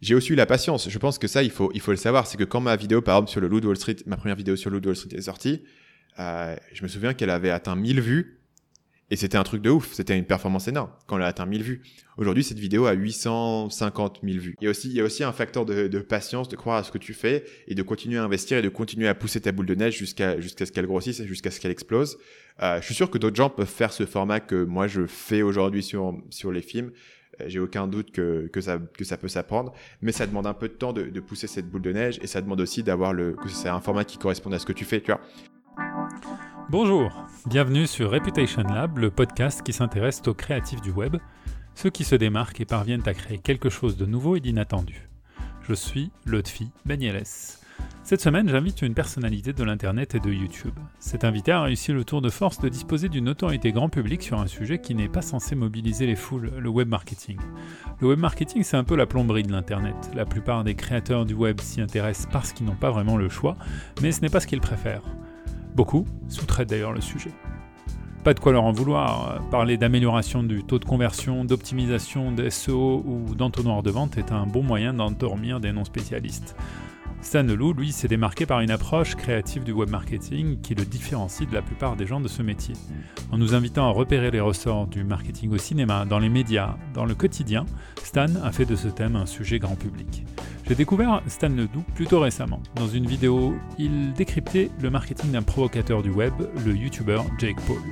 j'ai 0.00 0.14
aussi 0.14 0.32
eu 0.32 0.36
la 0.36 0.46
patience. 0.46 0.88
Je 0.88 0.98
pense 0.98 1.18
que 1.18 1.26
ça, 1.26 1.42
il 1.42 1.50
faut, 1.50 1.70
il 1.74 1.80
faut 1.80 1.90
le 1.90 1.96
savoir. 1.96 2.26
C'est 2.26 2.36
que 2.36 2.44
quand 2.44 2.60
ma 2.60 2.76
vidéo, 2.76 3.02
par 3.02 3.16
exemple, 3.16 3.30
sur 3.30 3.40
le 3.40 3.48
Loot 3.48 3.64
Wall 3.64 3.76
Street, 3.76 3.96
ma 4.06 4.16
première 4.16 4.36
vidéo 4.36 4.56
sur 4.56 4.70
le 4.70 4.76
Loot 4.76 4.86
Wall 4.86 4.96
Street 4.96 5.16
est 5.16 5.22
sortie, 5.22 5.62
euh, 6.18 6.56
je 6.72 6.82
me 6.82 6.88
souviens 6.88 7.14
qu'elle 7.14 7.30
avait 7.30 7.50
atteint 7.50 7.76
1000 7.76 8.00
vues. 8.00 8.34
Et 9.10 9.16
c'était 9.16 9.38
un 9.38 9.42
truc 9.42 9.62
de 9.62 9.70
ouf. 9.70 9.92
C'était 9.94 10.16
une 10.18 10.26
performance 10.26 10.68
énorme 10.68 10.90
quand 11.06 11.16
elle 11.16 11.22
a 11.22 11.28
atteint 11.28 11.46
1000 11.46 11.62
vues. 11.62 11.82
Aujourd'hui, 12.18 12.44
cette 12.44 12.58
vidéo 12.58 12.84
a 12.84 12.92
850 12.92 14.20
000 14.22 14.38
vues. 14.38 14.54
Il 14.60 14.64
y 14.64 14.66
a 14.66 14.70
aussi, 14.70 14.88
il 14.88 14.94
y 14.94 15.00
a 15.00 15.04
aussi 15.04 15.24
un 15.24 15.32
facteur 15.32 15.64
de, 15.64 15.88
de, 15.88 15.98
patience, 16.00 16.48
de 16.48 16.56
croire 16.56 16.76
à 16.76 16.84
ce 16.84 16.92
que 16.92 16.98
tu 16.98 17.14
fais 17.14 17.44
et 17.68 17.74
de 17.74 17.82
continuer 17.82 18.18
à 18.18 18.24
investir 18.24 18.58
et 18.58 18.62
de 18.62 18.68
continuer 18.68 19.08
à 19.08 19.14
pousser 19.14 19.40
ta 19.40 19.50
boule 19.50 19.64
de 19.64 19.74
neige 19.74 19.96
jusqu'à, 19.96 20.38
jusqu'à 20.40 20.66
ce 20.66 20.72
qu'elle 20.72 20.86
grossisse 20.86 21.20
et 21.20 21.26
jusqu'à 21.26 21.50
ce 21.50 21.58
qu'elle 21.58 21.70
explose. 21.70 22.18
Euh, 22.62 22.80
je 22.80 22.84
suis 22.84 22.94
sûr 22.94 23.08
que 23.08 23.16
d'autres 23.16 23.36
gens 23.36 23.48
peuvent 23.48 23.66
faire 23.66 23.92
ce 23.94 24.04
format 24.04 24.40
que 24.40 24.62
moi 24.62 24.88
je 24.88 25.06
fais 25.06 25.40
aujourd'hui 25.40 25.82
sur, 25.82 26.14
sur 26.28 26.52
les 26.52 26.62
films. 26.62 26.90
Euh, 27.40 27.44
j'ai 27.46 27.58
aucun 27.58 27.86
doute 27.86 28.10
que, 28.10 28.48
que, 28.52 28.60
ça, 28.60 28.78
que 28.78 29.04
ça 29.04 29.16
peut 29.16 29.28
s'apprendre, 29.28 29.72
mais 30.02 30.12
ça 30.12 30.26
demande 30.26 30.46
un 30.46 30.54
peu 30.54 30.68
de 30.68 30.74
temps 30.74 30.92
de, 30.92 31.20
pousser 31.20 31.46
cette 31.46 31.68
boule 31.68 31.82
de 31.82 31.92
neige 31.92 32.18
et 32.22 32.26
ça 32.26 32.40
demande 32.40 32.60
aussi 32.60 32.82
d'avoir 32.82 33.12
le, 33.12 33.36
c'est 33.48 33.68
un 33.68 33.80
format 33.80 34.04
qui 34.04 34.18
corresponde 34.18 34.54
à 34.54 34.58
ce 34.58 34.66
que 34.66 34.72
tu 34.72 34.84
fais, 34.84 35.00
tu 35.00 35.12
vois. 35.12 35.20
Bonjour, 36.70 37.10
bienvenue 37.46 37.86
sur 37.86 38.10
Reputation 38.10 38.62
Lab, 38.62 38.98
le 38.98 39.10
podcast 39.10 39.62
qui 39.62 39.72
s'intéresse 39.72 40.22
aux 40.26 40.34
créatifs 40.34 40.80
du 40.80 40.90
web, 40.90 41.16
ceux 41.74 41.90
qui 41.90 42.04
se 42.04 42.14
démarquent 42.14 42.60
et 42.60 42.66
parviennent 42.66 43.06
à 43.06 43.14
créer 43.14 43.38
quelque 43.38 43.70
chose 43.70 43.96
de 43.96 44.06
nouveau 44.06 44.36
et 44.36 44.40
d'inattendu. 44.40 45.08
Je 45.62 45.74
suis 45.74 46.10
Lotfi 46.24 46.70
Benieles. 46.86 47.57
Cette 48.08 48.22
semaine, 48.22 48.48
j'invite 48.48 48.80
une 48.80 48.94
personnalité 48.94 49.52
de 49.52 49.62
l'Internet 49.62 50.14
et 50.14 50.18
de 50.18 50.30
YouTube. 50.30 50.72
Cet 50.98 51.24
invité 51.24 51.52
a 51.52 51.60
réussi 51.60 51.92
le 51.92 52.04
tour 52.04 52.22
de 52.22 52.30
force 52.30 52.58
de 52.58 52.70
disposer 52.70 53.10
d'une 53.10 53.28
autorité 53.28 53.70
grand 53.70 53.90
public 53.90 54.22
sur 54.22 54.40
un 54.40 54.46
sujet 54.46 54.78
qui 54.80 54.94
n'est 54.94 55.10
pas 55.10 55.20
censé 55.20 55.54
mobiliser 55.54 56.06
les 56.06 56.16
foules, 56.16 56.50
le 56.58 56.68
web 56.70 56.88
marketing. 56.88 57.36
Le 58.00 58.08
web 58.08 58.18
marketing, 58.18 58.62
c'est 58.62 58.78
un 58.78 58.84
peu 58.84 58.96
la 58.96 59.04
plomberie 59.04 59.42
de 59.42 59.52
l'Internet. 59.52 59.94
La 60.14 60.24
plupart 60.24 60.64
des 60.64 60.74
créateurs 60.74 61.26
du 61.26 61.34
web 61.34 61.60
s'y 61.60 61.82
intéressent 61.82 62.30
parce 62.32 62.54
qu'ils 62.54 62.64
n'ont 62.64 62.76
pas 62.76 62.90
vraiment 62.90 63.18
le 63.18 63.28
choix, 63.28 63.58
mais 64.00 64.10
ce 64.10 64.22
n'est 64.22 64.30
pas 64.30 64.40
ce 64.40 64.46
qu'ils 64.46 64.62
préfèrent. 64.62 65.04
Beaucoup 65.74 66.06
sous-traitent 66.28 66.70
d'ailleurs 66.70 66.94
le 66.94 67.02
sujet. 67.02 67.32
Pas 68.24 68.32
de 68.32 68.40
quoi 68.40 68.52
leur 68.52 68.64
en 68.64 68.72
vouloir. 68.72 69.42
Parler 69.50 69.76
d'amélioration 69.76 70.42
du 70.42 70.64
taux 70.64 70.78
de 70.78 70.86
conversion, 70.86 71.44
d'optimisation 71.44 72.32
des 72.32 72.48
SEO 72.48 73.04
ou 73.06 73.34
d'entonnoir 73.34 73.82
de 73.82 73.90
vente 73.90 74.16
est 74.16 74.32
un 74.32 74.46
bon 74.46 74.62
moyen 74.62 74.94
d'endormir 74.94 75.60
des 75.60 75.72
non-spécialistes. 75.72 76.56
Stan 77.20 77.42
Leloup, 77.42 77.72
lui, 77.72 77.92
s'est 77.92 78.08
démarqué 78.08 78.46
par 78.46 78.60
une 78.60 78.70
approche 78.70 79.14
créative 79.14 79.64
du 79.64 79.72
web 79.72 79.90
marketing 79.90 80.60
qui 80.60 80.74
le 80.74 80.84
différencie 80.84 81.48
de 81.48 81.54
la 81.54 81.62
plupart 81.62 81.96
des 81.96 82.06
gens 82.06 82.20
de 82.20 82.28
ce 82.28 82.42
métier. 82.42 82.74
En 83.32 83.38
nous 83.38 83.54
invitant 83.54 83.86
à 83.86 83.90
repérer 83.90 84.30
les 84.30 84.40
ressorts 84.40 84.86
du 84.86 85.04
marketing 85.04 85.52
au 85.52 85.58
cinéma, 85.58 86.04
dans 86.04 86.20
les 86.20 86.28
médias, 86.28 86.76
dans 86.94 87.04
le 87.04 87.14
quotidien, 87.14 87.66
Stan 88.02 88.26
a 88.42 88.52
fait 88.52 88.64
de 88.64 88.76
ce 88.76 88.88
thème 88.88 89.16
un 89.16 89.26
sujet 89.26 89.58
grand 89.58 89.76
public. 89.76 90.24
J'ai 90.68 90.74
découvert 90.74 91.22
Stan 91.26 91.48
Ledoux 91.48 91.84
plutôt 91.94 92.20
récemment. 92.20 92.62
Dans 92.76 92.88
une 92.88 93.06
vidéo, 93.06 93.54
il 93.78 94.12
décryptait 94.12 94.70
le 94.80 94.90
marketing 94.90 95.32
d'un 95.32 95.42
provocateur 95.42 96.02
du 96.02 96.10
web, 96.10 96.34
le 96.64 96.74
youtubeur 96.74 97.24
Jake 97.38 97.60
Paul. 97.66 97.82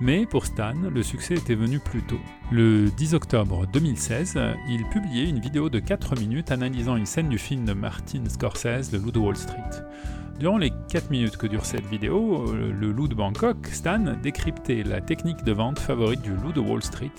Mais 0.00 0.26
pour 0.26 0.44
Stan, 0.44 0.74
le 0.74 1.02
succès 1.02 1.34
était 1.34 1.54
venu 1.54 1.78
plus 1.78 2.02
tôt. 2.02 2.20
Le 2.52 2.90
10 2.90 3.14
octobre 3.14 3.66
2016, 3.66 4.38
il 4.68 4.84
publiait 4.90 5.28
une 5.28 5.40
vidéo 5.40 5.70
de 5.70 5.78
4 5.78 6.16
minutes 6.20 6.50
analysant 6.50 6.96
une 6.96 7.06
scène 7.06 7.30
du 7.30 7.38
film 7.38 7.64
de 7.64 7.72
Martin 7.72 8.22
Scorsese, 8.28 8.92
Le 8.92 8.98
Loup 8.98 9.10
de 9.10 9.18
Wall 9.18 9.36
Street. 9.36 9.56
Durant 10.38 10.58
les 10.58 10.70
4 10.90 11.10
minutes 11.10 11.38
que 11.38 11.46
dure 11.46 11.64
cette 11.64 11.86
vidéo, 11.86 12.52
le 12.52 12.92
loup 12.92 13.08
de 13.08 13.14
Bangkok, 13.14 13.68
Stan 13.68 14.16
décryptait 14.22 14.82
la 14.82 15.00
technique 15.00 15.42
de 15.44 15.52
vente 15.52 15.78
favorite 15.78 16.20
du 16.20 16.34
loup 16.34 16.52
de 16.52 16.60
Wall 16.60 16.82
Street, 16.82 17.10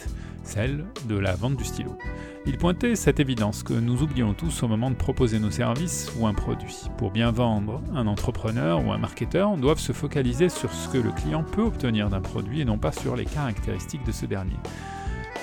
celle 0.48 0.86
de 1.08 1.18
la 1.18 1.36
vente 1.36 1.58
du 1.58 1.64
stylo. 1.64 1.98
Il 2.46 2.58
pointait 2.58 2.96
cette 2.96 3.20
évidence 3.20 3.62
que 3.62 3.74
nous 3.74 4.02
oublions 4.02 4.34
tous 4.34 4.64
au 4.64 4.68
moment 4.68 4.90
de 4.90 4.96
proposer 4.96 5.40
nos 5.40 5.52
services 5.52 6.12
ou 6.18 6.26
un 6.26 6.34
produit. 6.34 6.86
Pour 6.98 7.12
bien 7.12 7.32
vendre, 7.32 7.82
un 7.94 8.08
entrepreneur 8.08 8.86
ou 8.86 8.92
un 8.92 8.98
marketeur 8.98 9.58
doivent 9.58 9.80
se 9.80 9.92
focaliser 9.92 10.50
sur 10.50 10.72
ce 10.72 10.88
que 10.90 10.98
le 10.98 11.12
client 11.12 11.44
peut 11.44 11.64
obtenir 11.64 12.10
d'un 12.10 12.22
produit 12.22 12.62
et 12.62 12.66
non 12.66 12.78
pas 12.78 12.92
sur 12.92 13.16
les 13.16 13.26
caractéristiques 13.26 14.06
de 14.06 14.12
ce 14.12 14.26
dernier. 14.26 14.58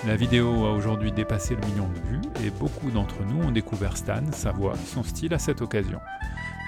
La 0.06 0.16
vidéo 0.16 0.66
a 0.66 0.72
aujourd'hui 0.72 1.12
dépassé 1.12 1.56
le 1.56 1.66
million 1.66 1.88
de 1.88 2.08
vues 2.08 2.46
et 2.46 2.50
beaucoup 2.50 2.90
d'entre 2.90 3.16
nous 3.26 3.42
ont 3.42 3.50
découvert 3.50 3.96
Stan, 3.96 4.22
sa 4.32 4.52
voix, 4.52 4.74
son 4.86 5.02
style 5.02 5.32
à 5.32 5.38
cette 5.38 5.62
occasion. 5.62 6.00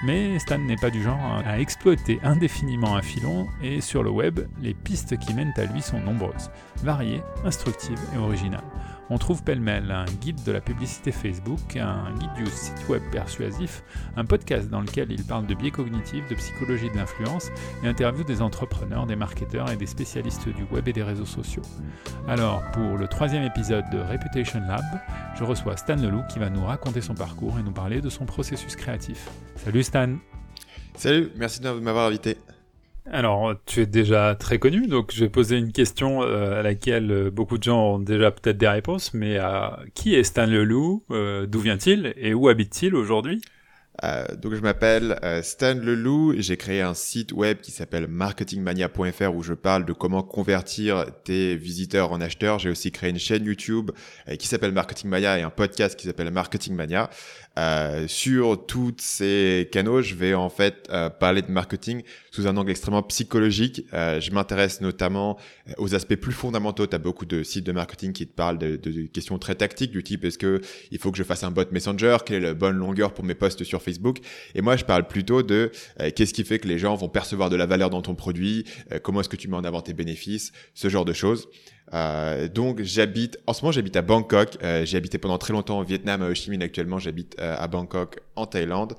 Mais 0.03 0.37
Stan 0.37 0.59
n'est 0.59 0.75
pas 0.75 0.91
du 0.91 1.01
genre 1.01 1.41
à 1.45 1.59
exploiter 1.59 2.19
indéfiniment 2.23 2.95
un 2.95 3.01
filon 3.01 3.47
et 3.63 3.81
sur 3.81 4.03
le 4.03 4.11
web, 4.11 4.41
les 4.61 4.73
pistes 4.73 5.17
qui 5.17 5.33
mènent 5.33 5.53
à 5.57 5.65
lui 5.65 5.81
sont 5.81 5.99
nombreuses, 5.99 6.51
variées, 6.83 7.23
instructives 7.43 7.99
et 8.13 8.17
originales. 8.17 8.63
On 9.09 9.17
trouve 9.17 9.43
pêle-mêle 9.43 9.89
un 9.91 10.05
guide 10.05 10.43
de 10.43 10.51
la 10.51 10.59
publicité 10.59 11.11
Facebook, 11.11 11.77
un 11.77 12.13
guide 12.19 12.33
du 12.35 12.45
site 12.47 12.89
web 12.89 13.01
persuasif, 13.11 13.83
un 14.17 14.25
podcast 14.25 14.69
dans 14.69 14.81
lequel 14.81 15.11
il 15.11 15.23
parle 15.23 15.45
de 15.47 15.55
biais 15.55 15.71
cognitifs, 15.71 16.27
de 16.27 16.35
psychologie 16.35 16.89
de 16.89 16.97
l'influence 16.97 17.49
et 17.83 17.87
interview 17.87 18.23
des 18.25 18.41
entrepreneurs, 18.41 19.05
des 19.05 19.15
marketeurs 19.15 19.71
et 19.71 19.77
des 19.77 19.85
spécialistes 19.85 20.49
du 20.49 20.63
web 20.71 20.87
et 20.87 20.93
des 20.93 21.03
réseaux 21.03 21.25
sociaux. 21.25 21.63
Alors, 22.27 22.61
pour 22.73 22.97
le 22.97 23.07
troisième 23.07 23.43
épisode 23.43 23.85
de 23.91 23.99
Reputation 23.99 24.59
Lab, 24.59 24.83
je 25.37 25.43
reçois 25.43 25.77
Stan 25.77 25.95
Leloup 25.95 26.23
qui 26.29 26.39
va 26.39 26.49
nous 26.49 26.65
raconter 26.65 27.01
son 27.01 27.15
parcours 27.15 27.57
et 27.59 27.63
nous 27.63 27.71
parler 27.71 28.01
de 28.01 28.09
son 28.09 28.25
processus 28.25 28.75
créatif. 28.75 29.29
Salut 29.55 29.83
Stan 29.83 30.15
Salut, 30.95 31.31
merci 31.35 31.61
de 31.61 31.69
m'avoir 31.69 32.07
invité. 32.07 32.37
Alors, 33.09 33.55
tu 33.65 33.81
es 33.81 33.85
déjà 33.85 34.35
très 34.35 34.59
connu, 34.59 34.87
donc 34.87 35.13
je 35.13 35.21
vais 35.21 35.29
poser 35.29 35.57
une 35.57 35.71
question 35.71 36.23
euh, 36.23 36.59
à 36.59 36.63
laquelle 36.63 37.09
euh, 37.09 37.31
beaucoup 37.31 37.57
de 37.57 37.63
gens 37.63 37.93
ont 37.93 37.99
déjà 37.99 38.31
peut-être 38.31 38.57
des 38.57 38.67
réponses, 38.67 39.13
mais 39.13 39.37
euh, 39.39 39.69
qui 39.93 40.13
est 40.13 40.23
Stan 40.23 40.45
Leloup 40.45 41.05
D'où 41.09 41.59
vient-il 41.59 42.13
et 42.17 42.33
où 42.33 42.49
habite-t-il 42.49 42.95
aujourd'hui? 42.95 43.41
Donc 44.39 44.53
je 44.53 44.61
m'appelle 44.61 45.19
Stan 45.41 45.73
Leloup, 45.73 46.35
j'ai 46.37 46.55
créé 46.55 46.81
un 46.81 46.93
site 46.93 47.31
web 47.31 47.57
qui 47.61 47.71
s'appelle 47.71 48.07
marketingmania.fr 48.07 49.33
où 49.33 49.41
je 49.41 49.55
parle 49.55 49.85
de 49.85 49.93
comment 49.93 50.21
convertir 50.21 51.03
tes 51.23 51.55
visiteurs 51.55 52.11
en 52.11 52.21
acheteurs. 52.21 52.59
J'ai 52.59 52.69
aussi 52.69 52.91
créé 52.91 53.09
une 53.09 53.17
chaîne 53.17 53.43
YouTube 53.43 53.89
qui 54.37 54.47
s'appelle 54.47 54.71
Marketing 54.71 55.09
Mania 55.09 55.39
et 55.39 55.41
un 55.41 55.49
podcast 55.49 55.99
qui 55.99 56.05
s'appelle 56.05 56.29
Marketing 56.29 56.75
Mania. 56.75 57.09
Euh, 57.57 58.07
sur 58.07 58.65
tous 58.67 58.93
ces 58.99 59.67
canaux, 59.71 60.01
je 60.01 60.15
vais 60.15 60.33
en 60.33 60.49
fait 60.49 60.89
parler 61.19 61.41
de 61.41 61.51
marketing 61.51 62.03
sous 62.31 62.47
un 62.47 62.55
angle 62.55 62.71
extrêmement 62.71 63.03
psychologique. 63.03 63.85
je 63.91 64.31
m'intéresse 64.31 64.81
notamment 64.81 65.37
aux 65.77 65.95
aspects 65.95 66.15
plus 66.15 66.31
fondamentaux. 66.31 66.85
Tu 66.85 66.95
as 66.95 66.99
beaucoup 66.99 67.25
de 67.25 67.43
sites 67.43 67.65
de 67.65 67.71
marketing 67.71 68.13
qui 68.13 68.27
te 68.27 68.33
parlent 68.33 68.57
de, 68.59 68.75
de, 68.75 68.91
de 68.91 69.07
questions 69.07 69.39
très 69.39 69.55
tactiques 69.55 69.91
du 69.91 70.03
type 70.03 70.23
est-ce 70.23 70.37
que 70.37 70.61
il 70.91 70.99
faut 70.99 71.11
que 71.11 71.17
je 71.17 71.23
fasse 71.23 71.43
un 71.43 71.51
bot 71.51 71.63
Messenger, 71.71 72.17
quelle 72.25 72.43
est 72.43 72.47
la 72.47 72.53
bonne 72.53 72.75
longueur 72.75 73.13
pour 73.13 73.23
mes 73.23 73.35
posts 73.35 73.63
sur 73.63 73.81
Facebook? 73.81 74.19
Et 74.55 74.61
moi, 74.61 74.75
je 74.75 74.85
parle 74.85 75.07
plutôt 75.07 75.43
de 75.43 75.71
euh, 76.01 76.11
qu'est-ce 76.15 76.33
qui 76.33 76.43
fait 76.43 76.59
que 76.59 76.67
les 76.67 76.77
gens 76.77 76.95
vont 76.95 77.09
percevoir 77.09 77.49
de 77.49 77.55
la 77.55 77.65
valeur 77.65 77.89
dans 77.89 78.01
ton 78.01 78.15
produit, 78.15 78.65
euh, 78.91 78.99
comment 78.99 79.21
est-ce 79.21 79.29
que 79.29 79.35
tu 79.35 79.47
mets 79.47 79.57
en 79.57 79.63
avant 79.63 79.81
tes 79.81 79.93
bénéfices, 79.93 80.51
ce 80.73 80.89
genre 80.89 81.05
de 81.05 81.13
choses. 81.13 81.47
Euh, 81.93 82.47
donc 82.47 82.81
j'habite, 82.81 83.37
en 83.47 83.53
ce 83.53 83.61
moment 83.61 83.71
j'habite 83.71 83.95
à 83.95 84.01
Bangkok, 84.01 84.57
j'ai 84.83 84.97
habité 84.97 85.17
pendant 85.17 85.37
très 85.37 85.53
longtemps 85.53 85.79
au 85.79 85.83
Vietnam, 85.83 86.21
à 86.21 86.29
Ho 86.29 86.33
Chi 86.33 86.49
Minh, 86.49 86.61
actuellement 86.61 86.99
j'habite 86.99 87.39
à 87.39 87.67
Bangkok, 87.67 88.19
en 88.35 88.45
Thaïlande. 88.45 88.95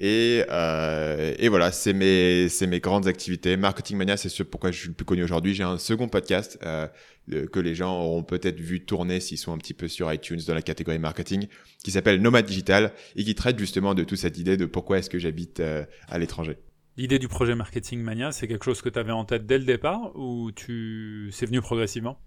Et, 0.00 0.44
euh, 0.50 1.34
et 1.38 1.48
voilà, 1.48 1.70
c'est 1.70 1.92
mes, 1.92 2.48
c'est 2.48 2.66
mes 2.66 2.80
grandes 2.80 3.06
activités. 3.06 3.56
Marketing 3.56 3.96
Mania, 3.96 4.16
c'est 4.16 4.28
ce 4.28 4.42
pourquoi 4.42 4.70
je 4.72 4.78
suis 4.78 4.88
le 4.88 4.94
plus 4.94 5.04
connu 5.04 5.22
aujourd'hui. 5.22 5.54
J'ai 5.54 5.62
un 5.62 5.78
second 5.78 6.08
podcast 6.08 6.58
euh, 6.64 6.88
que 7.28 7.60
les 7.60 7.74
gens 7.74 8.00
auront 8.00 8.24
peut-être 8.24 8.58
vu 8.58 8.84
tourner 8.84 9.20
s'ils 9.20 9.38
sont 9.38 9.52
un 9.52 9.58
petit 9.58 9.74
peu 9.74 9.86
sur 9.86 10.12
iTunes 10.12 10.40
dans 10.46 10.54
la 10.54 10.62
catégorie 10.62 10.98
marketing, 10.98 11.46
qui 11.84 11.92
s'appelle 11.92 12.20
Nomad 12.20 12.44
Digital 12.44 12.92
et 13.14 13.24
qui 13.24 13.34
traite 13.34 13.58
justement 13.58 13.94
de 13.94 14.02
toute 14.02 14.18
cette 14.18 14.38
idée 14.38 14.56
de 14.56 14.66
pourquoi 14.66 14.98
est-ce 14.98 15.10
que 15.10 15.18
j'habite 15.18 15.60
euh, 15.60 15.84
à 16.08 16.18
l'étranger. 16.18 16.58
L'idée 16.96 17.18
du 17.18 17.26
projet 17.26 17.56
Marketing 17.56 18.00
Mania, 18.00 18.30
c'est 18.30 18.46
quelque 18.46 18.64
chose 18.64 18.80
que 18.80 18.88
tu 18.88 18.98
avais 18.98 19.12
en 19.12 19.24
tête 19.24 19.46
dès 19.46 19.58
le 19.58 19.64
départ 19.64 20.12
ou 20.14 20.52
tu 20.52 21.28
c'est 21.32 21.46
venu 21.46 21.60
progressivement? 21.60 22.18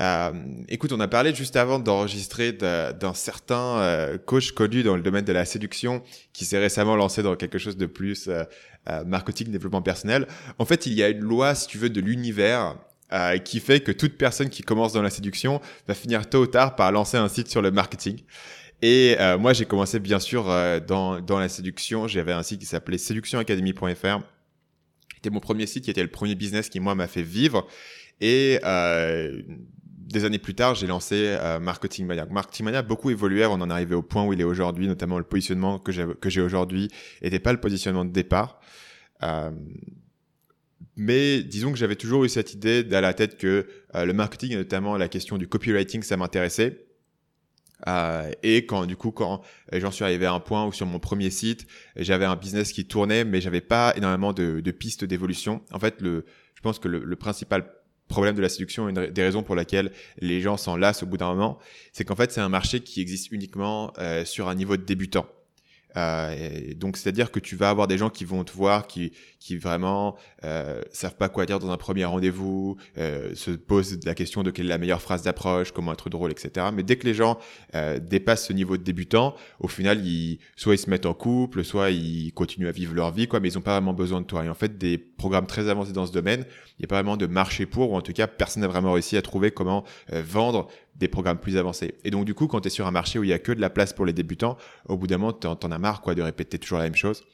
Euh, 0.00 0.32
écoute, 0.68 0.92
on 0.92 1.00
a 1.00 1.08
parlé 1.08 1.34
juste 1.34 1.56
avant 1.56 1.78
d'enregistrer 1.78 2.52
d'un 2.52 3.14
certain 3.14 3.78
euh, 3.78 4.18
coach 4.18 4.52
connu 4.52 4.82
dans 4.82 4.96
le 4.96 5.02
domaine 5.02 5.24
de 5.24 5.32
la 5.32 5.44
séduction 5.44 6.02
qui 6.32 6.44
s'est 6.44 6.58
récemment 6.58 6.94
lancé 6.94 7.22
dans 7.22 7.34
quelque 7.36 7.58
chose 7.58 7.76
de 7.76 7.86
plus 7.86 8.28
euh, 8.28 8.44
euh, 8.90 9.04
marketing, 9.04 9.50
développement 9.50 9.82
personnel. 9.82 10.28
En 10.58 10.66
fait, 10.66 10.86
il 10.86 10.92
y 10.92 11.02
a 11.02 11.08
une 11.08 11.20
loi, 11.20 11.54
si 11.54 11.66
tu 11.66 11.78
veux, 11.78 11.90
de 11.90 12.00
l'univers 12.00 12.76
qui 13.46 13.60
fait 13.60 13.80
que 13.80 13.90
toute 13.90 14.18
personne 14.18 14.50
qui 14.50 14.62
commence 14.62 14.92
dans 14.92 15.00
la 15.00 15.08
séduction 15.08 15.62
va 15.86 15.94
finir 15.94 16.28
tôt 16.28 16.42
ou 16.42 16.46
tard 16.46 16.76
par 16.76 16.92
lancer 16.92 17.16
un 17.16 17.28
site 17.28 17.48
sur 17.48 17.62
le 17.62 17.70
marketing. 17.70 18.20
Et 18.80 19.16
moi, 19.38 19.52
j'ai 19.52 19.64
commencé 19.64 19.98
bien 19.98 20.20
sûr 20.20 20.44
dans, 20.86 21.20
dans 21.20 21.38
la 21.38 21.48
séduction. 21.48 22.06
J'avais 22.06 22.32
un 22.32 22.42
site 22.42 22.60
qui 22.60 22.66
s'appelait 22.66 22.98
séductionacademy.fr. 22.98 24.20
C'était 25.16 25.30
mon 25.30 25.40
premier 25.40 25.66
site 25.66 25.84
qui 25.84 25.90
était 25.90 26.02
le 26.02 26.10
premier 26.10 26.36
business 26.36 26.68
qui 26.68 26.78
moi 26.78 26.94
m'a 26.94 27.08
fait 27.08 27.22
vivre. 27.22 27.66
Et 28.20 28.60
euh, 28.64 29.42
des 30.08 30.24
années 30.24 30.38
plus 30.38 30.54
tard, 30.54 30.74
j'ai 30.74 30.86
lancé 30.86 31.36
euh, 31.38 31.60
Marketing 31.60 32.06
Mania. 32.06 32.26
Marketing 32.26 32.64
Mania 32.64 32.78
a 32.78 32.82
beaucoup 32.82 33.10
évolué, 33.10 33.44
on 33.46 33.52
en 33.54 33.76
est 33.76 33.92
au 33.92 34.02
point 34.02 34.24
où 34.24 34.32
il 34.32 34.40
est 34.40 34.44
aujourd'hui, 34.44 34.86
notamment 34.86 35.18
le 35.18 35.24
positionnement 35.24 35.78
que 35.78 35.92
j'ai, 35.92 36.40
aujourd'hui 36.40 36.88
n'était 37.22 37.38
pas 37.38 37.52
le 37.52 37.60
positionnement 37.60 38.04
de 38.04 38.12
départ. 38.12 38.60
Euh, 39.22 39.50
mais 40.96 41.42
disons 41.42 41.72
que 41.72 41.78
j'avais 41.78 41.96
toujours 41.96 42.24
eu 42.24 42.28
cette 42.28 42.54
idée 42.54 42.82
dans 42.82 43.00
la 43.00 43.12
tête 43.12 43.36
que 43.36 43.66
euh, 43.94 44.04
le 44.04 44.12
marketing, 44.12 44.52
et 44.52 44.56
notamment 44.56 44.96
la 44.96 45.08
question 45.08 45.36
du 45.36 45.46
copywriting, 45.46 46.02
ça 46.02 46.16
m'intéressait. 46.16 46.87
Euh, 47.86 48.30
et 48.42 48.66
quand 48.66 48.86
du 48.86 48.96
coup 48.96 49.12
quand 49.12 49.40
j'en 49.72 49.92
suis 49.92 50.02
arrivé 50.02 50.26
à 50.26 50.32
un 50.32 50.40
point 50.40 50.66
où 50.66 50.72
sur 50.72 50.84
mon 50.84 50.98
premier 50.98 51.30
site 51.30 51.64
j'avais 51.94 52.24
un 52.24 52.34
business 52.34 52.72
qui 52.72 52.84
tournait 52.84 53.22
mais 53.22 53.40
j'avais 53.40 53.60
pas 53.60 53.94
énormément 53.96 54.32
de, 54.32 54.58
de 54.58 54.70
pistes 54.72 55.04
d'évolution 55.04 55.62
en 55.72 55.78
fait 55.78 56.00
le 56.00 56.24
je 56.56 56.60
pense 56.60 56.80
que 56.80 56.88
le, 56.88 57.04
le 57.04 57.14
principal 57.14 57.70
problème 58.08 58.34
de 58.34 58.42
la 58.42 58.48
séduction, 58.48 58.88
une 58.88 59.06
des 59.06 59.22
raisons 59.22 59.42
pour 59.42 59.54
laquelle 59.54 59.92
les 60.18 60.40
gens 60.40 60.56
s'en 60.56 60.76
lassent 60.76 61.02
au 61.02 61.06
bout 61.06 61.18
d'un 61.18 61.28
moment, 61.28 61.58
c'est 61.92 62.04
qu'en 62.04 62.16
fait 62.16 62.32
c'est 62.32 62.40
un 62.40 62.48
marché 62.48 62.80
qui 62.80 63.00
existe 63.00 63.30
uniquement 63.30 63.92
euh, 63.98 64.24
sur 64.24 64.48
un 64.48 64.54
niveau 64.54 64.76
de 64.76 64.82
débutant. 64.82 65.26
Euh, 65.96 66.74
donc 66.74 66.96
c'est-à-dire 66.96 67.30
que 67.30 67.40
tu 67.40 67.56
vas 67.56 67.70
avoir 67.70 67.86
des 67.86 67.98
gens 67.98 68.10
qui 68.10 68.24
vont 68.24 68.44
te 68.44 68.52
voir, 68.52 68.86
qui 68.86 69.12
qui 69.40 69.56
vraiment 69.56 70.16
euh, 70.44 70.82
savent 70.92 71.16
pas 71.16 71.28
quoi 71.28 71.46
dire 71.46 71.58
dans 71.58 71.70
un 71.70 71.76
premier 71.76 72.04
rendez-vous, 72.04 72.76
euh, 72.98 73.34
se 73.34 73.50
posent 73.52 73.98
la 74.04 74.14
question 74.14 74.42
de 74.42 74.50
quelle 74.50 74.66
est 74.66 74.70
la 74.70 74.78
meilleure 74.78 75.02
phrase 75.02 75.22
d'approche, 75.22 75.72
comment 75.72 75.92
être 75.92 76.10
drôle, 76.10 76.30
etc. 76.30 76.66
Mais 76.72 76.82
dès 76.82 76.96
que 76.96 77.06
les 77.06 77.14
gens 77.14 77.38
euh, 77.74 77.98
dépassent 77.98 78.46
ce 78.46 78.52
niveau 78.52 78.76
de 78.76 78.82
débutant, 78.82 79.34
au 79.60 79.68
final, 79.68 80.04
ils 80.04 80.38
soit 80.56 80.74
ils 80.74 80.78
se 80.78 80.90
mettent 80.90 81.06
en 81.06 81.14
couple, 81.14 81.64
soit 81.64 81.90
ils 81.90 82.32
continuent 82.32 82.68
à 82.68 82.72
vivre 82.72 82.94
leur 82.94 83.12
vie, 83.12 83.28
quoi. 83.28 83.40
Mais 83.40 83.48
ils 83.48 83.58
ont 83.58 83.62
pas 83.62 83.72
vraiment 83.72 83.94
besoin 83.94 84.20
de 84.20 84.26
toi. 84.26 84.44
Et 84.44 84.48
en 84.48 84.54
fait, 84.54 84.76
des 84.76 84.98
programmes 84.98 85.46
très 85.46 85.68
avancés 85.68 85.92
dans 85.92 86.06
ce 86.06 86.12
domaine, 86.12 86.44
il 86.78 86.82
n'y 86.82 86.84
a 86.84 86.88
pas 86.88 86.96
vraiment 86.96 87.16
de 87.16 87.26
marché 87.26 87.66
pour, 87.66 87.92
ou 87.92 87.96
en 87.96 88.02
tout 88.02 88.12
cas, 88.12 88.26
personne 88.26 88.62
n'a 88.62 88.68
vraiment 88.68 88.92
réussi 88.92 89.16
à 89.16 89.22
trouver 89.22 89.50
comment 89.50 89.84
euh, 90.12 90.22
vendre 90.22 90.68
des 90.98 91.08
programmes 91.08 91.38
plus 91.38 91.56
avancés. 91.56 91.94
Et 92.04 92.10
donc, 92.10 92.24
du 92.24 92.34
coup, 92.34 92.46
quand 92.46 92.60
tu 92.60 92.68
es 92.68 92.70
sur 92.70 92.86
un 92.86 92.90
marché 92.90 93.18
où 93.18 93.24
il 93.24 93.30
y 93.30 93.32
a 93.32 93.38
que 93.38 93.52
de 93.52 93.60
la 93.60 93.70
place 93.70 93.92
pour 93.92 94.06
les 94.06 94.12
débutants, 94.12 94.56
au 94.88 94.96
bout 94.96 95.06
d'un 95.06 95.18
moment, 95.18 95.32
t'en, 95.32 95.58
en 95.62 95.70
as 95.70 95.78
marre, 95.78 96.00
quoi, 96.00 96.14
de 96.14 96.22
répéter 96.22 96.58
toujours 96.58 96.78
la 96.78 96.84
même 96.84 96.96
chose. 96.96 97.24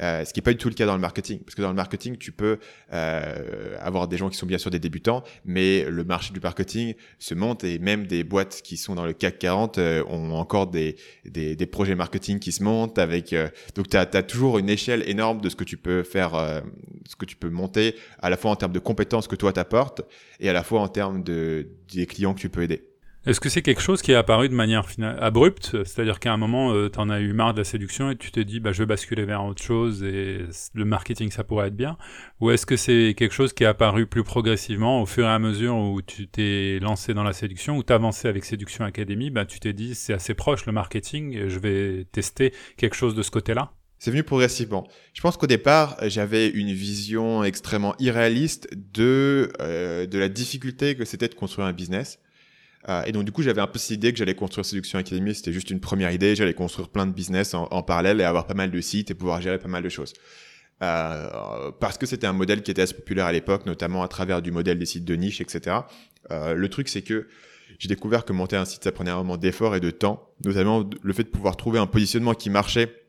Euh, 0.00 0.24
ce 0.24 0.32
qui 0.32 0.40
n'est 0.40 0.42
pas 0.42 0.52
du 0.52 0.56
tout 0.56 0.68
le 0.68 0.74
cas 0.74 0.86
dans 0.86 0.94
le 0.94 1.00
marketing. 1.00 1.40
Parce 1.40 1.54
que 1.54 1.62
dans 1.62 1.68
le 1.68 1.74
marketing, 1.74 2.16
tu 2.16 2.32
peux 2.32 2.58
euh, 2.92 3.76
avoir 3.80 4.08
des 4.08 4.16
gens 4.16 4.30
qui 4.30 4.36
sont 4.36 4.46
bien 4.46 4.58
sûr 4.58 4.70
des 4.70 4.78
débutants, 4.78 5.22
mais 5.44 5.84
le 5.88 6.04
marché 6.04 6.32
du 6.32 6.40
marketing 6.40 6.94
se 7.18 7.34
monte 7.34 7.64
et 7.64 7.78
même 7.78 8.06
des 8.06 8.24
boîtes 8.24 8.62
qui 8.62 8.76
sont 8.76 8.94
dans 8.94 9.04
le 9.04 9.12
CAC 9.12 9.38
40 9.38 9.78
euh, 9.78 10.04
ont 10.08 10.32
encore 10.32 10.68
des, 10.68 10.96
des, 11.24 11.56
des, 11.56 11.66
projets 11.66 11.94
marketing 11.94 12.38
qui 12.38 12.52
se 12.52 12.62
montent 12.62 12.98
avec... 12.98 13.32
Euh, 13.32 13.48
donc, 13.74 13.88
tu 13.88 13.96
as, 13.96 14.06
toujours 14.22 14.58
une 14.58 14.70
échelle 14.70 15.08
énorme 15.08 15.40
de 15.40 15.48
ce 15.48 15.56
que 15.56 15.64
tu 15.64 15.76
peux 15.76 16.02
faire, 16.02 16.34
euh, 16.34 16.60
ce 17.08 17.16
que 17.16 17.24
tu 17.24 17.36
peux 17.36 17.50
monter, 17.50 17.94
à 18.20 18.30
la 18.30 18.36
fois 18.36 18.50
en 18.50 18.56
termes 18.56 18.72
de 18.72 18.78
compétences 18.78 19.28
que 19.28 19.36
toi 19.36 19.52
t'apportes 19.52 20.02
et 20.40 20.48
à 20.48 20.52
la 20.52 20.62
fois 20.62 20.80
en 20.80 20.88
termes 20.88 21.22
de, 21.22 21.68
des 21.92 22.06
clients 22.06 22.34
que 22.34 22.40
tu 22.40 22.48
peux 22.48 22.62
aider. 22.62 22.91
Est-ce 23.24 23.38
que 23.38 23.48
c'est 23.48 23.62
quelque 23.62 23.80
chose 23.80 24.02
qui 24.02 24.10
est 24.10 24.16
apparu 24.16 24.48
de 24.48 24.54
manière 24.54 24.84
abrupte? 25.20 25.84
C'est-à-dire 25.84 26.18
qu'à 26.18 26.32
un 26.32 26.36
moment, 26.36 26.72
euh, 26.72 26.88
tu 26.88 26.98
en 26.98 27.08
as 27.08 27.20
eu 27.20 27.32
marre 27.32 27.54
de 27.54 27.58
la 27.58 27.64
séduction 27.64 28.10
et 28.10 28.16
tu 28.16 28.32
t'es 28.32 28.44
dit, 28.44 28.58
bah, 28.58 28.72
je 28.72 28.82
vais 28.82 28.86
basculer 28.86 29.24
vers 29.24 29.44
autre 29.44 29.62
chose 29.62 30.02
et 30.02 30.40
le 30.74 30.84
marketing, 30.84 31.30
ça 31.30 31.44
pourrait 31.44 31.68
être 31.68 31.76
bien 31.76 31.96
Ou 32.40 32.50
est-ce 32.50 32.66
que 32.66 32.76
c'est 32.76 33.14
quelque 33.16 33.32
chose 33.32 33.52
qui 33.52 33.62
est 33.62 33.66
apparu 33.68 34.06
plus 34.06 34.24
progressivement 34.24 35.00
au 35.00 35.06
fur 35.06 35.24
et 35.24 35.30
à 35.30 35.38
mesure 35.38 35.76
où 35.76 36.02
tu 36.02 36.26
t'es 36.26 36.80
lancé 36.82 37.14
dans 37.14 37.22
la 37.22 37.32
séduction, 37.32 37.78
ou 37.78 37.84
avancé 37.90 38.26
avec 38.26 38.44
Séduction 38.44 38.84
Academy, 38.84 39.30
bah, 39.30 39.44
tu 39.44 39.60
t'es 39.60 39.72
dit, 39.72 39.94
c'est 39.94 40.14
assez 40.14 40.34
proche 40.34 40.66
le 40.66 40.72
marketing, 40.72 41.36
et 41.36 41.48
je 41.48 41.60
vais 41.60 42.06
tester 42.10 42.52
quelque 42.76 42.96
chose 42.96 43.14
de 43.14 43.22
ce 43.22 43.30
côté-là 43.30 43.72
c'est 44.00 44.10
venu 44.10 44.24
progressivement. 44.24 44.84
Je 45.14 45.20
pense 45.20 45.36
qu'au 45.36 45.46
départ, 45.46 45.96
j'avais 46.08 46.48
une 46.48 46.72
vision 46.72 47.44
extrêmement 47.44 47.94
irréaliste 48.00 48.68
de 48.74 49.52
euh, 49.60 50.08
de 50.08 50.18
la 50.18 50.28
difficulté 50.28 50.96
que 50.96 51.04
c'était 51.04 51.28
de 51.28 51.36
construire 51.36 51.68
un 51.68 51.72
business. 51.72 52.18
Euh, 52.88 53.04
et 53.04 53.12
donc, 53.12 53.24
du 53.24 53.32
coup, 53.32 53.42
j'avais 53.42 53.60
un 53.60 53.66
peu 53.66 53.78
cette 53.78 53.90
idée 53.90 54.12
que 54.12 54.18
j'allais 54.18 54.34
construire 54.34 54.64
Séduction 54.64 54.98
Academy. 54.98 55.34
C'était 55.34 55.52
juste 55.52 55.70
une 55.70 55.80
première 55.80 56.10
idée. 56.12 56.34
J'allais 56.34 56.54
construire 56.54 56.88
plein 56.88 57.06
de 57.06 57.12
business 57.12 57.54
en, 57.54 57.82
parallèle 57.82 58.20
et 58.20 58.24
avoir 58.24 58.46
pas 58.46 58.54
mal 58.54 58.70
de 58.70 58.80
sites 58.80 59.10
et 59.10 59.14
pouvoir 59.14 59.40
gérer 59.40 59.58
pas 59.58 59.68
mal 59.68 59.82
de 59.82 59.88
choses. 59.88 60.12
Euh, 60.82 61.70
parce 61.78 61.96
que 61.96 62.06
c'était 62.06 62.26
un 62.26 62.32
modèle 62.32 62.62
qui 62.62 62.70
était 62.70 62.82
assez 62.82 62.94
populaire 62.94 63.26
à 63.26 63.32
l'époque, 63.32 63.66
notamment 63.66 64.02
à 64.02 64.08
travers 64.08 64.42
du 64.42 64.50
modèle 64.50 64.78
des 64.78 64.86
sites 64.86 65.04
de 65.04 65.14
niche, 65.14 65.40
etc. 65.40 65.76
Euh, 66.30 66.54
le 66.54 66.68
truc, 66.68 66.88
c'est 66.88 67.02
que 67.02 67.28
j'ai 67.78 67.88
découvert 67.88 68.24
que 68.24 68.32
monter 68.32 68.56
un 68.56 68.64
site, 68.64 68.82
ça 68.84 68.92
prenait 68.92 69.10
un 69.10 69.16
moment 69.16 69.36
d'effort 69.36 69.76
et 69.76 69.80
de 69.80 69.90
temps, 69.90 70.30
notamment 70.44 70.88
le 71.00 71.12
fait 71.12 71.24
de 71.24 71.28
pouvoir 71.28 71.56
trouver 71.56 71.78
un 71.78 71.86
positionnement 71.86 72.34
qui 72.34 72.50
marchait 72.50 73.01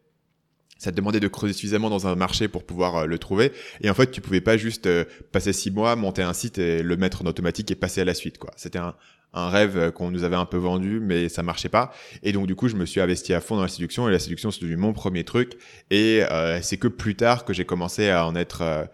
ça 0.83 0.91
te 0.91 0.95
demandait 0.97 1.19
de 1.19 1.27
creuser 1.27 1.53
suffisamment 1.53 1.89
dans 1.89 2.07
un 2.07 2.15
marché 2.15 2.47
pour 2.47 2.63
pouvoir 2.65 2.95
euh, 2.97 3.05
le 3.05 3.17
trouver. 3.17 3.51
Et 3.81 3.89
en 3.89 3.93
fait, 3.93 4.11
tu 4.11 4.21
pouvais 4.21 4.41
pas 4.41 4.57
juste 4.57 4.85
euh, 4.85 5.05
passer 5.31 5.53
six 5.53 5.71
mois, 5.71 5.95
monter 5.95 6.21
un 6.21 6.33
site 6.33 6.57
et 6.57 6.83
le 6.83 6.97
mettre 6.97 7.23
en 7.23 7.25
automatique 7.25 7.71
et 7.71 7.75
passer 7.75 8.01
à 8.01 8.05
la 8.05 8.13
suite. 8.13 8.37
quoi. 8.37 8.51
C'était 8.55 8.79
un, 8.79 8.95
un 9.33 9.49
rêve 9.49 9.91
qu'on 9.91 10.11
nous 10.11 10.23
avait 10.23 10.35
un 10.35 10.45
peu 10.45 10.57
vendu, 10.57 10.99
mais 10.99 11.27
ça 11.29 11.43
marchait 11.43 11.69
pas. 11.69 11.91
Et 12.21 12.31
donc 12.31 12.47
du 12.47 12.55
coup, 12.55 12.67
je 12.67 12.75
me 12.75 12.85
suis 12.85 13.01
investi 13.01 13.33
à 13.33 13.41
fond 13.41 13.55
dans 13.55 13.63
la 13.63 13.67
séduction 13.67 14.07
et 14.07 14.11
la 14.11 14.19
séduction 14.19 14.51
c'est 14.51 14.61
devenu 14.61 14.77
mon 14.77 14.93
premier 14.93 15.23
truc. 15.23 15.53
Et 15.89 16.23
euh, 16.29 16.61
c'est 16.61 16.77
que 16.77 16.87
plus 16.87 17.15
tard 17.15 17.45
que 17.45 17.53
j'ai 17.53 17.65
commencé 17.65 18.09
à 18.09 18.27
en 18.27 18.35
être 18.35 18.61
euh, 18.61 18.85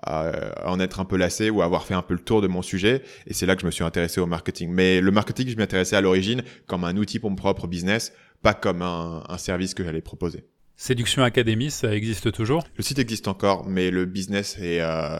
à 0.00 0.70
en 0.70 0.78
être 0.78 1.00
un 1.00 1.04
peu 1.04 1.16
lassé 1.16 1.50
ou 1.50 1.60
à 1.60 1.64
avoir 1.64 1.84
fait 1.84 1.94
un 1.94 2.02
peu 2.02 2.14
le 2.14 2.20
tour 2.20 2.40
de 2.40 2.48
mon 2.48 2.62
sujet. 2.62 3.02
Et 3.26 3.34
c'est 3.34 3.46
là 3.46 3.56
que 3.56 3.62
je 3.62 3.66
me 3.66 3.72
suis 3.72 3.82
intéressé 3.82 4.20
au 4.20 4.26
marketing. 4.26 4.70
Mais 4.70 5.00
le 5.00 5.10
marketing, 5.10 5.48
je 5.48 5.56
m'y 5.56 5.62
intéressais 5.62 5.96
à 5.96 6.00
l'origine 6.00 6.42
comme 6.66 6.84
un 6.84 6.96
outil 6.96 7.18
pour 7.18 7.30
mon 7.30 7.36
propre 7.36 7.66
business, 7.66 8.12
pas 8.42 8.54
comme 8.54 8.82
un 8.82 9.38
service 9.38 9.74
que 9.74 9.82
j'allais 9.82 10.02
proposer. 10.02 10.44
Séduction 10.80 11.24
Academy, 11.24 11.72
ça 11.72 11.92
existe 11.92 12.30
toujours? 12.30 12.64
Le 12.76 12.84
site 12.84 13.00
existe 13.00 13.26
encore, 13.26 13.68
mais 13.68 13.90
le 13.90 14.04
business 14.04 14.56
est 14.60 14.80
euh, 14.80 15.18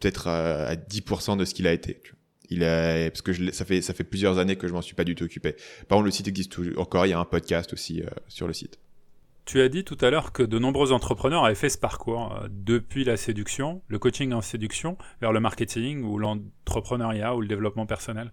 peut-être 0.00 0.26
euh, 0.26 0.66
à 0.68 0.74
10% 0.74 1.36
de 1.36 1.44
ce 1.44 1.54
qu'il 1.54 1.68
a 1.68 1.72
été. 1.72 2.00
Tu 2.02 2.10
vois. 2.10 2.18
Il 2.50 2.62
est, 2.64 3.10
parce 3.10 3.22
que 3.22 3.32
je, 3.32 3.52
ça 3.52 3.64
fait 3.64 3.80
ça 3.80 3.94
fait 3.94 4.02
plusieurs 4.02 4.38
années 4.38 4.56
que 4.56 4.66
je 4.66 4.72
m'en 4.72 4.82
suis 4.82 4.96
pas 4.96 5.04
du 5.04 5.14
tout 5.14 5.22
occupé. 5.22 5.52
Par 5.86 5.96
contre, 5.96 6.06
le 6.06 6.10
site 6.10 6.26
existe 6.26 6.50
toujours 6.50 6.80
encore. 6.80 7.06
Il 7.06 7.10
y 7.10 7.12
a 7.12 7.20
un 7.20 7.24
podcast 7.24 7.72
aussi 7.72 8.02
euh, 8.02 8.06
sur 8.26 8.48
le 8.48 8.52
site. 8.52 8.80
Tu 9.44 9.60
as 9.60 9.68
dit 9.68 9.84
tout 9.84 9.98
à 10.00 10.10
l'heure 10.10 10.32
que 10.32 10.42
de 10.42 10.58
nombreux 10.58 10.92
entrepreneurs 10.92 11.44
avaient 11.44 11.54
fait 11.54 11.68
ce 11.68 11.78
parcours 11.78 12.32
euh, 12.32 12.48
depuis 12.50 13.04
la 13.04 13.16
séduction, 13.16 13.80
le 13.86 13.98
coaching 14.00 14.32
en 14.32 14.40
séduction, 14.40 14.98
vers 15.20 15.32
le 15.32 15.38
marketing 15.38 16.02
ou 16.02 16.18
l'entrepreneuriat 16.18 17.34
ou 17.36 17.40
le 17.40 17.46
développement 17.46 17.86
personnel. 17.86 18.32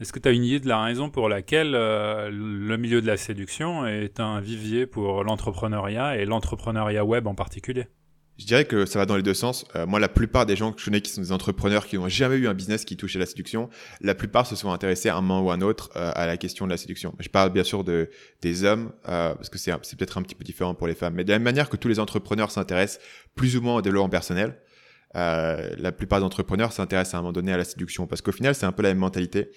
Est-ce 0.00 0.14
que 0.14 0.18
tu 0.18 0.28
as 0.28 0.32
une 0.32 0.44
idée 0.44 0.60
de 0.60 0.68
la 0.68 0.82
raison 0.82 1.10
pour 1.10 1.28
laquelle 1.28 1.74
euh, 1.74 2.30
le 2.32 2.76
milieu 2.78 3.02
de 3.02 3.06
la 3.06 3.18
séduction 3.18 3.86
est 3.86 4.18
un 4.18 4.40
vivier 4.40 4.86
pour 4.86 5.24
l'entrepreneuriat 5.24 6.16
et 6.16 6.24
l'entrepreneuriat 6.24 7.04
web 7.04 7.26
en 7.26 7.34
particulier? 7.34 7.86
Je 8.38 8.46
dirais 8.46 8.64
que 8.64 8.86
ça 8.86 8.98
va 8.98 9.04
dans 9.04 9.16
les 9.16 9.22
deux 9.22 9.34
sens. 9.34 9.66
Euh, 9.76 9.84
moi, 9.84 10.00
la 10.00 10.08
plupart 10.08 10.46
des 10.46 10.56
gens 10.56 10.72
que 10.72 10.80
je 10.80 10.86
connais 10.86 11.02
qui 11.02 11.10
sont 11.12 11.20
des 11.20 11.32
entrepreneurs 11.32 11.86
qui 11.86 11.96
n'ont 11.96 12.08
jamais 12.08 12.36
eu 12.36 12.48
un 12.48 12.54
business 12.54 12.86
qui 12.86 12.96
touchait 12.96 13.18
la 13.18 13.26
séduction, 13.26 13.68
la 14.00 14.14
plupart 14.14 14.46
se 14.46 14.56
sont 14.56 14.72
intéressés 14.72 15.10
à 15.10 15.16
un 15.16 15.20
moment 15.20 15.42
ou 15.42 15.50
à 15.50 15.54
un 15.54 15.60
autre 15.60 15.90
euh, 15.96 16.10
à 16.14 16.24
la 16.24 16.38
question 16.38 16.64
de 16.64 16.70
la 16.70 16.78
séduction. 16.78 17.14
Je 17.18 17.28
parle 17.28 17.52
bien 17.52 17.64
sûr 17.64 17.84
de 17.84 18.08
des 18.40 18.64
hommes 18.64 18.92
euh, 19.06 19.34
parce 19.34 19.50
que 19.50 19.58
c'est 19.58 19.70
c'est 19.82 19.98
peut-être 19.98 20.16
un 20.16 20.22
petit 20.22 20.34
peu 20.34 20.44
différent 20.44 20.74
pour 20.74 20.86
les 20.86 20.94
femmes, 20.94 21.12
mais 21.12 21.24
de 21.24 21.30
la 21.30 21.38
même 21.38 21.44
manière 21.44 21.68
que 21.68 21.76
tous 21.76 21.88
les 21.88 22.00
entrepreneurs 22.00 22.50
s'intéressent 22.50 23.04
plus 23.34 23.58
ou 23.58 23.60
moins 23.60 23.76
au 23.76 23.82
développement 23.82 24.08
personnel, 24.08 24.56
euh, 25.16 25.70
la 25.76 25.92
plupart 25.92 26.20
des 26.20 26.24
entrepreneurs 26.24 26.72
s'intéressent 26.72 27.14
à 27.14 27.18
un 27.18 27.20
moment 27.22 27.32
donné 27.32 27.52
à 27.52 27.56
la 27.56 27.64
séduction 27.64 28.06
parce 28.06 28.22
qu'au 28.22 28.32
final, 28.32 28.54
c'est 28.54 28.66
un 28.66 28.72
peu 28.72 28.82
la 28.82 28.90
même 28.90 28.98
mentalité. 28.98 29.50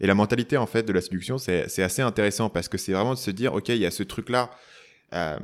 Et 0.00 0.06
la 0.06 0.14
mentalité 0.14 0.56
en 0.56 0.66
fait 0.66 0.82
de 0.82 0.92
la 0.92 1.00
séduction, 1.00 1.38
c'est 1.38 1.82
assez 1.82 2.02
intéressant 2.02 2.48
parce 2.50 2.68
que 2.68 2.78
c'est 2.78 2.92
vraiment 2.92 3.14
de 3.14 3.18
se 3.18 3.30
dire, 3.30 3.54
ok, 3.54 3.68
il 3.68 3.76
y 3.76 3.86
a 3.86 3.90
ce 3.90 4.02
truc 4.02 4.30
là 4.30 4.50
euh, 5.12 5.38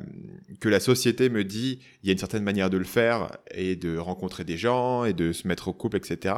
que 0.61 0.69
la 0.69 0.78
société 0.78 1.28
me 1.28 1.42
dit 1.42 1.81
il 2.02 2.07
y 2.07 2.11
a 2.11 2.12
une 2.12 2.19
certaine 2.19 2.45
manière 2.45 2.71
de 2.71 2.76
le 2.76 2.85
faire 2.85 3.37
et 3.50 3.75
de 3.75 3.99
rencontrer 3.99 4.45
des 4.45 4.57
gens 4.57 5.04
et 5.04 5.12
de 5.12 5.33
se 5.33 5.49
mettre 5.49 5.69
au 5.69 5.73
couple, 5.73 5.97
etc. 5.97 6.37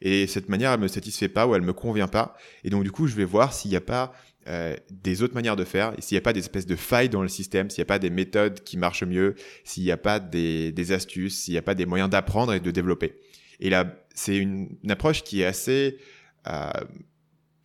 Et 0.00 0.28
cette 0.28 0.48
manière, 0.48 0.72
elle 0.72 0.80
me 0.80 0.88
satisfait 0.88 1.28
pas 1.28 1.46
ou 1.46 1.56
elle 1.56 1.62
me 1.62 1.72
convient 1.72 2.06
pas. 2.06 2.36
Et 2.62 2.70
donc 2.70 2.84
du 2.84 2.92
coup, 2.92 3.08
je 3.08 3.16
vais 3.16 3.24
voir 3.24 3.52
s'il 3.52 3.72
n'y 3.72 3.76
a 3.76 3.80
pas 3.80 4.12
euh, 4.46 4.76
des 4.90 5.22
autres 5.22 5.34
manières 5.34 5.56
de 5.56 5.64
faire, 5.64 5.92
s'il 5.98 6.14
n'y 6.14 6.20
a 6.20 6.22
pas 6.22 6.32
des 6.32 6.40
espèces 6.40 6.66
de 6.66 6.76
failles 6.76 7.08
dans 7.08 7.22
le 7.22 7.28
système, 7.28 7.68
s'il 7.68 7.82
n'y 7.82 7.86
a 7.86 7.92
pas 7.92 7.98
des 7.98 8.10
méthodes 8.10 8.62
qui 8.62 8.76
marchent 8.76 9.02
mieux, 9.02 9.34
s'il 9.64 9.82
n'y 9.82 9.90
a 9.90 9.96
pas 9.96 10.20
des, 10.20 10.70
des 10.70 10.92
astuces, 10.92 11.36
s'il 11.36 11.54
n'y 11.54 11.58
a 11.58 11.62
pas 11.62 11.74
des 11.74 11.84
moyens 11.84 12.08
d'apprendre 12.08 12.54
et 12.54 12.60
de 12.60 12.70
développer. 12.70 13.16
Et 13.60 13.70
là, 13.70 13.92
c'est 14.14 14.36
une, 14.36 14.68
une, 14.84 14.90
approche 14.92 15.24
qui 15.24 15.42
est 15.42 15.44
assez 15.44 15.98
euh, 16.46 16.70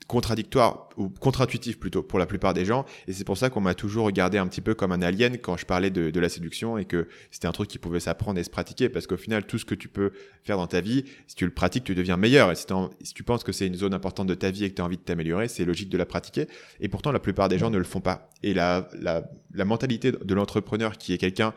contradictoire 0.08 0.90
ou 0.98 1.10
contre-intuitif 1.10 1.80
plutôt 1.80 2.04
pour 2.04 2.20
la 2.20 2.26
plupart 2.26 2.54
des 2.54 2.66
gens. 2.66 2.86
Et 3.08 3.14
c'est 3.14 3.24
pour 3.24 3.38
ça 3.38 3.50
qu'on 3.50 3.62
m'a 3.62 3.74
toujours 3.74 4.06
regardé 4.06 4.38
un 4.38 4.48
petit 4.48 4.62
peu 4.62 4.74
comme 4.74 4.92
un 4.92 5.02
alien 5.02 5.38
quand 5.38 5.58
je 5.58 5.66
parlais 5.66 5.90
de, 5.90 6.10
de 6.10 6.20
la 6.20 6.30
séduction 6.30 6.78
et 6.78 6.86
que 6.86 7.08
c'était 7.32 7.48
un 7.48 7.52
truc 7.52 7.70
qui 7.70 7.80
pouvait 7.80 8.00
s'apprendre 8.00 8.40
et 8.40 8.44
se 8.44 8.50
pratiquer. 8.50 8.90
Parce 8.90 9.08
qu'au 9.08 9.18
final 9.18 9.46
tout 9.46 9.58
ce 9.58 9.66
que 9.66 9.76
tu 9.76 9.88
peux 9.88 10.12
faire 10.44 10.58
dans 10.58 10.68
ta 10.68 10.82
vie 10.82 11.06
si 11.28 11.36
tu 11.36 11.46
le 11.46 11.52
pratiques 11.52 11.84
tu 11.84 11.96
deviens 11.96 12.18
meilleur. 12.18 12.52
Et 12.52 12.56
si, 12.56 12.66
si 13.02 13.14
tu 13.14 13.24
penses 13.24 13.44
que 13.44 13.52
c'est 13.52 13.68
une 13.68 13.76
zone 13.76 13.94
importante 13.94 14.28
de 14.28 14.36
ta 14.36 14.52
vie 14.52 14.66
et 14.66 14.70
que 14.70 14.76
tu 14.76 14.82
as 14.82 14.86
envie 14.86 14.98
de 14.98 15.04
t'améliorer 15.04 15.48
c'est 15.48 15.66
logique 15.66 15.90
de 15.90 15.98
la 15.98 16.06
pratiquer. 16.06 16.48
Et 16.80 16.90
pourtant 16.90 17.12
la 17.12 17.20
plupart 17.20 17.50
des 17.50 17.58
gens 17.58 17.70
ne 17.70 17.78
le 17.78 17.84
font 17.84 18.02
pas. 18.02 18.30
Et 18.44 18.54
la, 18.54 18.90
la, 19.00 19.30
la 19.54 19.66
mentalité 19.66 20.12
de 20.12 20.34
l'entrepreneur 20.34 20.98
qui 20.98 21.14
est 21.14 21.18
quelqu'un 21.18 21.54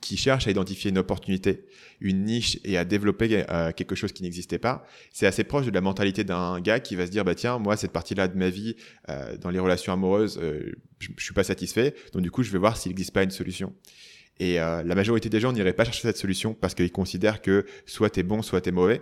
qui 0.00 0.16
cherche 0.16 0.46
à 0.46 0.50
identifier 0.50 0.90
une 0.90 0.98
opportunité, 0.98 1.64
une 2.00 2.24
niche 2.24 2.58
et 2.64 2.76
à 2.76 2.84
développer 2.84 3.44
euh, 3.50 3.72
quelque 3.72 3.94
chose 3.94 4.12
qui 4.12 4.22
n'existait 4.22 4.58
pas, 4.58 4.86
c'est 5.12 5.26
assez 5.26 5.44
proche 5.44 5.66
de 5.66 5.70
la 5.70 5.80
mentalité 5.80 6.24
d'un 6.24 6.60
gars 6.60 6.80
qui 6.80 6.94
va 6.94 7.06
se 7.06 7.10
dire 7.10 7.24
bah 7.24 7.34
tiens 7.34 7.58
moi 7.58 7.76
cette 7.76 7.92
partie-là 7.92 8.28
de 8.28 8.36
ma 8.36 8.50
vie 8.50 8.76
euh, 9.08 9.36
dans 9.38 9.50
les 9.50 9.58
relations 9.58 9.92
amoureuses 9.92 10.38
euh, 10.42 10.72
je, 10.98 11.08
suis 11.18 11.34
pas 11.34 11.44
satisfait 11.44 11.94
donc 12.12 12.22
du 12.22 12.30
coup 12.30 12.42
je 12.42 12.50
vais 12.50 12.58
voir 12.58 12.76
s'il 12.76 12.90
n'existe 12.90 13.12
pas 13.12 13.22
une 13.22 13.30
solution. 13.30 13.72
Et 14.40 14.60
euh, 14.60 14.82
la 14.82 14.94
majorité 14.94 15.28
des 15.28 15.40
gens 15.40 15.52
n'irait 15.52 15.72
pas 15.72 15.84
chercher 15.84 16.02
cette 16.02 16.16
solution 16.16 16.54
parce 16.54 16.74
qu'ils 16.74 16.90
considèrent 16.92 17.40
que 17.40 17.66
soit 17.86 18.10
t'es 18.10 18.22
bon 18.22 18.42
soit 18.42 18.60
t'es 18.60 18.72
mauvais. 18.72 19.00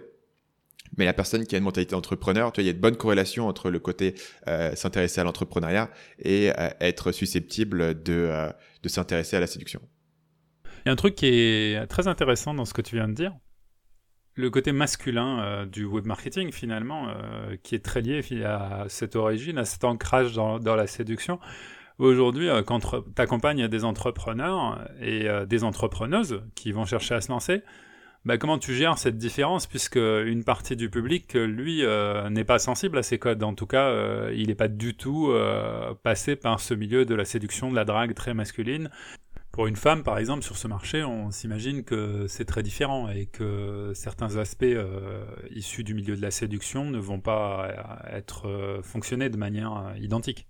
Mais 0.99 1.07
la 1.07 1.15
personne 1.15 1.47
qui 1.47 1.55
a 1.55 1.59
une 1.59 1.65
mentalité 1.65 1.93
d'entrepreneur, 1.93 2.53
tu 2.53 2.61
vois, 2.61 2.65
il 2.65 2.67
y 2.67 2.71
a 2.71 2.75
de 2.75 2.79
bonnes 2.79 2.99
corrélations 2.99 3.49
entre 3.49 3.71
le 3.71 3.79
côté 3.79 4.15
euh, 4.47 4.75
s'intéresser 4.75 5.23
à 5.23 5.25
l'entrepreneuriat 5.25 5.91
et 6.19 6.51
être 6.81 7.13
susceptible 7.13 8.03
de, 8.03 8.31
de 8.83 8.89
s'intéresser 8.91 9.37
à 9.37 9.41
la 9.41 9.47
séduction. 9.47 9.81
Il 10.85 10.89
y 10.89 10.91
a 10.91 10.93
un 10.93 10.97
truc 10.97 11.15
qui 11.15 11.27
est 11.27 11.87
très 11.87 12.09
intéressant 12.09 12.55
dans 12.55 12.65
ce 12.65 12.75
que 12.75 12.83
tu 12.83 12.97
viens 12.97 13.09
de 13.09 13.15
dire. 13.15 13.33
le 14.35 14.51
côté 14.51 14.73
masculin 14.73 15.41
euh, 15.41 15.67
du 15.67 15.85
web 15.85 16.07
marketing 16.07 16.51
finalement, 16.51 17.09
euh, 17.09 17.57
qui 17.63 17.75
est 17.75 17.85
très 17.85 18.01
lié 18.01 18.23
à 18.45 18.87
cette 18.89 19.15
origine, 19.15 19.59
à 19.59 19.65
cet 19.65 19.85
ancrage 19.85 20.33
dans, 20.33 20.59
la 20.59 20.87
séduction. 20.87 21.39
Aujourd'hui, 21.99 22.49
euh, 22.49 22.63
quand 22.63 22.81
tu 22.81 23.23
accompagnes 23.23 23.69
des 23.69 23.85
entrepreneurs 23.85 24.89
et 25.01 25.29
des 25.47 25.63
entrepreneuses 25.63 26.43
qui 26.57 26.73
vont 26.73 26.85
chercher 26.85 27.15
à 27.15 27.21
se 27.21 27.31
lancer, 27.31 27.63
bah, 28.25 28.39
comment 28.39 28.59
tu 28.59 28.75
gères 28.75 28.99
cette 28.99 29.19
différence 29.19 29.67
puisque 29.67 29.97
une 29.97 30.43
partie 30.43 30.75
du 30.75 30.91
public, 30.91 31.35
lui, 31.35 31.85
n'est 32.31 32.45
pas 32.45 32.59
sensible 32.59 32.99
à 32.99 33.03
ces 33.05 33.19
codes. 33.19 33.43
En 33.45 33.55
tout 33.55 33.67
cas, 33.67 34.31
il 34.31 34.49
n'est 34.49 34.57
pas 34.57 34.69
du 34.69 34.97
tout 34.97 35.33
passé 36.03 36.35
par 36.35 36.59
ce 36.59 36.75
milieu 36.75 37.05
de 37.05 37.15
la 37.15 37.25
séduction, 37.25 37.71
de 37.71 37.77
la 37.77 37.85
drague 37.85 38.15
très 38.15 38.35
masculine. 38.35 38.91
Pour 39.53 39.67
une 39.67 39.77
femme, 39.77 40.03
par 40.03 40.17
exemple, 40.17 40.43
sur 40.43 40.57
ce 40.57 40.67
marché, 40.67 41.05
on 41.05 41.31
s'imagine 41.31 41.85
que 41.85 42.27
c'est 42.27 42.47
très 42.47 42.63
différent 42.63 43.11
et 43.11 43.27
que 43.27 43.93
certains 43.95 44.39
aspects 44.39 44.63
euh, 44.63 45.27
issus 45.51 45.85
du 45.85 45.93
milieu 45.93 46.17
de 46.17 46.23
la 46.23 46.31
séduction 46.31 46.87
ne 46.87 46.99
vont 46.99 47.21
pas 47.21 48.03
être 48.11 48.49
euh, 48.49 48.81
fonctionnés 48.81 49.29
de 49.29 49.37
manière 49.37 49.77
euh, 49.77 49.99
identique. 49.99 50.47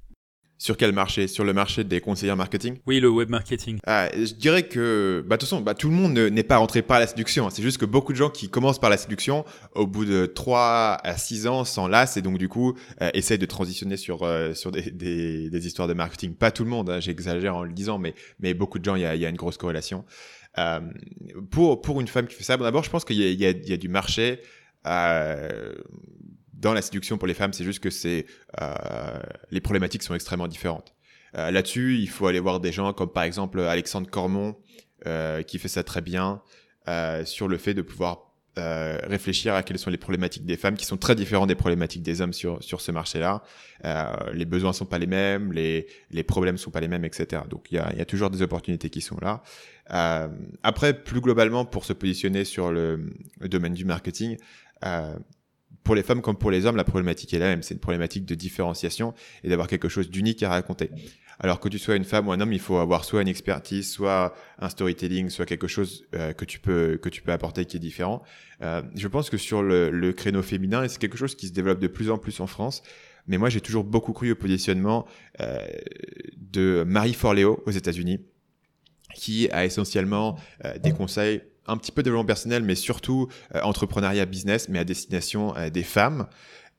Sur 0.63 0.77
quel 0.77 0.93
marché? 0.93 1.27
Sur 1.27 1.43
le 1.43 1.53
marché 1.53 1.83
des 1.83 2.01
conseillers 2.01 2.37
marketing? 2.37 2.79
Oui, 2.87 3.01
le 3.01 3.11
web 3.11 3.29
marketing. 3.29 3.81
Ah, 3.85 4.09
je 4.15 4.33
dirais 4.33 4.63
que, 4.63 5.21
bah, 5.27 5.35
de 5.35 5.41
toute 5.41 5.49
façon, 5.49 5.61
bah, 5.61 5.75
tout 5.75 5.89
le 5.89 5.97
monde 5.97 6.17
n'est 6.17 6.45
pas 6.45 6.59
rentré 6.59 6.83
par 6.83 7.01
la 7.01 7.09
séduction. 7.09 7.49
Hein. 7.49 7.51
C'est 7.53 7.65
juste 7.65 7.79
que 7.79 7.85
beaucoup 7.85 8.13
de 8.13 8.17
gens 8.17 8.31
qui 8.31 8.49
commencent 8.49 8.79
par 8.79 8.89
la 8.89 8.97
séduction, 8.97 9.45
au 9.75 9.89
bout 9.89 10.05
de 10.05 10.25
3 10.25 11.01
à 11.03 11.17
6 11.17 11.49
ans, 11.49 11.65
s'enlacent 11.65 12.17
et 12.17 12.23
donc 12.23 12.39
du 12.39 12.49
coup, 12.49 12.75
euh, 13.01 13.11
essayent 13.13 13.41
de 13.41 13.47
transitionner 13.47 13.97
sur, 13.97 14.23
euh, 14.23 14.55
sur 14.55 14.71
des, 14.71 14.93
des, 14.93 15.51
des, 15.51 15.67
histoires 15.67 15.89
de 15.89 15.95
marketing. 15.95 16.33
Pas 16.37 16.53
tout 16.53 16.63
le 16.63 16.71
monde, 16.71 16.91
hein, 16.91 17.01
j'exagère 17.01 17.57
en 17.57 17.65
le 17.65 17.73
disant, 17.73 17.99
mais, 17.99 18.15
mais 18.39 18.55
beaucoup 18.55 18.79
de 18.79 18.85
gens, 18.85 18.95
il 18.95 19.03
y 19.03 19.05
a, 19.05 19.17
y 19.17 19.27
a, 19.27 19.29
une 19.31 19.35
grosse 19.35 19.57
corrélation. 19.57 20.05
Euh, 20.59 20.79
pour, 21.51 21.83
pour 21.83 22.01
une 22.01 22.07
femme 22.07 22.29
qui 22.29 22.37
fait 22.37 22.45
ça, 22.45 22.57
bon, 22.57 22.63
d'abord, 22.63 22.85
je 22.85 22.91
pense 22.91 23.05
qu'il 23.05 23.17
y, 23.17 23.35
y, 23.35 23.37
y 23.37 23.73
a, 23.73 23.77
du 23.77 23.89
marché. 23.89 24.39
Euh, 24.87 25.73
dans 26.63 26.73
la 26.73 26.81
séduction 26.81 27.19
pour 27.19 27.29
les 27.29 27.35
femmes, 27.35 27.53
c'est 27.53 27.65
juste 27.65 27.81
que 27.81 27.91
c'est 27.91 28.25
euh, 28.61 29.21
les 29.51 29.61
problématiques 29.61 30.03
sont 30.03 30.15
extrêmement 30.15 30.49
différentes. 30.49 30.95
Euh, 31.37 31.51
Là-dessus, 31.51 31.99
il 31.99 32.09
faut 32.09 32.27
aller 32.27 32.41
voir 32.41 32.61
des 32.61 32.73
gens 32.73 32.93
comme 32.95 33.13
par 33.13 33.25
exemple 33.25 33.61
Alexandre 33.61 34.09
Cormon 34.09 34.57
euh, 35.07 35.43
qui 35.43 35.59
fait 35.59 35.69
ça 35.69 35.83
très 35.83 36.01
bien 36.01 36.41
sur 37.25 37.47
le 37.47 37.59
fait 37.59 37.75
de 37.75 37.83
pouvoir 37.83 38.33
euh, 38.59 38.99
réfléchir 39.05 39.55
à 39.55 39.63
quelles 39.63 39.79
sont 39.79 39.89
les 39.89 39.97
problématiques 39.97 40.45
des 40.45 40.59
femmes 40.59 40.77
qui 40.77 40.85
sont 40.85 40.99
très 40.99 41.15
différentes 41.15 41.49
des 41.49 41.55
problématiques 41.55 42.03
des 42.03 42.21
hommes 42.21 42.35
sur 42.35 42.63
sur 42.63 42.83
ce 42.83 42.93
marché-là. 42.93 43.43
Euh, 43.87 44.13
les 44.35 44.45
besoins 44.45 44.75
sont 44.75 44.85
pas 44.85 44.99
les 44.99 45.07
mêmes, 45.07 45.53
les 45.55 45.87
les 46.11 46.23
problèmes 46.23 46.59
sont 46.59 46.71
pas 46.71 46.81
les 46.81 46.89
mêmes, 46.89 47.07
etc. 47.07 47.45
Donc 47.49 47.69
il 47.71 47.77
y 47.77 47.79
a 47.79 47.95
y 47.97 48.03
a 48.03 48.05
toujours 48.05 48.29
des 48.29 48.43
opportunités 48.43 48.91
qui 48.91 49.01
sont 49.01 49.17
là. 49.23 49.43
Euh, 49.95 50.29
après, 50.63 50.93
plus 50.93 51.23
globalement, 51.23 51.65
pour 51.65 51.87
se 51.87 51.95
positionner 51.95 52.45
sur 52.45 52.71
le, 52.71 53.09
le 53.41 53.49
domaine 53.49 53.73
du 53.73 53.87
marketing, 53.87 54.37
pour 55.85 55.95
les 55.95 56.03
femmes 56.03 56.23
comme 56.23 56.37
pour 56.37 56.51
les 56.51 56.67
hommes, 56.67 56.77
la 56.77 56.85
problématique 56.85 57.35
est 57.35 57.39
la 57.39 57.47
même. 57.47 57.63
C'est 57.63 57.75
une 57.75 57.81
problématique 57.81 58.25
de 58.25 58.35
différenciation 58.35 59.15
et 59.43 59.49
d'avoir 59.49 59.69
quelque 59.69 59.89
chose 59.89 60.11
d'unique 60.11 60.43
à 60.43 60.51
raconter. 60.51 60.91
Alors 61.39 61.59
que 61.59 61.69
tu 61.69 61.79
sois 61.79 61.97
une 61.97 62.05
femme 62.05 62.29
ou 62.29 62.33
un 62.33 62.41
homme, 62.41 62.53
il 62.53 62.61
faut 62.61 62.77
avoir 62.77 63.05
soit 63.05 63.23
une 63.23 63.29
expertise, 63.29 63.91
soit 63.91 64.35
un 64.59 64.69
storytelling, 64.69 65.29
soit 65.29 65.47
quelque 65.47 65.67
chose 65.67 66.05
euh, 66.15 66.33
que 66.33 66.45
tu 66.45 66.61
peux 66.61 66.99
que 67.03 67.09
tu 67.09 67.23
peux 67.23 67.33
apporter 67.33 67.65
qui 67.65 67.77
est 67.79 67.81
différent. 67.81 68.23
Euh, 68.63 68.83
je 68.95 69.09
pense 69.09 69.29
que 69.29 69.37
sur 69.37 69.63
le, 69.63 69.91
le 69.91 70.13
créneau 70.13 70.43
féminin, 70.43 70.87
c'est 70.87 70.99
quelque 70.99 71.19
chose 71.19 71.35
qui 71.35 71.49
se 71.49 71.53
développe 71.53 71.81
de 71.81 71.89
plus 71.89 72.11
en 72.11 72.19
plus 72.19 72.39
en 72.41 72.47
France. 72.47 72.83
Mais 73.27 73.39
moi, 73.39 73.49
j'ai 73.49 73.61
toujours 73.61 73.85
beaucoup 73.85 74.13
cru 74.13 74.33
au 74.33 74.37
positionnement 74.37 75.07
euh, 75.41 75.67
de 76.37 76.85
Marie 76.87 77.15
Forleo 77.15 77.63
aux 77.67 77.71
États-Unis, 77.71 78.21
qui 79.15 79.49
a 79.51 79.65
essentiellement 79.65 80.39
euh, 80.65 80.79
des 80.79 80.93
conseils 80.93 81.43
un 81.67 81.77
petit 81.77 81.93
peu 81.93 82.03
développement 82.03 82.27
personnel, 82.27 82.63
mais 82.63 82.75
surtout 82.75 83.29
euh, 83.55 83.61
entrepreneuriat 83.63 84.27
business, 84.27 84.69
mais 84.69 84.79
à 84.79 84.85
destination 84.85 85.57
euh, 85.57 85.71
des 85.71 85.83
femmes. 85.83 86.27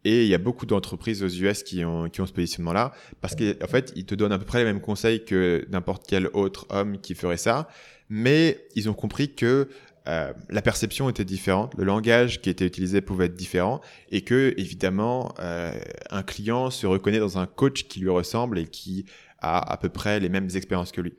Et 0.05 0.23
il 0.23 0.27
y 0.27 0.33
a 0.33 0.37
beaucoup 0.37 0.65
d'entreprises 0.65 1.23
aux 1.23 1.29
US 1.29 1.63
qui 1.63 1.85
ont, 1.85 2.09
qui 2.09 2.19
ont 2.19 2.25
ce 2.25 2.33
positionnement-là, 2.33 2.91
parce 3.21 3.35
qu'en 3.35 3.67
fait, 3.67 3.93
ils 3.95 4.05
te 4.05 4.15
donnent 4.15 4.33
à 4.33 4.39
peu 4.39 4.45
près 4.45 4.59
les 4.59 4.65
mêmes 4.65 4.81
conseils 4.81 5.23
que 5.23 5.65
n'importe 5.71 6.05
quel 6.07 6.27
autre 6.33 6.65
homme 6.69 6.99
qui 6.99 7.15
ferait 7.15 7.37
ça, 7.37 7.69
mais 8.09 8.67
ils 8.75 8.89
ont 8.89 8.93
compris 8.93 9.33
que 9.33 9.69
euh, 10.07 10.33
la 10.49 10.61
perception 10.61 11.09
était 11.09 11.23
différente, 11.23 11.73
le 11.77 11.85
langage 11.85 12.41
qui 12.41 12.49
était 12.49 12.65
utilisé 12.65 13.01
pouvait 13.01 13.25
être 13.25 13.35
différent, 13.35 13.79
et 14.11 14.21
que 14.21 14.53
évidemment, 14.57 15.33
euh, 15.39 15.71
un 16.09 16.23
client 16.23 16.69
se 16.69 16.85
reconnaît 16.85 17.19
dans 17.19 17.37
un 17.37 17.45
coach 17.45 17.87
qui 17.87 18.01
lui 18.01 18.09
ressemble 18.09 18.59
et 18.59 18.67
qui 18.67 19.05
a 19.39 19.59
à 19.59 19.77
peu 19.77 19.89
près 19.89 20.19
les 20.19 20.29
mêmes 20.29 20.49
expériences 20.55 20.91
que 20.91 21.01
lui. 21.01 21.13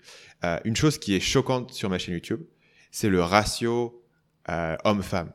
Euh, 0.44 0.58
une 0.64 0.76
chose 0.76 0.98
qui 0.98 1.14
est 1.14 1.20
choquante 1.20 1.72
sur 1.72 1.88
ma 1.88 1.98
chaîne 1.98 2.14
YouTube, 2.14 2.42
c'est 2.94 3.08
le 3.08 3.20
ratio 3.20 4.04
euh, 4.48 4.76
homme-femme. 4.84 5.32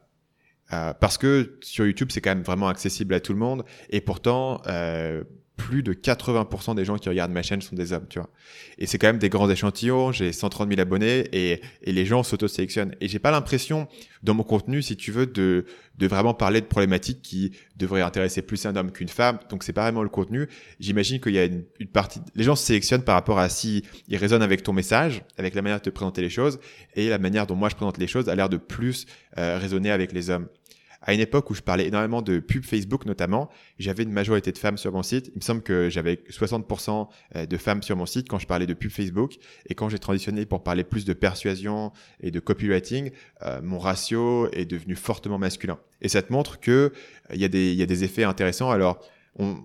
Euh, 0.72 0.94
parce 0.94 1.18
que 1.18 1.58
sur 1.62 1.86
YouTube, 1.86 2.08
c'est 2.10 2.22
quand 2.22 2.30
même 2.30 2.42
vraiment 2.42 2.70
accessible 2.70 3.14
à 3.14 3.20
tout 3.20 3.34
le 3.34 3.40
monde. 3.40 3.66
Et 3.90 4.00
pourtant, 4.00 4.62
euh, 4.68 5.26
plus 5.60 5.84
de 5.84 5.94
80% 5.94 6.74
des 6.74 6.86
gens 6.86 6.98
qui 6.98 7.10
regardent 7.10 7.34
ma 7.34 7.44
chaîne 7.44 7.62
sont 7.62 7.76
des 7.76 7.92
hommes, 7.92 8.06
tu 8.10 8.18
vois. 8.18 8.30
Et 8.78 8.88
c'est 8.88 8.98
quand 8.98 9.08
même 9.08 9.20
des 9.20 9.28
grands 9.28 9.50
échantillons, 9.50 10.14
j'ai 10.14 10.32
130 10.32 10.70
000 10.70 10.80
abonnés 10.80 11.26
et, 11.34 11.62
les 11.86 12.06
gens 12.06 12.24
s'auto-sélectionnent. 12.24 12.96
Et 13.02 13.10
j'ai 13.10 13.20
pas 13.20 13.30
l'impression, 13.30 13.88
dans 14.24 14.34
mon 14.34 14.44
contenu, 14.44 14.82
si 14.82 14.96
tu 14.96 15.12
veux, 15.12 15.28
de, 15.28 15.66
vraiment 16.00 16.34
parler 16.34 16.62
de 16.62 16.66
problématiques 16.66 17.22
qui 17.22 17.52
devraient 17.76 18.02
intéresser 18.02 18.42
plus 18.42 18.66
un 18.66 18.76
homme 18.78 18.92
qu'une 18.92 19.10
femme. 19.10 19.38
Donc 19.50 19.64
c'est 19.64 19.74
pas 19.74 19.82
vraiment 19.82 20.02
le 20.02 20.10
contenu. 20.10 20.48
J'imagine 20.80 21.20
qu'il 21.20 21.34
y 21.34 21.40
a 21.40 21.44
une, 21.44 21.66
une, 21.80 21.90
partie, 21.90 22.22
les 22.36 22.46
gens 22.46 22.56
se 22.56 22.66
sélectionnent 22.66 23.04
par 23.04 23.16
rapport 23.16 23.38
à 23.38 23.50
si 23.50 23.84
ils 24.08 24.18
résonnent 24.18 24.42
avec 24.42 24.64
ton 24.64 24.72
message, 24.72 25.24
avec 25.38 25.56
la 25.56 25.62
manière 25.62 25.80
de 25.80 25.84
te 25.84 25.90
présenter 25.90 26.22
les 26.22 26.30
choses 26.30 26.60
et 26.96 27.10
la 27.10 27.18
manière 27.18 27.46
dont 27.48 27.56
moi 27.56 27.68
je 27.68 27.76
présente 27.76 27.98
les 27.98 28.08
choses 28.08 28.30
a 28.30 28.36
l'air 28.36 28.48
de 28.48 28.58
plus 28.58 29.08
euh, 29.38 29.58
résonner 29.58 29.92
avec 29.92 30.14
les 30.14 30.30
hommes 30.30 30.48
à 31.02 31.14
une 31.14 31.20
époque 31.20 31.50
où 31.50 31.54
je 31.54 31.62
parlais 31.62 31.88
énormément 31.88 32.22
de 32.22 32.40
pub 32.40 32.64
Facebook 32.66 33.06
notamment, 33.06 33.50
j'avais 33.78 34.04
une 34.04 34.12
majorité 34.12 34.52
de 34.52 34.58
femmes 34.58 34.78
sur 34.78 34.92
mon 34.92 35.04
site. 35.04 35.32
Il 35.34 35.38
me 35.38 35.42
semble 35.42 35.62
que 35.62 35.90
j'avais 35.90 36.16
60% 36.30 37.08
euh, 37.36 37.46
de 37.46 37.58
femmes 37.58 37.82
sur 37.84 37.96
mon 37.96 38.06
site 38.06 38.28
quand 38.28 38.40
je 38.40 38.48
parlais 38.48 38.68
de 38.68 38.74
pub 38.74 38.92
Facebook. 38.92 39.38
Et 39.68 39.76
quand 39.76 39.90
j'ai 39.90 40.00
transitionné 40.00 40.46
pour 40.46 40.64
parler 40.64 40.84
plus 40.84 41.06
de 41.06 41.14
persuasion 41.14 41.92
et 42.20 42.32
de 42.32 42.40
copywriting, 42.40 43.12
euh, 43.44 43.62
mon 43.62 43.80
ratio 43.80 44.50
est 44.52 44.66
devenu 44.66 44.96
fortement 44.96 45.38
masculin. 45.38 45.80
Et 46.02 46.10
ça 46.10 46.22
te 46.22 46.34
montre 46.34 46.60
que 46.60 46.72
euh, 46.72 46.92
il 47.34 47.40
y, 47.40 47.46
a 47.46 47.48
des, 47.48 48.04
effets 48.04 48.24
intéressants. 48.24 48.70
Alors, 48.70 49.00
on, 49.38 49.58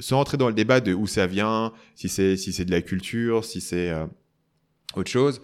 sans 0.00 0.20
entrer 0.20 0.36
dans 0.36 0.48
le 0.48 0.54
débat 0.54 0.80
de 0.80 0.92
où 0.92 1.06
ça 1.06 1.26
vient, 1.26 1.72
si 1.94 2.08
c'est 2.08 2.36
si 2.36 2.64
de 2.64 2.70
la 2.70 2.82
culture, 2.82 3.44
si 3.44 3.60
c'est 3.60 3.92
autre 4.96 5.10
chose, 5.10 5.40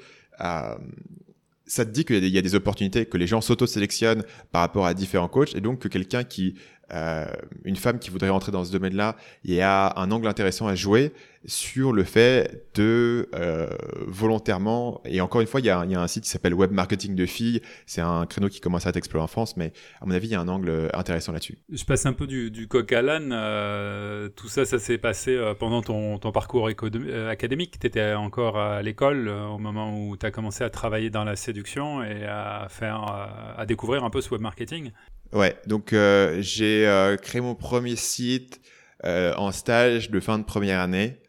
ça 1.70 1.84
te 1.84 1.90
dit 1.90 2.04
qu'il 2.04 2.26
y 2.26 2.38
a 2.38 2.42
des 2.42 2.54
opportunités, 2.56 3.06
que 3.06 3.16
les 3.16 3.28
gens 3.28 3.40
s'auto-sélectionnent 3.40 4.24
par 4.50 4.62
rapport 4.62 4.86
à 4.86 4.92
différents 4.92 5.28
coachs, 5.28 5.54
et 5.54 5.60
donc 5.60 5.78
que 5.78 5.88
quelqu'un 5.88 6.24
qui, 6.24 6.56
euh, 6.92 7.26
une 7.64 7.76
femme 7.76 7.98
qui 7.98 8.10
voudrait 8.10 8.30
rentrer 8.30 8.52
dans 8.52 8.64
ce 8.64 8.72
domaine-là, 8.72 9.16
il 9.44 9.54
y 9.54 9.60
a 9.60 9.92
un 9.96 10.10
angle 10.10 10.26
intéressant 10.26 10.66
à 10.66 10.74
jouer 10.74 11.12
sur 11.46 11.92
le 11.92 12.04
fait 12.04 12.66
de 12.74 13.28
euh, 13.34 13.66
volontairement, 14.06 15.00
et 15.06 15.22
encore 15.22 15.40
une 15.40 15.46
fois, 15.46 15.60
il 15.60 15.66
y 15.66 15.70
a, 15.70 15.80
un 15.80 16.06
site 16.06 16.24
qui 16.24 16.28
s'appelle 16.28 16.52
Web 16.52 16.70
Marketing 16.70 17.14
de 17.14 17.24
filles, 17.24 17.62
c'est 17.86 18.02
un 18.02 18.26
créneau 18.26 18.48
qui 18.48 18.60
commence 18.60 18.86
à 18.86 18.90
être 18.90 18.96
exploré 18.96 19.24
en 19.24 19.26
France, 19.26 19.56
mais 19.56 19.72
à 20.02 20.06
mon 20.06 20.12
avis, 20.12 20.28
il 20.28 20.32
y 20.32 20.34
a 20.34 20.40
un 20.40 20.48
angle 20.48 20.90
intéressant 20.92 21.32
là-dessus. 21.32 21.56
Je 21.72 21.84
passe 21.84 22.04
un 22.04 22.12
peu 22.12 22.26
du, 22.26 22.68
coq 22.68 22.92
à 22.92 23.00
l'âne, 23.00 23.30
euh, 23.32 24.28
tout 24.28 24.48
ça, 24.48 24.66
ça 24.66 24.78
s'est 24.78 24.98
passé 24.98 25.38
pendant 25.58 25.80
ton, 25.80 26.18
parcours 26.30 26.68
académique, 26.68 27.78
tu 27.80 27.86
étais 27.86 28.12
encore 28.12 28.58
à 28.58 28.82
l'école 28.82 29.28
au 29.28 29.58
moment 29.58 29.98
où 29.98 30.18
tu 30.18 30.26
as 30.26 30.30
commencé 30.30 30.62
à 30.62 30.68
travailler 30.68 31.08
dans 31.08 31.24
la 31.24 31.36
séduction 31.36 32.02
et 32.02 32.26
à 32.26 32.66
faire, 32.68 33.54
à 33.56 33.64
découvrir 33.64 34.04
un 34.04 34.10
peu 34.10 34.20
ce 34.20 34.30
web 34.30 34.42
marketing. 34.42 34.90
Ouais, 35.32 35.56
donc 35.66 35.94
j'ai 36.40 37.16
créé 37.22 37.40
mon 37.40 37.54
premier 37.54 37.96
site 37.96 38.60
en 39.04 39.52
stage 39.52 40.10
de 40.10 40.20
fin 40.20 40.38
de 40.38 40.44
première 40.44 40.80
année. 40.80 41.20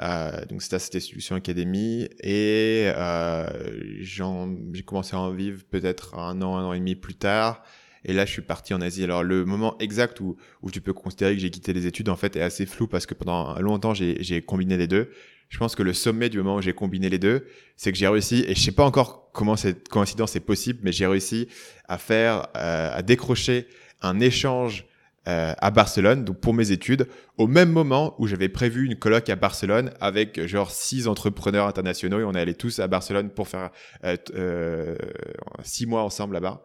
Euh, 0.00 0.44
donc 0.46 0.62
c'était 0.62 0.78
cette 0.78 1.00
Solution 1.00 1.36
Academy 1.36 2.08
et 2.20 2.84
euh, 2.86 3.46
j'ai 4.00 4.82
commencé 4.84 5.14
à 5.14 5.18
en 5.18 5.30
vivre 5.30 5.62
peut-être 5.68 6.18
un 6.18 6.40
an, 6.40 6.56
un 6.56 6.64
an 6.64 6.72
et 6.72 6.78
demi 6.78 6.94
plus 6.94 7.14
tard. 7.14 7.62
Et 8.04 8.14
là, 8.14 8.24
je 8.24 8.32
suis 8.32 8.42
parti 8.42 8.72
en 8.72 8.80
Asie. 8.80 9.04
Alors, 9.04 9.22
le 9.22 9.44
moment 9.44 9.76
exact 9.78 10.20
où, 10.20 10.36
où 10.62 10.70
tu 10.70 10.80
peux 10.80 10.94
considérer 10.94 11.34
que 11.34 11.40
j'ai 11.42 11.50
quitté 11.50 11.74
les 11.74 11.86
études, 11.86 12.08
en 12.08 12.16
fait, 12.16 12.34
est 12.34 12.40
assez 12.40 12.64
flou 12.64 12.86
parce 12.86 13.04
que 13.04 13.12
pendant 13.12 13.60
longtemps, 13.60 13.92
j'ai 13.92 14.40
combiné 14.40 14.78
les 14.78 14.86
deux. 14.86 15.10
Je 15.50 15.58
pense 15.58 15.76
que 15.76 15.82
le 15.82 15.92
sommet 15.92 16.30
du 16.30 16.38
moment 16.38 16.56
où 16.56 16.62
j'ai 16.62 16.72
combiné 16.72 17.10
les 17.10 17.18
deux, 17.18 17.46
c'est 17.76 17.92
que 17.92 17.98
j'ai 17.98 18.08
réussi, 18.08 18.44
et 18.48 18.54
je 18.54 18.60
sais 18.60 18.72
pas 18.72 18.84
encore 18.84 19.30
comment 19.32 19.56
cette 19.56 19.88
coïncidence 19.88 20.34
est 20.36 20.40
possible, 20.40 20.78
mais 20.82 20.92
j'ai 20.92 21.06
réussi 21.06 21.48
à 21.88 21.98
faire, 21.98 22.46
euh, 22.56 22.90
à 22.96 23.02
décrocher 23.02 23.66
un 24.00 24.20
échange 24.20 24.86
euh, 25.28 25.52
à 25.58 25.70
Barcelone, 25.70 26.24
donc 26.24 26.40
pour 26.40 26.54
mes 26.54 26.72
études, 26.72 27.06
au 27.36 27.46
même 27.46 27.70
moment 27.70 28.14
où 28.18 28.26
j'avais 28.26 28.48
prévu 28.48 28.86
une 28.86 28.96
colloque 28.96 29.28
à 29.28 29.36
Barcelone 29.36 29.92
avec 30.00 30.46
genre 30.46 30.70
six 30.70 31.06
entrepreneurs 31.08 31.66
internationaux 31.66 32.20
et 32.20 32.24
on 32.24 32.32
est 32.32 32.40
allés 32.40 32.54
tous 32.54 32.78
à 32.78 32.88
Barcelone 32.88 33.28
pour 33.28 33.46
faire 33.46 33.68
euh, 34.04 34.16
euh, 34.34 34.96
six 35.62 35.84
mois 35.84 36.04
ensemble 36.04 36.32
là-bas. 36.32 36.64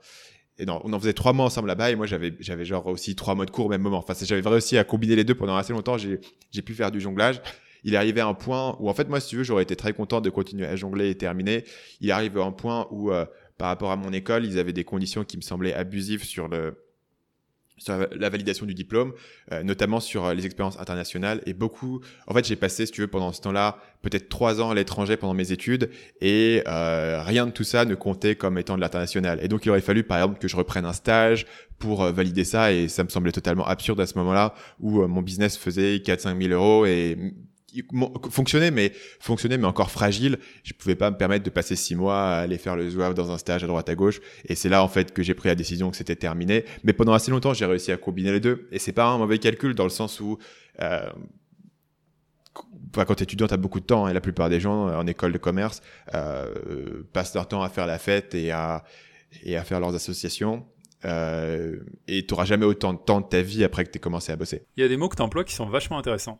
Et 0.57 0.65
non, 0.65 0.79
on 0.85 0.93
en 0.93 0.99
faisait 1.01 1.11
trois 1.11 1.33
mois 1.33 1.45
ensemble 1.45 1.67
là-bas 1.67 1.91
et 1.91 1.95
moi 1.95 2.05
j'avais 2.05 2.33
j'avais 2.39 2.63
genre 2.63 2.87
aussi 2.87 3.13
trois 3.13 3.35
mois 3.35 3.45
de 3.45 3.51
cours 3.51 3.65
au 3.65 3.69
même 3.69 3.81
moment. 3.81 3.97
Enfin, 3.97 4.13
j'avais 4.21 4.47
réussi 4.47 4.77
à 4.77 4.85
combiner 4.85 5.17
les 5.17 5.25
deux 5.25 5.35
pendant 5.35 5.57
assez 5.57 5.73
longtemps. 5.73 5.97
J'ai 5.97 6.21
j'ai 6.49 6.61
pu 6.61 6.73
faire 6.73 6.91
du 6.91 7.01
jonglage. 7.01 7.41
Il 7.85 7.93
est 7.93 7.97
arrivé 7.97 8.19
à 8.19 8.27
un 8.27 8.33
point 8.33 8.75
où 8.81 8.89
en 8.89 8.93
fait 8.93 9.07
moi 9.07 9.21
si 9.21 9.29
tu 9.29 9.37
veux 9.37 9.43
j'aurais 9.43 9.63
été 9.63 9.77
très 9.77 9.93
content 9.93 10.19
de 10.19 10.29
continuer 10.29 10.65
à 10.65 10.75
jongler 10.75 11.09
et 11.09 11.15
terminer. 11.15 11.63
Il 12.01 12.09
est 12.09 12.11
arrivé 12.11 12.41
à 12.41 12.43
un 12.43 12.51
point 12.51 12.87
où 12.91 13.11
euh, 13.11 13.25
par 13.57 13.69
rapport 13.69 13.91
à 13.91 13.95
mon 13.95 14.11
école, 14.11 14.45
ils 14.45 14.59
avaient 14.59 14.73
des 14.73 14.83
conditions 14.83 15.23
qui 15.23 15.37
me 15.37 15.41
semblaient 15.41 15.73
abusives 15.73 16.23
sur 16.23 16.47
le 16.47 16.81
sur 17.77 18.07
la 18.15 18.29
validation 18.29 18.65
du 18.65 18.73
diplôme, 18.73 19.11
euh, 19.51 19.61
notamment 19.61 19.99
sur 19.99 20.23
euh, 20.23 20.33
les 20.33 20.45
expériences 20.45 20.79
internationales. 20.79 21.41
Et 21.45 21.53
beaucoup, 21.53 21.99
en 22.25 22.33
fait, 22.33 22.47
j'ai 22.47 22.55
passé, 22.55 22.85
si 22.85 22.91
tu 22.93 23.01
veux, 23.01 23.07
pendant 23.07 23.33
ce 23.33 23.41
temps-là, 23.41 23.79
peut-être 24.01 24.29
trois 24.29 24.61
ans 24.61 24.69
à 24.69 24.75
l'étranger 24.75 25.17
pendant 25.17 25.33
mes 25.33 25.51
études, 25.51 25.89
et 26.21 26.63
euh, 26.67 27.21
rien 27.21 27.45
de 27.45 27.51
tout 27.51 27.65
ça 27.65 27.83
ne 27.83 27.93
comptait 27.93 28.35
comme 28.35 28.57
étant 28.57 28.77
de 28.77 28.81
l'international. 28.81 29.39
Et 29.41 29.49
donc, 29.49 29.65
il 29.65 29.71
aurait 29.71 29.81
fallu, 29.81 30.03
par 30.03 30.19
exemple, 30.19 30.39
que 30.39 30.47
je 30.47 30.55
reprenne 30.55 30.85
un 30.85 30.93
stage 30.93 31.45
pour 31.77 32.01
euh, 32.03 32.13
valider 32.13 32.45
ça, 32.45 32.71
et 32.71 32.87
ça 32.87 33.03
me 33.03 33.09
semblait 33.09 33.33
totalement 33.33 33.67
absurde 33.67 33.99
à 33.99 34.05
ce 34.05 34.17
moment-là, 34.19 34.53
où 34.79 35.05
mon 35.05 35.21
business 35.21 35.57
faisait 35.57 35.97
4-5 35.97 36.41
000 36.41 36.53
euros, 36.53 36.85
et 36.85 37.17
fonctionnait, 38.29 38.71
mais 38.71 38.91
fonctionnait, 39.19 39.57
mais 39.57 39.67
encore 39.67 39.91
fragile. 39.91 40.37
Je 40.63 40.73
pouvais 40.73 40.95
pas 40.95 41.11
me 41.11 41.17
permettre 41.17 41.43
de 41.43 41.49
passer 41.49 41.75
six 41.75 41.95
mois 41.95 42.21
à 42.21 42.37
aller 42.41 42.57
faire 42.57 42.75
le 42.75 42.89
zouave 42.89 43.13
dans 43.13 43.31
un 43.31 43.37
stage 43.37 43.63
à 43.63 43.67
droite 43.67 43.89
à 43.89 43.95
gauche. 43.95 44.21
Et 44.47 44.55
c'est 44.55 44.69
là, 44.69 44.83
en 44.83 44.87
fait, 44.87 45.13
que 45.13 45.23
j'ai 45.23 45.33
pris 45.33 45.49
la 45.49 45.55
décision 45.55 45.91
que 45.91 45.97
c'était 45.97 46.15
terminé. 46.15 46.65
Mais 46.83 46.93
pendant 46.93 47.13
assez 47.13 47.31
longtemps, 47.31 47.53
j'ai 47.53 47.65
réussi 47.65 47.91
à 47.91 47.97
combiner 47.97 48.31
les 48.31 48.39
deux. 48.39 48.67
Et 48.71 48.79
c'est 48.79 48.91
pas 48.91 49.07
un 49.07 49.17
mauvais 49.17 49.39
calcul 49.39 49.75
dans 49.75 49.83
le 49.83 49.89
sens 49.89 50.19
où, 50.19 50.37
euh, 50.81 51.09
quand 52.93 53.15
tu 53.15 53.21
es 53.21 53.23
étudiant, 53.23 53.47
tu 53.47 53.53
as 53.53 53.57
beaucoup 53.57 53.79
de 53.79 53.85
temps 53.85 54.07
et 54.07 54.13
la 54.13 54.21
plupart 54.21 54.49
des 54.49 54.59
gens 54.59 54.87
en 54.87 55.07
école 55.07 55.33
de 55.33 55.37
commerce 55.37 55.81
euh, 56.13 57.03
passent 57.13 57.33
leur 57.35 57.47
temps 57.47 57.63
à 57.63 57.69
faire 57.69 57.87
la 57.87 57.97
fête 57.97 58.35
et 58.35 58.51
à, 58.51 58.83
faire 59.63 59.79
leurs 59.79 59.95
associations. 59.95 60.65
Euh, 61.03 61.77
et 62.07 62.25
tu 62.25 62.33
n'auras 62.33 62.45
jamais 62.45 62.65
autant 62.65 62.93
de 62.93 62.97
temps 62.97 63.21
de 63.21 63.27
ta 63.27 63.41
vie 63.41 63.63
après 63.63 63.83
que 63.83 63.91
tu 63.91 63.97
aies 63.97 64.01
commencé 64.01 64.31
à 64.31 64.35
bosser. 64.35 64.65
Il 64.75 64.81
y 64.81 64.83
a 64.83 64.87
des 64.87 64.97
mots 64.97 65.09
que 65.09 65.15
tu 65.15 65.21
emploies 65.21 65.43
qui 65.43 65.53
sont 65.53 65.67
vachement 65.67 65.99
intéressants 65.99 66.39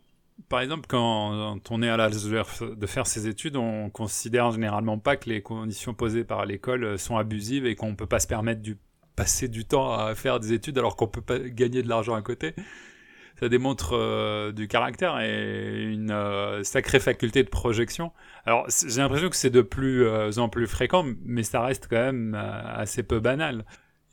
par 0.50 0.62
exemple, 0.62 0.86
quand 0.88 1.60
on 1.70 1.82
est 1.82 1.90
à 1.90 1.98
l'âge 1.98 2.24
de 2.24 2.86
faire 2.88 3.08
ses 3.08 3.28
études, 3.28 3.56
on 3.56 3.90
considère 3.90 4.52
généralement 4.52 4.98
pas 4.98 5.16
que 5.16 5.30
les 5.30 5.42
conditions 5.42 5.94
posées 5.94 6.24
par 6.24 6.46
l'école 6.46 7.00
sont 7.00 7.18
abusives 7.18 7.66
et 7.66 7.76
qu'on 7.76 7.92
ne 7.92 7.96
peut 7.96 8.06
pas 8.06 8.20
se 8.20 8.28
permettre 8.28 8.62
de 8.62 8.78
passer 9.16 9.48
du 9.48 9.66
temps 9.66 9.94
à 9.94 10.14
faire 10.14 10.40
des 10.40 10.54
études 10.54 10.78
alors 10.78 10.96
qu'on 10.96 11.08
peut 11.08 11.22
pas 11.22 11.40
gagner 11.40 11.82
de 11.82 11.90
l'argent 11.90 12.16
à 12.16 12.22
côté. 12.22 12.54
Ça 13.40 13.50
démontre 13.50 13.94
euh, 13.94 14.54
du 14.54 14.70
caractère 14.70 15.20
et 15.20 15.84
une 15.84 16.12
euh, 16.12 16.64
sacrée 16.64 17.02
faculté 17.02 17.44
de 17.44 17.50
projection. 17.50 18.14
Alors, 18.46 18.66
j'ai 18.70 19.02
l'impression 19.02 19.30
que 19.30 19.36
c'est 19.36 19.50
de 19.50 19.62
plus 19.62 20.06
euh, 20.06 20.32
en 20.38 20.48
plus 20.48 20.68
fréquent, 20.68 21.06
mais 21.26 21.44
ça 21.44 21.62
reste 21.62 21.88
quand 21.90 21.98
même 21.98 22.36
assez 22.36 23.04
peu 23.04 23.20
banal. 23.20 23.66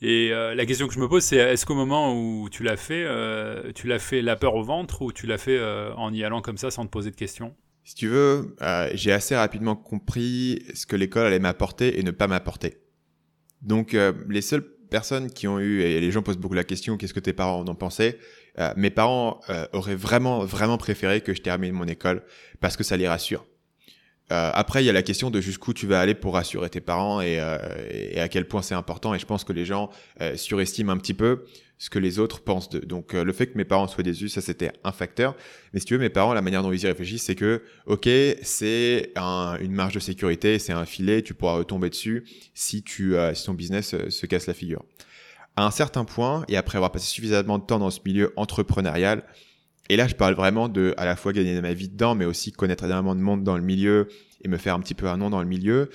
Et 0.05 0.33
euh, 0.33 0.53
la 0.53 0.65
question 0.65 0.89
que 0.89 0.93
je 0.93 0.99
me 0.99 1.07
pose, 1.07 1.23
c'est 1.23 1.37
est-ce 1.37 1.65
qu'au 1.65 1.75
moment 1.75 2.13
où 2.13 2.49
tu 2.49 2.61
l'as 2.61 2.75
fait, 2.75 3.05
euh, 3.05 3.71
tu 3.73 3.87
l'as 3.87 3.99
fait 3.99 4.21
la 4.21 4.35
peur 4.35 4.53
au 4.53 4.61
ventre 4.61 5.01
ou 5.01 5.13
tu 5.13 5.25
l'as 5.27 5.37
fait 5.37 5.57
euh, 5.57 5.93
en 5.95 6.13
y 6.13 6.25
allant 6.25 6.41
comme 6.41 6.57
ça 6.57 6.69
sans 6.71 6.85
te 6.85 6.91
poser 6.91 7.09
de 7.09 7.15
questions? 7.15 7.55
Si 7.85 7.95
tu 7.95 8.09
veux, 8.09 8.55
j'ai 8.93 9.13
assez 9.13 9.35
rapidement 9.35 9.77
compris 9.77 10.63
ce 10.73 10.85
que 10.85 10.97
l'école 10.97 11.25
allait 11.25 11.39
m'apporter 11.39 11.99
et 11.99 12.03
ne 12.03 12.11
pas 12.11 12.27
m'apporter. 12.27 12.77
Donc 13.61 13.93
les 14.29 14.41
seules 14.41 14.65
personnes 14.89 15.29
qui 15.29 15.49
ont 15.49 15.59
eu, 15.59 15.81
et 15.81 15.99
les 15.99 16.09
gens 16.09 16.21
posent 16.21 16.37
beaucoup 16.37 16.53
la 16.53 16.63
question, 16.63 16.95
qu'est-ce 16.95 17.13
que 17.13 17.19
tes 17.19 17.33
parents 17.33 17.59
en 17.59 17.67
ont 17.67 17.75
pensé? 17.75 18.19
Mes 18.77 18.89
parents 18.89 19.41
auraient 19.73 19.97
vraiment, 19.97 20.45
vraiment 20.45 20.77
préféré 20.77 21.19
que 21.19 21.33
je 21.33 21.41
termine 21.41 21.73
mon 21.73 21.83
école 21.83 22.23
parce 22.61 22.77
que 22.77 22.85
ça 22.85 22.95
les 22.95 23.07
rassure. 23.07 23.45
Euh, 24.33 24.49
après, 24.53 24.83
il 24.83 24.87
y 24.87 24.89
a 24.89 24.93
la 24.93 25.03
question 25.03 25.29
de 25.29 25.39
jusqu'où 25.39 25.73
tu 25.73 25.85
vas 25.85 25.99
aller 25.99 26.15
pour 26.15 26.33
rassurer 26.33 26.69
tes 26.69 26.81
parents 26.81 27.21
et, 27.21 27.39
euh, 27.39 27.57
et 27.89 28.19
à 28.19 28.27
quel 28.27 28.47
point 28.47 28.63
c'est 28.63 28.73
important. 28.73 29.13
Et 29.13 29.19
je 29.19 29.25
pense 29.27 29.43
que 29.43 29.53
les 29.53 29.63
gens 29.63 29.91
euh, 30.21 30.35
surestiment 30.35 30.91
un 30.91 30.97
petit 30.97 31.13
peu 31.13 31.45
ce 31.77 31.91
que 31.91 31.99
les 31.99 32.17
autres 32.17 32.41
pensent 32.41 32.69
d'eux. 32.69 32.79
Donc 32.79 33.11
le 33.11 33.33
fait 33.33 33.47
que 33.47 33.57
mes 33.57 33.65
parents 33.65 33.87
soient 33.87 34.03
déçus, 34.03 34.29
ça 34.29 34.39
c'était 34.39 34.71
un 34.83 34.93
facteur. 34.93 35.35
Mais 35.73 35.79
si 35.81 35.85
tu 35.85 35.93
veux, 35.93 35.99
mes 35.99 36.09
parents, 36.09 36.33
la 36.33 36.41
manière 36.41 36.63
dont 36.63 36.71
ils 36.71 36.81
y 36.81 36.87
réfléchissent, 36.87 37.23
c'est 37.23 37.35
que, 37.35 37.61
ok, 37.87 38.07
c'est 38.41 39.11
un, 39.17 39.57
une 39.59 39.73
marge 39.73 39.93
de 39.93 39.99
sécurité, 39.99 40.59
c'est 40.59 40.71
un 40.71 40.85
filet, 40.85 41.21
tu 41.23 41.33
pourras 41.33 41.55
retomber 41.55 41.89
dessus 41.89 42.23
si, 42.53 42.83
tu, 42.83 43.15
si 43.33 43.45
ton 43.45 43.53
business 43.53 43.95
se 44.07 44.25
casse 44.25 44.47
la 44.47 44.53
figure. 44.53 44.85
À 45.57 45.65
un 45.65 45.71
certain 45.71 46.05
point, 46.05 46.45
et 46.47 46.55
après 46.55 46.77
avoir 46.77 46.91
passé 46.91 47.07
suffisamment 47.07 47.59
de 47.59 47.65
temps 47.65 47.79
dans 47.79 47.91
ce 47.91 47.99
milieu 48.05 48.31
entrepreneurial, 48.37 49.23
et 49.89 49.95
là, 49.95 50.07
je 50.07 50.15
parle 50.15 50.33
vraiment 50.33 50.69
de 50.69 50.93
à 50.97 51.05
la 51.05 51.15
fois 51.15 51.33
gagner 51.33 51.59
ma 51.61 51.73
vie 51.73 51.89
dedans, 51.89 52.15
mais 52.15 52.25
aussi 52.25 52.51
connaître 52.51 52.85
énormément 52.85 53.15
de 53.15 53.21
monde 53.21 53.43
dans 53.43 53.57
le 53.57 53.63
milieu 53.63 54.07
et 54.41 54.47
me 54.47 54.57
faire 54.57 54.75
un 54.75 54.79
petit 54.79 54.93
peu 54.93 55.07
un 55.07 55.17
nom 55.17 55.29
dans 55.29 55.41
le 55.41 55.47
milieu. 55.47 55.89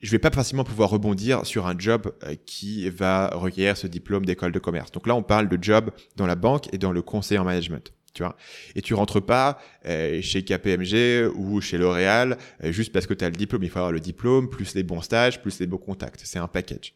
Je 0.00 0.10
vais 0.10 0.18
pas 0.18 0.30
facilement 0.30 0.64
pouvoir 0.64 0.90
rebondir 0.90 1.44
sur 1.44 1.66
un 1.66 1.78
job 1.78 2.12
euh, 2.24 2.34
qui 2.46 2.88
va 2.88 3.28
requérir 3.34 3.76
ce 3.76 3.86
diplôme 3.86 4.24
d'école 4.24 4.50
de 4.50 4.58
commerce. 4.58 4.90
Donc 4.92 5.06
là, 5.06 5.14
on 5.14 5.22
parle 5.22 5.48
de 5.48 5.62
job 5.62 5.90
dans 6.16 6.26
la 6.26 6.36
banque 6.36 6.72
et 6.72 6.78
dans 6.78 6.92
le 6.92 7.02
conseil 7.02 7.36
en 7.38 7.44
management. 7.44 7.92
Tu 8.12 8.24
vois 8.24 8.36
et 8.74 8.82
tu 8.82 8.94
rentres 8.94 9.24
pas 9.24 9.60
euh, 9.86 10.20
chez 10.20 10.42
KPMG 10.42 11.30
ou 11.32 11.60
chez 11.60 11.78
L'Oréal 11.78 12.38
euh, 12.64 12.72
juste 12.72 12.92
parce 12.92 13.06
que 13.06 13.14
tu 13.14 13.24
as 13.24 13.30
le 13.30 13.36
diplôme. 13.36 13.62
Il 13.62 13.70
faut 13.70 13.78
avoir 13.78 13.92
le 13.92 14.00
diplôme, 14.00 14.48
plus 14.48 14.74
les 14.74 14.82
bons 14.82 15.02
stages, 15.02 15.40
plus 15.40 15.60
les 15.60 15.66
beaux 15.66 15.78
contacts. 15.78 16.22
C'est 16.24 16.38
un 16.38 16.48
package. 16.48 16.94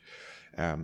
Euh, 0.58 0.76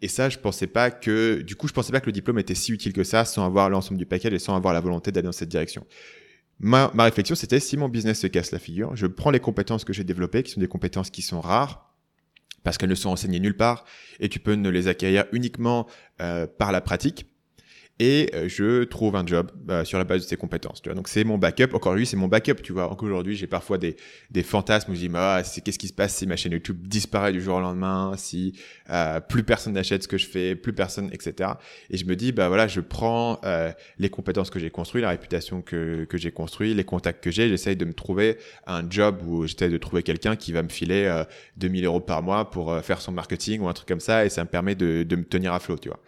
et 0.00 0.08
ça, 0.08 0.28
je 0.28 0.38
pensais 0.38 0.66
pas 0.66 0.90
que, 0.90 1.42
du 1.42 1.56
coup, 1.56 1.68
je 1.68 1.72
pensais 1.72 1.92
pas 1.92 2.00
que 2.00 2.06
le 2.06 2.12
diplôme 2.12 2.38
était 2.38 2.54
si 2.54 2.72
utile 2.72 2.92
que 2.92 3.04
ça 3.04 3.24
sans 3.24 3.44
avoir 3.44 3.68
l'ensemble 3.68 3.98
du 3.98 4.06
paquet 4.06 4.32
et 4.32 4.38
sans 4.38 4.54
avoir 4.54 4.72
la 4.72 4.80
volonté 4.80 5.10
d'aller 5.10 5.26
dans 5.26 5.32
cette 5.32 5.48
direction. 5.48 5.86
Ma, 6.60 6.90
ma 6.94 7.04
réflexion, 7.04 7.34
c'était 7.34 7.60
si 7.60 7.76
mon 7.76 7.88
business 7.88 8.20
se 8.20 8.26
casse 8.26 8.52
la 8.52 8.58
figure, 8.58 8.94
je 8.96 9.06
prends 9.06 9.30
les 9.30 9.40
compétences 9.40 9.84
que 9.84 9.92
j'ai 9.92 10.04
développées, 10.04 10.42
qui 10.42 10.52
sont 10.52 10.60
des 10.60 10.68
compétences 10.68 11.10
qui 11.10 11.22
sont 11.22 11.40
rares, 11.40 11.94
parce 12.64 12.78
qu'elles 12.78 12.90
ne 12.90 12.94
sont 12.94 13.10
enseignées 13.10 13.40
nulle 13.40 13.56
part, 13.56 13.84
et 14.20 14.28
tu 14.28 14.40
peux 14.40 14.54
ne 14.54 14.68
les 14.68 14.88
acquérir 14.88 15.24
uniquement 15.32 15.88
euh, 16.20 16.46
par 16.46 16.72
la 16.72 16.80
pratique 16.80 17.26
et 18.00 18.30
euh, 18.34 18.48
je 18.48 18.84
trouve 18.84 19.16
un 19.16 19.26
job 19.26 19.50
euh, 19.70 19.84
sur 19.84 19.98
la 19.98 20.04
base 20.04 20.22
de 20.22 20.26
ses 20.28 20.36
compétences. 20.36 20.80
Tu 20.80 20.88
vois. 20.88 20.94
Donc 20.94 21.08
c'est 21.08 21.24
mon 21.24 21.36
backup. 21.36 21.74
Encore 21.74 21.94
lui, 21.94 22.06
c'est 22.06 22.16
mon 22.16 22.28
backup. 22.28 22.62
Tu 22.62 22.72
vois. 22.72 22.90
Encore 22.90 23.08
aujourd'hui, 23.08 23.36
j'ai 23.36 23.46
parfois 23.46 23.78
des, 23.78 23.96
des 24.30 24.42
fantasmes 24.42 24.92
où 24.92 24.94
je 24.94 25.00
dis 25.00 25.10
ah, 25.14 25.42
c'est 25.44 25.60
qu'est-ce 25.60 25.78
qui 25.78 25.88
se 25.88 25.92
passe 25.92 26.14
si 26.14 26.26
ma 26.26 26.36
chaîne 26.36 26.52
YouTube 26.52 26.86
disparaît 26.86 27.32
du 27.32 27.40
jour 27.40 27.56
au 27.56 27.60
lendemain, 27.60 28.12
si 28.16 28.58
euh, 28.90 29.20
plus 29.20 29.42
personne 29.42 29.72
n'achète 29.72 30.04
ce 30.04 30.08
que 30.08 30.18
je 30.18 30.26
fais, 30.26 30.54
plus 30.54 30.72
personne, 30.72 31.10
etc. 31.12 31.50
Et 31.90 31.96
je 31.96 32.04
me 32.04 32.14
dis 32.14 32.32
bah 32.32 32.48
voilà, 32.48 32.68
je 32.68 32.80
prends 32.80 33.40
euh, 33.44 33.72
les 33.98 34.10
compétences 34.10 34.50
que 34.50 34.60
j'ai 34.60 34.70
construites, 34.70 35.02
la 35.02 35.10
réputation 35.10 35.60
que 35.62 36.04
que 36.04 36.18
j'ai 36.18 36.30
construite, 36.30 36.76
les 36.76 36.84
contacts 36.84 37.22
que 37.22 37.30
j'ai, 37.30 37.48
j'essaye 37.48 37.76
de 37.76 37.84
me 37.84 37.92
trouver 37.92 38.38
un 38.66 38.88
job 38.88 39.22
où 39.26 39.46
j'essaie 39.46 39.68
de 39.68 39.78
trouver 39.78 40.02
quelqu'un 40.02 40.36
qui 40.36 40.52
va 40.52 40.62
me 40.62 40.68
filer 40.68 41.24
2000 41.56 41.84
euros 41.84 42.00
par 42.00 42.22
mois 42.22 42.50
pour 42.50 42.78
faire 42.82 43.00
son 43.00 43.12
marketing 43.12 43.60
ou 43.60 43.68
un 43.68 43.72
truc 43.72 43.88
comme 43.88 44.00
ça, 44.00 44.24
et 44.24 44.28
ça 44.28 44.44
me 44.44 44.48
permet 44.48 44.74
de, 44.74 45.02
de 45.02 45.16
me 45.16 45.24
tenir 45.24 45.52
à 45.52 45.58
flot, 45.58 45.78
tu 45.78 45.88
vois. 45.88 46.00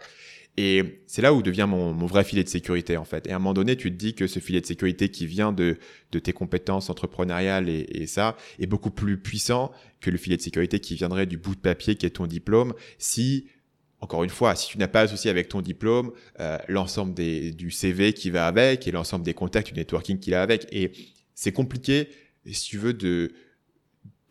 Et 0.57 1.01
c'est 1.07 1.21
là 1.21 1.33
où 1.33 1.41
devient 1.41 1.65
mon, 1.67 1.93
mon, 1.93 2.05
vrai 2.05 2.23
filet 2.23 2.43
de 2.43 2.49
sécurité 2.49 2.97
en 2.97 3.05
fait. 3.05 3.25
Et 3.27 3.31
à 3.31 3.37
un 3.37 3.39
moment 3.39 3.53
donné, 3.53 3.77
tu 3.77 3.89
te 3.89 3.95
dis 3.95 4.13
que 4.13 4.27
ce 4.27 4.39
filet 4.39 4.59
de 4.59 4.65
sécurité 4.65 5.09
qui 5.09 5.25
vient 5.25 5.53
de, 5.53 5.77
de 6.11 6.19
tes 6.19 6.33
compétences 6.33 6.89
entrepreneuriales 6.89 7.69
et, 7.69 7.87
et, 7.89 8.05
ça 8.05 8.35
est 8.59 8.67
beaucoup 8.67 8.91
plus 8.91 9.17
puissant 9.17 9.71
que 10.01 10.09
le 10.09 10.17
filet 10.17 10.35
de 10.35 10.41
sécurité 10.41 10.79
qui 10.79 10.95
viendrait 10.95 11.25
du 11.25 11.37
bout 11.37 11.55
de 11.55 11.61
papier 11.61 11.95
qui 11.95 12.05
est 12.05 12.11
ton 12.11 12.27
diplôme. 12.27 12.73
Si 12.97 13.47
encore 14.01 14.23
une 14.23 14.31
fois, 14.31 14.55
si 14.55 14.67
tu 14.67 14.77
n'as 14.79 14.87
pas 14.87 15.01
associé 15.01 15.29
avec 15.29 15.47
ton 15.47 15.61
diplôme 15.61 16.11
euh, 16.39 16.57
l'ensemble 16.67 17.13
des, 17.13 17.51
du 17.51 17.69
CV 17.69 18.13
qui 18.13 18.31
va 18.31 18.47
avec 18.47 18.87
et 18.87 18.91
l'ensemble 18.91 19.23
des 19.23 19.35
contacts, 19.35 19.67
du 19.67 19.79
networking 19.79 20.19
qu'il 20.19 20.33
a 20.33 20.41
avec, 20.41 20.67
et 20.71 20.91
c'est 21.35 21.51
compliqué 21.51 22.09
si 22.51 22.69
tu 22.69 22.77
veux 22.77 22.93
de 22.93 23.31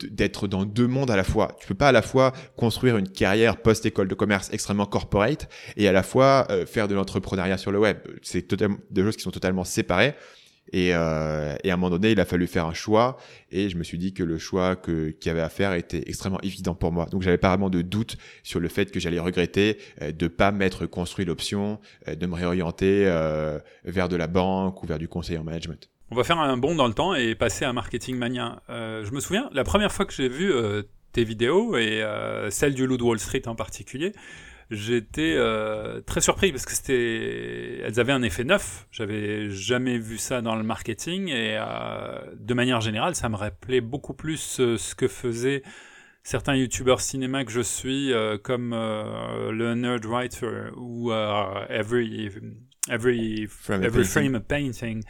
d'être 0.04 0.48
dans 0.48 0.64
deux 0.64 0.86
mondes 0.86 1.10
à 1.10 1.16
la 1.16 1.24
fois. 1.24 1.56
Tu 1.60 1.66
peux 1.66 1.74
pas 1.74 1.88
à 1.88 1.92
la 1.92 2.02
fois 2.02 2.32
construire 2.56 2.96
une 2.96 3.08
carrière 3.08 3.56
post-école 3.56 4.08
de 4.08 4.14
commerce 4.14 4.50
extrêmement 4.52 4.86
corporate 4.86 5.48
et 5.76 5.88
à 5.88 5.92
la 5.92 6.02
fois 6.02 6.46
euh, 6.50 6.66
faire 6.66 6.88
de 6.88 6.94
l'entrepreneuriat 6.94 7.58
sur 7.58 7.72
le 7.72 7.78
web. 7.78 7.98
C'est 8.22 8.48
deux 8.90 9.04
choses 9.04 9.16
qui 9.16 9.22
sont 9.22 9.30
totalement 9.30 9.64
séparées. 9.64 10.14
Et, 10.72 10.94
euh, 10.94 11.56
et, 11.64 11.70
à 11.70 11.74
un 11.74 11.76
moment 11.76 11.90
donné, 11.90 12.12
il 12.12 12.20
a 12.20 12.24
fallu 12.24 12.46
faire 12.46 12.66
un 12.66 12.74
choix. 12.74 13.16
Et 13.50 13.70
je 13.70 13.76
me 13.76 13.82
suis 13.82 13.98
dit 13.98 14.14
que 14.14 14.22
le 14.22 14.38
choix 14.38 14.76
que 14.76 15.10
qu'il 15.10 15.28
y 15.28 15.32
avait 15.32 15.40
à 15.40 15.48
faire 15.48 15.72
était 15.72 16.04
extrêmement 16.06 16.40
évident 16.42 16.76
pour 16.76 16.92
moi. 16.92 17.06
Donc 17.06 17.22
j'avais 17.22 17.38
pas 17.38 17.48
vraiment 17.48 17.70
de 17.70 17.82
doute 17.82 18.16
sur 18.44 18.60
le 18.60 18.68
fait 18.68 18.92
que 18.92 19.00
j'allais 19.00 19.18
regretter 19.18 19.78
euh, 20.00 20.12
de 20.12 20.28
pas 20.28 20.52
m'être 20.52 20.86
construit 20.86 21.24
l'option 21.24 21.80
de 22.06 22.26
me 22.26 22.34
réorienter 22.34 23.04
vers 23.84 24.08
de 24.08 24.16
la 24.16 24.26
banque 24.26 24.82
ou 24.82 24.86
vers 24.86 24.98
du 24.98 25.08
conseil 25.08 25.38
en 25.38 25.44
management. 25.44 25.90
On 26.12 26.16
va 26.16 26.24
faire 26.24 26.40
un 26.40 26.56
bond 26.56 26.74
dans 26.74 26.88
le 26.88 26.92
temps 26.92 27.14
et 27.14 27.36
passer 27.36 27.64
à 27.64 27.72
Marketing 27.72 28.16
Mania. 28.16 28.62
Euh, 28.68 29.04
je 29.04 29.12
me 29.12 29.20
souviens, 29.20 29.48
la 29.52 29.62
première 29.62 29.92
fois 29.92 30.06
que 30.06 30.12
j'ai 30.12 30.28
vu 30.28 30.52
euh, 30.52 30.82
tes 31.12 31.22
vidéos, 31.22 31.76
et 31.76 32.02
euh, 32.02 32.50
celle 32.50 32.74
du 32.74 32.84
Loup 32.88 32.96
de 32.96 33.04
Wall 33.04 33.20
Street 33.20 33.42
en 33.46 33.54
particulier, 33.54 34.12
j'étais 34.72 35.34
euh, 35.36 36.00
très 36.00 36.20
surpris 36.20 36.50
parce 36.50 36.64
que 36.64 36.72
c'était, 36.72 37.80
elles 37.84 38.00
avaient 38.00 38.12
un 38.12 38.22
effet 38.22 38.42
neuf. 38.42 38.88
J'avais 38.90 39.50
jamais 39.50 39.98
vu 39.98 40.18
ça 40.18 40.42
dans 40.42 40.56
le 40.56 40.64
marketing 40.64 41.28
et 41.28 41.56
euh, 41.56 42.18
de 42.34 42.54
manière 42.54 42.80
générale, 42.80 43.14
ça 43.14 43.28
me 43.28 43.36
rappelait 43.36 43.80
beaucoup 43.80 44.14
plus 44.14 44.58
euh, 44.58 44.76
ce 44.78 44.96
que 44.96 45.06
faisaient 45.06 45.62
certains 46.24 46.56
youtubeurs 46.56 47.00
cinéma 47.00 47.44
que 47.44 47.52
je 47.52 47.60
suis, 47.60 48.12
comme 48.42 48.72
le 48.72 49.74
Nerd 49.74 50.04
Writer 50.04 50.70
ou 50.76 51.10
Every 51.12 52.30
Every 52.88 53.46
Frame, 53.48 53.84
every 53.84 54.04
frame 54.04 54.34
a 54.34 54.40
Painting. 54.40 55.02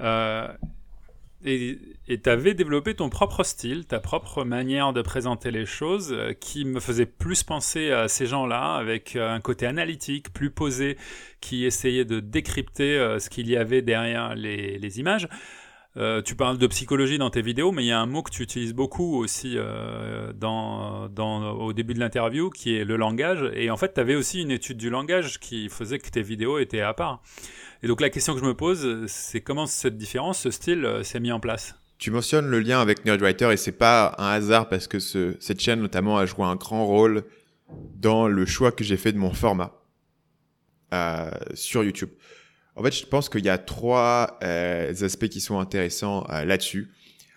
Euh, 0.00 0.48
et 1.44 1.78
tu 2.08 2.28
avais 2.28 2.54
développé 2.54 2.94
ton 2.94 3.08
propre 3.08 3.44
style, 3.44 3.86
ta 3.86 4.00
propre 4.00 4.42
manière 4.42 4.92
de 4.92 5.02
présenter 5.02 5.52
les 5.52 5.66
choses, 5.66 6.12
euh, 6.12 6.32
qui 6.32 6.64
me 6.64 6.80
faisait 6.80 7.06
plus 7.06 7.44
penser 7.44 7.92
à 7.92 8.08
ces 8.08 8.26
gens-là, 8.26 8.74
avec 8.74 9.14
euh, 9.14 9.32
un 9.32 9.40
côté 9.40 9.66
analytique, 9.66 10.32
plus 10.32 10.50
posé, 10.50 10.96
qui 11.40 11.64
essayait 11.64 12.04
de 12.04 12.18
décrypter 12.18 13.16
ce 13.20 13.30
qu'il 13.30 13.48
y 13.48 13.56
avait 13.56 13.82
derrière 13.82 14.34
les, 14.34 14.98
images. 14.98 15.28
Tu 16.24 16.34
parles 16.34 16.58
de 16.58 16.66
psychologie 16.66 17.18
dans 17.18 17.30
tes 17.30 17.42
vidéos, 17.42 17.72
mais 17.72 17.84
il 17.84 17.88
y 17.88 17.92
a 17.92 18.00
un 18.00 18.06
mot 18.06 18.22
que 18.22 18.30
tu 18.30 18.42
utilises 18.42 18.74
beaucoup 18.74 19.16
aussi 19.16 19.56
au 19.58 20.32
début 21.72 21.94
de 21.94 22.00
l'interview, 22.00 22.50
qui 22.50 22.76
est 22.76 22.84
le 22.84 22.96
langage. 22.96 23.44
Et 23.54 23.70
en 23.70 23.76
fait, 23.76 23.94
tu 23.94 24.00
avais 24.00 24.16
aussi 24.16 24.42
une 24.42 24.50
étude 24.50 24.78
du 24.78 24.90
langage 24.90 25.38
qui 25.38 25.68
faisait 25.68 25.98
que 25.98 26.10
tes 26.10 26.22
vidéos 26.22 26.58
étaient 26.58 26.80
à 26.80 26.94
part. 26.94 27.22
Et 27.86 27.88
donc 27.88 28.00
la 28.00 28.10
question 28.10 28.34
que 28.34 28.40
je 28.40 28.44
me 28.44 28.54
pose, 28.54 29.06
c'est 29.06 29.40
comment 29.40 29.64
cette 29.64 29.96
différence, 29.96 30.40
ce 30.40 30.50
style 30.50 30.84
euh, 30.84 31.04
s'est 31.04 31.20
mis 31.20 31.30
en 31.30 31.38
place? 31.38 31.76
Tu 31.98 32.10
mentionnes 32.10 32.48
le 32.48 32.58
lien 32.58 32.80
avec 32.80 33.04
Nerdwriter 33.04 33.52
et 33.52 33.56
c'est 33.56 33.70
pas 33.70 34.16
un 34.18 34.30
hasard 34.30 34.68
parce 34.68 34.88
que 34.88 34.98
ce, 34.98 35.36
cette 35.38 35.60
chaîne 35.60 35.82
notamment 35.82 36.18
a 36.18 36.26
joué 36.26 36.44
un 36.46 36.56
grand 36.56 36.84
rôle 36.84 37.22
dans 37.94 38.26
le 38.26 38.44
choix 38.44 38.72
que 38.72 38.82
j'ai 38.82 38.96
fait 38.96 39.12
de 39.12 39.18
mon 39.18 39.32
format 39.32 39.80
euh, 40.94 41.30
sur 41.54 41.84
YouTube. 41.84 42.08
En 42.74 42.82
fait, 42.82 42.90
je 42.90 43.06
pense 43.06 43.28
qu'il 43.28 43.44
y 43.44 43.48
a 43.48 43.56
trois 43.56 44.36
euh, 44.42 44.92
aspects 45.02 45.28
qui 45.28 45.40
sont 45.40 45.60
intéressants 45.60 46.26
là-dessus. 46.28 46.90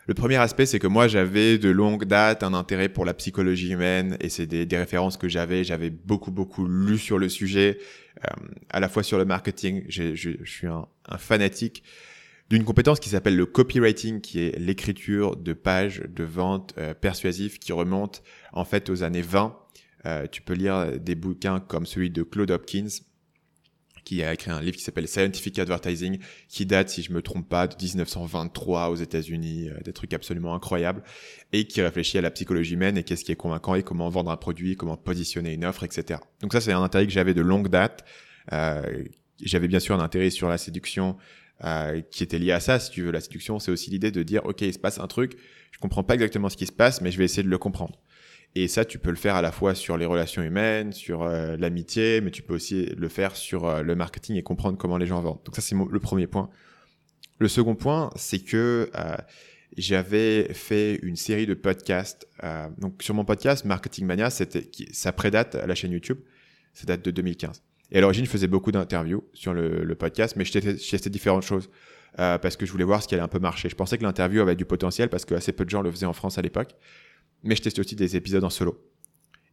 Le 0.10 0.15
premier 0.15 0.38
aspect, 0.38 0.65
c'est 0.65 0.80
que 0.80 0.88
moi, 0.88 1.08
j'avais 1.08 1.60
de 1.60 1.69
longue 1.69 2.04
date 2.04 2.41
un 2.41 2.56
intérêt 2.56 2.89
pour 2.89 3.06
la 3.06 3.13
psychologie 3.13 3.74
humaine 3.74 4.17
et 4.19 4.30
c'est 4.30 4.48
des, 4.48 4.65
références 4.76 5.17
que 5.17 5.30
j'avais. 5.30 5.63
J'avais 5.63 5.91
beaucoup, 5.91 6.32
beaucoup 6.32 6.65
lu 6.65 6.98
sur 6.98 7.19
le 7.19 7.30
sujet, 7.30 7.78
euh, 8.26 8.48
à 8.72 8.80
la 8.80 8.89
fois 8.89 9.04
sur 9.04 9.19
le 9.19 9.26
marketing. 9.26 9.84
Je, 9.88 10.15
suis 10.45 10.65
un, 10.65 10.88
un 11.08 11.17
fanatique 11.19 11.84
d'une 12.50 12.63
compétence 12.63 13.00
qui 13.00 13.10
s'appelle 13.10 13.36
le 13.36 13.45
copywriting, 13.45 14.19
qui 14.19 14.39
est 14.39 14.58
l'écriture 14.58 15.36
de 15.36 15.54
pages 15.54 16.02
de 16.10 16.24
vente 16.24 16.74
euh, 16.80 16.95
persuasives 16.95 17.60
qui 17.60 17.72
remonte 17.72 18.24
en 18.52 18.65
fait 18.65 18.89
aux 18.89 19.04
années 19.04 19.22
20. 19.22 19.56
Euh, 20.08 20.26
tu 20.26 20.41
peux 20.41 20.56
lire 20.56 21.00
des 21.00 21.13
bouquins 21.13 21.60
comme 21.60 21.86
celui 21.86 22.10
de 22.10 22.24
Claude 22.24 22.50
Hopkins, 22.50 22.88
qui 24.10 24.24
a 24.24 24.34
écrit 24.34 24.50
un 24.50 24.60
livre 24.60 24.76
qui 24.76 24.82
s'appelle 24.82 25.08
Scientific 25.08 25.60
Advertising, 25.60 26.17
qui 26.48 26.65
date, 26.65 26.89
si 26.89 27.04
je 27.04 27.13
me 27.13 27.22
trompe 27.22 27.48
pas, 27.48 27.67
de 27.67 27.76
1923 27.76 28.89
aux 28.89 28.95
États-Unis, 28.95 29.69
euh, 29.69 29.80
des 29.86 29.93
trucs 29.93 30.15
absolument 30.15 30.56
incroyables, 30.56 31.04
et 31.54 31.65
qui 31.65 31.80
réfléchit 31.84 32.17
à 32.17 32.22
la 32.22 32.32
psychologie 32.32 32.74
humaine 32.74 32.98
et 32.98 33.04
qu'est-ce 33.04 33.24
qui 33.24 33.32
est 33.32 33.36
convaincant 33.36 33.76
et 33.76 33.84
comment 33.84 34.10
vendre 34.10 34.32
un 34.32 34.38
produit, 34.38 34.76
comment 34.76 34.98
positionner 34.98 35.54
une 35.54 35.63
offre, 35.63 35.84
etc. 35.84 36.22
Donc 36.41 36.54
ça, 36.54 36.60
c'est 36.60 36.72
un 36.72 36.82
intérêt 36.82 37.06
que 37.06 37.13
j'avais 37.13 37.36
de 37.36 37.41
longue 37.41 37.67
date. 37.67 38.04
Euh, 38.52 39.04
j'avais 39.43 39.67
bien 39.67 39.80
sûr 39.80 39.93
un 39.93 40.04
intérêt 40.04 40.32
sur 40.32 40.50
la 40.50 40.58
séduction, 40.58 41.15
euh, 41.63 42.02
qui 42.10 42.24
était 42.24 42.39
lié 42.39 42.52
à 42.52 42.60
ça, 42.60 42.80
si 42.80 42.89
tu 42.89 43.04
veux. 43.04 43.12
La 43.12 43.22
séduction, 43.22 43.60
c'est 43.60 43.69
aussi 43.69 43.91
l'idée 43.91 44.10
de 44.10 44.24
dire, 44.24 44.43
OK, 44.45 44.62
il 44.62 44.74
se 44.74 44.80
passe 44.80 45.00
un 45.00 45.06
truc, 45.06 45.38
je 45.72 45.78
comprends 45.78 46.04
pas 46.04 46.15
exactement 46.15 46.50
ce 46.50 46.58
qui 46.58 46.65
se 46.65 46.72
passe, 46.72 47.02
mais 47.02 47.12
je 47.12 47.19
vais 47.19 47.26
essayer 47.26 47.43
de 47.43 47.48
le 47.48 47.60
comprendre. 47.60 48.00
Et 48.55 48.67
ça, 48.67 48.83
tu 48.83 48.97
peux 48.97 49.12
le 49.12 49.15
faire 49.15 49.35
à 49.35 49.41
la 49.41 49.51
fois 49.51 49.75
sur 49.75 49.97
les 49.97 50.05
relations 50.05 50.41
humaines, 50.41 50.91
sur 50.91 51.23
euh, 51.23 51.55
l'amitié, 51.57 52.19
mais 52.21 52.31
tu 52.31 52.41
peux 52.41 52.55
aussi 52.55 52.88
le 52.97 53.07
faire 53.07 53.35
sur 53.35 53.65
euh, 53.65 53.83
le 53.83 53.95
marketing 53.95 54.38
et 54.38 54.43
comprendre 54.43 54.77
comment 54.77 54.97
les 54.97 55.05
gens 55.05 55.21
vendent. 55.21 55.39
Donc 55.45 55.55
ça, 55.55 55.62
c'est 55.62 55.75
le 55.75 55.99
premier 55.99 56.25
point. 56.25 56.49
Le 57.38 57.47
second 57.47 57.75
point, 57.75 58.09
c'est 58.15 58.39
que 58.39 58.89
euh, 58.95 59.15
j'avais 59.77 60.51
fait 60.53 60.95
une 61.03 61.15
série 61.15 61.45
de 61.45 61.53
podcasts. 61.53 62.27
donc 62.79 63.01
sur 63.03 63.13
mon 63.13 63.23
podcast 63.23 63.65
Marketing 63.65 64.05
Mania, 64.05 64.29
ça 64.29 65.12
prédate 65.13 65.55
la 65.55 65.75
chaîne 65.75 65.91
YouTube. 65.91 66.17
Ça 66.73 66.85
date 66.85 67.05
de 67.05 67.12
2015. 67.12 67.63
Et 67.91 67.99
à 67.99 68.01
l'origine, 68.01 68.25
je 68.25 68.29
faisais 68.29 68.47
beaucoup 68.47 68.71
d'interviews 68.71 69.23
sur 69.33 69.53
le, 69.53 69.95
podcast, 69.95 70.35
mais 70.35 70.43
je 70.43 70.51
testais 70.51 71.09
différentes 71.09 71.43
choses 71.43 71.69
parce 72.15 72.57
que 72.57 72.65
je 72.65 72.71
voulais 72.71 72.83
voir 72.83 73.01
ce 73.01 73.07
qui 73.07 73.13
allait 73.13 73.23
un 73.23 73.29
peu 73.29 73.39
marcher. 73.39 73.69
Je 73.69 73.75
pensais 73.75 73.97
que 73.97 74.03
l'interview 74.03 74.41
avait 74.41 74.55
du 74.55 74.65
potentiel 74.65 75.07
parce 75.09 75.23
que 75.23 75.35
assez 75.35 75.53
peu 75.53 75.65
de 75.65 75.69
gens 75.69 75.81
le 75.81 75.91
faisaient 75.91 76.07
en 76.07 76.13
France 76.13 76.38
à 76.38 76.41
l'époque, 76.41 76.75
mais 77.43 77.56
je 77.56 77.62
testais 77.62 77.80
aussi 77.80 77.95
des 77.95 78.15
épisodes 78.15 78.43
en 78.43 78.49
solo. 78.49 78.89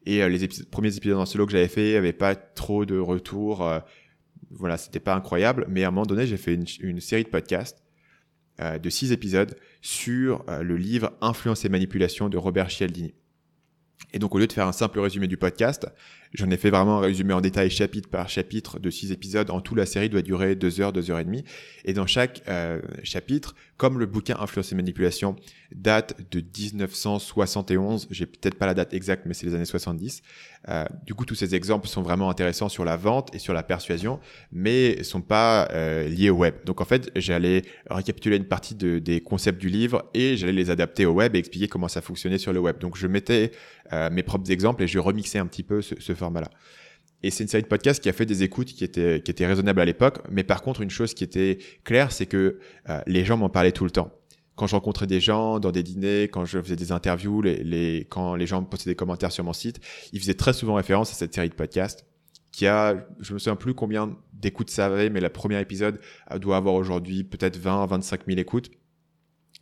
Et 0.07 0.23
euh, 0.23 0.29
les 0.29 0.49
premiers 0.71 0.97
épisodes 0.97 1.19
en 1.19 1.27
solo 1.27 1.47
que 1.47 1.53
j'avais 1.53 1.69
fait 1.69 1.95
n'avaient 1.95 2.13
pas 2.13 2.35
trop 2.35 2.85
de 2.85 2.99
retours. 2.99 3.67
Euh, 3.67 3.81
voilà, 4.51 4.77
c'était 4.77 5.01
pas 5.01 5.15
incroyable, 5.15 5.67
mais 5.69 5.85
à 5.85 5.89
un 5.89 5.91
moment 5.91 6.07
donné, 6.07 6.27
j'ai 6.27 6.37
fait 6.37 6.55
une, 6.55 7.01
série 7.01 7.25
de 7.25 7.29
podcasts 7.29 7.83
euh, 8.61 8.79
de 8.79 8.89
six 8.89 9.11
épisodes 9.13 9.57
sur 9.83 10.45
le 10.49 10.77
livre 10.77 11.13
Influence 11.21 11.65
et 11.65 11.69
manipulation 11.69 12.29
de 12.29 12.37
Robert 12.37 12.71
Cialdini. 12.71 13.15
Et 14.13 14.19
donc, 14.19 14.35
au 14.35 14.39
lieu 14.39 14.47
de 14.47 14.53
faire 14.53 14.67
un 14.67 14.73
simple 14.73 15.01
résumé 15.01 15.27
du 15.27 15.37
podcast, 15.37 15.89
j'en 16.37 16.51
ai 16.51 16.57
fait 16.57 16.71
vraiment 16.71 16.99
un 16.99 17.01
résumé 17.01 17.33
en 17.33 17.41
détail 17.41 17.71
chapitre 17.71 18.09
par 18.09 18.29
chapitre 18.29 18.79
de 18.79 18.91
six 18.91 19.11
épisodes. 19.11 19.51
En 19.51 19.61
tout, 19.61 19.75
la 19.75 19.87
série 19.87 20.09
doit 20.09 20.23
durer 20.23 20.55
deux 20.55 20.81
heures, 20.81 20.93
deux 20.93 21.11
heures 21.11 21.19
et 21.19 21.25
demie. 21.25 21.45
Et 21.85 21.95
dans 21.95 22.07
chaque 22.07 22.43
euh, 22.49 22.81
chapitre, 23.03 23.55
comme 23.77 23.99
le 23.99 24.07
bouquin 24.07 24.37
Influence 24.39 24.73
et 24.73 24.75
manipulation 24.75 25.37
date 25.75 26.15
de 26.31 26.41
1971, 26.41 28.09
j'ai 28.11 28.27
peut-être 28.27 28.57
pas 28.57 28.67
la 28.67 28.75
date 28.75 28.93
exacte, 28.95 29.25
mais 29.27 29.35
c'est 29.35 29.47
les 29.47 29.55
années 29.55 29.65
70. 29.65 30.23
Euh, 30.69 30.85
du 31.05 31.15
coup, 31.15 31.25
tous 31.25 31.35
ces 31.35 31.55
exemples 31.55 31.89
sont 31.89 32.03
vraiment 32.03 32.29
intéressants 32.29 32.69
sur 32.69 32.85
la 32.85 32.97
vente 32.97 33.35
et 33.35 33.39
sur 33.39 33.55
la 33.55 33.63
persuasion, 33.63 34.21
mais 34.53 35.03
sont 35.03 35.23
pas 35.23 35.69
euh, 35.73 36.09
liés 36.09 36.31
au 36.31 36.37
web. 36.37 36.55
Donc, 36.67 36.81
en 36.81 36.85
fait, 36.85 37.11
j'allais 37.17 37.63
récapituler 37.91 38.37
une 38.37 38.47
partie 38.47 38.75
de, 38.75 38.99
des 38.99 39.21
concepts 39.21 39.61
du 39.61 39.69
livre 39.69 40.05
et 40.13 40.37
j'allais 40.37 40.53
les 40.53 40.71
adapter 40.71 41.07
au 41.07 41.13
web 41.13 41.35
et 41.35 41.39
expliquer 41.39 41.69
comment 41.69 41.89
ça 41.89 42.03
fonctionnait 42.03 42.39
sur 42.39 42.53
le 42.53 42.61
web. 42.61 42.79
Donc, 42.79 42.97
je 42.97 43.07
mettais 43.07 43.53
mes 44.11 44.25
propres 44.25 44.51
exemples 44.51 44.83
et 44.83 44.89
je 44.89 44.99
remixais 44.99 45.39
un 45.39 45.47
petit 45.47 45.63
peu 45.63 45.81
ce, 45.81 45.95
ce 46.01 46.13
Et 47.23 47.31
c'est 47.31 47.45
une 47.45 47.49
série 47.49 47.63
de 47.63 47.69
podcasts 47.69 48.03
qui 48.03 48.09
a 48.09 48.13
fait 48.13 48.27
des 48.27 48.43
écoutes 48.43 48.69
qui 48.69 48.85
étaient, 48.85 49.21
qui 49.23 49.31
étaient 49.31 49.47
raisonnables 49.47 49.81
à 49.81 49.85
l'époque. 49.85 50.19
Mais 50.31 50.45
par 50.45 50.63
contre, 50.63 50.83
une 50.83 50.91
chose 50.91 51.15
qui 51.15 51.25
était 51.25 51.59
claire, 51.85 52.13
c'est 52.13 52.27
que 52.27 52.59
euh, 52.89 53.01
les 53.07 53.25
gens 53.25 53.37
m'en 53.37 53.49
parlaient 53.49 53.73
tout 53.73 53.85
le 53.85 53.91
temps. 53.91 54.13
Quand 54.55 54.67
je 54.67 54.75
rencontrais 54.75 55.07
des 55.07 55.21
gens 55.21 55.59
dans 55.59 55.73
des 55.73 55.83
dîners, 55.83 56.25
quand 56.25 56.45
je 56.45 56.61
faisais 56.61 56.77
des 56.77 56.93
interviews, 56.93 57.43
les, 57.43 57.63
les, 57.63 58.07
quand 58.09 58.37
les 58.37 58.47
gens 58.47 58.61
me 58.61 58.67
postaient 58.67 58.91
des 58.91 58.97
commentaires 58.97 59.33
sur 59.33 59.45
mon 59.45 59.53
site, 59.53 59.81
ils 60.13 60.21
faisaient 60.21 60.35
très 60.35 60.53
souvent 60.53 60.75
référence 60.75 61.11
à 61.11 61.15
cette 61.15 61.35
série 61.35 61.49
de 61.49 61.55
podcasts 61.55 62.07
qui 62.57 62.67
a, 62.67 63.07
je 63.21 63.35
me 63.35 63.39
souviens 63.39 63.55
plus 63.55 63.75
combien 63.75 64.17
d'écoutes 64.33 64.71
ça 64.71 64.87
avait, 64.87 65.11
mais 65.11 65.21
le 65.21 65.29
premier 65.29 65.61
épisode 65.61 66.01
doit 66.41 66.57
avoir 66.57 66.75
aujourd'hui 66.75 67.23
peut-être 67.23 67.59
20, 67.59 67.85
25 67.85 68.23
000 68.27 68.39
écoutes. 68.39 68.71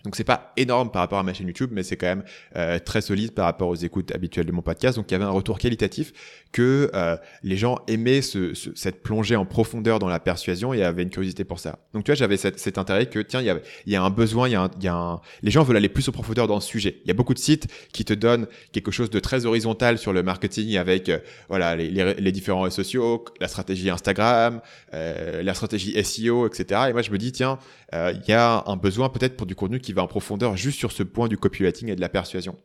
Donc 0.05 0.17
c'est 0.17 0.25
pas 0.25 0.53
énorme 0.57 0.91
par 0.91 1.01
rapport 1.01 1.19
à 1.19 1.23
ma 1.23 1.33
chaîne 1.33 1.47
YouTube, 1.47 1.71
mais 1.73 1.83
c'est 1.83 1.97
quand 1.97 2.07
même 2.07 2.25
euh, 2.57 2.79
très 2.79 3.01
solide 3.01 3.33
par 3.33 3.47
rapport 3.47 3.69
aux 3.69 3.75
écoutes 3.75 4.15
habituelles 4.15 4.47
de 4.47 4.53
mon 4.53 4.61
podcast. 4.61 4.97
Donc 4.97 5.11
il 5.11 5.13
y 5.13 5.15
avait 5.15 5.25
un 5.25 5.31
retour 5.31 5.59
qualitatif 5.59 6.13
que 6.53 6.91
euh, 6.95 7.17
les 7.43 7.57
gens 7.57 7.79
aimaient 7.89 8.23
ce, 8.23 8.55
ce, 8.55 8.71
cette 8.75 9.03
plongée 9.03 9.35
en 9.35 9.47
profondeur 9.47 9.99
dans 9.99 10.09
la 10.09 10.21
persuasion 10.21 10.75
et 10.75 10.85
avaient 10.85 11.03
une 11.03 11.11
curiosité 11.11 11.45
pour 11.45 11.59
ça. 11.59 11.79
Donc 11.95 12.05
tu 12.05 12.11
vois, 12.11 12.17
j'avais 12.17 12.37
cet, 12.37 12.59
cet, 12.59 12.77
intérêt 12.77 13.07
que 13.07 13.19
tiens, 13.19 13.41
il 13.41 13.47
y 13.47 13.51
a, 13.51 13.59
y 13.87 13.97
a 13.97 14.03
un 14.03 14.11
besoin, 14.11 14.47
il 14.47 14.53
y 14.53 14.57
a, 14.57 14.71
y 14.81 14.89
a 14.89 14.95
un... 14.95 15.21
les 15.43 15.51
gens 15.51 15.63
veulent 15.63 15.79
aller 15.79 15.89
plus 15.89 16.09
en 16.09 16.13
profondeur 16.13 16.47
dans 16.47 16.61
ce 16.61 16.69
sujet. 16.69 17.01
Il 17.05 17.09
y 17.09 17.11
a 17.11 17.15
beaucoup 17.15 17.35
de 17.35 17.39
sites 17.39 17.67
qui 17.93 18.05
te 18.05 18.13
donnent 18.13 18.47
quelque 18.73 18.91
chose 18.91 19.09
de 19.09 19.21
très 19.21 19.47
horizontal 19.47 19.97
sur 19.97 20.13
le 20.13 20.23
marketing 20.23 20.77
avec 20.77 21.09
euh, 21.09 21.19
voilà 21.49 21.77
les, 21.77 21.91
les, 21.91 22.15
les, 22.15 22.33
différents 22.33 22.61
réseaux 22.61 22.77
sociaux, 22.77 23.25
la 23.41 23.49
stratégie 23.49 23.89
Instagram, 23.89 24.61
euh, 24.93 25.43
la 25.43 25.55
stratégie 25.55 26.03
SEO, 26.05 26.47
etc. 26.47 26.83
Et 26.91 26.93
moi 26.93 27.03
je 27.03 27.11
me 27.11 27.19
dis 27.19 27.33
tiens, 27.33 27.59
il 27.95 28.23
y 28.29 28.33
a 28.33 28.65
un 28.67 28.77
besoin 28.77 29.09
peut-être 29.09 29.37
pour 29.37 29.47
du 29.47 29.55
contenu 29.55 29.79
qui 29.79 29.93
va 29.93 30.03
en 30.03 30.09
profondeur 30.09 30.57
juste 30.57 30.79
sur 30.79 30.91
ce 30.91 31.03
point 31.03 31.29
du 31.29 31.39
copywriting 31.39 31.89
et 31.89 31.97
de 31.97 32.01
la 32.01 32.09
persuasion. 32.09 32.57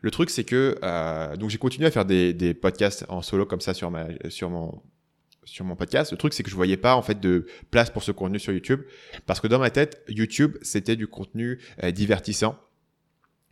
Le 0.00 0.10
truc, 0.10 0.30
c'est 0.30 0.44
que 0.44 0.78
euh, 0.82 1.36
donc 1.36 1.50
j'ai 1.50 1.58
continué 1.58 1.86
à 1.86 1.90
faire 1.90 2.04
des, 2.04 2.54
podcasts 2.54 3.04
en 3.08 3.22
solo 3.22 3.46
comme 3.46 3.60
ça 3.60 3.74
sur 3.74 3.90
mon 3.90 5.76
podcast. 5.76 6.12
Le 6.12 6.18
truc, 6.18 6.34
c'est 6.34 6.42
que 6.42 6.50
je 6.50 6.54
voyais 6.54 6.76
pas 6.76 6.94
en 6.94 7.02
fait 7.02 7.18
de 7.18 7.46
place 7.70 7.90
pour 7.90 8.02
ce 8.02 8.12
contenu 8.12 8.38
sur 8.38 8.52
YouTube 8.52 8.82
parce 9.26 9.40
que 9.40 9.48
dans 9.48 9.58
ma 9.58 9.70
tête, 9.70 10.02
YouTube 10.08 10.56
c'était 10.62 10.96
du 10.96 11.06
contenu 11.06 11.58
euh, 11.82 11.90
divertissant, 11.90 12.58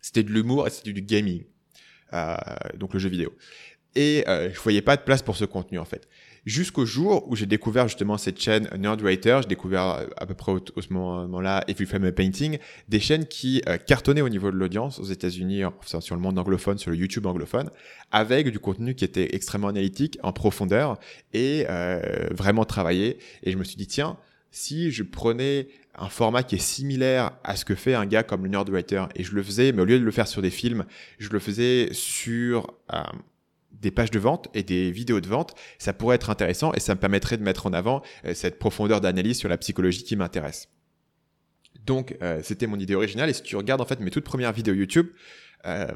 c'était 0.01 0.23
de 0.23 0.31
l'humour 0.31 0.67
et 0.67 0.71
c'était 0.71 0.93
du 0.93 1.03
gaming, 1.03 1.45
euh, 2.12 2.37
donc 2.75 2.95
le 2.95 3.01
jeu 3.01 3.09
vidéo. 3.09 3.35
Et 3.95 4.25
euh, 4.29 4.53
je 4.53 4.61
voyais 4.61 4.83
pas 4.83 4.97
de 4.97 5.03
place 5.03 5.23
pour 5.23 5.37
ce 5.37 5.45
contenu 5.45 5.79
en 5.79 5.85
fait 5.85 6.07
jusqu'au 6.47 6.87
jour 6.87 7.29
où 7.29 7.37
j'ai 7.37 7.45
découvert 7.45 7.89
justement 7.89 8.17
cette 8.17 8.41
chaîne 8.41 8.71
Nerdwriter, 8.79 9.41
j'ai 9.43 9.49
découvert 9.49 9.83
euh, 9.83 10.07
à 10.17 10.27
peu 10.27 10.35
près 10.35 10.53
au, 10.53 10.61
ce 10.81 10.93
moment-là 10.93 11.65
If 11.69 11.85
Frame 11.87 12.05
a 12.05 12.13
Painting, 12.13 12.59
des 12.89 13.01
chaînes 13.01 13.27
qui 13.27 13.61
euh, 13.69 13.77
cartonnaient 13.77 14.23
au 14.23 14.29
niveau 14.29 14.51
de 14.51 14.57
l'audience 14.57 14.99
aux 15.01 15.05
États-Unis, 15.05 15.65
enfin, 15.65 16.01
sur 16.01 16.15
le 16.15 16.21
monde 16.23 16.39
anglophone, 16.39 16.79
sur 16.79 16.91
le 16.91 16.97
YouTube 16.97 17.27
anglophone, 17.27 17.69
avec 18.13 18.49
du 18.51 18.61
contenu 18.61 18.95
qui 18.95 19.05
était 19.05 19.35
extrêmement 19.35 19.69
analytique, 19.69 20.19
en 20.23 20.33
profondeur 20.33 20.99
et 21.35 21.67
euh, 21.69 22.01
vraiment 22.31 22.65
travaillé. 22.65 23.19
Et 23.43 23.51
je 23.51 23.59
me 23.59 23.65
suis 23.65 23.77
dit 23.77 23.89
tiens, 23.89 24.17
si 24.53 24.91
je 24.91 25.03
prenais 25.03 25.69
un 25.99 26.09
format 26.09 26.43
qui 26.43 26.57
est 26.57 26.59
similaire 26.59 27.33
à 27.43 27.57
ce 27.57 27.65
que 27.65 27.75
fait 27.75 27.95
un 27.95 28.07
gars 28.07 28.23
comme 28.23 28.45
le 28.45 28.51
Nerdwriter 28.51 29.05
et 29.15 29.25
je 29.25 29.35
le 29.35 29.43
faisais, 29.43 29.73
mais 29.73 29.83
au 29.83 29.85
lieu 29.85 29.99
de 29.99 30.05
le 30.05 30.11
faire 30.11 30.29
sur 30.29 30.43
des 30.43 30.51
films, 30.51 30.85
je 31.19 31.29
le 31.31 31.39
faisais 31.39 31.89
sur 31.93 32.75
euh, 32.93 33.03
des 33.81 33.91
pages 33.91 34.11
de 34.11 34.19
vente 34.19 34.49
et 34.55 34.62
des 34.62 34.91
vidéos 34.91 35.21
de 35.21 35.29
vente, 35.29 35.55
ça 35.79 35.93
pourrait 35.93 36.17
être 36.17 36.31
intéressant 36.31 36.73
et 36.73 36.81
ça 36.81 36.95
me 36.95 37.01
permettrait 37.01 37.37
de 37.37 37.43
mettre 37.43 37.67
en 37.67 37.73
avant 37.73 38.03
euh, 38.25 38.35
cette 38.35 38.59
profondeur 38.59 39.01
d'analyse 39.01 39.39
sur 39.39 39.49
la 39.49 39.59
psychologie 39.59 40.05
qui 40.05 40.17
m'intéresse. 40.17 40.69
Donc, 41.85 42.17
euh, 42.21 42.41
c'était 42.43 42.67
mon 42.67 42.79
idée 42.79 42.95
originale. 42.95 43.31
Et 43.31 43.33
si 43.33 43.43
tu 43.43 43.57
regardes 43.57 43.81
en 43.81 43.85
fait 43.85 44.01
mes 44.01 44.11
toutes 44.11 44.25
premières 44.25 44.53
vidéos 44.53 44.75
YouTube, 44.75 45.09
euh, 45.64 45.87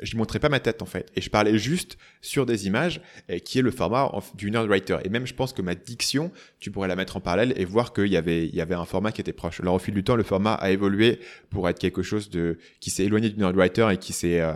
je 0.00 0.16
montrais 0.16 0.38
pas 0.38 0.48
ma 0.48 0.60
tête 0.60 0.82
en 0.82 0.86
fait, 0.86 1.10
et 1.16 1.20
je 1.20 1.30
parlais 1.30 1.58
juste 1.58 1.98
sur 2.20 2.46
des 2.46 2.66
images, 2.66 3.00
euh, 3.30 3.38
qui 3.38 3.58
est 3.58 3.62
le 3.62 3.70
format 3.70 4.12
du 4.34 4.50
Nerdwriter. 4.50 4.98
Et 5.04 5.08
même, 5.08 5.26
je 5.26 5.34
pense 5.34 5.52
que 5.52 5.62
ma 5.62 5.74
diction, 5.74 6.30
tu 6.58 6.70
pourrais 6.70 6.88
la 6.88 6.96
mettre 6.96 7.16
en 7.16 7.20
parallèle 7.20 7.52
et 7.56 7.64
voir 7.64 7.92
qu'il 7.92 8.08
y 8.08 8.16
avait, 8.16 8.46
il 8.46 8.54
y 8.54 8.60
avait 8.60 8.74
un 8.74 8.84
format 8.84 9.12
qui 9.12 9.20
était 9.20 9.32
proche. 9.32 9.60
Alors, 9.60 9.74
au 9.74 9.78
fil 9.78 9.94
du 9.94 10.04
temps, 10.04 10.16
le 10.16 10.22
format 10.22 10.54
a 10.54 10.70
évolué 10.70 11.20
pour 11.50 11.68
être 11.68 11.78
quelque 11.78 12.02
chose 12.02 12.30
de 12.30 12.58
qui 12.80 12.90
s'est 12.90 13.04
éloigné 13.04 13.30
du 13.30 13.38
Nerdwriter 13.38 13.88
et 13.92 13.96
qui 13.96 14.12
s'est, 14.12 14.40
euh, 14.40 14.54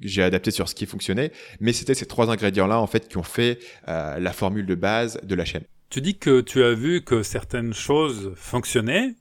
j'ai 0.00 0.22
adapté 0.22 0.50
sur 0.50 0.68
ce 0.68 0.74
qui 0.74 0.86
fonctionnait. 0.86 1.32
Mais 1.60 1.72
c'était 1.72 1.94
ces 1.94 2.06
trois 2.06 2.30
ingrédients-là 2.30 2.80
en 2.80 2.86
fait 2.86 3.08
qui 3.08 3.16
ont 3.16 3.22
fait 3.22 3.58
euh, 3.88 4.18
la 4.18 4.32
formule 4.32 4.66
de 4.66 4.74
base 4.74 5.20
de 5.22 5.34
la 5.34 5.44
chaîne. 5.44 5.64
Tu 5.88 6.00
dis 6.00 6.18
que 6.18 6.40
tu 6.40 6.62
as 6.62 6.72
vu 6.72 7.02
que 7.02 7.22
certaines 7.22 7.74
choses 7.74 8.32
fonctionnaient 8.36 9.14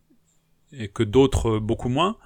et 0.72 0.88
que 0.88 1.04
d'autres 1.04 1.60
beaucoup 1.60 1.90
moins. 1.90 2.18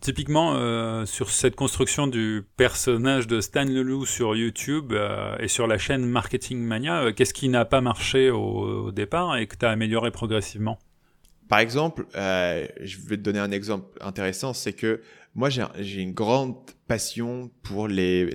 Typiquement, 0.00 0.54
euh, 0.54 1.04
sur 1.06 1.30
cette 1.30 1.56
construction 1.56 2.06
du 2.06 2.44
personnage 2.56 3.26
de 3.26 3.40
Stan 3.40 3.64
Leloup 3.64 4.06
sur 4.06 4.34
YouTube 4.36 4.92
euh, 4.92 5.36
et 5.38 5.48
sur 5.48 5.66
la 5.66 5.76
chaîne 5.76 6.06
Marketing 6.06 6.58
Mania, 6.60 7.02
euh, 7.02 7.12
qu'est-ce 7.12 7.34
qui 7.34 7.48
n'a 7.48 7.64
pas 7.64 7.80
marché 7.80 8.30
au, 8.30 8.38
au 8.38 8.92
départ 8.92 9.36
et 9.36 9.46
que 9.46 9.56
tu 9.56 9.66
as 9.66 9.70
amélioré 9.70 10.10
progressivement? 10.10 10.78
Par 11.48 11.58
exemple, 11.58 12.06
je 12.14 12.96
vais 13.08 13.16
te 13.18 13.22
donner 13.22 13.40
un 13.40 13.50
exemple 13.50 13.98
intéressant, 14.00 14.54
c'est 14.54 14.72
que 14.72 15.02
moi, 15.34 15.48
j'ai 15.48 16.02
une 16.02 16.12
grande 16.12 16.56
passion 16.86 17.50
pour 17.62 17.88
les, 17.88 18.26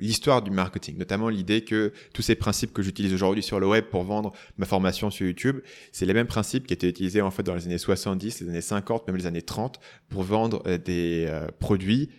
l'histoire 0.00 0.42
du 0.42 0.50
marketing, 0.50 0.98
notamment 0.98 1.28
l'idée 1.28 1.62
que 1.62 1.92
tous 2.12 2.22
ces 2.22 2.34
principes 2.34 2.72
que 2.72 2.82
j'utilise 2.82 3.14
aujourd'hui 3.14 3.42
sur 3.42 3.60
le 3.60 3.68
web 3.68 3.84
pour 3.84 4.02
vendre 4.02 4.32
ma 4.58 4.66
formation 4.66 5.10
sur 5.10 5.26
YouTube, 5.26 5.60
c'est 5.92 6.06
les 6.06 6.14
mêmes 6.14 6.26
principes 6.26 6.66
qui 6.66 6.74
étaient 6.74 6.88
utilisés 6.88 7.22
en 7.22 7.30
fait 7.30 7.44
dans 7.44 7.54
les 7.54 7.66
années 7.66 7.78
70, 7.78 8.40
les 8.40 8.48
années 8.48 8.60
50, 8.60 9.06
même 9.06 9.16
les 9.16 9.26
années 9.26 9.42
30 9.42 9.78
pour 10.08 10.24
vendre 10.24 10.60
euh, 10.66 10.76
des 10.76 11.26
euh, 11.28 11.46
produits 11.60 12.10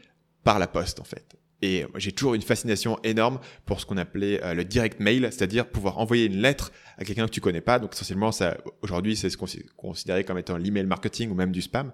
par 0.46 0.58
la 0.58 0.68
poste 0.68 1.02
en 1.02 1.06
fait. 1.06 1.36
Et 1.62 1.86
j'ai 1.96 2.12
toujours 2.12 2.34
une 2.34 2.42
fascination 2.42 2.98
énorme 3.04 3.40
pour 3.66 3.80
ce 3.80 3.86
qu'on 3.86 3.98
appelait 3.98 4.44
euh, 4.44 4.54
le 4.54 4.64
direct 4.64 5.00
mail, 5.00 5.30
c'est-à-dire 5.32 5.68
pouvoir 5.68 6.00
envoyer 6.00 6.26
une 6.26 6.42
lettre 6.42 6.72
à 6.98 7.06
quelqu'un 7.06 7.26
que 7.26 7.32
tu 7.32 7.42
connais 7.42 7.62
pas. 7.62 7.78
Donc 7.78 7.94
essentiellement, 7.94 8.32
ça 8.32 8.58
aujourd'hui, 8.82 9.16
c'est 9.16 9.30
ce 9.30 9.38
qu'on 9.38 9.46
considéré 9.78 10.24
comme 10.24 10.38
étant 10.38 10.58
l'email 10.58 10.86
marketing 10.86 11.30
ou 11.30 11.36
même 11.36 11.52
du 11.52 11.62
spam. 11.62 11.92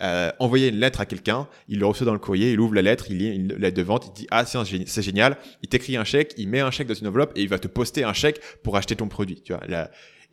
Euh, 0.00 0.30
envoyer 0.38 0.68
une 0.68 0.78
lettre 0.78 1.00
à 1.00 1.06
quelqu'un, 1.06 1.48
il 1.68 1.80
le 1.80 1.86
reçoit 1.86 2.06
dans 2.06 2.12
le 2.12 2.18
courrier, 2.18 2.52
il 2.52 2.60
ouvre 2.60 2.74
la 2.74 2.82
lettre, 2.82 3.06
il 3.10 3.18
lit 3.18 3.34
une 3.34 3.54
lettre 3.54 3.76
de 3.76 3.82
vente, 3.82 4.06
il 4.06 4.12
dit 4.12 4.26
ah 4.30 4.44
c'est 4.44 5.02
génial, 5.02 5.36
il 5.62 5.68
t'écrit 5.68 5.96
un 5.96 6.04
chèque, 6.04 6.34
il 6.36 6.48
met 6.48 6.60
un 6.60 6.70
chèque 6.70 6.86
dans 6.86 6.94
une 6.94 7.08
enveloppe 7.08 7.32
et 7.34 7.42
il 7.42 7.48
va 7.48 7.58
te 7.58 7.68
poster 7.68 8.04
un 8.04 8.12
chèque 8.12 8.40
pour 8.62 8.76
acheter 8.76 8.94
ton 8.94 9.08
produit. 9.08 9.42
Tu 9.42 9.52
vois, 9.52 9.62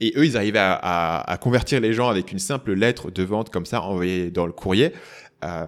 et 0.02 0.14
eux, 0.18 0.26
ils 0.26 0.36
arrivaient 0.36 0.60
à, 0.60 1.38
convertir 1.42 1.80
les 1.80 1.94
gens 1.94 2.10
avec 2.10 2.32
une 2.32 2.40
simple 2.40 2.74
lettre 2.74 3.12
de 3.12 3.24
vente 3.24 3.50
comme 3.50 3.66
ça 3.66 3.82
envoyée 3.82 4.30
dans 4.30 4.46
le 4.46 4.52
courrier. 4.52 4.92
Euh, 5.44 5.66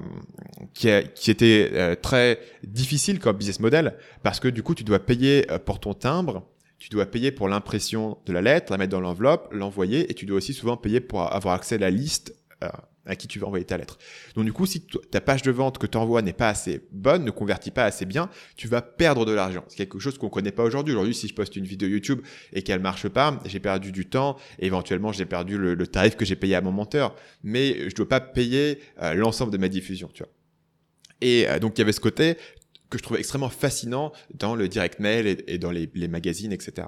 qui, 0.73 0.89
qui, 1.13 1.29
était 1.29 1.69
euh, 1.73 1.95
très 1.95 2.39
difficile 2.63 3.19
comme 3.19 3.35
business 3.35 3.59
model 3.59 3.95
parce 4.23 4.39
que 4.39 4.47
du 4.47 4.63
coup 4.63 4.73
tu 4.73 4.83
dois 4.83 4.97
payer 4.97 5.45
euh, 5.51 5.59
pour 5.59 5.79
ton 5.79 5.93
timbre, 5.93 6.47
tu 6.79 6.89
dois 6.89 7.05
payer 7.05 7.31
pour 7.31 7.47
l'impression 7.47 8.17
de 8.25 8.33
la 8.33 8.41
lettre, 8.41 8.71
la 8.71 8.77
mettre 8.77 8.91
dans 8.91 9.01
l'enveloppe, 9.01 9.49
l'envoyer 9.51 10.09
et 10.09 10.13
tu 10.13 10.25
dois 10.25 10.37
aussi 10.37 10.53
souvent 10.53 10.77
payer 10.77 10.99
pour 10.99 11.31
avoir 11.31 11.53
accès 11.53 11.75
à 11.75 11.79
la 11.79 11.89
liste 11.89 12.33
à 13.07 13.15
qui 13.15 13.27
tu 13.27 13.39
veux 13.39 13.45
envoyer 13.45 13.65
ta 13.65 13.77
lettre. 13.77 13.97
Donc 14.35 14.45
du 14.45 14.53
coup, 14.53 14.65
si 14.65 14.81
ta 15.11 15.21
page 15.21 15.41
de 15.41 15.51
vente 15.51 15.77
que 15.77 15.87
tu 15.87 15.97
envoies 15.97 16.21
n'est 16.21 16.33
pas 16.33 16.49
assez 16.49 16.81
bonne, 16.91 17.23
ne 17.23 17.31
convertit 17.31 17.71
pas 17.71 17.85
assez 17.85 18.05
bien, 18.05 18.29
tu 18.55 18.67
vas 18.67 18.81
perdre 18.81 19.25
de 19.25 19.31
l'argent. 19.31 19.63
C'est 19.67 19.77
quelque 19.77 19.99
chose 19.99 20.17
qu'on 20.17 20.29
connaît 20.29 20.51
pas 20.51 20.63
aujourd'hui. 20.63 20.93
Aujourd'hui, 20.93 21.15
si 21.15 21.27
je 21.27 21.33
poste 21.33 21.55
une 21.55 21.65
vidéo 21.65 21.89
YouTube 21.89 22.21
et 22.53 22.61
qu'elle 22.61 22.79
marche 22.79 23.07
pas, 23.07 23.39
j'ai 23.45 23.59
perdu 23.59 23.91
du 23.91 24.05
temps 24.05 24.37
éventuellement 24.59 25.11
j'ai 25.11 25.25
perdu 25.25 25.57
le, 25.57 25.87
tarif 25.87 26.15
que 26.15 26.25
j'ai 26.25 26.35
payé 26.35 26.55
à 26.55 26.61
mon 26.61 26.71
monteur. 26.71 27.15
Mais 27.43 27.89
je 27.89 27.95
dois 27.95 28.07
pas 28.07 28.19
payer 28.19 28.79
euh, 29.01 29.13
l'ensemble 29.13 29.51
de 29.51 29.57
ma 29.57 29.69
diffusion, 29.69 30.09
tu 30.13 30.23
vois. 30.23 30.31
Et 31.21 31.47
euh, 31.47 31.59
donc 31.59 31.77
il 31.77 31.79
y 31.79 31.81
avait 31.81 31.93
ce 31.93 31.99
côté, 31.99 32.37
que 32.89 32.97
je 32.97 33.03
trouvais 33.03 33.19
extrêmement 33.19 33.49
fascinant 33.49 34.11
dans 34.33 34.55
le 34.55 34.67
direct 34.67 34.99
mail 34.99 35.43
et, 35.47 35.57
dans 35.57 35.71
les, 35.71 35.89
magazines, 36.07 36.53
etc. 36.53 36.87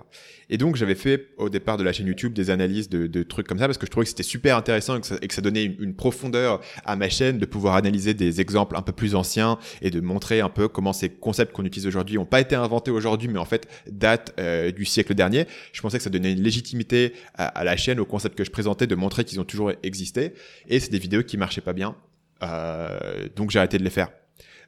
Et 0.50 0.58
donc 0.58 0.76
j'avais 0.76 0.96
fait 0.96 1.30
au 1.38 1.50
départ 1.50 1.78
de 1.78 1.84
la 1.84 1.92
chaîne 1.92 2.08
YouTube 2.08 2.34
des 2.34 2.50
analyses 2.50 2.90
de, 2.90 3.24
trucs 3.24 3.48
comme 3.48 3.60
ça 3.60 3.66
parce 3.66 3.78
que 3.78 3.86
je 3.86 3.92
trouvais 3.92 4.06
que 4.06 4.10
c'était 4.10 4.24
super 4.24 4.56
intéressant 4.56 4.98
et 4.98 5.28
que 5.28 5.34
ça, 5.34 5.42
donnait 5.42 5.66
une, 5.66 5.94
profondeur 5.94 6.62
à 6.86 6.96
ma 6.96 7.10
chaîne 7.10 7.38
de 7.38 7.46
pouvoir 7.46 7.76
analyser 7.76 8.14
des 8.14 8.40
exemples 8.40 8.78
un 8.78 8.82
peu 8.82 8.94
plus 8.94 9.16
anciens 9.16 9.60
et 9.82 9.90
de 9.90 10.00
montrer 10.00 10.40
un 10.40 10.50
peu 10.50 10.68
comment 10.68 10.94
ces 10.94 11.10
concepts 11.10 11.52
qu'on 11.52 11.66
utilise 11.66 11.88
aujourd'hui 11.88 12.16
n'ont 12.16 12.26
pas 12.26 12.40
été 12.40 12.56
inventés 12.56 12.92
aujourd'hui 12.92 13.28
mais 13.28 13.40
en 13.40 13.46
fait 13.46 13.68
datent 13.92 14.34
euh, 14.40 14.72
du 14.72 14.86
siècle 14.86 15.14
dernier. 15.14 15.46
Je 15.74 15.82
pensais 15.82 15.98
que 15.98 16.04
ça 16.04 16.10
donnait 16.10 16.32
une 16.32 16.42
légitimité 16.42 17.14
à, 17.36 17.64
la 17.64 17.76
chaîne, 17.76 18.00
aux 18.00 18.06
concepts 18.06 18.38
que 18.38 18.44
je 18.44 18.52
présentais, 18.52 18.88
de 18.88 18.96
montrer 18.96 19.24
qu'ils 19.24 19.40
ont 19.40 19.46
toujours 19.46 19.72
existé. 19.84 20.34
Et 20.68 20.80
c'est 20.80 20.92
des 20.92 21.00
vidéos 21.00 21.24
qui 21.24 21.38
marchaient 21.38 21.62
pas 21.62 21.74
bien. 21.74 21.96
Euh, 22.44 23.28
donc 23.36 23.52
j'ai 23.52 23.60
arrêté 23.60 23.78
de 23.78 23.84
les 23.84 23.90
faire. 23.90 24.10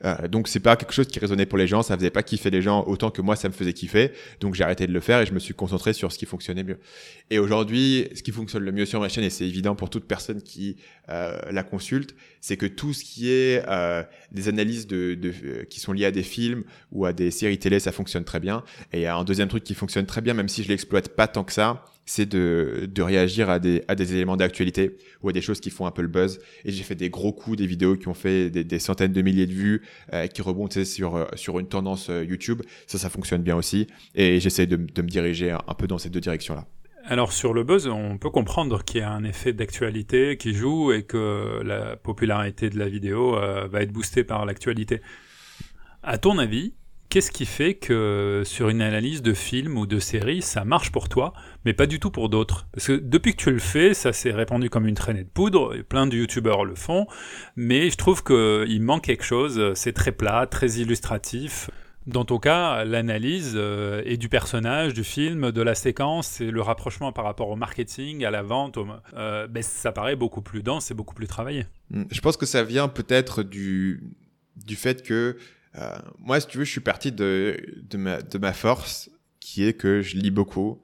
Euh, 0.04 0.28
donc 0.28 0.48
c'est 0.48 0.60
pas 0.60 0.76
quelque 0.76 0.94
chose 0.94 1.08
qui 1.08 1.20
résonnait 1.20 1.46
pour 1.46 1.58
les 1.58 1.68
gens, 1.68 1.84
ça 1.84 1.96
faisait 1.96 2.10
pas 2.10 2.24
kiffer 2.24 2.50
les 2.50 2.62
gens 2.62 2.84
autant 2.86 3.12
que 3.12 3.22
moi 3.22 3.36
ça 3.36 3.48
me 3.48 3.54
faisait 3.54 3.74
kiffer. 3.74 4.12
Donc 4.40 4.56
j'ai 4.56 4.64
arrêté 4.64 4.88
de 4.88 4.94
le 4.94 5.00
faire 5.00 5.22
et 5.22 5.26
je 5.26 5.34
me 5.34 5.40
suis 5.40 5.54
concentré 5.54 5.94
sur 5.94 6.12
ce 6.12 6.18
qui 6.18 6.26
fonctionnait 6.26 6.64
mieux. 6.64 6.80
Et 7.30 7.40
aujourd'hui, 7.40 8.10
ce 8.16 8.24
qui 8.24 8.32
fonctionne 8.32 8.64
le 8.64 8.72
mieux 8.72 8.86
sur 8.86 9.00
ma 9.00 9.10
chaîne 9.10 9.24
et 9.24 9.30
c'est 9.30 9.48
évident 9.48 9.76
pour 9.76 9.90
toute 9.90 10.06
personne 10.06 10.42
qui 10.42 10.78
euh, 11.10 11.40
la 11.52 11.64
consulte, 11.64 12.16
c'est 12.40 12.58
que 12.58 12.66
tout 12.66 12.94
ce 12.94 13.04
qui 13.04 13.30
est 13.30 13.64
euh, 13.68 14.04
des 14.32 14.48
analyses 14.48 14.88
de, 14.88 15.16
de 15.16 15.34
euh, 15.44 15.64
qui 15.66 15.80
sont 15.80 15.94
liées 15.94 16.06
à 16.06 16.12
des 16.12 16.24
films 16.24 16.64
ou 16.92 17.06
à 17.06 17.14
des 17.14 17.32
séries 17.32 17.60
télé, 17.60 17.80
ça 17.80 17.92
fonctionne 17.92 18.24
très 18.24 18.40
bien. 18.40 18.64
Et 18.94 19.00
il 19.00 19.02
y 19.02 19.06
a 19.06 19.16
un 19.16 19.24
deuxième 19.24 19.48
truc 19.48 19.64
qui 19.64 19.74
fonctionne 19.74 20.06
très 20.06 20.22
bien, 20.22 20.34
même 20.34 20.50
si 20.50 20.64
je 20.64 20.70
l'exploite 20.70 21.10
pas 21.10 21.28
tant 21.28 21.44
que 21.44 21.54
ça, 21.54 21.86
c'est 22.06 22.28
de, 22.28 22.90
de 22.92 23.02
réagir 23.02 23.50
à 23.50 23.60
des, 23.60 23.84
à 23.88 23.96
des 23.96 24.14
éléments 24.14 24.38
d'actualité 24.38 24.98
ou 25.22 25.30
à 25.30 25.32
des 25.32 25.42
choses 25.42 25.60
qui 25.60 25.70
font 25.70 25.86
un 25.86 25.92
peu 25.92 26.02
le 26.02 26.08
buzz. 26.08 26.40
Et 26.66 26.72
j'ai 26.72 26.84
fait 26.84 26.96
des 26.96 27.10
gros 27.10 27.32
coups, 27.32 27.58
des 27.58 27.68
vidéos 27.68 27.96
qui 27.96 28.08
ont 28.08 28.14
fait 28.14 28.50
des, 28.50 28.80
centaines 28.80 29.14
de 29.14 29.22
milliers 29.22 29.48
de 29.48 29.54
vues, 29.54 29.82
euh, 30.14 30.28
qui 30.28 30.42
rebondissaient 30.42 30.86
sur, 30.86 31.16
euh, 31.16 31.26
sur 31.36 31.60
une 31.60 31.68
tendance 31.68 32.10
euh, 32.10 32.24
YouTube. 32.24 32.62
Ça, 32.88 32.98
ça 32.98 33.10
fonctionne 33.10 33.44
bien 33.44 33.56
aussi. 33.56 33.88
Et 34.16 34.40
j'essaie 34.40 34.68
de, 34.68 34.76
de 34.76 35.02
me 35.02 35.08
diriger 35.08 35.52
un, 35.52 35.74
peu 35.74 35.88
dans 35.88 35.98
ces 35.98 36.10
deux 36.10 36.20
directions-là. 36.20 36.66
Alors 37.06 37.34
sur 37.34 37.54
le 37.54 37.64
buzz, 37.64 37.88
on 37.88 38.18
peut 38.20 38.30
comprendre 38.30 38.84
qu'il 38.84 39.02
y 39.02 39.04
a 39.04 39.12
un 39.12 39.24
effet 39.24 39.54
d'actualité 39.54 40.38
qui 40.38 40.54
joue 40.54 40.92
et 40.92 41.04
que 41.04 41.62
la 41.64 41.96
popularité 41.96 42.70
de 42.70 42.78
la 42.78 42.88
vidéo 42.88 43.32
va 43.32 43.82
être 43.82 43.92
boostée 43.92 44.24
par 44.24 44.46
l'actualité. 44.46 45.02
À 46.04 46.20
ton 46.20 46.38
avis, 46.38 46.76
Qu'est-ce 47.12 47.32
qui 47.32 47.46
fait 47.46 47.74
que 47.74 48.44
sur 48.46 48.70
une 48.70 48.82
analyse 48.82 49.22
de 49.22 49.34
film 49.34 49.78
ou 49.78 49.86
de 49.86 50.00
série, 50.00 50.42
ça 50.42 50.64
marche 50.64 50.94
pour 50.94 51.10
toi, 51.10 51.34
mais 51.66 51.74
pas 51.74 51.86
du 51.86 52.00
tout 52.00 52.10
pour 52.10 52.30
d'autres? 52.30 52.68
Parce 52.72 52.88
que 52.88 52.94
depuis 52.94 53.34
que 53.34 53.44
tu 53.44 53.52
le 53.52 53.60
fais, 53.60 53.94
ça 53.94 54.14
s'est 54.14 54.32
répandu 54.32 54.70
comme 54.70 54.88
une 54.88 54.96
traînée 54.96 55.26
de 55.26 55.30
poudre, 55.30 55.76
et 55.76 55.84
plein 55.84 56.08
de 56.08 56.16
youtubeurs 56.16 56.64
le 56.64 56.74
font, 56.74 57.08
mais 57.58 57.90
je 57.90 57.98
trouve 57.98 58.24
qu'il 58.24 58.82
manque 58.82 59.04
quelque 59.04 59.26
chose, 59.26 59.74
c'est 59.74 59.92
très 59.92 60.14
plat, 60.14 60.48
très 60.50 60.76
illustratif. 60.76 61.70
Dans 62.08 62.24
ton 62.24 62.40
cas, 62.40 62.86
l'analyse 62.86 63.56
euh, 63.56 64.02
est 64.06 64.16
du 64.16 64.30
personnage, 64.30 64.94
du 64.94 65.04
film, 65.04 65.52
de 65.52 65.62
la 65.62 65.76
séquence 65.76 66.40
et 66.40 66.50
le 66.50 66.62
rapprochement 66.62 67.12
par 67.12 67.26
rapport 67.26 67.50
au 67.50 67.58
marketing, 67.58 68.24
à 68.24 68.32
la 68.32 68.42
vente, 68.42 68.80
euh, 69.18 69.48
ben, 69.48 69.62
ça 69.62 69.92
paraît 69.92 70.16
beaucoup 70.16 70.42
plus 70.42 70.64
dense 70.64 70.92
et 70.92 70.94
beaucoup 70.94 71.14
plus 71.14 71.28
travaillé. 71.28 71.66
Hmm. 71.90 72.06
Je 72.10 72.22
pense 72.22 72.38
que 72.38 72.46
ça 72.46 72.64
vient 72.64 72.88
peut-être 72.88 73.44
du, 73.44 74.02
du 74.66 74.78
fait 74.78 75.04
que 75.04 75.36
euh, 75.78 75.98
moi, 76.20 76.40
si 76.40 76.48
tu 76.48 76.58
veux, 76.58 76.64
je 76.64 76.72
suis 76.72 76.82
parti 76.82 77.12
de, 77.12 77.58
de, 77.90 77.98
ma, 77.98 78.22
de 78.22 78.38
ma 78.38 78.54
force, 78.54 79.10
qui 79.40 79.64
est 79.66 79.74
que 79.74 80.02
je 80.02 80.18
lis 80.18 80.32
beaucoup. 80.32 80.82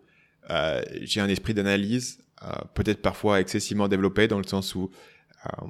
Euh, 0.49 0.81
j'ai 1.01 1.19
un 1.19 1.27
esprit 1.27 1.53
d'analyse, 1.53 2.19
euh, 2.43 2.51
peut-être 2.73 3.01
parfois 3.01 3.39
excessivement 3.39 3.87
développé, 3.87 4.27
dans 4.27 4.37
le 4.37 4.47
sens 4.47 4.75
où 4.75 4.89
euh, 5.45 5.67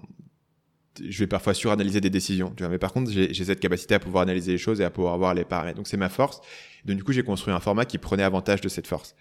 je 1.04 1.20
vais 1.20 1.28
parfois 1.28 1.54
suranalyser 1.54 2.02
des 2.02 2.10
décisions. 2.10 2.52
Tu 2.52 2.64
vois, 2.64 2.70
mais 2.70 2.78
par 2.78 2.94
contre, 2.94 3.12
j'ai 3.12 3.34
cette 3.34 3.60
capacité 3.60 3.96
à 3.96 4.00
pouvoir 4.00 4.24
analyser 4.24 4.52
les 4.52 4.58
choses 4.58 4.82
et 4.82 4.84
à 4.84 4.90
pouvoir 4.90 5.18
voir 5.18 5.34
les 5.34 5.46
paramètres. 5.46 5.78
Donc, 5.78 5.88
c'est 5.88 5.98
ma 5.98 6.10
force. 6.10 6.42
Donc, 6.86 6.98
du 6.98 7.04
coup, 7.04 7.12
j'ai 7.12 7.24
construit 7.24 7.54
un 7.54 7.60
format 7.60 7.86
qui 7.86 7.98
prenait 7.98 8.24
avantage 8.24 8.62
de 8.62 8.70
cette 8.70 8.88
force. 8.88 9.16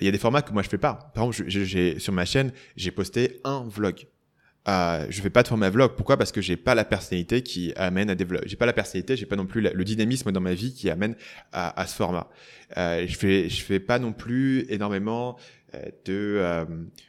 Il 0.00 0.04
y 0.04 0.08
a 0.08 0.12
des 0.12 0.18
formats 0.18 0.42
que 0.42 0.52
moi 0.52 0.62
je 0.62 0.68
fais 0.68 0.78
pas. 0.78 1.10
Par 1.14 1.24
exemple, 1.24 1.48
j'ai 1.48 1.98
sur 1.98 2.12
ma 2.12 2.24
chaîne, 2.24 2.52
j'ai 2.76 2.90
posté 2.92 3.40
un 3.42 3.66
vlog 3.66 4.06
euh, 4.68 5.06
je 5.08 5.20
fais 5.22 5.30
pas 5.30 5.42
de 5.42 5.48
format 5.48 5.70
vlog. 5.70 5.92
Pourquoi? 5.96 6.16
Parce 6.16 6.30
que 6.30 6.40
j'ai 6.40 6.56
pas 6.56 6.74
la 6.74 6.84
personnalité 6.84 7.42
qui 7.42 7.72
amène 7.76 8.10
à 8.10 8.14
développer. 8.14 8.48
J'ai 8.48 8.56
pas 8.56 8.66
la 8.66 8.72
personnalité, 8.72 9.16
j'ai 9.16 9.26
pas 9.26 9.36
non 9.36 9.46
plus 9.46 9.60
le 9.60 9.84
dynamisme 9.84 10.30
dans 10.30 10.40
ma 10.40 10.54
vie 10.54 10.74
qui 10.74 10.90
amène 10.90 11.16
à, 11.52 11.86
ce 11.86 11.94
format. 11.94 12.28
Euh, 12.76 13.04
je 13.06 13.16
fais, 13.16 13.48
je 13.48 13.62
fais 13.62 13.80
pas 13.80 13.98
non 13.98 14.12
plus 14.12 14.66
énormément 14.68 15.38
euh, 15.74 15.84
de 16.06 16.36
euh, 16.38 16.64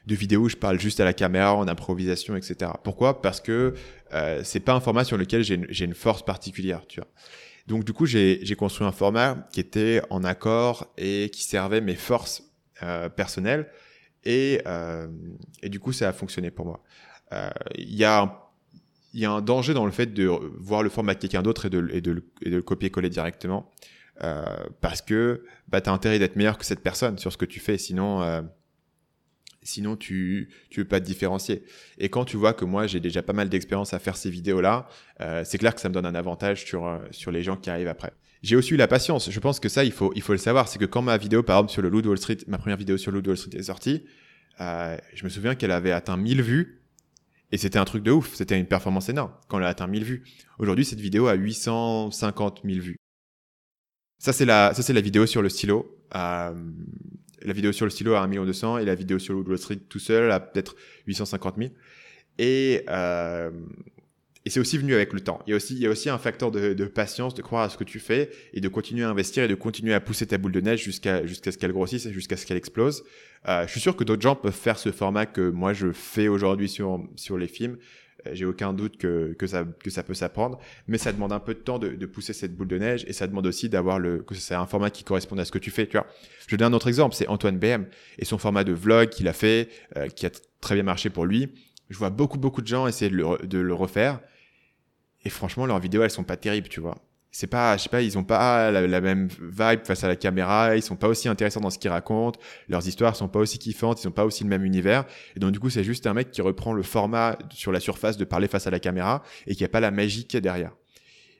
de 0.05 0.15
vidéos 0.15 0.41
où 0.41 0.49
je 0.49 0.57
parle 0.57 0.77
juste 0.81 0.99
à 0.99 1.05
la 1.05 1.13
caméra 1.13 1.55
en 1.55 1.69
improvisation, 1.69 2.35
etc. 2.35 2.71
Pourquoi? 2.83 3.21
Parce 3.21 3.39
que 3.39 3.73
euh, 4.13 4.41
c'est 4.43 4.59
pas 4.59 4.73
un 4.73 4.81
format 4.81 5.05
sur 5.05 5.15
lequel 5.15 5.43
j'ai 5.43 5.85
une, 5.85 5.93
force 5.93 6.25
particulière. 6.25 6.81
Donc 7.67 7.85
du 7.85 7.93
coup, 7.93 8.05
j'ai 8.05 8.55
construit 8.57 8.85
un 8.85 8.91
format 8.91 9.47
qui 9.53 9.61
était 9.61 10.01
en 10.09 10.25
accord 10.25 10.91
et 10.97 11.29
qui 11.31 11.43
servait 11.43 11.79
mes 11.79 11.95
forces 11.95 12.43
personnelles 13.15 13.69
et 14.25 14.61
du 15.63 15.79
coup, 15.79 15.93
ça 15.93 16.09
a 16.09 16.13
fonctionné 16.13 16.51
pour 16.51 16.65
moi. 16.65 16.83
Euh, 17.33 17.49
il 17.75 17.95
y 17.95 18.03
a 18.03 18.21
un 18.21 18.33
y 19.13 19.25
a 19.25 19.31
un 19.31 19.41
danger 19.41 19.73
dans 19.73 19.85
le 19.85 19.91
fait 19.91 20.13
de 20.13 20.25
voir 20.25 20.83
le 20.83 20.89
format 20.89 21.15
de 21.15 21.19
quelqu'un 21.19 21.41
d'autre 21.41 21.65
et 21.65 21.69
de, 21.69 21.89
et 21.91 22.01
de, 22.01 22.13
de 22.13 22.55
le 22.55 22.61
copier-coller 22.61 23.09
directement. 23.09 23.71
Euh, 24.23 24.43
parce 24.81 25.01
que 25.01 25.45
bah, 25.67 25.81
tu 25.81 25.89
as 25.89 25.93
intérêt 25.93 26.19
d'être 26.19 26.35
meilleur 26.35 26.57
que 26.57 26.65
cette 26.65 26.81
personne 26.81 27.17
sur 27.17 27.31
ce 27.31 27.37
que 27.37 27.45
tu 27.45 27.59
fais, 27.59 27.77
sinon, 27.77 28.21
euh, 28.21 28.41
sinon 29.63 29.95
tu 29.95 30.49
tu 30.69 30.81
veux 30.81 30.87
pas 30.87 30.99
te 30.99 31.05
différencier. 31.05 31.63
Et 31.97 32.09
quand 32.09 32.25
tu 32.25 32.37
vois 32.37 32.53
que 32.53 32.65
moi 32.65 32.85
j'ai 32.85 32.99
déjà 32.99 33.21
pas 33.21 33.33
mal 33.33 33.49
d'expérience 33.49 33.93
à 33.93 33.99
faire 33.99 34.17
ces 34.17 34.29
vidéos-là, 34.29 34.87
euh, 35.21 35.43
c'est 35.45 35.57
clair 35.57 35.73
que 35.73 35.81
ça 35.81 35.89
me 35.89 35.93
donne 35.93 36.05
un 36.05 36.15
avantage 36.15 36.65
sur, 36.65 36.85
euh, 36.85 36.99
sur 37.11 37.31
les 37.31 37.43
gens 37.43 37.55
qui 37.55 37.69
arrivent 37.69 37.87
après. 37.87 38.11
J'ai 38.41 38.55
aussi 38.55 38.73
eu 38.73 38.77
la 38.77 38.87
patience. 38.87 39.29
Je 39.29 39.39
pense 39.39 39.59
que 39.59 39.67
ça, 39.67 39.83
il 39.83 39.91
faut, 39.91 40.13
il 40.15 40.21
faut 40.21 40.31
le 40.31 40.37
savoir. 40.37 40.67
C'est 40.69 40.79
que 40.79 40.85
quand 40.85 41.01
ma 41.01 41.17
vidéo, 41.17 41.43
par 41.43 41.57
exemple, 41.57 41.71
sur 41.71 41.81
le 41.81 41.89
Loot 41.89 42.05
Wall 42.05 42.17
Street, 42.17 42.37
ma 42.47 42.57
première 42.57 42.77
vidéo 42.77 42.97
sur 42.97 43.11
le 43.11 43.17
Loot 43.17 43.27
Wall 43.27 43.37
Street 43.37 43.57
est 43.57 43.63
sortie, 43.63 44.05
euh, 44.61 44.97
je 45.13 45.23
me 45.25 45.29
souviens 45.29 45.55
qu'elle 45.55 45.71
avait 45.71 45.91
atteint 45.91 46.15
1000 46.15 46.41
vues 46.41 46.78
et 47.51 47.57
c'était 47.57 47.79
un 47.79 47.85
truc 47.85 48.03
de 48.03 48.11
ouf, 48.11 48.33
c'était 48.35 48.59
une 48.59 48.67
performance 48.67 49.09
énorme 49.09 49.31
quand 49.47 49.57
elle 49.57 49.65
a 49.65 49.69
atteint 49.69 49.87
1000 49.87 50.03
vues. 50.03 50.23
Aujourd'hui, 50.59 50.85
cette 50.85 50.99
vidéo 50.99 51.27
a 51.27 51.33
850 51.33 52.61
000 52.63 52.79
vues. 52.79 52.97
Ça, 54.19 54.33
c'est 54.33 54.45
la, 54.45 54.73
ça, 54.73 54.83
c'est 54.83 54.93
la 54.93 55.01
vidéo 55.01 55.25
sur 55.25 55.41
le 55.41 55.49
stylo. 55.49 55.97
Euh, 56.15 56.53
la 57.41 57.53
vidéo 57.53 57.71
sur 57.71 57.85
le 57.85 57.89
stylo 57.89 58.13
a 58.15 58.21
1 58.21 58.27
200 58.27 58.79
et 58.79 58.85
la 58.85 58.95
vidéo 58.95 59.17
sur 59.17 59.35
Wall 59.35 59.57
Street 59.57 59.79
tout 59.87 59.99
seul 59.99 60.31
a 60.31 60.39
peut-être 60.39 60.75
850 61.07 61.55
000. 61.57 61.71
Et, 62.37 62.83
euh, 62.89 63.49
et 64.49 64.51
c'est 64.51 64.59
aussi 64.59 64.79
venu 64.79 64.95
avec 64.95 65.13
le 65.13 65.19
temps. 65.19 65.39
Il 65.45 65.51
y 65.51 65.53
a 65.53 65.57
aussi, 65.57 65.75
il 65.75 65.79
y 65.79 65.85
a 65.85 65.91
aussi 65.91 66.09
un 66.09 66.17
facteur 66.17 66.49
de, 66.49 66.73
de, 66.73 66.85
patience, 66.85 67.35
de 67.35 67.43
croire 67.43 67.61
à 67.61 67.69
ce 67.69 67.77
que 67.77 67.83
tu 67.83 67.99
fais 67.99 68.31
et 68.51 68.61
de 68.61 68.67
continuer 68.67 69.03
à 69.03 69.09
investir 69.11 69.43
et 69.43 69.47
de 69.47 69.53
continuer 69.53 69.93
à 69.93 69.99
pousser 69.99 70.25
ta 70.25 70.39
boule 70.39 70.53
de 70.53 70.59
neige 70.59 70.81
jusqu'à 70.81 71.23
jusqu'à 71.23 71.51
ce 71.51 71.59
qu'elle 71.59 71.71
grossisse 71.71 72.07
et 72.07 72.11
jusqu'à 72.11 72.35
ce 72.35 72.47
qu'elle 72.47 72.57
explose. 72.57 73.03
Euh, 73.47 73.67
je 73.67 73.71
suis 73.71 73.79
sûr 73.79 73.95
que 73.95 74.03
d'autres 74.03 74.23
gens 74.23 74.35
peuvent 74.35 74.51
faire 74.51 74.79
ce 74.79 74.91
format 74.91 75.27
que 75.27 75.51
moi 75.51 75.73
je 75.73 75.91
fais 75.91 76.27
aujourd'hui 76.29 76.67
sur 76.67 76.99
sur 77.15 77.37
les 77.37 77.47
films. 77.47 77.77
Euh, 78.25 78.31
j'ai 78.33 78.45
aucun 78.45 78.73
doute 78.73 78.97
que, 78.97 79.35
que, 79.37 79.45
ça, 79.45 79.65
que 79.83 79.91
ça 79.91 80.01
peut 80.01 80.15
s'apprendre, 80.15 80.57
mais 80.87 80.97
ça 80.97 81.13
demande 81.13 81.31
un 81.31 81.39
peu 81.39 81.53
de 81.53 81.59
temps 81.59 81.77
de, 81.77 81.89
de, 81.89 82.05
pousser 82.07 82.33
cette 82.33 82.55
boule 82.55 82.67
de 82.67 82.79
neige 82.79 83.05
et 83.07 83.13
ça 83.13 83.27
demande 83.27 83.45
aussi 83.45 83.69
d'avoir 83.69 83.99
le, 83.99 84.23
que 84.23 84.33
c'est 84.33 84.55
un 84.55 84.65
format 84.65 84.89
qui 84.89 85.03
corresponde 85.03 85.39
à 85.39 85.45
ce 85.45 85.51
que 85.51 85.59
tu 85.59 85.69
fais, 85.69 85.85
tu 85.85 85.95
vois. 85.95 86.07
Je 86.47 86.55
donne 86.55 86.73
un 86.73 86.75
autre 86.75 86.87
exemple, 86.87 87.13
c'est 87.13 87.27
Antoine 87.27 87.59
BM 87.59 87.85
et 88.17 88.25
son 88.25 88.39
format 88.39 88.63
de 88.63 88.73
vlog 88.73 89.09
qu'il 89.09 89.27
a 89.27 89.33
fait, 89.33 89.69
euh, 89.95 90.07
qui 90.07 90.25
a 90.25 90.31
très 90.59 90.73
bien 90.73 90.83
marché 90.83 91.11
pour 91.11 91.27
lui. 91.27 91.49
Je 91.91 91.97
vois 91.99 92.09
beaucoup, 92.09 92.39
beaucoup 92.39 92.61
de 92.63 92.67
gens 92.67 92.87
essayer 92.87 93.11
de 93.11 93.15
le, 93.15 93.45
de 93.45 93.59
le 93.59 93.73
refaire 93.75 94.19
et 95.25 95.29
franchement, 95.29 95.65
leurs 95.65 95.79
vidéos, 95.79 96.03
elles 96.03 96.11
sont 96.11 96.23
pas 96.23 96.37
terribles, 96.37 96.69
tu 96.69 96.79
vois 96.79 96.97
c'est 97.31 97.47
pas, 97.47 97.77
je 97.77 97.83
sais 97.83 97.89
pas, 97.89 98.01
ils 98.01 98.17
ont 98.17 98.23
pas 98.23 98.71
la, 98.71 99.01
même 99.01 99.27
vibe 99.39 99.85
face 99.85 100.03
à 100.03 100.07
la 100.07 100.15
caméra, 100.15 100.75
ils 100.75 100.81
sont 100.81 100.95
pas 100.95 101.07
aussi 101.07 101.29
intéressants 101.29 101.59
dans 101.59 101.69
ce 101.69 101.77
qu'ils 101.77 101.91
racontent, 101.91 102.39
leurs 102.67 102.87
histoires 102.87 103.15
sont 103.15 103.27
pas 103.27 103.39
aussi 103.39 103.59
kiffantes, 103.59 104.03
ils 104.03 104.07
ont 104.07 104.11
pas 104.11 104.25
aussi 104.25 104.43
le 104.43 104.49
même 104.49 104.65
univers. 104.65 105.05
Et 105.35 105.39
donc 105.39 105.51
du 105.51 105.59
coup, 105.59 105.69
c'est 105.69 105.83
juste 105.83 106.07
un 106.07 106.13
mec 106.13 106.31
qui 106.31 106.41
reprend 106.41 106.73
le 106.73 106.81
format 106.81 107.37
sur 107.51 107.71
la 107.71 107.79
surface 107.79 108.17
de 108.17 108.25
parler 108.25 108.47
face 108.47 108.65
à 108.65 108.71
la 108.71 108.79
caméra 108.79 109.21
et 109.45 109.55
qui 109.55 109.63
a 109.63 109.69
pas 109.69 109.79
la 109.79 109.91
magie 109.91 110.25
qui 110.25 110.37
est 110.37 110.41
derrière. 110.41 110.71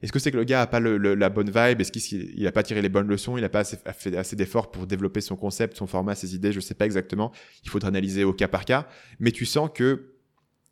Est-ce 0.02 0.14
que 0.14 0.20
c'est 0.20 0.32
que 0.32 0.38
le 0.38 0.46
gars 0.46 0.62
a 0.62 0.68
pas 0.68 0.80
la 0.80 1.30
bonne 1.30 1.50
vibe? 1.50 1.82
Est-ce 1.82 1.92
qu'il 1.92 2.48
a 2.48 2.52
pas 2.54 2.64
tiré 2.64 2.82
les 2.82 2.88
bonnes 2.88 3.08
leçons? 3.08 3.38
Il 3.38 3.44
a 3.44 3.50
pas 3.50 3.66
fait 3.66 4.16
assez 4.16 4.38
d'efforts 4.38 4.72
pour 4.72 4.88
développer 4.88 5.20
son 5.20 5.36
concept, 5.36 5.76
son 5.76 5.88
format, 5.88 6.16
ses 6.16 6.36
idées? 6.36 6.54
Je 6.54 6.62
sais 6.62 6.74
pas 6.74 6.86
exactement. 6.86 7.34
Il 7.66 7.70
faudra 7.70 7.90
analyser 7.90 8.24
au 8.24 8.32
cas 8.32 8.48
par 8.48 8.64
cas. 8.64 8.88
Mais 9.20 9.32
tu 9.32 9.46
sens 9.46 9.70
que 9.74 10.14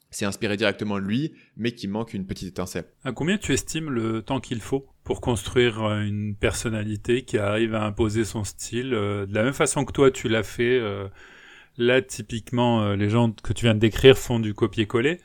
c'est 0.10 0.26
inspiré 0.26 0.58
directement 0.58 0.96
de 0.96 1.06
lui, 1.06 1.34
mais 1.58 1.72
qui 1.72 1.88
manque 1.88 2.14
une 2.14 2.26
petite 2.26 2.50
étincelle. 2.50 2.86
À 3.04 3.12
combien 3.12 3.38
tu 3.38 3.54
estimes 3.54 3.90
le 3.90 4.22
temps 4.22 4.40
qu'il 4.40 4.62
faut 4.62 4.88
pour 5.04 5.22
construire 5.22 5.84
euh, 5.84 6.02
une 6.02 6.36
personnalité 6.36 7.24
qui 7.24 7.38
arrive 7.38 7.76
à 7.76 7.84
imposer 7.84 8.26
son 8.26 8.44
style 8.44 8.94
euh, 8.94 9.26
de 9.26 9.34
la 9.34 9.44
même 9.44 9.54
façon 9.54 9.86
que 9.86 9.94
toi 9.94 10.12
tu 10.12 10.28
l'as 10.28 10.44
fait 10.44 10.80
euh, 10.80 11.08
Là, 11.80 12.02
typiquement, 12.02 12.94
les 12.94 13.08
gens 13.08 13.32
que 13.32 13.54
tu 13.54 13.66
viens 13.66 13.76
de 13.76 13.80
décrire 13.80 14.18
font 14.18 14.40
du 14.40 14.56
copier-coller. 14.56 15.20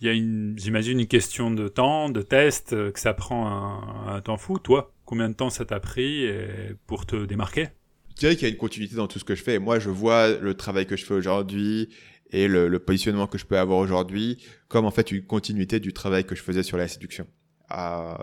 Il 0.00 0.06
y 0.06 0.08
a 0.08 0.14
une, 0.14 0.54
j'imagine, 0.56 0.98
une 0.98 1.06
question 1.06 1.50
de 1.50 1.68
temps, 1.68 2.08
de 2.08 2.22
test, 2.22 2.70
que 2.70 2.98
ça 2.98 3.12
prend 3.12 3.46
un, 3.46 4.14
un 4.14 4.20
temps 4.22 4.38
fou. 4.38 4.58
Toi, 4.58 4.94
combien 5.04 5.28
de 5.28 5.34
temps 5.34 5.50
ça 5.50 5.66
t'a 5.66 5.78
pris 5.78 6.26
pour 6.86 7.04
te 7.04 7.26
démarquer? 7.26 7.68
Je 8.14 8.20
dirais 8.20 8.34
qu'il 8.34 8.48
y 8.48 8.50
a 8.50 8.52
une 8.52 8.58
continuité 8.58 8.96
dans 8.96 9.08
tout 9.08 9.18
ce 9.18 9.24
que 9.24 9.34
je 9.34 9.42
fais. 9.42 9.58
Moi, 9.58 9.78
je 9.78 9.90
vois 9.90 10.28
le 10.28 10.54
travail 10.54 10.86
que 10.86 10.96
je 10.96 11.04
fais 11.04 11.12
aujourd'hui 11.12 11.90
et 12.30 12.48
le, 12.48 12.68
le, 12.68 12.78
positionnement 12.78 13.26
que 13.26 13.38
je 13.38 13.46
peux 13.46 13.58
avoir 13.58 13.78
aujourd'hui 13.78 14.38
comme 14.68 14.84
en 14.84 14.90
fait 14.90 15.10
une 15.12 15.22
continuité 15.22 15.80
du 15.80 15.92
travail 15.92 16.24
que 16.24 16.34
je 16.34 16.42
faisais 16.42 16.62
sur 16.62 16.76
la 16.76 16.88
séduction. 16.88 17.26
Euh, 17.76 18.14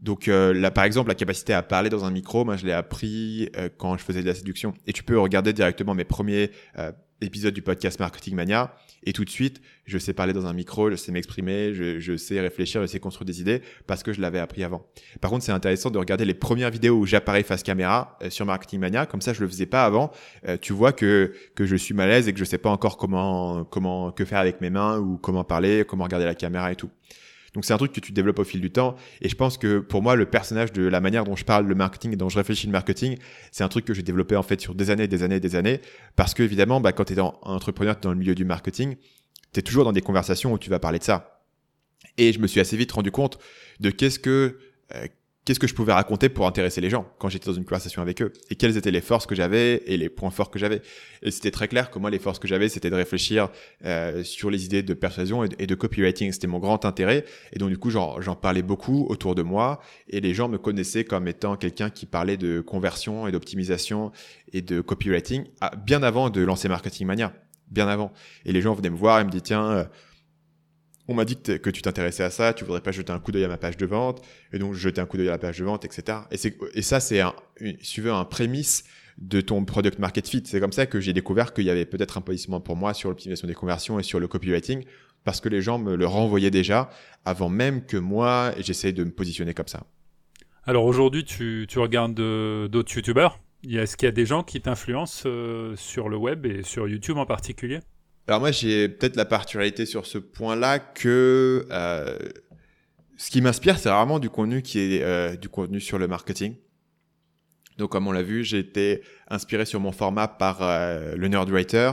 donc 0.00 0.26
là, 0.26 0.70
par 0.70 0.84
exemple, 0.84 1.08
la 1.08 1.14
capacité 1.14 1.54
à 1.54 1.62
parler 1.62 1.88
dans 1.88 2.04
un 2.04 2.10
micro, 2.10 2.44
moi, 2.44 2.56
je 2.56 2.66
l'ai 2.66 2.72
appris 2.72 3.48
euh, 3.56 3.68
quand 3.76 3.96
je 3.96 4.04
faisais 4.04 4.20
de 4.20 4.26
la 4.26 4.34
séduction. 4.34 4.74
Et 4.86 4.92
tu 4.92 5.02
peux 5.02 5.18
regarder 5.18 5.52
directement 5.52 5.94
mes 5.94 6.04
premiers 6.04 6.50
euh, 6.78 6.92
épisode 7.20 7.54
du 7.54 7.62
podcast 7.62 7.98
Marketing 7.98 8.34
Mania 8.34 8.74
et 9.06 9.12
tout 9.12 9.24
de 9.24 9.30
suite 9.30 9.60
je 9.86 9.98
sais 9.98 10.12
parler 10.12 10.32
dans 10.32 10.46
un 10.46 10.52
micro, 10.52 10.90
je 10.90 10.96
sais 10.96 11.12
m'exprimer, 11.12 11.72
je, 11.72 12.00
je, 12.00 12.16
sais 12.16 12.40
réfléchir, 12.40 12.82
je 12.82 12.86
sais 12.86 12.98
construire 12.98 13.26
des 13.26 13.40
idées 13.40 13.62
parce 13.86 14.02
que 14.02 14.12
je 14.12 14.20
l'avais 14.20 14.40
appris 14.40 14.64
avant. 14.64 14.84
Par 15.20 15.30
contre 15.30 15.44
c'est 15.44 15.52
intéressant 15.52 15.90
de 15.90 15.98
regarder 15.98 16.24
les 16.24 16.34
premières 16.34 16.70
vidéos 16.70 16.96
où 16.96 17.06
j'apparais 17.06 17.44
face 17.44 17.62
caméra 17.62 18.18
euh, 18.22 18.30
sur 18.30 18.44
Marketing 18.46 18.80
Mania, 18.80 19.06
comme 19.06 19.20
ça 19.20 19.32
je 19.32 19.40
le 19.40 19.48
faisais 19.48 19.66
pas 19.66 19.84
avant. 19.84 20.10
Euh, 20.48 20.56
tu 20.60 20.72
vois 20.72 20.92
que 20.92 21.32
que 21.54 21.64
je 21.64 21.76
suis 21.76 21.94
malaise 21.94 22.28
et 22.28 22.32
que 22.32 22.38
je 22.38 22.44
sais 22.44 22.58
pas 22.58 22.70
encore 22.70 22.96
comment 22.96 23.64
comment 23.64 24.10
que 24.10 24.24
faire 24.24 24.40
avec 24.40 24.60
mes 24.60 24.70
mains 24.70 24.98
ou 24.98 25.16
comment 25.18 25.44
parler, 25.44 25.84
comment 25.86 26.04
regarder 26.04 26.26
la 26.26 26.34
caméra 26.34 26.72
et 26.72 26.76
tout. 26.76 26.90
Donc 27.56 27.64
c'est 27.64 27.72
un 27.72 27.78
truc 27.78 27.94
que 27.94 28.00
tu 28.00 28.12
développes 28.12 28.38
au 28.38 28.44
fil 28.44 28.60
du 28.60 28.70
temps. 28.70 28.96
Et 29.22 29.30
je 29.30 29.34
pense 29.34 29.56
que 29.56 29.78
pour 29.78 30.02
moi, 30.02 30.14
le 30.14 30.26
personnage 30.26 30.74
de 30.74 30.86
la 30.86 31.00
manière 31.00 31.24
dont 31.24 31.36
je 31.36 31.44
parle 31.46 31.66
le 31.66 31.74
marketing 31.74 32.12
et 32.12 32.16
dont 32.16 32.28
je 32.28 32.36
réfléchis 32.36 32.66
le 32.66 32.72
marketing, 32.72 33.16
c'est 33.50 33.64
un 33.64 33.68
truc 33.68 33.86
que 33.86 33.94
j'ai 33.94 34.02
développé 34.02 34.36
en 34.36 34.42
fait 34.42 34.60
sur 34.60 34.74
des 34.74 34.90
années, 34.90 35.08
des 35.08 35.22
années, 35.22 35.40
des 35.40 35.56
années. 35.56 35.80
Parce 36.16 36.34
que 36.34 36.42
évidemment, 36.42 36.82
bah, 36.82 36.92
quand 36.92 37.04
tu 37.04 37.14
es 37.14 37.18
un 37.18 37.32
entrepreneur, 37.40 37.96
dans 38.02 38.10
le 38.10 38.18
milieu 38.18 38.34
du 38.34 38.44
marketing, 38.44 38.96
tu 39.54 39.60
es 39.60 39.62
toujours 39.62 39.84
dans 39.84 39.94
des 39.94 40.02
conversations 40.02 40.52
où 40.52 40.58
tu 40.58 40.68
vas 40.68 40.78
parler 40.78 40.98
de 40.98 41.04
ça. 41.04 41.40
Et 42.18 42.34
je 42.34 42.40
me 42.40 42.46
suis 42.46 42.60
assez 42.60 42.76
vite 42.76 42.92
rendu 42.92 43.10
compte 43.10 43.38
de 43.80 43.88
qu'est-ce 43.88 44.18
que 44.18 44.58
euh, 44.94 45.06
qu'est-ce 45.46 45.60
que 45.60 45.68
je 45.68 45.74
pouvais 45.74 45.92
raconter 45.92 46.28
pour 46.28 46.46
intéresser 46.46 46.80
les 46.80 46.90
gens 46.90 47.06
quand 47.18 47.28
j'étais 47.28 47.46
dans 47.46 47.56
une 47.56 47.64
conversation 47.64 48.02
avec 48.02 48.20
eux 48.20 48.32
et 48.50 48.56
quelles 48.56 48.76
étaient 48.76 48.90
les 48.90 49.00
forces 49.00 49.26
que 49.26 49.36
j'avais 49.36 49.82
et 49.86 49.96
les 49.96 50.08
points 50.08 50.30
forts 50.30 50.50
que 50.50 50.58
j'avais. 50.58 50.82
Et 51.22 51.30
c'était 51.30 51.52
très 51.52 51.68
clair 51.68 51.90
que 51.90 51.98
moi, 52.00 52.10
les 52.10 52.18
forces 52.18 52.40
que 52.40 52.48
j'avais, 52.48 52.68
c'était 52.68 52.90
de 52.90 52.96
réfléchir 52.96 53.48
euh, 53.84 54.24
sur 54.24 54.50
les 54.50 54.64
idées 54.64 54.82
de 54.82 54.92
persuasion 54.92 55.44
et 55.44 55.66
de, 55.66 55.74
copywriting. 55.74 56.32
C'était 56.32 56.48
mon 56.48 56.58
grand 56.58 56.84
intérêt. 56.84 57.24
Et 57.52 57.58
donc, 57.58 57.70
du 57.70 57.78
coup, 57.78 57.90
j'en 57.90 58.34
parlais 58.34 58.62
beaucoup 58.62 59.06
autour 59.08 59.36
de 59.36 59.42
moi 59.42 59.80
et 60.08 60.20
les 60.20 60.34
gens 60.34 60.48
me 60.48 60.58
connaissaient 60.58 61.04
comme 61.04 61.28
étant 61.28 61.56
quelqu'un 61.56 61.90
qui 61.90 62.06
parlait 62.06 62.36
de 62.36 62.60
conversion 62.60 63.28
et 63.28 63.32
d'optimisation 63.32 64.10
et 64.52 64.62
de 64.62 64.80
copywriting 64.80 65.44
bien 65.84 66.02
avant 66.02 66.28
de 66.28 66.40
lancer 66.42 66.68
Marketing 66.68 67.06
Mania. 67.06 67.32
Bien 67.70 67.88
avant. 67.88 68.12
Et 68.44 68.52
les 68.52 68.62
gens 68.62 68.74
venaient 68.74 68.90
me 68.90 68.96
voir 68.96 69.20
et 69.20 69.24
me 69.24 69.30
disaient, 69.30 69.42
tiens, 69.42 69.70
euh, 69.70 69.84
on 71.08 71.14
m'a 71.14 71.24
dit 71.24 71.36
que, 71.36 71.70
tu 71.70 71.82
t'intéressais 71.82 72.24
à 72.24 72.30
ça, 72.30 72.52
tu 72.52 72.64
voudrais 72.64 72.80
pas 72.80 72.92
jeter 72.92 73.12
un 73.12 73.18
coup 73.18 73.32
d'œil 73.32 73.44
à 73.44 73.48
ma 73.48 73.58
page 73.58 73.76
de 73.76 73.86
vente, 73.86 74.22
et 74.52 74.58
donc 74.58 74.74
jeter 74.74 75.00
un 75.00 75.06
coup 75.06 75.16
d'œil 75.16 75.28
à 75.28 75.32
la 75.32 75.38
page 75.38 75.58
de 75.58 75.64
vente, 75.64 75.84
etc. 75.84 76.18
Et, 76.30 76.82
ça, 76.82 77.00
c'est 77.00 77.20
un, 77.20 77.34
si 77.80 77.94
tu 77.94 78.00
veux, 78.00 78.12
un 78.12 78.24
prémisse 78.24 78.84
de 79.18 79.40
ton 79.40 79.64
product 79.64 79.98
market 79.98 80.28
fit. 80.28 80.42
C'est 80.44 80.60
comme 80.60 80.72
ça 80.72 80.86
que 80.86 81.00
j'ai 81.00 81.12
découvert 81.12 81.54
qu'il 81.54 81.64
y 81.64 81.70
avait 81.70 81.86
peut-être 81.86 82.18
un 82.18 82.20
positionnement 82.20 82.60
pour 82.60 82.76
moi 82.76 82.92
sur 82.92 83.08
l'optimisation 83.08 83.48
des 83.48 83.54
conversions 83.54 83.98
et 83.98 84.02
sur 84.02 84.20
le 84.20 84.28
copywriting, 84.28 84.84
parce 85.24 85.40
que 85.40 85.48
les 85.48 85.62
gens 85.62 85.78
me 85.78 85.96
le 85.96 86.06
renvoyaient 86.06 86.50
déjà 86.50 86.90
avant 87.24 87.48
même 87.48 87.86
que 87.86 87.96
moi, 87.96 88.52
j'essaye 88.58 88.92
de 88.92 89.04
me 89.04 89.10
positionner 89.10 89.54
comme 89.54 89.68
ça. 89.68 89.84
Alors 90.64 90.84
aujourd'hui, 90.84 91.24
tu, 91.24 91.66
tu 91.68 91.78
regardes 91.78 92.18
euh, 92.18 92.66
d'autres 92.66 92.92
youtubeurs 92.94 93.38
Est-ce 93.68 93.96
qu'il 93.96 94.06
y 94.06 94.08
a 94.08 94.12
des 94.12 94.26
gens 94.26 94.42
qui 94.42 94.60
t'influencent 94.60 95.22
euh, 95.26 95.76
sur 95.76 96.08
le 96.08 96.16
web 96.16 96.44
et 96.44 96.64
sur 96.64 96.88
YouTube 96.88 97.18
en 97.18 97.26
particulier? 97.26 97.78
Alors 98.28 98.40
moi, 98.40 98.50
j'ai 98.50 98.88
peut-être 98.88 99.16
la 99.16 99.24
particularité 99.24 99.86
sur 99.86 100.06
ce 100.06 100.18
point-là 100.18 100.78
que 100.80 101.66
euh, 101.70 102.18
ce 103.16 103.30
qui 103.30 103.40
m'inspire, 103.40 103.78
c'est 103.78 103.88
vraiment 103.88 104.18
du 104.18 104.30
contenu 104.30 104.62
qui 104.62 104.80
est 104.80 105.02
euh, 105.02 105.36
du 105.36 105.48
contenu 105.48 105.80
sur 105.80 105.98
le 105.98 106.08
marketing. 106.08 106.56
Donc 107.78 107.92
comme 107.92 108.06
on 108.08 108.12
l'a 108.12 108.22
vu, 108.22 108.42
j'ai 108.42 108.58
été 108.58 109.02
inspiré 109.28 109.64
sur 109.64 109.80
mon 109.80 109.92
format 109.92 110.28
par 110.28 110.58
euh, 110.62 111.14
le 111.14 111.28
Nerdwriter. 111.28 111.92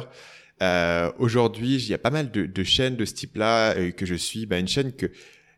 Euh, 0.61 1.11
Aujourd'hui, 1.19 1.75
il 1.75 1.87
y 1.89 1.93
a 1.93 1.97
pas 1.97 2.09
mal 2.09 2.31
de, 2.31 2.45
de 2.45 2.63
chaînes 2.63 2.95
de 2.95 3.05
ce 3.05 3.13
type-là 3.13 3.75
euh, 3.75 3.91
que 3.91 4.05
je 4.05 4.15
suis. 4.15 4.45
Bah, 4.45 4.57
une 4.59 4.67
chaîne 4.67 4.93
que 4.93 5.07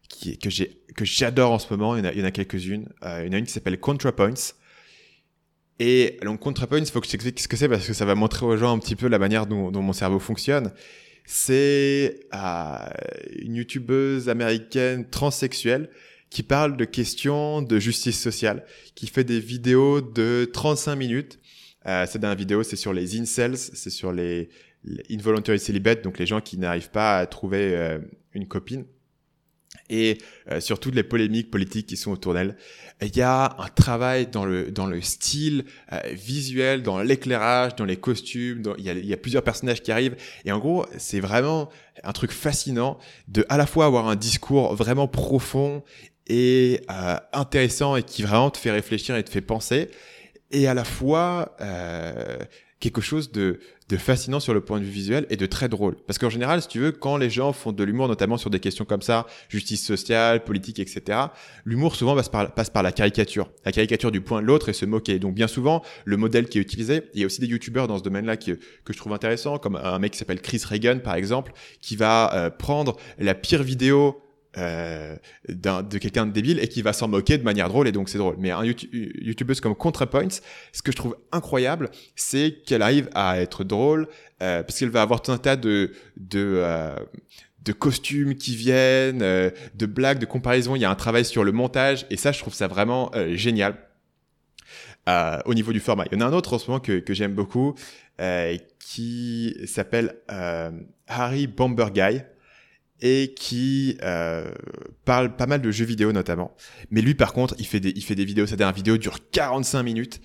qui, 0.09 0.37
que 0.37 0.49
j'ai 0.49 0.81
que 0.95 1.05
j'adore 1.05 1.51
en 1.51 1.59
ce 1.59 1.71
moment. 1.71 1.95
Il 1.95 2.05
y 2.05 2.21
en 2.21 2.23
a, 2.23 2.27
a 2.27 2.31
quelques-unes. 2.31 2.89
Il 3.03 3.25
y 3.25 3.29
en 3.29 3.33
a 3.33 3.37
une 3.37 3.45
qui 3.45 3.51
s'appelle 3.53 3.79
ContraPoints. 3.79 4.53
Et 5.79 6.17
donc 6.23 6.39
ContraPoints, 6.39 6.79
il 6.79 6.85
faut 6.85 7.01
que 7.01 7.07
je 7.07 7.11
t'explique 7.11 7.39
ce 7.39 7.47
que 7.47 7.57
c'est 7.57 7.67
parce 7.67 7.85
que 7.85 7.93
ça 7.93 8.05
va 8.05 8.15
montrer 8.15 8.45
aux 8.45 8.55
gens 8.55 8.73
un 8.73 8.79
petit 8.79 8.95
peu 8.95 9.07
la 9.07 9.19
manière 9.19 9.45
dont, 9.45 9.71
mon 9.71 9.93
cerveau 9.93 10.19
fonctionne. 10.19 10.71
C'est 11.25 12.19
euh, 12.33 12.89
une 13.39 13.55
youtubeuse 13.55 14.29
américaine 14.29 15.09
transsexuelle 15.09 15.89
qui 16.29 16.43
parle 16.43 16.77
de 16.77 16.85
questions 16.85 17.61
de 17.61 17.79
justice 17.79 18.21
sociale, 18.21 18.65
qui 18.93 19.07
fait 19.07 19.23
des 19.23 19.39
vidéos 19.39 20.01
de 20.01 20.49
35 20.51 20.95
minutes. 20.95 21.39
Euh, 21.87 22.05
c'est 22.07 22.19
dans 22.19 22.33
vidéo, 22.35 22.63
c'est 22.63 22.75
sur 22.75 22.93
les 22.93 23.19
incels, 23.19 23.57
c'est 23.57 23.89
sur 23.89 24.11
les, 24.11 24.49
les, 24.83 25.03
involuntary 25.11 25.59
donc 26.03 26.19
les 26.19 26.25
gens 26.25 26.41
qui 26.41 26.57
n'arrivent 26.57 26.89
pas 26.89 27.19
à 27.19 27.25
trouver 27.25 27.75
euh, 27.75 27.99
une 28.33 28.47
copine 28.47 28.85
et 29.89 30.17
euh, 30.51 30.59
sur 30.59 30.79
toutes 30.79 30.95
les 30.95 31.03
polémiques 31.03 31.51
politiques 31.51 31.87
qui 31.87 31.97
sont 31.97 32.11
autour 32.11 32.33
d'elle. 32.33 32.55
Il 33.01 33.15
y 33.15 33.21
a 33.21 33.55
un 33.59 33.67
travail 33.67 34.27
dans 34.27 34.45
le 34.45 34.71
dans 34.71 34.85
le 34.85 35.01
style 35.01 35.65
euh, 35.91 35.99
visuel, 36.13 36.81
dans 36.81 37.01
l'éclairage, 37.01 37.75
dans 37.75 37.85
les 37.85 37.97
costumes. 37.97 38.63
Il, 38.77 38.83
y 38.83 38.89
a, 38.89 38.93
il 38.93 39.05
y 39.05 39.13
a 39.13 39.17
plusieurs 39.17 39.43
personnages 39.43 39.81
qui 39.81 39.91
arrivent 39.91 40.15
et 40.45 40.51
en 40.51 40.59
gros 40.59 40.85
c'est 40.97 41.19
vraiment 41.19 41.69
un 42.03 42.13
truc 42.13 42.31
fascinant 42.31 42.97
de 43.27 43.45
à 43.49 43.57
la 43.57 43.65
fois 43.65 43.85
avoir 43.85 44.07
un 44.07 44.15
discours 44.15 44.75
vraiment 44.75 45.07
profond 45.07 45.83
et 46.27 46.81
euh, 46.89 47.17
intéressant 47.33 47.95
et 47.95 48.03
qui 48.03 48.23
vraiment 48.23 48.49
te 48.49 48.57
fait 48.57 48.71
réfléchir 48.71 49.15
et 49.15 49.23
te 49.23 49.29
fait 49.29 49.41
penser 49.41 49.89
et 50.51 50.67
à 50.67 50.73
la 50.73 50.83
fois 50.83 51.55
euh, 51.61 52.37
quelque 52.79 53.01
chose 53.01 53.31
de, 53.31 53.59
de 53.89 53.97
fascinant 53.97 54.39
sur 54.39 54.53
le 54.53 54.61
point 54.61 54.79
de 54.79 54.85
vue 54.85 54.91
visuel 54.91 55.27
et 55.29 55.37
de 55.37 55.45
très 55.45 55.69
drôle. 55.69 55.95
Parce 56.07 56.17
qu'en 56.17 56.29
général, 56.29 56.61
si 56.61 56.67
tu 56.67 56.79
veux, 56.79 56.91
quand 56.91 57.17
les 57.17 57.29
gens 57.29 57.53
font 57.53 57.71
de 57.71 57.83
l'humour, 57.83 58.07
notamment 58.07 58.37
sur 58.37 58.49
des 58.49 58.59
questions 58.59 58.85
comme 58.85 59.03
ça, 59.03 59.27
justice 59.47 59.85
sociale, 59.85 60.43
politique, 60.43 60.79
etc., 60.79 61.19
l'humour 61.65 61.95
souvent 61.95 62.15
passe 62.15 62.29
par, 62.29 62.51
passe 62.53 62.69
par 62.69 62.81
la 62.81 62.91
caricature. 62.91 63.51
La 63.63 63.71
caricature 63.71 64.11
du 64.11 64.21
point 64.21 64.41
de 64.41 64.47
l'autre 64.47 64.69
et 64.69 64.73
se 64.73 64.85
moquer. 64.85 65.19
Donc 65.19 65.35
bien 65.35 65.47
souvent, 65.47 65.83
le 66.03 66.17
modèle 66.17 66.47
qui 66.47 66.57
est 66.57 66.61
utilisé, 66.61 67.03
il 67.13 67.21
y 67.21 67.23
a 67.23 67.25
aussi 67.27 67.41
des 67.41 67.47
youtubeurs 67.47 67.87
dans 67.87 67.99
ce 67.99 68.03
domaine-là 68.03 68.37
que 68.37 68.57
je 68.89 68.97
trouve 68.97 69.13
intéressant, 69.13 69.59
comme 69.59 69.75
un 69.75 69.99
mec 69.99 70.13
qui 70.13 70.17
s'appelle 70.17 70.41
Chris 70.41 70.61
Reagan, 70.67 70.99
par 70.99 71.15
exemple, 71.15 71.53
qui 71.81 71.95
va 71.95 72.33
euh, 72.33 72.49
prendre 72.49 72.97
la 73.19 73.35
pire 73.35 73.61
vidéo 73.61 74.24
euh, 74.57 75.17
de 75.49 75.97
quelqu'un 75.97 76.25
de 76.25 76.31
débile 76.31 76.59
et 76.59 76.67
qui 76.67 76.81
va 76.81 76.93
s'en 76.93 77.09
moquer 77.09 77.37
de 77.37 77.43
manière 77.43 77.67
drôle 77.67 77.87
et 77.87 77.91
donc 77.91 78.07
c'est 78.07 78.17
drôle. 78.17 78.35
Mais 78.39 78.51
un 78.51 78.63
youtubeuse 78.63 79.59
comme 79.59 79.75
ContraPoints, 79.75 80.39
ce 80.71 80.81
que 80.81 80.91
je 80.91 80.95
trouve 80.95 81.17
incroyable, 81.31 81.89
c'est 82.15 82.61
qu'elle 82.65 82.81
arrive 82.81 83.09
à 83.13 83.41
être 83.41 83.63
drôle 83.63 84.07
euh, 84.41 84.63
parce 84.63 84.79
qu'elle 84.79 84.89
va 84.89 85.01
avoir 85.01 85.21
tout 85.21 85.31
un 85.31 85.37
tas 85.37 85.57
de 85.57 85.91
de, 86.15 86.59
euh, 86.63 86.95
de 87.63 87.73
costumes 87.73 88.35
qui 88.35 88.55
viennent, 88.55 89.19
de 89.19 89.85
blagues, 89.85 90.19
de 90.19 90.25
comparaisons. 90.25 90.75
Il 90.75 90.81
y 90.81 90.85
a 90.85 90.91
un 90.91 90.95
travail 90.95 91.25
sur 91.25 91.43
le 91.43 91.51
montage 91.51 92.05
et 92.09 92.15
ça, 92.15 92.31
je 92.31 92.39
trouve 92.39 92.53
ça 92.53 92.67
vraiment 92.67 93.11
génial. 93.33 93.75
au 95.07 95.53
niveau 95.53 95.73
du 95.73 95.79
format. 95.79 96.05
Il 96.11 96.17
y 96.17 96.23
en 96.23 96.25
a 96.25 96.29
un 96.29 96.33
autre 96.33 96.53
en 96.53 96.59
ce 96.59 96.67
moment 96.67 96.79
que, 96.79 96.99
que 96.99 97.13
j'aime 97.13 97.33
beaucoup 97.33 97.75
qui 98.79 99.57
s'appelle 99.65 100.15
Harry 101.07 101.47
Bomber 101.47 101.87
Guy 101.93 102.21
et 103.01 103.33
qui 103.35 103.97
euh, 104.03 104.51
parle 105.03 105.35
pas 105.35 105.47
mal 105.47 105.61
de 105.61 105.71
jeux 105.71 105.85
vidéo 105.85 106.11
notamment. 106.11 106.55
Mais 106.91 107.01
lui 107.01 107.15
par 107.15 107.33
contre, 107.33 107.55
il 107.59 107.67
fait 107.67 107.79
des, 107.79 107.89
il 107.95 108.03
fait 108.03 108.15
des 108.15 108.25
vidéos, 108.25 108.47
sa 108.47 108.55
dernière 108.55 108.75
vidéo 108.75 108.97
dure 108.97 109.17
45 109.31 109.83
minutes 109.83 110.21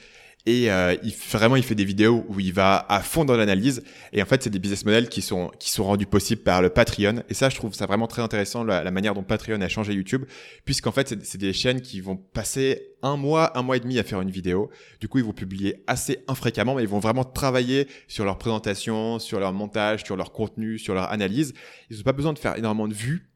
et 0.47 0.71
euh, 0.71 0.97
il, 1.03 1.13
vraiment, 1.13 1.57
il 1.57 1.63
fait 1.63 1.75
des 1.75 1.85
vidéos 1.85 2.25
où 2.29 2.41
il 2.41 2.53
va 2.53 2.87
à 2.89 3.01
fond 3.01 3.25
dans 3.25 3.37
l'analyse. 3.37 3.83
Et 4.13 4.23
en 4.23 4.25
fait, 4.25 4.43
c'est 4.43 4.51
des 4.51 4.59
business 4.59 4.85
models 4.85 5.09
qui 5.09 5.21
sont, 5.21 5.51
qui 5.59 5.71
sont 5.71 5.85
rendus 5.85 6.07
possibles 6.07 6.43
par 6.43 6.63
le 6.63 6.71
Patreon. 6.71 7.23
Et 7.29 7.35
ça, 7.35 7.51
je 7.51 7.57
trouve 7.57 7.75
ça 7.75 7.87
vraiment 7.87 8.07
très 8.07 8.23
intéressant, 8.23 8.65
la, 8.65 8.91
manière 8.91 9.15
dont 9.15 9.23
Patreon 9.23 9.61
a 9.61 9.69
changé 9.69 9.93
YouTube. 9.93 10.25
Puisqu'en 10.65 10.93
fait, 10.93 11.15
c'est 11.23 11.39
des 11.39 11.53
chaînes 11.53 11.83
qui 11.83 12.01
vont 12.01 12.17
passer 12.17 12.95
un 13.03 13.17
mois, 13.17 13.57
un 13.59 13.63
mois 13.63 13.77
et 13.77 13.81
demi 13.81 13.99
à 13.99 14.03
faire 14.03 14.21
une 14.21 14.31
vidéo. 14.31 14.71
Du 15.01 15.09
coup, 15.09 15.19
ils 15.19 15.25
vont 15.25 15.33
publier 15.33 15.83
assez 15.87 16.25
infréquemment, 16.27 16.75
mais 16.75 16.83
ils 16.83 16.89
vont 16.89 17.01
vraiment 17.01 17.25
travailler 17.25 17.87
sur 18.09 18.25
leur 18.25 18.39
présentation, 18.39 19.19
sur 19.19 19.41
leur 19.41 19.53
montage, 19.53 20.05
sur 20.05 20.17
leur 20.17 20.33
contenu, 20.33 20.79
sur 20.79 20.95
leur 20.95 21.13
analyse. 21.13 21.53
Ils 21.91 21.99
n'ont 21.99 22.03
pas 22.03 22.13
besoin 22.13 22.33
de 22.33 22.39
faire 22.39 22.57
énormément 22.57 22.89
de 22.89 22.95
vues. 22.95 23.27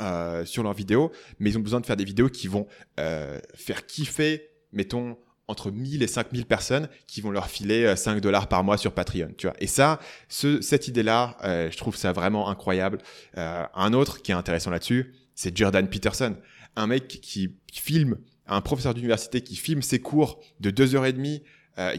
Euh, 0.00 0.44
sur 0.44 0.62
leurs 0.62 0.74
vidéos, 0.74 1.10
mais 1.40 1.50
ils 1.50 1.58
ont 1.58 1.60
besoin 1.60 1.80
de 1.80 1.86
faire 1.86 1.96
des 1.96 2.04
vidéos 2.04 2.28
qui 2.28 2.46
vont 2.46 2.68
euh, 3.00 3.40
faire 3.56 3.84
kiffer, 3.84 4.48
mettons, 4.70 5.18
entre 5.48 5.70
1000 5.70 6.02
et 6.02 6.06
5000 6.06 6.44
personnes 6.44 6.88
qui 7.06 7.22
vont 7.22 7.30
leur 7.30 7.48
filer 7.48 7.96
5 7.96 8.16
euh, 8.16 8.20
dollars 8.20 8.48
par 8.48 8.62
mois 8.62 8.76
sur 8.76 8.92
Patreon, 8.92 9.32
tu 9.36 9.46
vois. 9.46 9.56
Et 9.60 9.66
ça, 9.66 9.98
ce, 10.28 10.60
cette 10.60 10.88
idée-là, 10.88 11.36
euh, 11.42 11.70
je 11.70 11.76
trouve 11.76 11.96
ça 11.96 12.12
vraiment 12.12 12.48
incroyable. 12.50 12.98
Euh, 13.38 13.64
un 13.74 13.92
autre 13.94 14.22
qui 14.22 14.30
est 14.30 14.34
intéressant 14.34 14.70
là-dessus, 14.70 15.14
c'est 15.34 15.56
Jordan 15.56 15.88
Peterson, 15.88 16.36
un 16.76 16.86
mec 16.86 17.08
qui 17.08 17.56
filme, 17.72 18.18
un 18.46 18.60
professeur 18.60 18.92
d'université 18.92 19.40
qui 19.40 19.56
filme 19.56 19.82
ses 19.82 20.00
cours 20.00 20.40
de 20.60 20.70
2 20.70 20.94
heures 20.94 21.06
et 21.06 21.12
demie, 21.12 21.42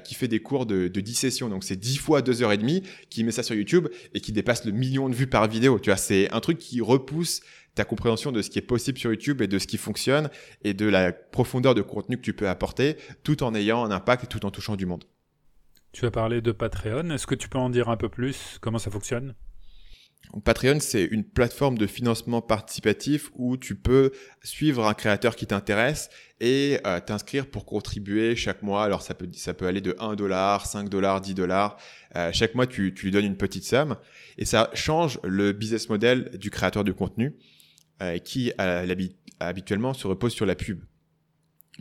qui 0.04 0.14
fait 0.14 0.28
des 0.28 0.42
cours 0.42 0.66
de, 0.66 0.90
de 0.90 1.00
10 1.00 1.16
sessions, 1.16 1.48
donc 1.48 1.64
c'est 1.64 1.78
10 1.78 2.00
fois 2.00 2.22
2 2.22 2.44
heures 2.44 2.52
et 2.52 2.58
demie, 2.58 2.84
qui 3.10 3.24
met 3.24 3.32
ça 3.32 3.44
sur 3.44 3.56
YouTube 3.56 3.88
et 4.14 4.20
qui 4.20 4.34
dépasse 4.34 4.66
le 4.66 4.74
million 4.74 5.08
de 5.08 5.16
vues 5.16 5.28
par 5.28 5.48
vidéo. 5.48 5.80
Tu 5.80 5.90
vois, 5.90 5.96
c'est 5.96 6.30
un 6.34 6.42
truc 6.42 6.58
qui 6.58 6.82
repousse 6.82 7.40
ta 7.80 7.86
compréhension 7.86 8.34
de 8.34 8.42
ce 8.42 8.50
qui 8.50 8.60
est 8.60 8.62
possible 8.62 8.98
sur 8.98 9.10
YouTube 9.10 9.42
et 9.42 9.48
de 9.48 9.58
ce 9.58 9.66
qui 9.66 9.78
fonctionne 9.78 10.30
et 10.66 10.74
de 10.74 10.86
la 10.86 11.14
profondeur 11.14 11.76
de 11.76 11.82
contenu 11.82 12.18
que 12.18 12.22
tu 12.22 12.34
peux 12.34 12.50
apporter 12.50 12.98
tout 13.24 13.42
en 13.42 13.56
ayant 13.56 13.86
un 13.86 13.92
impact 13.92 14.26
et 14.26 14.28
tout 14.28 14.46
en 14.46 14.52
touchant 14.52 14.76
du 14.76 14.86
monde. 14.86 15.06
Tu 15.94 16.06
as 16.06 16.12
parlé 16.12 16.42
de 16.42 16.52
Patreon, 16.52 17.10
est-ce 17.12 17.26
que 17.26 17.36
tu 17.36 17.48
peux 17.48 17.58
en 17.58 17.70
dire 17.70 17.88
un 17.88 17.96
peu 17.96 18.10
plus? 18.10 18.58
Comment 18.60 18.80
ça 18.80 18.92
fonctionne? 18.92 19.34
Patreon, 20.44 20.82
c'est 20.82 21.06
une 21.06 21.24
plateforme 21.24 21.78
de 21.78 21.88
financement 21.88 22.42
participatif 22.42 23.32
où 23.34 23.56
tu 23.56 23.76
peux 23.76 24.12
suivre 24.44 24.86
un 24.86 24.94
créateur 24.94 25.38
qui 25.38 25.48
t'intéresse 25.48 26.10
et 26.42 26.80
euh, 26.86 27.00
t'inscrire 27.00 27.48
pour 27.48 27.66
contribuer 27.66 28.36
chaque 28.36 28.62
mois. 28.62 28.84
Alors 28.84 29.04
ça 29.04 29.14
peut, 29.14 29.30
ça 29.32 29.54
peut 29.54 29.68
aller 29.68 29.80
de 29.80 29.96
1 30.00 30.16
dollar, 30.16 30.66
5 30.66 30.90
dollars, 30.90 31.22
10 31.22 31.34
dollars. 31.34 31.78
Euh, 32.18 32.32
chaque 32.34 32.56
mois, 32.56 32.68
tu, 32.68 32.94
tu 32.94 33.06
lui 33.06 33.12
donnes 33.14 33.26
une 33.26 33.38
petite 33.38 33.64
somme 33.64 33.96
et 34.38 34.44
ça 34.44 34.70
change 34.74 35.18
le 35.24 35.54
business 35.54 35.88
model 35.88 36.32
du 36.38 36.50
créateur 36.50 36.84
de 36.84 36.92
contenu. 36.92 37.38
Euh, 38.02 38.18
qui 38.18 38.54
habituellement 39.40 39.94
se 39.94 40.08
repose 40.08 40.34
sur 40.34 40.46
la 40.46 40.56
pub 40.56 40.80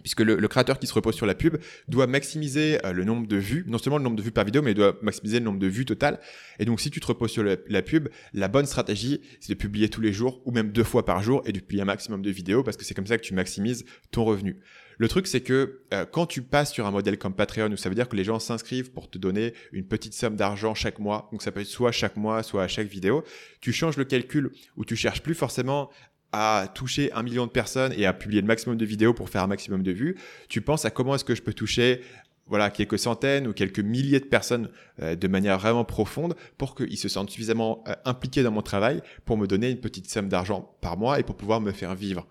puisque 0.01 0.21
le, 0.21 0.49
créateur 0.49 0.79
qui 0.79 0.87
se 0.87 0.95
repose 0.95 1.15
sur 1.15 1.27
la 1.27 1.35
pub 1.35 1.57
doit 1.89 2.07
maximiser 2.07 2.85
euh, 2.85 2.93
le 2.93 3.05
nombre 3.05 3.27
de 3.27 3.37
vues, 3.37 3.65
non 3.67 3.79
seulement 3.79 3.99
le 3.99 4.05
nombre 4.05 4.17
de 4.17 4.23
vues 4.23 4.31
par 4.31 4.45
vidéo, 4.45 4.63
mais 4.63 4.73
il 4.73 4.75
doit 4.75 4.97
maximiser 5.03 5.39
le 5.39 5.45
nombre 5.45 5.59
de 5.59 5.67
vues 5.67 5.85
total. 5.85 6.21
Et 6.59 6.65
donc, 6.65 6.81
si 6.81 6.91
tu 6.91 7.01
te 7.01 7.07
reposes 7.07 7.31
sur 7.31 7.45
la, 7.45 7.83
pub, 7.83 8.09
la 8.33 8.49
bonne 8.49 8.67
stratégie, 8.67 9.21
c'est 9.41 9.53
de 9.53 9.59
publier 9.59 9.89
tous 9.89 10.01
les 10.01 10.13
jours 10.13 10.41
ou 10.45 10.53
même 10.53 10.73
deux 10.73 10.85
fois 10.85 11.05
par 11.05 11.23
jour 11.23 11.43
et 11.47 11.53
de 11.53 11.61
publier 11.61 11.83
un 11.83 11.87
maximum 11.87 12.23
de 12.23 12.31
vidéos 12.31 12.63
parce 12.63 12.77
que 12.77 12.85
c'est 12.85 12.95
comme 12.95 13.07
ça 13.07 13.19
que 13.19 13.23
tu 13.23 13.35
maximises 13.35 13.85
ton 14.11 14.25
revenu. 14.25 14.61
Le 15.01 15.07
truc, 15.07 15.29
c'est 15.29 15.43
que 15.43 15.83
euh, 15.95 16.05
quand 16.07 16.27
tu 16.27 16.43
passes 16.43 16.73
sur 16.73 16.85
un 16.85 16.91
modèle 16.91 17.19
comme 17.19 17.33
Patreon, 17.33 17.71
où 17.71 17.77
ça 17.77 17.89
veut 17.89 17.95
dire 17.95 18.09
que 18.09 18.17
les 18.17 18.25
gens 18.25 18.41
s'inscrivent 18.41 18.91
pour 18.91 19.09
te 19.09 19.17
donner 19.17 19.55
une 19.71 19.87
petite 19.87 20.13
somme 20.13 20.35
d'argent 20.35 20.75
chaque 20.75 20.99
mois, 20.99 21.29
donc 21.31 21.41
ça 21.41 21.53
peut 21.53 21.61
être 21.61 21.69
soit 21.69 21.93
chaque 21.93 22.17
mois, 22.17 22.43
soit 22.43 22.65
à 22.65 22.69
chaque 22.69 22.89
vidéo, 22.89 23.23
tu 23.61 23.73
changes 23.73 23.97
le 23.97 24.05
calcul 24.05 24.51
où 24.77 24.85
tu 24.85 24.97
cherches 24.97 25.23
plus 25.23 25.37
forcément 25.37 25.89
à 26.33 26.67
toucher 26.75 27.13
un 27.13 27.23
million 27.23 27.47
de 27.47 27.51
personnes 27.51 27.93
et 27.97 28.07
à 28.07 28.13
publier 28.13 28.41
le 28.41 28.47
maximum 28.47 28.77
de 28.77 28.85
vidéos 28.85 29.15
pour 29.15 29.31
faire 29.31 29.43
un 29.43 29.47
maximum 29.47 29.83
de 29.83 29.93
vues, 29.93 30.17
tu 30.49 30.61
penses 30.61 30.85
à 30.85 30.91
comment 30.91 31.15
est-ce 31.15 31.25
que 31.25 31.35
je 31.35 31.43
peux 31.43 31.55
toucher 31.55 32.03
voilà 32.49 32.71
quelques 32.71 32.99
centaines 32.99 33.47
ou 33.47 33.53
quelques 33.53 33.81
milliers 33.81 34.21
de 34.21 34.25
personnes 34.25 34.71
euh, 35.01 35.15
de 35.15 35.29
manière 35.29 35.59
vraiment 35.59 35.85
profonde 35.85 36.35
pour 36.57 36.75
qu'ils 36.75 36.99
se 36.99 37.09
sentent 37.09 37.31
suffisamment 37.31 37.85
euh, 37.89 37.95
impliqués 38.05 38.43
dans 38.43 38.51
mon 38.51 38.63
travail 38.63 39.03
pour 39.25 39.37
me 39.37 39.47
donner 39.47 39.71
une 39.71 39.81
petite 39.81 40.09
somme 40.11 40.29
d'argent 40.29 40.75
par 40.81 40.97
mois 40.97 41.21
et 41.21 41.23
pour 41.23 41.37
pouvoir 41.37 41.61
me 41.61 41.73
faire 41.73 41.95
vivre. 41.95 42.27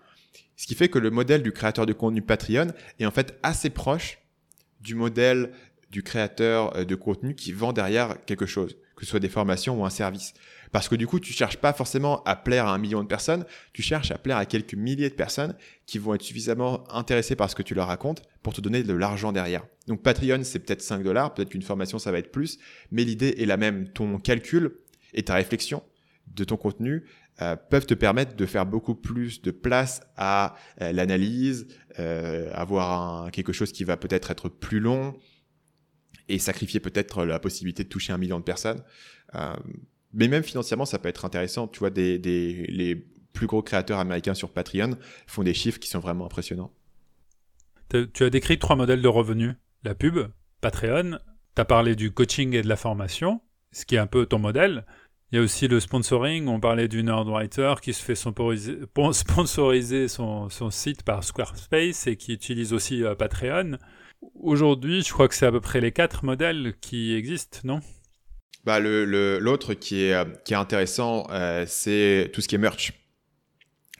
Ce 0.56 0.66
qui 0.66 0.74
fait 0.74 0.88
que 0.88 0.98
le 0.98 1.10
modèle 1.10 1.42
du 1.42 1.52
créateur 1.52 1.86
de 1.86 1.92
contenu 1.92 2.20
Patreon 2.20 2.68
est 2.98 3.06
en 3.06 3.10
fait 3.10 3.38
assez 3.42 3.70
proche 3.70 4.18
du 4.80 4.94
modèle 4.94 5.52
du 5.90 6.02
créateur 6.02 6.76
euh, 6.76 6.84
de 6.84 6.94
contenu 6.94 7.34
qui 7.34 7.52
vend 7.52 7.72
derrière 7.72 8.24
quelque 8.26 8.46
chose, 8.46 8.76
que 8.96 9.04
ce 9.04 9.10
soit 9.10 9.20
des 9.20 9.28
formations 9.28 9.80
ou 9.80 9.84
un 9.84 9.90
service. 9.90 10.34
Parce 10.72 10.88
que 10.88 10.94
du 10.94 11.06
coup, 11.06 11.20
tu 11.20 11.32
cherches 11.32 11.56
pas 11.56 11.72
forcément 11.72 12.22
à 12.24 12.36
plaire 12.36 12.66
à 12.66 12.74
un 12.74 12.78
million 12.78 13.02
de 13.02 13.08
personnes, 13.08 13.44
tu 13.72 13.82
cherches 13.82 14.10
à 14.10 14.18
plaire 14.18 14.36
à 14.36 14.46
quelques 14.46 14.74
milliers 14.74 15.10
de 15.10 15.14
personnes 15.14 15.54
qui 15.86 15.98
vont 15.98 16.14
être 16.14 16.22
suffisamment 16.22 16.84
intéressées 16.92 17.36
par 17.36 17.50
ce 17.50 17.54
que 17.54 17.62
tu 17.62 17.74
leur 17.74 17.86
racontes 17.86 18.22
pour 18.42 18.52
te 18.52 18.60
donner 18.60 18.82
de 18.82 18.92
l'argent 18.92 19.32
derrière. 19.32 19.64
Donc 19.86 20.02
Patreon, 20.02 20.40
c'est 20.42 20.58
peut-être 20.58 20.82
5 20.82 21.02
dollars, 21.02 21.34
peut-être 21.34 21.50
qu'une 21.50 21.62
formation, 21.62 21.98
ça 21.98 22.12
va 22.12 22.18
être 22.18 22.32
plus, 22.32 22.58
mais 22.90 23.04
l'idée 23.04 23.34
est 23.38 23.46
la 23.46 23.56
même. 23.56 23.88
Ton 23.88 24.18
calcul 24.18 24.72
et 25.14 25.22
ta 25.22 25.34
réflexion 25.34 25.82
de 26.34 26.44
ton 26.44 26.56
contenu 26.56 27.04
euh, 27.40 27.56
peuvent 27.56 27.86
te 27.86 27.94
permettre 27.94 28.36
de 28.36 28.46
faire 28.46 28.66
beaucoup 28.66 28.94
plus 28.94 29.40
de 29.42 29.50
place 29.50 30.02
à 30.16 30.56
euh, 30.80 30.92
l'analyse, 30.92 31.68
euh, 31.98 32.50
avoir 32.52 33.30
quelque 33.30 33.52
chose 33.52 33.72
qui 33.72 33.84
va 33.84 33.96
peut-être 33.96 34.30
être 34.30 34.48
plus 34.48 34.80
long 34.80 35.16
et 36.28 36.38
sacrifier 36.38 36.80
peut-être 36.80 37.24
la 37.24 37.38
possibilité 37.38 37.84
de 37.84 37.88
toucher 37.88 38.12
un 38.12 38.18
million 38.18 38.38
de 38.38 38.44
personnes. 38.44 38.82
Mais 40.12 40.28
même 40.28 40.42
financièrement, 40.42 40.84
ça 40.84 40.98
peut 40.98 41.08
être 41.08 41.24
intéressant. 41.24 41.68
Tu 41.68 41.80
vois, 41.80 41.90
les 41.90 43.06
plus 43.32 43.46
gros 43.46 43.62
créateurs 43.62 43.98
américains 43.98 44.34
sur 44.34 44.50
Patreon 44.50 44.96
font 45.26 45.42
des 45.42 45.54
chiffres 45.54 45.78
qui 45.78 45.88
sont 45.88 46.00
vraiment 46.00 46.26
impressionnants. 46.26 46.72
Tu 47.90 48.24
as 48.24 48.30
décrit 48.30 48.58
trois 48.58 48.76
modèles 48.76 49.00
de 49.00 49.08
revenus. 49.08 49.54
La 49.84 49.94
pub, 49.94 50.18
Patreon, 50.60 51.18
tu 51.54 51.60
as 51.60 51.64
parlé 51.64 51.94
du 51.94 52.10
coaching 52.10 52.54
et 52.54 52.62
de 52.62 52.68
la 52.68 52.76
formation, 52.76 53.40
ce 53.72 53.86
qui 53.86 53.94
est 53.94 53.98
un 53.98 54.06
peu 54.06 54.26
ton 54.26 54.38
modèle. 54.38 54.84
Il 55.30 55.36
y 55.36 55.38
a 55.38 55.42
aussi 55.42 55.68
le 55.68 55.78
sponsoring. 55.78 56.48
On 56.48 56.58
parlait 56.58 56.88
du 56.88 57.02
Nerdwriter 57.02 57.74
qui 57.80 57.92
se 57.92 58.02
fait 58.02 58.14
sponsoriser 59.12 60.08
son, 60.08 60.48
son, 60.48 60.70
site 60.70 61.02
par 61.02 61.22
Squarespace 61.22 62.06
et 62.06 62.16
qui 62.16 62.32
utilise 62.32 62.72
aussi 62.72 63.04
euh, 63.04 63.14
Patreon. 63.14 63.78
Aujourd'hui, 64.34 65.02
je 65.02 65.12
crois 65.12 65.28
que 65.28 65.34
c'est 65.34 65.46
à 65.46 65.52
peu 65.52 65.60
près 65.60 65.80
les 65.80 65.92
quatre 65.92 66.24
modèles 66.24 66.74
qui 66.80 67.14
existent, 67.14 67.60
non? 67.64 67.80
Bah, 68.64 68.80
le, 68.80 69.04
l'autre 69.38 69.74
qui 69.74 70.02
est, 70.02 70.44
qui 70.44 70.52
est 70.52 70.56
intéressant, 70.56 71.26
euh, 71.30 71.64
c'est 71.66 72.30
tout 72.32 72.40
ce 72.40 72.48
qui 72.48 72.54
est 72.54 72.58
merch. 72.58 72.92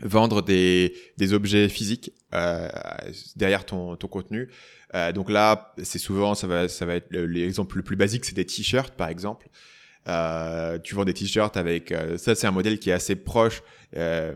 Vendre 0.00 0.42
des, 0.42 0.94
des 1.16 1.32
objets 1.32 1.68
physiques 1.68 2.12
euh, 2.32 2.68
derrière 3.34 3.64
ton, 3.64 3.96
ton 3.96 4.06
contenu. 4.06 4.48
Euh, 4.94 5.12
donc 5.12 5.28
là, 5.28 5.74
c'est 5.82 5.98
souvent, 5.98 6.34
ça 6.34 6.46
va, 6.46 6.68
ça 6.68 6.86
va 6.86 6.94
être 6.94 7.10
l'exemple 7.10 7.76
le 7.76 7.82
plus 7.82 7.96
basique, 7.96 8.24
c'est 8.24 8.36
des 8.36 8.46
t-shirts 8.46 8.94
par 8.94 9.08
exemple. 9.08 9.48
Euh, 10.06 10.78
tu 10.78 10.94
vends 10.94 11.04
des 11.04 11.14
t-shirts 11.14 11.56
avec, 11.56 11.92
euh, 11.92 12.16
ça 12.16 12.34
c'est 12.34 12.46
un 12.46 12.52
modèle 12.52 12.78
qui 12.78 12.90
est 12.90 12.94
assez 12.94 13.16
proche 13.16 13.62
euh, 13.96 14.34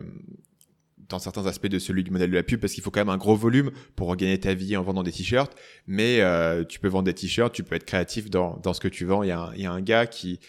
dans 1.09 1.19
certains 1.19 1.45
aspects 1.45 1.67
de 1.67 1.79
celui 1.79 2.03
du 2.03 2.11
modèle 2.11 2.29
de 2.29 2.35
la 2.35 2.43
pub 2.43 2.59
parce 2.59 2.73
qu'il 2.73 2.83
faut 2.83 2.91
quand 2.91 3.01
même 3.01 3.09
un 3.09 3.17
gros 3.17 3.35
volume 3.35 3.71
pour 3.95 4.15
gagner 4.15 4.39
ta 4.39 4.53
vie 4.53 4.75
en 4.77 4.83
vendant 4.83 5.03
des 5.03 5.11
t-shirts. 5.11 5.55
Mais 5.87 6.21
euh, 6.21 6.63
tu 6.63 6.79
peux 6.79 6.87
vendre 6.87 7.05
des 7.05 7.13
t-shirts, 7.13 7.53
tu 7.53 7.63
peux 7.63 7.75
être 7.75 7.85
créatif 7.85 8.29
dans, 8.29 8.57
dans 8.57 8.73
ce 8.73 8.79
que 8.79 8.87
tu 8.87 9.05
vends. 9.05 9.23
Il 9.23 9.29
y 9.29 9.31
a 9.31 9.39
un, 9.39 9.53
il 9.55 9.61
y 9.61 9.65
a 9.65 9.71
un 9.71 9.81
gars 9.81 10.05
qui, 10.05 10.39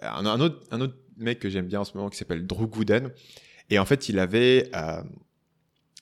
un, 0.00 0.40
autre, 0.40 0.60
un 0.70 0.80
autre 0.80 0.96
mec 1.16 1.38
que 1.38 1.48
j'aime 1.48 1.66
bien 1.66 1.80
en 1.80 1.84
ce 1.84 1.96
moment 1.96 2.10
qui 2.10 2.18
s'appelle 2.18 2.46
Drew 2.46 2.66
Gooden. 2.66 3.10
Et 3.70 3.78
en 3.78 3.84
fait, 3.84 4.08
il 4.08 4.18
avait, 4.18 4.70
euh, 4.74 5.02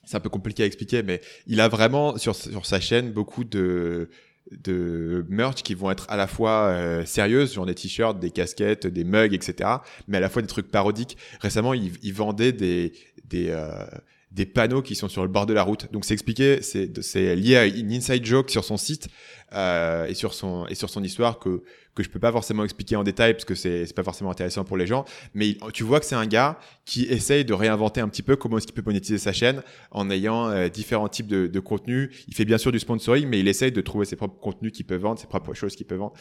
c'est 0.03 0.17
un 0.17 0.21
peu 0.21 0.29
compliqué 0.29 0.63
à 0.63 0.65
expliquer, 0.65 1.03
mais 1.03 1.21
il 1.47 1.61
a 1.61 1.67
vraiment 1.67 2.17
sur, 2.17 2.35
sur 2.35 2.65
sa 2.65 2.79
chaîne 2.79 3.11
beaucoup 3.11 3.43
de 3.43 4.09
de 4.51 5.25
merch 5.29 5.63
qui 5.63 5.75
vont 5.75 5.91
être 5.91 6.05
à 6.09 6.17
la 6.17 6.27
fois 6.27 6.65
euh, 6.65 7.05
sérieuses, 7.05 7.53
genre 7.53 7.65
des 7.65 7.75
t-shirts, 7.75 8.19
des 8.19 8.31
casquettes, 8.31 8.85
des 8.85 9.03
mugs, 9.03 9.33
etc., 9.33 9.69
mais 10.07 10.17
à 10.17 10.19
la 10.19 10.29
fois 10.29 10.41
des 10.41 10.47
trucs 10.47 10.69
parodiques. 10.69 11.17
Récemment, 11.39 11.73
il, 11.73 11.93
il 12.03 12.13
vendait 12.13 12.51
des 12.51 12.91
des 13.31 13.47
euh, 13.49 13.85
des 14.31 14.45
panneaux 14.45 14.81
qui 14.81 14.95
sont 14.95 15.09
sur 15.09 15.23
le 15.23 15.27
bord 15.27 15.45
de 15.45 15.53
la 15.53 15.63
route. 15.63 15.91
Donc 15.91 16.05
c'est 16.05 16.13
expliqué, 16.13 16.61
c'est 16.61 17.35
lié 17.35 17.57
à 17.57 17.65
une 17.65 17.91
inside 17.91 18.25
joke 18.25 18.49
sur 18.49 18.63
son 18.63 18.77
site 18.77 19.09
euh, 19.53 20.05
et 20.05 20.13
sur 20.13 20.33
son 20.33 20.65
et 20.67 20.75
sur 20.75 20.89
son 20.89 21.03
histoire 21.03 21.37
que 21.39 21.63
que 21.93 22.03
je 22.03 22.09
peux 22.09 22.19
pas 22.19 22.31
forcément 22.31 22.63
expliquer 22.63 22.95
en 22.95 23.03
détail 23.03 23.33
parce 23.33 23.43
que 23.43 23.55
c'est 23.55 23.85
c'est 23.85 23.93
pas 23.93 24.03
forcément 24.03 24.31
intéressant 24.31 24.63
pour 24.63 24.77
les 24.77 24.87
gens. 24.87 25.03
Mais 25.33 25.57
tu 25.73 25.83
vois 25.83 25.99
que 25.99 26.05
c'est 26.05 26.15
un 26.15 26.25
gars 26.25 26.57
qui 26.85 27.03
essaye 27.03 27.43
de 27.43 27.53
réinventer 27.53 27.99
un 27.99 28.07
petit 28.07 28.21
peu 28.21 28.37
comment 28.37 28.57
est-ce 28.57 28.67
qu'il 28.67 28.75
peut 28.75 28.83
monétiser 28.85 29.17
sa 29.17 29.33
chaîne 29.33 29.61
en 29.91 30.09
ayant 30.09 30.47
euh, 30.47 30.69
différents 30.69 31.09
types 31.09 31.27
de, 31.27 31.47
de 31.47 31.59
contenus. 31.59 32.23
Il 32.29 32.33
fait 32.33 32.45
bien 32.45 32.57
sûr 32.57 32.71
du 32.71 32.79
sponsoring, 32.79 33.27
mais 33.27 33.41
il 33.41 33.47
essaye 33.49 33.73
de 33.73 33.81
trouver 33.81 34.05
ses 34.05 34.15
propres 34.15 34.39
contenus 34.39 34.71
qu'il 34.71 34.85
peut 34.85 34.95
vendre, 34.95 35.19
ses 35.19 35.27
propres 35.27 35.53
choses 35.53 35.75
qu'il 35.75 35.87
peut 35.87 35.95
vendre. 35.95 36.13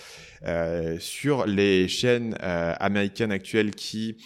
Euh, 0.46 0.96
sur 0.98 1.46
les 1.46 1.86
chaînes 1.86 2.36
euh, 2.42 2.74
américaines 2.80 3.30
actuelles 3.30 3.70
qui 3.70 4.16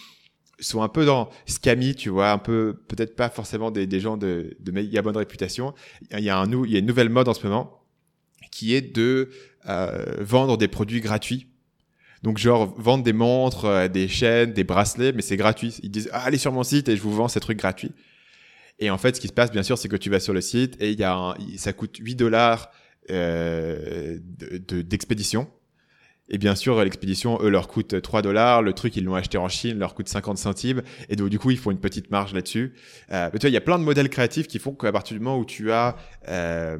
sont 0.59 0.81
un 0.81 0.89
peu 0.89 1.05
dans 1.05 1.29
scammy, 1.45 1.95
tu 1.95 2.09
vois, 2.09 2.31
un 2.31 2.37
peu 2.37 2.79
peut-être 2.87 3.15
pas 3.15 3.29
forcément 3.29 3.71
des, 3.71 3.99
gens 3.99 4.17
de, 4.17 4.55
de 4.59 4.71
méga 4.71 5.01
bonne 5.01 5.17
réputation. 5.17 5.73
Il 6.11 6.23
y 6.23 6.29
a 6.29 6.37
un 6.37 6.51
il 6.63 6.71
y 6.71 6.75
a 6.75 6.79
une 6.79 6.85
nouvelle 6.85 7.09
mode 7.09 7.27
en 7.27 7.33
ce 7.33 7.45
moment 7.45 7.81
qui 8.51 8.73
est 8.73 8.81
de 8.81 9.29
euh, 9.67 10.15
vendre 10.19 10.57
des 10.57 10.67
produits 10.67 11.01
gratuits. 11.01 11.47
Donc 12.23 12.37
genre 12.37 12.73
vendre 12.79 13.03
des 13.03 13.13
montres, 13.13 13.65
euh, 13.65 13.87
des 13.87 14.07
chaînes, 14.07 14.53
des 14.53 14.63
bracelets, 14.63 15.11
mais 15.11 15.21
c'est 15.21 15.37
gratuit. 15.37 15.77
Ils 15.83 15.91
disent 15.91 16.09
ah, 16.13 16.23
allez 16.23 16.37
sur 16.37 16.51
mon 16.51 16.63
site 16.63 16.87
et 16.87 16.95
je 16.95 17.01
vous 17.01 17.13
vends 17.13 17.27
ces 17.27 17.39
trucs 17.39 17.57
gratuits. 17.57 17.91
Et 18.79 18.89
en 18.89 18.97
fait, 18.97 19.15
ce 19.15 19.21
qui 19.21 19.27
se 19.27 19.33
passe, 19.33 19.51
bien 19.51 19.63
sûr, 19.63 19.77
c'est 19.77 19.87
que 19.87 19.95
tu 19.95 20.09
vas 20.09 20.19
sur 20.19 20.33
le 20.33 20.41
site 20.41 20.81
et 20.81 20.91
il 20.91 20.99
y 20.99 21.03
a 21.03 21.13
un, 21.13 21.35
ça 21.57 21.73
coûte 21.73 21.97
8 21.99 22.15
dollars 22.15 22.71
euh, 23.11 24.17
d'expédition. 24.21 25.47
Et 26.29 26.37
bien 26.39 26.55
sûr, 26.55 26.83
l'expédition, 26.83 27.37
eux, 27.41 27.49
leur 27.49 27.67
coûte 27.67 28.01
3 28.01 28.21
dollars. 28.21 28.63
Le 28.63 28.73
truc, 28.73 28.95
ils 28.95 29.03
l'ont 29.03 29.15
acheté 29.15 29.37
en 29.37 29.47
Chine, 29.47 29.77
leur 29.77 29.93
coûte 29.93 30.07
50 30.07 30.37
centimes. 30.37 30.81
Et 31.09 31.15
donc, 31.15 31.29
du 31.29 31.37
coup, 31.37 31.51
ils 31.51 31.57
font 31.57 31.71
une 31.71 31.79
petite 31.79 32.09
marge 32.09 32.33
là-dessus. 32.33 32.73
Euh, 33.11 33.29
mais 33.31 33.39
tu 33.39 33.43
vois, 33.43 33.49
il 33.49 33.53
y 33.53 33.57
a 33.57 33.61
plein 33.61 33.77
de 33.77 33.83
modèles 33.83 34.09
créatifs 34.09 34.47
qui 34.47 34.57
font 34.57 34.73
qu'à 34.73 34.91
partir 34.91 35.15
du 35.15 35.23
moment 35.23 35.37
où 35.37 35.45
tu 35.45 35.71
as, 35.71 35.95
euh, 36.27 36.77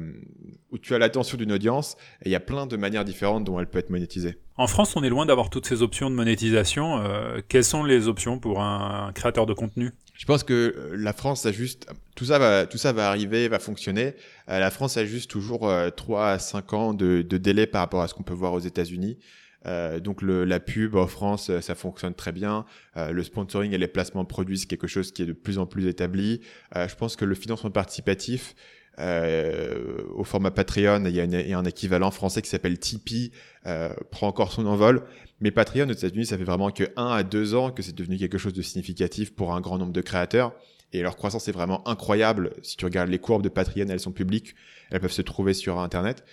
où 0.72 0.78
tu 0.78 0.94
as 0.94 0.98
l'attention 0.98 1.38
d'une 1.38 1.52
audience, 1.52 1.96
il 2.24 2.32
y 2.32 2.34
a 2.34 2.40
plein 2.40 2.66
de 2.66 2.76
manières 2.76 3.04
différentes 3.04 3.44
dont 3.44 3.60
elle 3.60 3.68
peut 3.68 3.78
être 3.78 3.90
monétisée. 3.90 4.38
En 4.56 4.66
France, 4.66 4.96
on 4.96 5.04
est 5.04 5.08
loin 5.08 5.26
d'avoir 5.26 5.48
toutes 5.50 5.66
ces 5.66 5.82
options 5.82 6.10
de 6.10 6.16
monétisation. 6.16 6.98
Euh, 6.98 7.40
quelles 7.46 7.64
sont 7.64 7.84
les 7.84 8.08
options 8.08 8.40
pour 8.40 8.62
un 8.62 9.12
créateur 9.14 9.46
de 9.46 9.54
contenu? 9.54 9.92
Je 10.16 10.24
pense 10.24 10.42
que 10.44 10.92
la 10.94 11.12
France 11.12 11.46
a 11.46 11.52
juste 11.52 11.86
tout 12.14 12.24
ça 12.24 12.38
va 12.38 12.66
tout 12.66 12.78
ça 12.78 12.92
va 12.92 13.08
arriver, 13.08 13.48
va 13.48 13.58
fonctionner. 13.58 14.14
Euh, 14.48 14.58
la 14.58 14.70
France 14.70 14.96
a 14.96 15.04
juste 15.04 15.30
toujours 15.30 15.68
euh, 15.68 15.90
3 15.90 16.30
à 16.30 16.38
5 16.38 16.72
ans 16.72 16.94
de, 16.94 17.22
délai 17.22 17.66
par 17.66 17.82
rapport 17.82 18.02
à 18.02 18.08
ce 18.08 18.14
qu'on 18.14 18.22
peut 18.22 18.34
voir 18.34 18.52
aux 18.52 18.60
États-Unis. 18.60 19.18
Euh, 19.66 20.00
donc 20.00 20.22
la 20.22 20.60
pub 20.60 20.94
en 20.94 21.06
France, 21.06 21.50
ça 21.60 21.74
fonctionne 21.74 22.14
très 22.14 22.32
bien. 22.32 22.64
Euh, 22.96 23.12
le 23.12 23.22
sponsoring 23.22 23.72
et 23.72 23.78
les 23.78 23.88
placements 23.88 24.24
produits, 24.24 24.58
c'est 24.58 24.66
quelque 24.66 24.86
chose 24.86 25.12
qui 25.12 25.22
est 25.22 25.26
de 25.26 25.32
plus 25.32 25.58
en 25.58 25.66
plus 25.66 25.86
établi. 25.86 26.40
Euh, 26.76 26.88
je 26.88 26.94
pense 26.94 27.16
que 27.16 27.24
le 27.24 27.34
financement 27.34 27.70
participatif, 27.70 28.54
euh, 28.98 30.02
au 30.14 30.24
format 30.24 30.50
Patreon, 30.50 31.04
il 31.04 31.14
y, 31.14 31.20
a 31.20 31.58
un 31.58 31.64
équivalent 31.64 32.10
français 32.10 32.42
qui 32.42 32.48
s'appelle 32.48 32.78
Tipeee, 32.78 33.32
euh, 33.66 33.90
prend 34.10 34.28
encore 34.28 34.52
son 34.52 34.66
envol. 34.66 35.02
Mais 35.40 35.50
Patreon 35.50 35.88
aux 35.88 35.92
États-Unis, 35.92 36.26
ça 36.26 36.38
fait 36.38 36.44
vraiment 36.44 36.70
que 36.70 36.84
1 36.96 37.06
à 37.06 37.22
2 37.22 37.54
ans 37.54 37.70
que 37.70 37.82
c'est 37.82 37.94
devenu 37.94 38.16
quelque 38.16 38.38
chose 38.38 38.54
de 38.54 38.62
significatif 38.62 39.34
pour 39.34 39.54
un 39.54 39.60
grand 39.60 39.78
nombre 39.78 39.92
de 39.92 40.00
créateurs. 40.00 40.54
Et 40.92 41.02
leur 41.02 41.16
croissance 41.16 41.48
est 41.48 41.52
vraiment 41.52 41.86
incroyable. 41.86 42.54
Si 42.62 42.76
tu 42.76 42.84
regardes 42.84 43.10
les 43.10 43.18
courbes 43.18 43.42
de 43.42 43.48
Patreon, 43.48 43.86
elles 43.88 44.00
sont 44.00 44.12
publiques, 44.12 44.54
elles 44.90 45.00
peuvent 45.00 45.12
se 45.12 45.22
trouver 45.22 45.52
sur 45.52 45.78
Internet. 45.80 46.24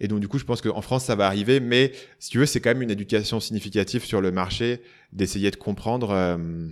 Et 0.00 0.08
donc, 0.08 0.20
du 0.20 0.28
coup, 0.28 0.38
je 0.38 0.44
pense 0.44 0.60
qu'en 0.60 0.82
France, 0.82 1.04
ça 1.04 1.14
va 1.14 1.26
arriver. 1.26 1.60
Mais 1.60 1.92
si 2.18 2.30
tu 2.30 2.38
veux, 2.38 2.46
c'est 2.46 2.60
quand 2.60 2.70
même 2.70 2.82
une 2.82 2.90
éducation 2.90 3.40
significative 3.40 4.04
sur 4.04 4.20
le 4.20 4.30
marché 4.30 4.82
d'essayer 5.12 5.50
de 5.50 5.56
comprendre, 5.56 6.10
euh, 6.10 6.68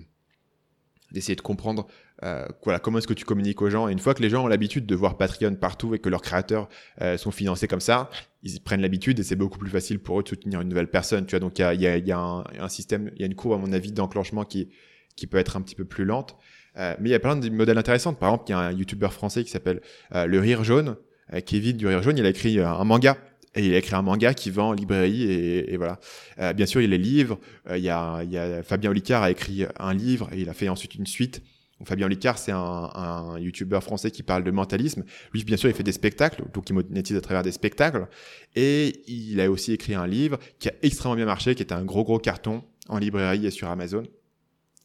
d'essayer 1.12 1.36
de 1.36 1.40
comprendre 1.40 1.86
euh, 2.22 2.46
voilà, 2.64 2.78
comment 2.78 2.98
est-ce 2.98 3.06
que 3.06 3.14
tu 3.14 3.24
communiques 3.24 3.62
aux 3.62 3.70
gens? 3.70 3.88
Et 3.88 3.92
une 3.92 3.98
fois 3.98 4.14
que 4.14 4.22
les 4.22 4.30
gens 4.30 4.44
ont 4.44 4.48
l'habitude 4.48 4.86
de 4.86 4.94
voir 4.94 5.16
Patreon 5.16 5.54
partout 5.54 5.94
et 5.94 5.98
que 5.98 6.08
leurs 6.08 6.22
créateurs 6.22 6.68
euh, 7.00 7.16
sont 7.16 7.30
financés 7.30 7.68
comme 7.68 7.80
ça, 7.80 8.10
ils 8.42 8.60
prennent 8.60 8.82
l'habitude 8.82 9.18
et 9.18 9.22
c'est 9.22 9.36
beaucoup 9.36 9.58
plus 9.58 9.70
facile 9.70 9.98
pour 9.98 10.20
eux 10.20 10.22
de 10.22 10.28
soutenir 10.28 10.60
une 10.60 10.68
nouvelle 10.68 10.90
personne. 10.90 11.26
Tu 11.26 11.30
vois, 11.30 11.40
donc 11.40 11.58
il 11.58 11.62
y 11.62 11.64
a, 11.64 11.74
y, 11.74 11.86
a, 11.86 11.98
y 11.98 12.12
a 12.12 12.18
un, 12.18 12.68
système, 12.68 13.10
il 13.14 13.20
y 13.20 13.22
a 13.24 13.26
une 13.26 13.34
courbe 13.34 13.54
à 13.54 13.58
mon 13.58 13.72
avis 13.72 13.92
d'enclenchement 13.92 14.44
qui 14.44 14.68
qui 15.16 15.26
peut 15.26 15.38
être 15.38 15.56
un 15.56 15.62
petit 15.62 15.74
peu 15.74 15.84
plus 15.84 16.04
lente. 16.04 16.36
Euh, 16.78 16.94
mais 17.00 17.10
il 17.10 17.12
y 17.12 17.14
a 17.14 17.20
plein 17.20 17.36
de 17.36 17.48
modèles 17.50 17.78
intéressants. 17.78 18.14
Par 18.14 18.30
exemple, 18.30 18.44
il 18.48 18.52
y 18.52 18.54
a 18.54 18.58
un 18.58 18.72
YouTuber 18.72 19.08
français 19.10 19.44
qui 19.44 19.50
s'appelle 19.50 19.80
euh, 20.14 20.26
Le 20.26 20.38
Rire 20.38 20.64
Jaune, 20.64 20.96
euh, 21.34 21.40
Kevin 21.44 21.76
du 21.76 21.86
Rire 21.86 22.02
Jaune. 22.02 22.16
Il 22.16 22.24
a 22.24 22.28
écrit 22.30 22.58
euh, 22.58 22.68
un 22.68 22.84
manga 22.84 23.18
et 23.54 23.66
il 23.66 23.74
a 23.74 23.78
écrit 23.78 23.96
un 23.96 24.02
manga 24.02 24.32
qui 24.34 24.50
vend 24.50 24.68
en 24.68 24.72
librairie 24.72 25.24
et, 25.24 25.72
et 25.72 25.76
voilà. 25.76 25.98
Euh, 26.38 26.52
bien 26.52 26.66
sûr, 26.66 26.80
il 26.80 26.84
y 26.84 26.86
a 26.86 26.96
les 26.96 27.02
livres. 27.02 27.38
Euh, 27.68 27.76
il, 27.76 27.84
y 27.84 27.90
a, 27.90 28.22
il 28.22 28.30
y 28.30 28.38
a 28.38 28.62
Fabien 28.62 28.90
Olicard 28.90 29.22
a 29.22 29.30
écrit 29.30 29.66
un 29.78 29.92
livre 29.92 30.30
et 30.32 30.40
il 30.40 30.48
a 30.48 30.54
fait 30.54 30.68
ensuite 30.68 30.94
une 30.94 31.06
suite. 31.06 31.42
Fabien 31.84 32.06
Olicard, 32.06 32.38
c'est 32.38 32.52
un, 32.52 32.90
un 32.94 33.38
YouTuber 33.38 33.80
français 33.80 34.10
qui 34.10 34.22
parle 34.22 34.44
de 34.44 34.50
mentalisme. 34.50 35.04
Lui, 35.32 35.44
bien 35.44 35.56
sûr, 35.56 35.68
il 35.68 35.74
fait 35.74 35.82
des 35.82 35.92
spectacles, 35.92 36.44
donc 36.52 36.68
il 36.68 36.74
monétise 36.74 37.16
à 37.16 37.20
travers 37.20 37.42
des 37.42 37.52
spectacles. 37.52 38.06
Et 38.54 39.02
il 39.06 39.40
a 39.40 39.50
aussi 39.50 39.72
écrit 39.72 39.94
un 39.94 40.06
livre 40.06 40.38
qui 40.58 40.68
a 40.68 40.72
extrêmement 40.82 41.16
bien 41.16 41.24
marché, 41.26 41.54
qui 41.54 41.62
était 41.62 41.74
un 41.74 41.84
gros 41.84 42.04
gros 42.04 42.18
carton 42.18 42.62
en 42.88 42.98
librairie 42.98 43.46
et 43.46 43.50
sur 43.50 43.68
Amazon. 43.68 44.02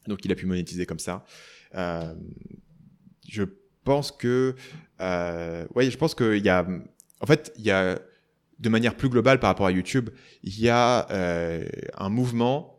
Donc 0.08 0.24
il 0.26 0.32
a 0.32 0.36
pu 0.36 0.46
monétiser 0.46 0.86
comme 0.86 1.00
ça. 1.00 1.26
Euh, 1.76 2.14
je 3.28 3.44
pense 3.84 4.12
que, 4.12 4.56
euh, 5.02 5.66
ouais, 5.76 5.90
je 5.90 5.98
pense 5.98 6.16
qu'il 6.16 6.44
y 6.44 6.50
a, 6.50 6.66
en 7.22 7.26
fait, 7.26 7.54
il 7.58 7.64
y 7.64 7.72
a 7.72 8.00
de 8.60 8.70
manière 8.70 8.96
plus 8.96 9.10
globale 9.10 9.40
par 9.40 9.50
rapport 9.50 9.68
à 9.68 9.72
YouTube, 9.72 10.10
il 10.44 10.60
y 10.60 10.70
a 10.70 11.10
euh, 11.12 11.66
un 11.98 12.10
mouvement 12.10 12.75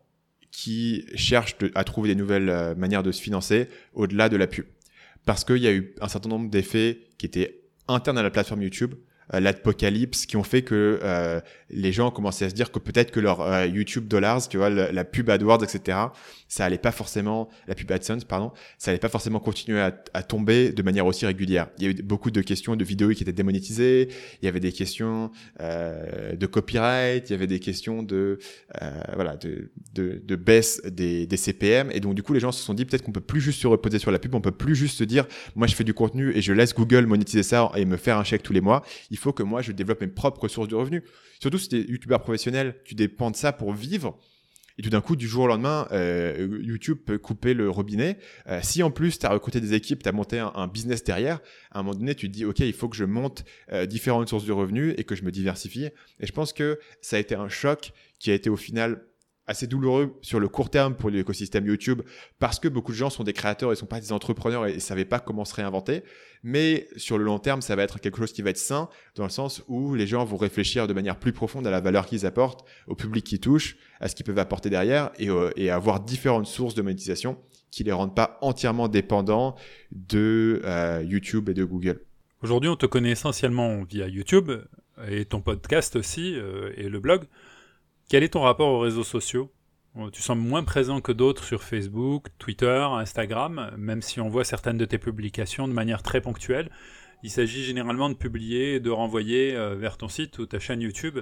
qui 0.51 1.05
cherche 1.15 1.59
de, 1.59 1.71
à 1.75 1.85
trouver 1.85 2.09
des 2.09 2.15
nouvelles 2.15 2.49
euh, 2.49 2.75
manières 2.75 3.03
de 3.03 3.13
se 3.13 3.21
financer 3.21 3.69
au-delà 3.95 4.29
de 4.29 4.37
la 4.37 4.47
pub. 4.47 4.67
Parce 5.25 5.45
qu'il 5.45 5.59
y 5.59 5.67
a 5.67 5.73
eu 5.73 5.95
un 6.01 6.09
certain 6.09 6.29
nombre 6.29 6.51
d'effets 6.51 7.01
qui 7.19 7.27
étaient 7.27 7.63
internes 7.89 8.19
à 8.19 8.23
la 8.23 8.31
plateforme 8.31 8.63
YouTube, 8.63 8.95
l'apocalypse 9.33 10.27
qui 10.27 10.37
ont 10.37 10.43
fait 10.43 10.63
que 10.63 11.01
euh, 11.03 11.41
les 11.71 11.93
gens 11.93 12.09
ont 12.09 12.11
commencé 12.11 12.45
à 12.45 12.49
se 12.49 12.55
dire 12.55 12.71
que 12.71 12.79
peut-être 12.79 13.11
que 13.11 13.21
leur 13.21 13.41
euh, 13.41 13.67
YouTube 13.67 14.07
dollars, 14.07 14.49
tu 14.49 14.57
vois, 14.57 14.71
la, 14.71 15.05
pub 15.05 15.31
AdWords, 15.31 15.65
etc., 15.65 15.99
ça 16.49 16.65
allait 16.65 16.79
pas 16.79 16.93
forcément, 16.93 17.49
la 17.67 17.75
pub 17.75 17.91
AdSense, 17.91 18.25
pardon, 18.25 18.53
ça 18.79 18.91
allait 18.91 19.01
pas 19.01 19.09
forcément 19.09 19.41
continuer 19.41 19.81
à, 19.81 20.23
tomber 20.23 20.71
de 20.71 20.83
manière 20.83 21.07
aussi 21.07 21.27
régulière. 21.27 21.69
Il 21.79 21.85
y 21.85 21.87
a 21.87 21.91
eu 21.91 21.95
beaucoup 22.03 22.31
de 22.31 22.41
questions 22.41 22.77
de 22.77 22.85
vidéos 22.85 23.11
qui 23.11 23.23
étaient 23.23 23.33
démonétisées, 23.33 24.09
il 24.43 24.45
y 24.45 24.49
avait 24.49 24.61
des 24.61 24.73
questions 24.73 25.31
euh, 25.61 26.35
de 26.37 26.47
copyright, 26.47 27.29
il 27.29 27.33
y 27.33 27.35
avait 27.35 27.47
des 27.47 27.59
questions 27.59 28.03
de 28.03 28.39
euh, 28.83 28.91
voilà 29.15 29.37
de, 29.37 29.71
de, 29.95 30.23
de 30.25 30.37
baisse 30.37 30.81
des, 30.85 31.27
des, 31.27 31.37
CPM, 31.37 31.91
et 31.93 32.01
donc 32.01 32.15
du 32.15 32.23
coup 32.23 32.33
les 32.33 32.41
gens 32.41 32.53
se 32.53 32.63
sont 32.63 32.75
dit 32.75 32.85
peut-être 32.85 33.03
qu'on 33.03 33.13
peut 33.13 33.21
plus 33.21 33.41
juste 33.41 33.61
se 33.61 33.67
reposer 33.67 33.99
sur 33.99 34.11
la 34.11 34.19
pub, 34.19 34.35
on 34.35 34.41
peut 34.41 34.53
plus 34.53 34.77
juste 34.77 34.99
se 34.99 35.05
dire 35.05 35.27
moi 35.55 35.67
je 35.67 35.75
fais 35.75 35.85
du 35.85 35.95
contenu 35.95 36.33
et 36.37 36.43
je 36.43 36.53
laisse 36.53 36.75
Google 36.75 37.07
monétiser 37.07 37.43
ça 37.43 37.71
et 37.77 37.85
me 37.85 37.97
faire 37.97 38.19
un 38.19 38.25
chèque 38.25 38.43
tous 38.43 38.53
les 38.53 38.61
mois. 38.61 38.85
Faut 39.19 39.33
que 39.33 39.43
moi 39.43 39.63
je 39.63 39.73
développe 39.73 40.01
mes 40.01 40.07
propres 40.09 40.49
sources 40.49 40.69
de 40.69 40.75
revenus. 40.75 41.03
Surtout 41.41 41.59
si 41.59 41.69
tu 41.69 41.77
es 41.77 41.91
youtubeur 41.91 42.21
professionnel, 42.21 42.77
tu 42.85 42.95
dépends 42.95 43.31
de 43.31 43.37
ça 43.37 43.53
pour 43.53 43.73
vivre. 43.73 44.19
Et 44.79 44.83
tout 44.83 44.91
d'un 44.91 45.01
coup, 45.01 45.17
du 45.17 45.27
jour 45.27 45.45
au 45.45 45.47
lendemain, 45.47 45.89
euh, 45.93 46.59
YouTube 46.61 46.99
peut 47.05 47.19
couper 47.19 47.55
le 47.55 47.71
robinet. 47.71 48.19
Euh, 48.47 48.61
si 48.63 48.83
en 48.83 48.91
plus, 48.91 49.19
tu 49.19 49.25
as 49.25 49.31
recruté 49.31 49.61
des 49.61 49.73
équipes, 49.73 50.03
tu 50.03 50.09
as 50.09 50.13
monté 50.13 50.39
un, 50.39 50.53
un, 50.55 50.69
business 50.69 51.03
derrière, 51.03 51.41
à 51.71 51.81
un 51.81 51.83
moment 51.83 51.99
donné, 51.99 52.15
tu 52.15 52.29
te 52.29 52.33
dis, 52.33 52.45
OK, 52.45 52.61
il 52.61 52.75
faut 52.75 52.89
que 52.89 52.97
je 52.97 53.05
monte 53.05 53.45
euh, 53.73 53.87
différentes 53.87 54.29
sources 54.29 54.45
de 54.45 54.53
revenus 54.53 54.95
et 54.99 55.05
que 55.05 55.15
je 55.15 55.23
me 55.23 55.31
diversifie. 55.31 55.87
Et 56.21 56.27
je 56.27 56.33
pense 56.33 56.53
que 56.53 56.79
ça 57.01 57.17
a 57.17 57.19
été 57.19 57.35
un 57.35 57.49
choc 57.49 57.93
qui 58.19 58.31
a 58.31 58.35
été 58.35 58.51
au 58.51 58.57
final 58.57 59.03
assez 59.47 59.67
douloureux 59.67 60.19
sur 60.23 60.41
le 60.41 60.49
court 60.49 60.71
terme 60.71 60.95
pour 60.95 61.11
l'écosystème 61.11 61.67
YouTube 61.67 62.03
parce 62.39 62.59
que 62.59 62.69
beaucoup 62.69 62.93
de 62.93 62.97
gens 62.97 63.11
sont 63.11 63.25
des 63.25 63.33
créateurs 63.33 63.73
et 63.73 63.77
sont 63.77 63.87
pas 63.87 64.01
des 64.01 64.13
entrepreneurs 64.13 64.67
et, 64.67 64.75
ne 64.75 64.79
savaient 64.79 65.05
pas 65.05 65.21
comment 65.21 65.45
se 65.45 65.55
réinventer. 65.55 66.03
Mais 66.43 66.89
sur 66.97 67.19
le 67.19 67.25
long 67.25 67.39
terme, 67.39 67.63
ça 67.63 67.77
va 67.77 67.83
être 67.83 68.01
quelque 68.01 68.19
chose 68.19 68.33
qui 68.33 68.43
va 68.43 68.51
être 68.51 68.59
sain 68.59 68.89
dans 69.15 69.25
le 69.25 69.31
sens 69.31 69.63
où 69.69 69.95
les 69.95 70.07
gens 70.07 70.25
vont 70.25 70.37
réfléchir 70.37 70.87
de 70.87 70.93
manière 70.93 71.19
plus 71.19 71.33
profonde 71.33 71.67
à 71.67 71.71
la 71.71 71.81
valeur 71.81 72.07
qu'ils 72.07 72.27
apportent, 72.27 72.65
au 72.87 72.95
public 72.95 73.25
qui 73.25 73.41
touche, 73.41 73.77
à 74.01 74.09
ce 74.09 74.15
qu'ils 74.15 74.27
peuvent 74.27 74.39
apporter 74.39 74.71
derrière 74.71 75.11
et, 75.19 75.31
euh, 75.31 75.51
et 75.57 75.71
avoir 75.71 76.01
différentes 76.01 76.47
sources 76.47 76.75
de 76.75 76.83
monétisation 76.83 77.39
qui 77.71 77.85
les 77.85 77.93
rendent 77.93 78.15
pas 78.15 78.39
entièrement 78.41 78.89
dépendants 78.89 79.55
de 79.93 80.63
euh, 80.65 81.05
YouTube 81.05 81.49
et 81.49 81.55
de 81.55 81.65
Google. 81.65 82.01
Aujourd'hui, 82.43 82.71
on 82.71 82.77
te 82.77 82.87
connaît 82.87 83.11
essentiellement 83.11 83.83
via 83.83 84.09
YouTube 84.09 84.51
et 85.09 85.25
ton 85.25 85.41
podcast 85.41 85.97
aussi 85.97 86.35
euh, 86.37 86.73
et 86.77 86.89
le 86.89 87.01
blog. 87.01 87.25
Quel 88.09 88.23
est 88.23 88.31
ton 88.31 88.43
rapport 88.43 88.69
aux 88.69 88.81
réseaux 88.81 89.05
sociaux? 89.05 89.53
Tu 90.13 90.21
sembles 90.21 90.43
moins 90.43 90.63
présent 90.63 91.01
que 91.01 91.13
d'autres 91.13 91.43
sur 91.43 91.63
Facebook, 91.63 92.27
Twitter, 92.39 92.87
Instagram, 92.91 93.71
même 93.79 94.03
si 94.03 94.21
on 94.21 94.29
voit 94.29 94.45
certaines 94.45 94.77
de 94.77 94.85
tes 94.85 94.99
publications 94.99 95.67
de 95.69 95.73
manière 95.73 96.03
très 96.03 96.21
ponctuelle. 96.21 96.71
Il 97.23 97.31
s'agit 97.31 97.65
généralement 97.65 98.11
de 98.11 98.15
publier 98.15 98.79
de 98.79 98.91
renvoyer 98.91 99.57
euh, 99.57 99.75
vers 99.75 99.97
ton 99.97 100.09
site 100.09 100.39
ou 100.39 100.45
ta 100.45 100.59
chaîne 100.59 100.83
YouTube 100.83 101.21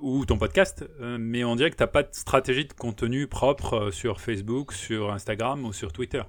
ou 0.00 0.24
ton 0.26 0.38
podcast, 0.38 0.84
euh, 1.00 1.18
mais 1.18 1.42
on 1.42 1.56
dirait 1.56 1.70
que 1.70 1.76
tu 1.76 1.82
n'as 1.82 1.88
pas 1.88 2.04
de 2.04 2.08
stratégie 2.12 2.66
de 2.66 2.72
contenu 2.72 3.26
propre 3.26 3.74
euh, 3.74 3.90
sur 3.90 4.20
Facebook, 4.20 4.72
sur 4.72 5.12
Instagram 5.12 5.64
ou 5.64 5.72
sur 5.72 5.92
Twitter. 5.92 6.22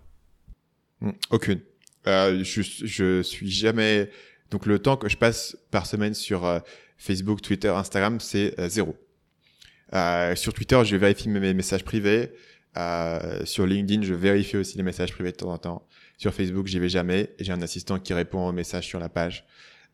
Mmh, 1.01 1.11
aucune. 1.29 1.61
Euh, 2.07 2.43
je, 2.43 3.21
suis 3.21 3.49
jamais. 3.49 4.09
Donc 4.51 4.65
le 4.65 4.79
temps 4.79 4.97
que 4.97 5.09
je 5.09 5.17
passe 5.17 5.57
par 5.71 5.85
semaine 5.85 6.13
sur 6.13 6.45
euh, 6.45 6.59
Facebook, 6.97 7.41
Twitter, 7.41 7.69
Instagram, 7.69 8.19
c'est 8.19 8.59
euh, 8.59 8.69
zéro. 8.69 8.95
Euh, 9.95 10.35
sur 10.35 10.53
Twitter, 10.53 10.79
je 10.83 10.95
vérifie 10.95 11.29
mes 11.29 11.53
messages 11.53 11.83
privés. 11.83 12.31
Euh, 12.77 13.45
sur 13.45 13.65
LinkedIn, 13.65 14.03
je 14.03 14.13
vérifie 14.13 14.57
aussi 14.57 14.77
les 14.77 14.83
messages 14.83 15.13
privés 15.13 15.31
de 15.31 15.37
temps 15.37 15.51
en 15.51 15.57
temps. 15.57 15.87
Sur 16.17 16.33
Facebook, 16.33 16.67
j'y 16.67 16.79
vais 16.79 16.89
jamais. 16.89 17.29
J'ai 17.39 17.53
un 17.53 17.61
assistant 17.61 17.99
qui 17.99 18.13
répond 18.13 18.47
aux 18.47 18.51
messages 18.51 18.85
sur 18.85 18.99
la 18.99 19.09
page. 19.09 19.45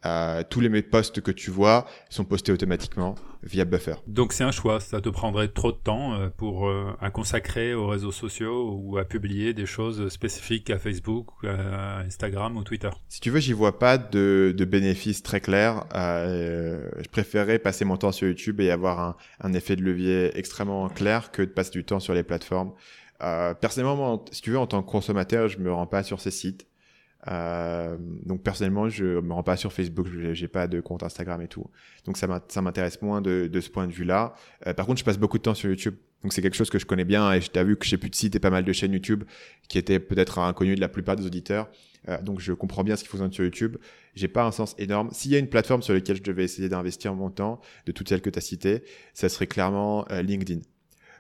Euh, 0.04 0.44
tous 0.50 0.60
les 0.62 0.82
posts 0.82 1.22
que 1.22 1.32
tu 1.32 1.52
vois 1.52 1.86
sont 2.10 2.26
postés 2.26 2.52
automatiquement 2.52 3.14
via 3.44 3.66
Buffer. 3.66 3.96
Donc 4.08 4.34
c'est 4.34 4.44
un 4.44 4.52
choix, 4.52 4.80
ça 4.80 5.00
te 5.00 5.10
prendrait 5.10 5.48
trop 5.48 5.72
de 5.72 5.78
temps 5.78 6.14
euh, 6.14 6.30
pour 6.36 6.68
euh, 6.68 6.96
à 7.00 7.12
consacrer 7.12 7.74
aux 7.74 7.88
réseaux 7.88 8.12
sociaux 8.12 8.80
ou 8.82 8.98
à 8.98 9.06
publier 9.06 9.54
des 9.54 9.68
choses 9.68 10.10
spécifiques 10.10 10.70
à 10.72 10.80
Facebook, 10.80 11.28
à 11.44 12.00
Instagram 12.00 12.58
ou 12.58 12.64
Twitter? 12.64 12.90
Si 13.10 13.20
tu 13.20 13.30
veux, 13.30 13.40
j'y 13.40 13.54
vois 13.54 13.78
pas 13.78 13.98
de, 13.98 14.54
de 14.58 14.66
bénéfices 14.66 15.22
très 15.22 15.40
clairs. 15.40 15.86
Euh, 15.96 16.90
je 17.00 17.10
préférerais 17.10 17.60
passer 17.60 17.86
mon 17.86 17.98
temps 17.98 18.12
sur 18.12 18.28
YouTube 18.28 18.60
et 18.60 18.72
avoir 18.72 19.00
un, 19.00 19.16
un 19.40 19.54
effet 19.54 19.76
de 19.76 19.84
levier 19.84 20.32
extrêmement 20.38 20.90
clair 20.90 21.32
que 21.32 21.44
de 21.44 21.50
passer 21.50 21.72
du 21.72 21.84
temps 21.84 22.00
sur 22.00 22.14
les 22.14 22.24
plateformes. 22.24 22.74
Euh, 23.24 23.54
personnellement, 23.54 24.26
si 24.32 24.42
tu 24.42 24.50
veux, 24.50 24.58
en 24.58 24.66
tant 24.66 24.82
que 24.82 24.90
consommateur, 24.90 25.48
je 25.48 25.60
me 25.60 25.72
rends 25.72 25.86
pas 25.86 26.02
sur 26.02 26.20
ces 26.20 26.32
sites. 26.32 26.66
Euh, 27.28 27.98
donc 28.26 28.42
personnellement, 28.44 28.90
je 28.90 29.20
me 29.20 29.34
rends 29.34 29.44
pas 29.44 29.58
sur 29.58 29.72
Facebook, 29.72 30.08
j'ai 30.34 30.48
pas 30.48 30.68
de 30.68 30.82
compte 30.82 31.04
Instagram 31.04 31.42
et 31.42 31.48
tout. 31.48 31.66
Donc 32.06 32.18
ça 32.18 32.62
m'intéresse 32.62 33.02
moins 33.02 33.22
de, 33.22 33.48
de, 33.52 33.62
ce 33.62 33.70
point 33.70 33.88
de 33.88 33.92
vue-là. 33.92 34.34
Euh, 34.68 34.74
par 34.74 34.86
contre, 34.86 35.00
je 35.00 35.06
passe 35.06 35.20
beaucoup 35.20 35.38
de 35.38 35.44
temps 35.44 35.54
sur 35.54 35.70
YouTube. 35.70 35.96
Donc 36.24 36.34
c'est 36.34 36.42
quelque 36.42 36.56
chose 36.56 36.70
que 36.70 36.78
je 36.78 36.86
connais 36.86 37.06
bien 37.06 37.32
et 37.34 37.42
t'ai 37.42 37.64
vu 37.64 37.76
que 37.78 37.86
j'ai 37.86 37.98
plus 37.98 38.10
de 38.10 38.36
et 38.36 38.40
pas 38.40 38.52
mal 38.52 38.64
de 38.64 38.74
chaînes 38.74 38.94
YouTube 38.94 39.24
qui 39.68 39.78
étaient 39.78 40.00
peut-être 40.00 40.38
inconnus 40.40 40.76
de 40.76 40.82
la 40.82 40.90
plupart 40.90 41.16
des 41.16 41.26
auditeurs. 41.26 41.70
Euh, 42.10 42.22
donc 42.22 42.40
je 42.40 42.54
comprends 42.54 42.84
bien 42.84 42.96
ce 42.96 43.04
qu'il 43.04 43.10
faut 43.10 43.18
sur 43.32 43.44
YouTube. 43.44 43.78
J'ai 44.16 44.28
pas 44.28 44.44
un 44.44 44.52
sens 44.52 44.76
énorme. 44.78 45.10
S'il 45.12 45.32
y 45.32 45.36
a 45.36 45.40
une 45.40 45.50
plateforme 45.50 45.82
sur 45.82 45.94
laquelle 45.94 46.18
je 46.18 46.24
devais 46.24 46.44
essayer 46.44 46.70
d'investir 46.70 47.16
mon 47.16 47.30
temps, 47.30 47.60
de 47.86 47.92
toutes 47.92 48.10
celles 48.10 48.22
que 48.22 48.30
tu 48.30 48.38
as 48.38 48.42
citées, 48.42 48.84
ça 49.14 49.30
serait 49.30 49.48
clairement 49.48 50.06
euh, 50.12 50.22
LinkedIn 50.22 50.62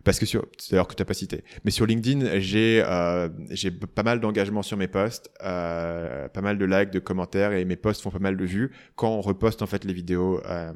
parce 0.04 0.20
que 0.20 0.26
sur 0.26 0.46
c'est 0.58 0.74
alors 0.74 0.88
que 0.88 0.96
tu 0.96 1.02
n'as 1.02 1.06
pas 1.06 1.14
cité. 1.14 1.44
Mais 1.64 1.72
sur 1.72 1.86
LinkedIn 1.86 2.40
j'ai 2.40 2.84
euh, 2.86 3.30
j'ai 3.50 3.72
pas 3.72 4.04
mal 4.04 4.20
d'engagement 4.20 4.64
sur 4.64 4.78
mes 4.78 4.88
posts 4.88 5.32
euh, 5.44 6.28
pas 6.30 6.42
mal 6.42 6.58
de 6.58 6.66
likes 6.66 6.92
de 6.92 7.00
commentaires 7.00 7.54
et 7.54 7.66
mes 7.66 7.76
posts 7.76 8.02
font 8.02 8.12
pas 8.12 8.20
mal 8.20 8.38
de 8.38 8.46
vues 8.46 8.72
quand 8.96 9.10
on 9.10 9.22
reposte 9.22 9.62
en 9.62 9.68
fait 9.68 9.84
les 9.86 9.94
vidéos 9.94 10.42
euh, 10.46 10.74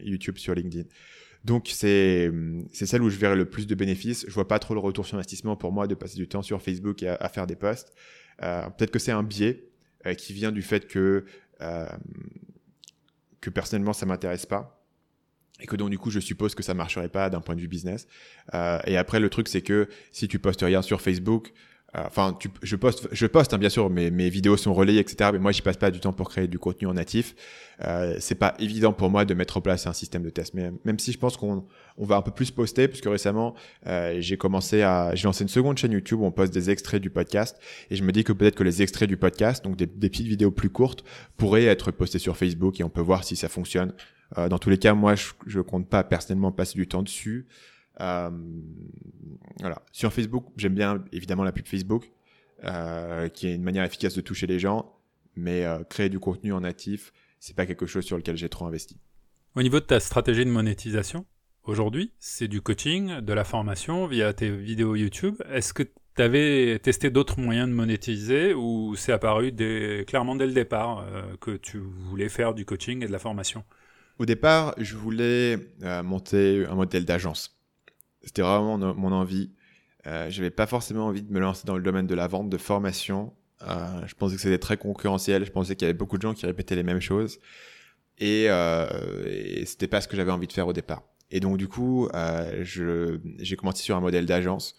YouTube 0.00 0.38
sur 0.38 0.54
LinkedIn. 0.54 0.84
Donc 1.44 1.68
c'est 1.72 2.30
c'est 2.72 2.86
celle 2.86 3.02
où 3.02 3.10
je 3.10 3.16
verrai 3.16 3.36
le 3.36 3.46
plus 3.46 3.66
de 3.66 3.74
bénéfices. 3.74 4.24
Je 4.28 4.32
vois 4.32 4.48
pas 4.48 4.58
trop 4.58 4.74
le 4.74 4.80
retour 4.80 5.06
sur 5.06 5.16
investissement 5.16 5.56
pour 5.56 5.72
moi 5.72 5.86
de 5.86 5.94
passer 5.94 6.16
du 6.16 6.28
temps 6.28 6.42
sur 6.42 6.60
Facebook 6.60 7.02
et 7.02 7.08
à, 7.08 7.28
faire 7.28 7.46
des 7.46 7.56
posts. 7.56 7.92
Euh, 8.42 8.68
peut-être 8.70 8.90
que 8.90 8.98
c'est 8.98 9.12
un 9.12 9.22
biais 9.22 9.64
euh, 10.06 10.14
qui 10.14 10.32
vient 10.32 10.52
du 10.52 10.62
fait 10.62 10.86
que 10.86 11.24
euh, 11.62 11.86
que 13.40 13.50
personnellement 13.50 13.92
ça 13.92 14.04
m'intéresse 14.06 14.46
pas 14.46 14.79
et 15.60 15.66
que 15.66 15.76
donc 15.76 15.90
du 15.90 15.98
coup 15.98 16.10
je 16.10 16.20
suppose 16.20 16.54
que 16.54 16.62
ça 16.62 16.74
marcherait 16.74 17.08
pas 17.08 17.30
d'un 17.30 17.40
point 17.40 17.54
de 17.54 17.60
vue 17.60 17.68
business. 17.68 18.06
Euh, 18.54 18.78
et 18.86 18.96
après 18.96 19.20
le 19.20 19.28
truc 19.28 19.48
c'est 19.48 19.62
que 19.62 19.88
si 20.12 20.28
tu 20.28 20.38
postes 20.38 20.62
rien 20.62 20.82
sur 20.82 21.00
Facebook, 21.00 21.52
euh, 21.96 22.02
enfin 22.06 22.36
tu, 22.38 22.48
je 22.62 22.76
poste, 22.76 23.08
je 23.10 23.26
poste 23.26 23.52
hein, 23.52 23.58
bien 23.58 23.68
sûr, 23.68 23.90
mes, 23.90 24.12
mes 24.12 24.30
vidéos 24.30 24.56
sont 24.56 24.72
relayées 24.72 25.00
etc. 25.00 25.30
Mais 25.32 25.40
moi 25.40 25.50
j'y 25.50 25.62
passe 25.62 25.76
pas 25.76 25.90
du 25.90 25.98
temps 25.98 26.12
pour 26.12 26.28
créer 26.28 26.46
du 26.46 26.58
contenu 26.58 26.86
en 26.86 26.94
natif. 26.94 27.34
Euh, 27.82 28.16
c'est 28.20 28.36
pas 28.36 28.54
évident 28.60 28.92
pour 28.92 29.10
moi 29.10 29.24
de 29.24 29.34
mettre 29.34 29.56
en 29.56 29.60
place 29.60 29.86
un 29.86 29.92
système 29.92 30.22
de 30.22 30.30
test. 30.30 30.54
Mais 30.54 30.70
même 30.84 30.98
si 31.00 31.10
je 31.12 31.18
pense 31.18 31.36
qu'on 31.36 31.66
on 31.96 32.04
va 32.04 32.16
un 32.16 32.22
peu 32.22 32.30
plus 32.30 32.50
poster, 32.52 32.86
puisque 32.86 33.06
récemment 33.06 33.54
euh, 33.86 34.18
j'ai 34.20 34.36
commencé 34.36 34.82
à, 34.82 35.14
j'ai 35.14 35.24
lancé 35.24 35.42
une 35.42 35.48
seconde 35.48 35.78
chaîne 35.78 35.92
YouTube 35.92 36.20
où 36.20 36.24
on 36.24 36.30
poste 36.30 36.54
des 36.54 36.70
extraits 36.70 37.02
du 37.02 37.10
podcast 37.10 37.56
et 37.90 37.96
je 37.96 38.04
me 38.04 38.12
dis 38.12 38.22
que 38.22 38.32
peut-être 38.32 38.54
que 38.54 38.64
les 38.64 38.82
extraits 38.82 39.08
du 39.08 39.16
podcast, 39.16 39.64
donc 39.64 39.76
des, 39.76 39.86
des 39.86 40.10
petites 40.10 40.28
vidéos 40.28 40.52
plus 40.52 40.70
courtes, 40.70 41.02
pourraient 41.36 41.64
être 41.64 41.90
postés 41.90 42.20
sur 42.20 42.36
Facebook 42.36 42.78
et 42.78 42.84
on 42.84 42.90
peut 42.90 43.00
voir 43.00 43.24
si 43.24 43.34
ça 43.34 43.48
fonctionne. 43.48 43.92
Euh, 44.38 44.48
dans 44.48 44.58
tous 44.58 44.70
les 44.70 44.78
cas, 44.78 44.94
moi, 44.94 45.14
je, 45.14 45.32
je 45.46 45.60
compte 45.60 45.88
pas 45.88 46.04
personnellement 46.04 46.52
passer 46.52 46.78
du 46.78 46.86
temps 46.86 47.02
dessus. 47.02 47.46
Euh, 48.00 48.30
voilà. 49.60 49.82
Sur 49.92 50.12
Facebook, 50.12 50.46
j'aime 50.56 50.74
bien 50.74 51.04
évidemment 51.12 51.44
la 51.44 51.52
pub 51.52 51.66
Facebook, 51.66 52.10
euh, 52.64 53.28
qui 53.28 53.48
est 53.48 53.54
une 53.54 53.62
manière 53.62 53.84
efficace 53.84 54.14
de 54.14 54.20
toucher 54.20 54.46
les 54.46 54.58
gens, 54.58 54.94
mais 55.36 55.64
créer 55.88 56.08
du 56.08 56.18
contenu 56.18 56.52
en 56.52 56.60
natif, 56.60 57.12
c'est 57.38 57.56
pas 57.56 57.66
quelque 57.66 57.86
chose 57.86 58.04
sur 58.04 58.16
lequel 58.16 58.36
j'ai 58.36 58.48
trop 58.48 58.66
investi. 58.66 58.98
Au 59.56 59.62
niveau 59.62 59.80
de 59.80 59.84
ta 59.84 60.00
stratégie 60.00 60.44
de 60.44 60.50
monétisation, 60.50 61.26
aujourd'hui, 61.64 62.12
c'est 62.18 62.48
du 62.48 62.60
coaching, 62.60 63.20
de 63.20 63.32
la 63.32 63.44
formation 63.44 64.06
via 64.06 64.32
tes 64.32 64.50
vidéos 64.50 64.94
YouTube. 64.94 65.36
Est-ce 65.50 65.72
que 65.72 65.82
tu 65.82 66.22
avais 66.22 66.78
testé 66.78 67.10
d'autres 67.10 67.40
moyens 67.40 67.68
de 67.68 67.74
monétiser 67.74 68.54
ou 68.54 68.94
c'est 68.96 69.12
apparu 69.12 69.50
dès, 69.50 70.04
clairement 70.06 70.36
dès 70.36 70.46
le 70.46 70.52
départ 70.52 71.04
que 71.40 71.56
tu 71.56 71.78
voulais 71.78 72.28
faire 72.28 72.54
du 72.54 72.64
coaching 72.64 73.02
et 73.02 73.06
de 73.06 73.12
la 73.12 73.18
formation? 73.18 73.64
Au 74.20 74.26
départ, 74.26 74.74
je 74.76 74.96
voulais 74.96 75.58
euh, 75.82 76.02
monter 76.02 76.66
un 76.68 76.74
modèle 76.74 77.06
d'agence. 77.06 77.58
C'était 78.22 78.42
vraiment 78.42 78.76
mon 78.76 79.12
envie. 79.12 79.50
Euh, 80.06 80.28
je 80.28 80.42
n'avais 80.42 80.50
pas 80.50 80.66
forcément 80.66 81.06
envie 81.06 81.22
de 81.22 81.32
me 81.32 81.40
lancer 81.40 81.62
dans 81.64 81.74
le 81.74 81.82
domaine 81.82 82.06
de 82.06 82.14
la 82.14 82.26
vente, 82.26 82.50
de 82.50 82.58
formation. 82.58 83.32
Euh, 83.62 84.06
je 84.06 84.14
pensais 84.14 84.36
que 84.36 84.42
c'était 84.42 84.58
très 84.58 84.76
concurrentiel. 84.76 85.46
Je 85.46 85.50
pensais 85.50 85.74
qu'il 85.74 85.86
y 85.86 85.88
avait 85.88 85.96
beaucoup 85.96 86.18
de 86.18 86.22
gens 86.22 86.34
qui 86.34 86.44
répétaient 86.44 86.76
les 86.76 86.82
mêmes 86.82 87.00
choses. 87.00 87.38
Et, 88.18 88.44
et 88.44 89.64
c'était 89.64 89.88
pas 89.88 90.02
ce 90.02 90.08
que 90.08 90.18
j'avais 90.18 90.32
envie 90.32 90.46
de 90.46 90.52
faire 90.52 90.68
au 90.68 90.74
départ. 90.74 91.02
Et 91.30 91.40
donc 91.40 91.56
du 91.56 91.66
coup, 91.66 92.10
j'ai 92.62 93.56
commencé 93.56 93.82
sur 93.82 93.96
un 93.96 94.00
modèle 94.00 94.26
d'agence, 94.26 94.76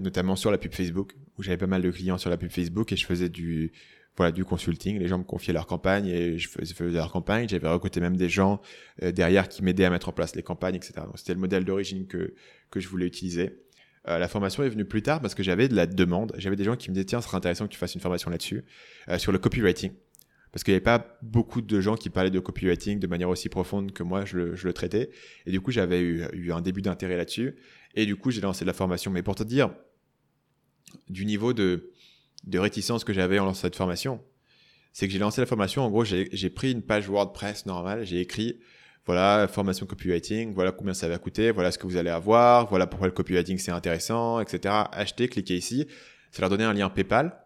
notamment 0.00 0.36
sur 0.36 0.52
la 0.52 0.58
pub 0.58 0.72
Facebook, 0.72 1.16
où 1.36 1.42
j'avais 1.42 1.56
pas 1.56 1.66
mal 1.66 1.82
de 1.82 1.90
clients 1.90 2.18
sur 2.18 2.30
la 2.30 2.36
pub 2.36 2.52
Facebook 2.52 2.92
et 2.92 2.96
je 2.96 3.04
faisais 3.04 3.28
du 3.28 3.72
voilà 4.16 4.32
du 4.32 4.44
consulting. 4.44 4.98
Les 4.98 5.08
gens 5.08 5.18
me 5.18 5.24
confiaient 5.24 5.52
leur 5.52 5.66
campagne 5.66 6.06
et 6.06 6.38
je 6.38 6.48
faisais, 6.48 6.74
leur 6.90 7.12
campagne. 7.12 7.48
J'avais 7.48 7.68
recruté 7.68 8.00
même 8.00 8.16
des 8.16 8.28
gens 8.28 8.60
euh, 9.02 9.12
derrière 9.12 9.48
qui 9.48 9.62
m'aidaient 9.62 9.84
à 9.84 9.90
mettre 9.90 10.08
en 10.08 10.12
place 10.12 10.34
les 10.34 10.42
campagnes, 10.42 10.76
etc. 10.76 10.94
Donc 10.96 11.18
c'était 11.18 11.34
le 11.34 11.40
modèle 11.40 11.64
d'origine 11.64 12.06
que 12.06 12.34
que 12.70 12.80
je 12.80 12.88
voulais 12.88 13.06
utiliser. 13.06 13.62
Euh, 14.08 14.18
la 14.18 14.28
formation 14.28 14.62
est 14.62 14.68
venue 14.68 14.84
plus 14.84 15.02
tard 15.02 15.20
parce 15.20 15.34
que 15.34 15.42
j'avais 15.42 15.68
de 15.68 15.74
la 15.74 15.86
demande. 15.86 16.32
J'avais 16.38 16.56
des 16.56 16.64
gens 16.64 16.76
qui 16.76 16.90
me 16.90 16.94
disaient 16.94 17.04
tiens, 17.04 17.20
ce 17.20 17.28
serait 17.28 17.36
intéressant 17.36 17.66
que 17.66 17.72
tu 17.72 17.78
fasses 17.78 17.94
une 17.94 18.00
formation 18.00 18.30
là-dessus 18.30 18.64
euh, 19.08 19.18
sur 19.18 19.32
le 19.32 19.38
copywriting. 19.38 19.92
Parce 20.52 20.64
qu'il 20.64 20.72
n'y 20.72 20.76
avait 20.76 20.84
pas 20.84 21.18
beaucoup 21.22 21.60
de 21.60 21.80
gens 21.80 21.96
qui 21.96 22.08
parlaient 22.08 22.30
de 22.30 22.40
copywriting 22.40 22.98
de 22.98 23.06
manière 23.06 23.28
aussi 23.28 23.50
profonde 23.50 23.92
que 23.92 24.02
moi 24.02 24.24
je 24.24 24.38
le, 24.38 24.56
je 24.56 24.66
le 24.66 24.72
traitais. 24.72 25.10
Et 25.44 25.50
du 25.50 25.60
coup, 25.60 25.70
j'avais 25.70 26.00
eu, 26.00 26.24
eu 26.32 26.52
un 26.52 26.62
début 26.62 26.80
d'intérêt 26.80 27.16
là-dessus. 27.16 27.56
Et 27.94 28.06
du 28.06 28.16
coup, 28.16 28.30
j'ai 28.30 28.40
lancé 28.40 28.64
la 28.64 28.72
formation. 28.72 29.10
Mais 29.10 29.22
pour 29.22 29.34
te 29.34 29.42
dire, 29.42 29.70
du 31.08 31.26
niveau 31.26 31.52
de, 31.52 31.92
de 32.46 32.58
réticence 32.58 33.04
que 33.04 33.12
j'avais 33.12 33.38
en 33.38 33.44
lançant 33.44 33.62
cette 33.62 33.76
formation, 33.76 34.22
c'est 34.92 35.06
que 35.06 35.12
j'ai 35.12 35.18
lancé 35.18 35.40
la 35.40 35.46
formation. 35.46 35.82
En 35.82 35.90
gros, 35.90 36.04
j'ai 36.04 36.50
pris 36.50 36.72
une 36.72 36.82
page 36.82 37.08
WordPress 37.08 37.66
normale, 37.66 38.04
j'ai 38.04 38.20
écrit 38.20 38.60
voilà 39.04 39.46
formation 39.46 39.86
copywriting, 39.86 40.52
voilà 40.52 40.72
combien 40.72 40.94
ça 40.94 41.08
va 41.08 41.18
coûter, 41.18 41.52
voilà 41.52 41.70
ce 41.70 41.78
que 41.78 41.86
vous 41.86 41.96
allez 41.96 42.10
avoir, 42.10 42.68
voilà 42.68 42.86
pourquoi 42.86 43.06
le 43.06 43.12
copywriting 43.12 43.58
c'est 43.58 43.70
intéressant, 43.70 44.40
etc. 44.40 44.74
Achetez, 44.92 45.28
cliquez 45.28 45.56
ici. 45.56 45.86
Ça 46.32 46.40
leur 46.40 46.50
donnait 46.50 46.64
un 46.64 46.72
lien 46.72 46.88
PayPal. 46.88 47.38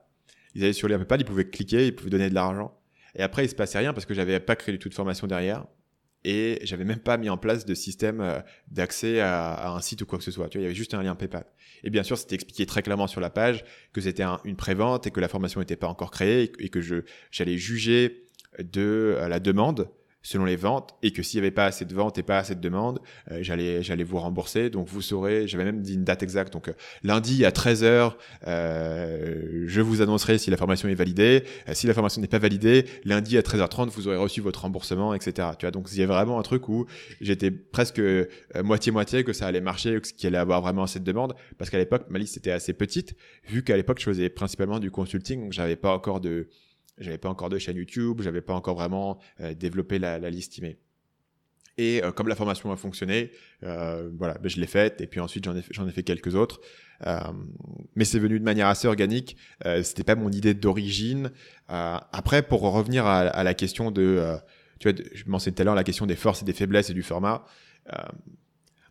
Ils 0.54 0.64
allaient 0.64 0.72
sur 0.72 0.88
le 0.88 0.94
lien 0.94 0.98
PayPal, 0.98 1.20
ils 1.20 1.24
pouvaient 1.24 1.48
cliquer, 1.48 1.86
ils 1.86 1.94
pouvaient 1.94 2.10
donner 2.10 2.30
de 2.30 2.34
l'argent. 2.34 2.76
Et 3.14 3.22
après, 3.22 3.44
il 3.44 3.48
se 3.48 3.54
passait 3.54 3.78
rien 3.78 3.92
parce 3.92 4.06
que 4.06 4.14
j'avais 4.14 4.40
pas 4.40 4.56
créé 4.56 4.72
du 4.72 4.78
tout 4.78 4.88
de 4.88 4.94
formation 4.94 5.26
derrière 5.26 5.66
et 6.24 6.58
j'avais 6.62 6.84
même 6.84 6.98
pas 6.98 7.16
mis 7.16 7.30
en 7.30 7.38
place 7.38 7.64
de 7.64 7.74
système 7.74 8.20
euh, 8.20 8.40
d'accès 8.70 9.20
à, 9.20 9.72
un 9.72 9.80
site 9.80 10.02
ou 10.02 10.06
quoi 10.06 10.18
que 10.18 10.24
ce 10.24 10.30
soit. 10.30 10.48
Tu 10.48 10.58
il 10.58 10.62
y 10.62 10.64
avait 10.64 10.74
juste 10.74 10.94
un 10.94 11.02
lien 11.02 11.14
PayPal. 11.14 11.46
Et 11.82 11.90
bien 11.90 12.02
sûr, 12.02 12.18
c'était 12.18 12.34
expliqué 12.34 12.66
très 12.66 12.82
clairement 12.82 13.06
sur 13.06 13.20
la 13.20 13.30
page 13.30 13.64
que 13.92 14.00
c'était 14.00 14.24
une 14.44 14.56
prévente 14.56 15.06
et 15.06 15.10
que 15.10 15.20
la 15.20 15.28
formation 15.28 15.60
n'était 15.60 15.76
pas 15.76 15.88
encore 15.88 16.10
créée 16.10 16.52
et 16.58 16.68
que 16.68 16.80
j'allais 17.30 17.56
juger 17.56 18.26
de 18.58 19.16
euh, 19.18 19.28
la 19.28 19.40
demande 19.40 19.88
selon 20.22 20.44
les 20.44 20.56
ventes 20.56 20.94
et 21.02 21.12
que 21.12 21.22
s'il 21.22 21.40
n'y 21.40 21.46
avait 21.46 21.54
pas 21.54 21.64
assez 21.64 21.84
de 21.84 21.94
ventes 21.94 22.18
et 22.18 22.22
pas 22.22 22.38
assez 22.38 22.54
de 22.54 22.60
demandes, 22.60 23.00
euh, 23.30 23.38
j'allais 23.42 23.82
j'allais 23.82 24.04
vous 24.04 24.18
rembourser. 24.18 24.70
Donc 24.70 24.88
vous 24.88 25.02
saurez, 25.02 25.48
j'avais 25.48 25.64
même 25.64 25.80
dit 25.80 25.94
une 25.94 26.04
date 26.04 26.22
exacte. 26.22 26.52
Donc 26.52 26.68
euh, 26.68 26.72
lundi 27.02 27.44
à 27.44 27.50
13h, 27.50 28.12
euh, 28.46 29.64
je 29.66 29.80
vous 29.80 30.02
annoncerai 30.02 30.38
si 30.38 30.50
la 30.50 30.56
formation 30.56 30.88
est 30.88 30.94
validée. 30.94 31.44
Euh, 31.68 31.74
si 31.74 31.86
la 31.86 31.94
formation 31.94 32.20
n'est 32.20 32.28
pas 32.28 32.38
validée, 32.38 32.84
lundi 33.04 33.38
à 33.38 33.42
13h30, 33.42 33.88
vous 33.90 34.08
aurez 34.08 34.16
reçu 34.16 34.40
votre 34.40 34.62
remboursement, 34.62 35.14
etc. 35.14 35.48
Tu 35.58 35.66
vois, 35.66 35.70
donc 35.70 35.88
il 35.92 35.98
y 35.98 36.02
a 36.02 36.06
vraiment 36.06 36.38
un 36.38 36.42
truc 36.42 36.68
où 36.68 36.86
j'étais 37.20 37.50
presque 37.50 38.02
moitié-moitié 38.62 39.24
que 39.24 39.32
ça 39.32 39.46
allait 39.46 39.60
marcher, 39.60 40.00
qu'il 40.00 40.26
allait 40.26 40.38
avoir 40.38 40.60
vraiment 40.60 40.82
assez 40.82 41.00
de 41.00 41.04
demandes. 41.04 41.34
Parce 41.58 41.70
qu'à 41.70 41.78
l'époque, 41.78 42.06
ma 42.10 42.18
liste 42.18 42.36
était 42.36 42.50
assez 42.50 42.72
petite, 42.72 43.14
vu 43.48 43.62
qu'à 43.62 43.76
l'époque, 43.76 43.98
je 43.98 44.04
faisais 44.04 44.28
principalement 44.28 44.78
du 44.78 44.90
consulting, 44.90 45.42
donc 45.42 45.52
j'avais 45.52 45.76
pas 45.76 45.92
encore 45.92 46.20
de 46.20 46.48
j'avais 47.00 47.18
pas 47.18 47.28
encore 47.28 47.48
de 47.48 47.58
chaîne 47.58 47.76
YouTube, 47.76 48.20
j'avais 48.22 48.42
pas 48.42 48.54
encore 48.54 48.76
vraiment 48.76 49.18
euh, 49.40 49.54
développé 49.54 49.98
la, 49.98 50.18
la, 50.18 50.30
liste 50.30 50.58
email. 50.58 50.76
Et 51.78 52.04
euh, 52.04 52.12
comme 52.12 52.28
la 52.28 52.36
formation 52.36 52.70
a 52.72 52.76
fonctionné, 52.76 53.32
euh, 53.62 54.10
voilà, 54.18 54.34
ben, 54.34 54.48
je 54.48 54.60
l'ai 54.60 54.66
faite 54.66 55.00
et 55.00 55.06
puis 55.06 55.18
ensuite 55.18 55.44
j'en 55.44 55.88
ai, 55.88 55.92
fait 55.92 56.02
quelques 56.02 56.34
autres. 56.34 56.60
Mais 57.94 58.04
c'est 58.04 58.18
venu 58.18 58.38
de 58.38 58.44
manière 58.44 58.66
assez 58.66 58.86
organique. 58.86 59.38
C'était 59.82 60.04
pas 60.04 60.16
mon 60.16 60.30
idée 60.30 60.52
d'origine. 60.52 61.30
après, 61.68 62.42
pour 62.42 62.60
revenir 62.60 63.06
à, 63.06 63.20
à, 63.20 63.42
la 63.42 63.54
question 63.54 63.90
de, 63.90 64.36
tu 64.78 64.90
vois, 64.90 65.02
je 65.14 65.24
mentionnais 65.26 65.54
tout 65.54 65.62
à 65.62 65.64
l'heure 65.64 65.74
la 65.74 65.84
question 65.84 66.04
des 66.04 66.16
forces 66.16 66.42
et 66.42 66.44
des 66.44 66.52
faiblesses 66.52 66.90
et 66.90 66.94
du 66.94 67.02
format. 67.02 67.46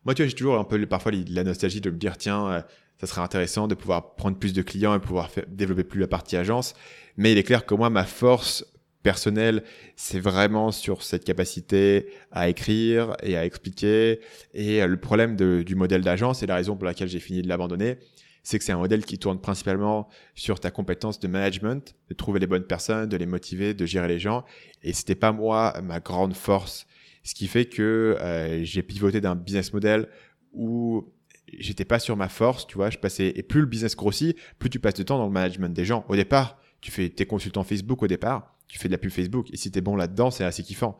moi, 0.04 0.16
tu 0.16 0.24
vois, 0.24 0.28
j'ai 0.28 0.36
toujours 0.36 0.58
un 0.58 0.64
peu 0.64 0.84
parfois 0.88 1.12
la 1.12 1.44
nostalgie 1.44 1.82
de 1.82 1.92
me 1.92 1.98
dire, 1.98 2.18
tiens, 2.18 2.66
ça 3.00 3.08
serait 3.08 3.22
intéressant 3.22 3.68
de 3.68 3.76
pouvoir 3.76 4.16
prendre 4.16 4.38
plus 4.38 4.54
de 4.54 4.62
clients 4.62 4.94
et 4.94 5.00
pouvoir 5.00 5.30
développer 5.48 5.84
plus 5.84 6.00
la 6.02 6.08
partie 6.08 6.36
agence. 6.36 6.74
Mais 7.18 7.32
il 7.32 7.38
est 7.38 7.44
clair 7.44 7.66
que 7.66 7.74
moi, 7.74 7.90
ma 7.90 8.04
force 8.04 8.66
personnelle, 9.04 9.64
c'est 9.96 10.20
vraiment 10.20 10.72
sur 10.72 11.04
cette 11.04 11.24
capacité 11.24 12.08
à 12.32 12.50
écrire 12.50 13.16
et 13.24 13.38
à 13.38 13.46
expliquer. 13.46 14.20
Et 14.54 14.82
euh, 14.82 14.88
le 14.88 14.98
problème 14.98 15.36
du 15.36 15.76
modèle 15.76 16.02
d'agence, 16.02 16.44
et 16.44 16.48
la 16.48 16.56
raison 16.56 16.76
pour 16.76 16.86
laquelle 16.86 17.08
j'ai 17.08 17.20
fini 17.20 17.42
de 17.42 17.48
l'abandonner, 17.48 17.98
c'est 18.44 18.58
que 18.58 18.66
c'est 18.66 18.72
un 18.72 18.78
modèle 18.78 19.06
qui 19.06 19.18
tourne 19.18 19.40
principalement 19.40 20.10
sur 20.36 20.60
ta 20.60 20.72
compétence 20.72 21.20
de 21.20 21.28
management, 21.28 21.96
de 22.10 22.14
trouver 22.14 22.40
les 22.40 22.48
bonnes 22.48 22.66
personnes, 22.66 23.08
de 23.08 23.18
les 23.18 23.26
motiver, 23.26 23.74
de 23.74 23.86
gérer 23.86 24.08
les 24.08 24.20
gens. 24.20 24.44
Et 24.84 24.92
c'était 24.92 25.16
pas 25.16 25.32
moi 25.32 25.74
ma 25.84 26.00
grande 26.00 26.36
force. 26.36 26.86
Ce 27.24 27.34
qui 27.36 27.48
fait 27.48 27.66
que 27.66 28.18
euh, 28.20 28.64
j'ai 28.64 28.82
pivoté 28.82 29.22
d'un 29.22 29.36
business 29.36 29.72
model 29.74 30.08
où 30.54 31.14
j'étais 31.58 31.86
pas 31.86 32.00
sur 32.00 32.16
ma 32.16 32.30
force, 32.30 32.68
tu 32.68 32.76
vois, 32.76 32.90
je 32.90 32.98
passais 32.98 33.32
et 33.36 33.44
plus 33.44 33.62
le 33.62 33.66
business 33.66 33.96
grossit, 33.96 34.38
plus 34.60 34.70
tu 34.70 34.80
passes 34.80 34.96
de 34.96 35.04
temps 35.04 35.18
dans 35.18 35.26
le 35.26 35.32
management 35.32 35.74
des 35.74 35.86
gens. 35.86 36.06
Au 36.10 36.16
départ, 36.16 36.58
tu 36.82 36.92
fais 36.92 37.10
tes 37.10 37.26
consultants 37.26 37.64
Facebook 37.64 38.04
au 38.04 38.08
départ, 38.08 38.56
tu 38.68 38.80
fais 38.80 38.88
de 38.88 38.94
la 38.94 38.98
pub 38.98 39.12
Facebook, 39.12 39.48
et 39.52 39.58
si 39.58 39.72
t'es 39.72 39.82
bon 39.82 39.96
là-dedans, 39.96 40.32
c'est 40.32 40.44
assez 40.44 40.64
kiffant. 40.64 40.98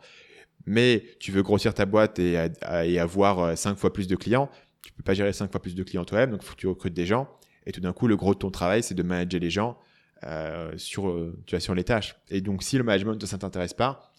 Mais 0.66 1.04
tu 1.20 1.32
veux 1.32 1.42
grossir 1.42 1.72
ta 1.72 1.86
boîte 1.86 2.18
et, 2.18 2.48
et 2.84 2.98
avoir 2.98 3.38
euh, 3.38 3.56
cinq 3.56 3.78
fois 3.78 3.92
plus 3.92 4.06
de 4.06 4.16
clients, 4.16 4.50
tu 4.82 4.92
peux 4.92 5.02
pas 5.02 5.14
gérer 5.14 5.32
cinq 5.32 5.50
fois 5.50 5.60
plus 5.60 5.74
de 5.74 5.82
clients 5.82 6.04
toi-même, 6.04 6.30
donc 6.30 6.42
faut 6.42 6.54
que 6.54 6.60
tu 6.60 6.66
recrutes 6.66 6.94
des 6.94 7.06
gens. 7.06 7.28
Et 7.66 7.72
tout 7.72 7.80
d'un 7.80 7.92
coup, 7.92 8.06
le 8.06 8.16
gros 8.16 8.34
de 8.34 8.38
ton 8.38 8.50
travail, 8.50 8.82
c'est 8.82 8.94
de 8.94 9.02
manager 9.02 9.40
les 9.40 9.50
gens 9.50 9.78
euh, 10.24 10.72
sur, 10.76 11.08
euh, 11.08 11.38
tu 11.46 11.58
sur 11.60 11.74
les 11.74 11.84
tâches. 11.84 12.16
Et 12.30 12.40
donc, 12.40 12.62
si 12.62 12.76
le 12.76 12.84
management, 12.84 13.24
ça 13.26 13.38
t'intéresse 13.38 13.74
pas, 13.74 14.09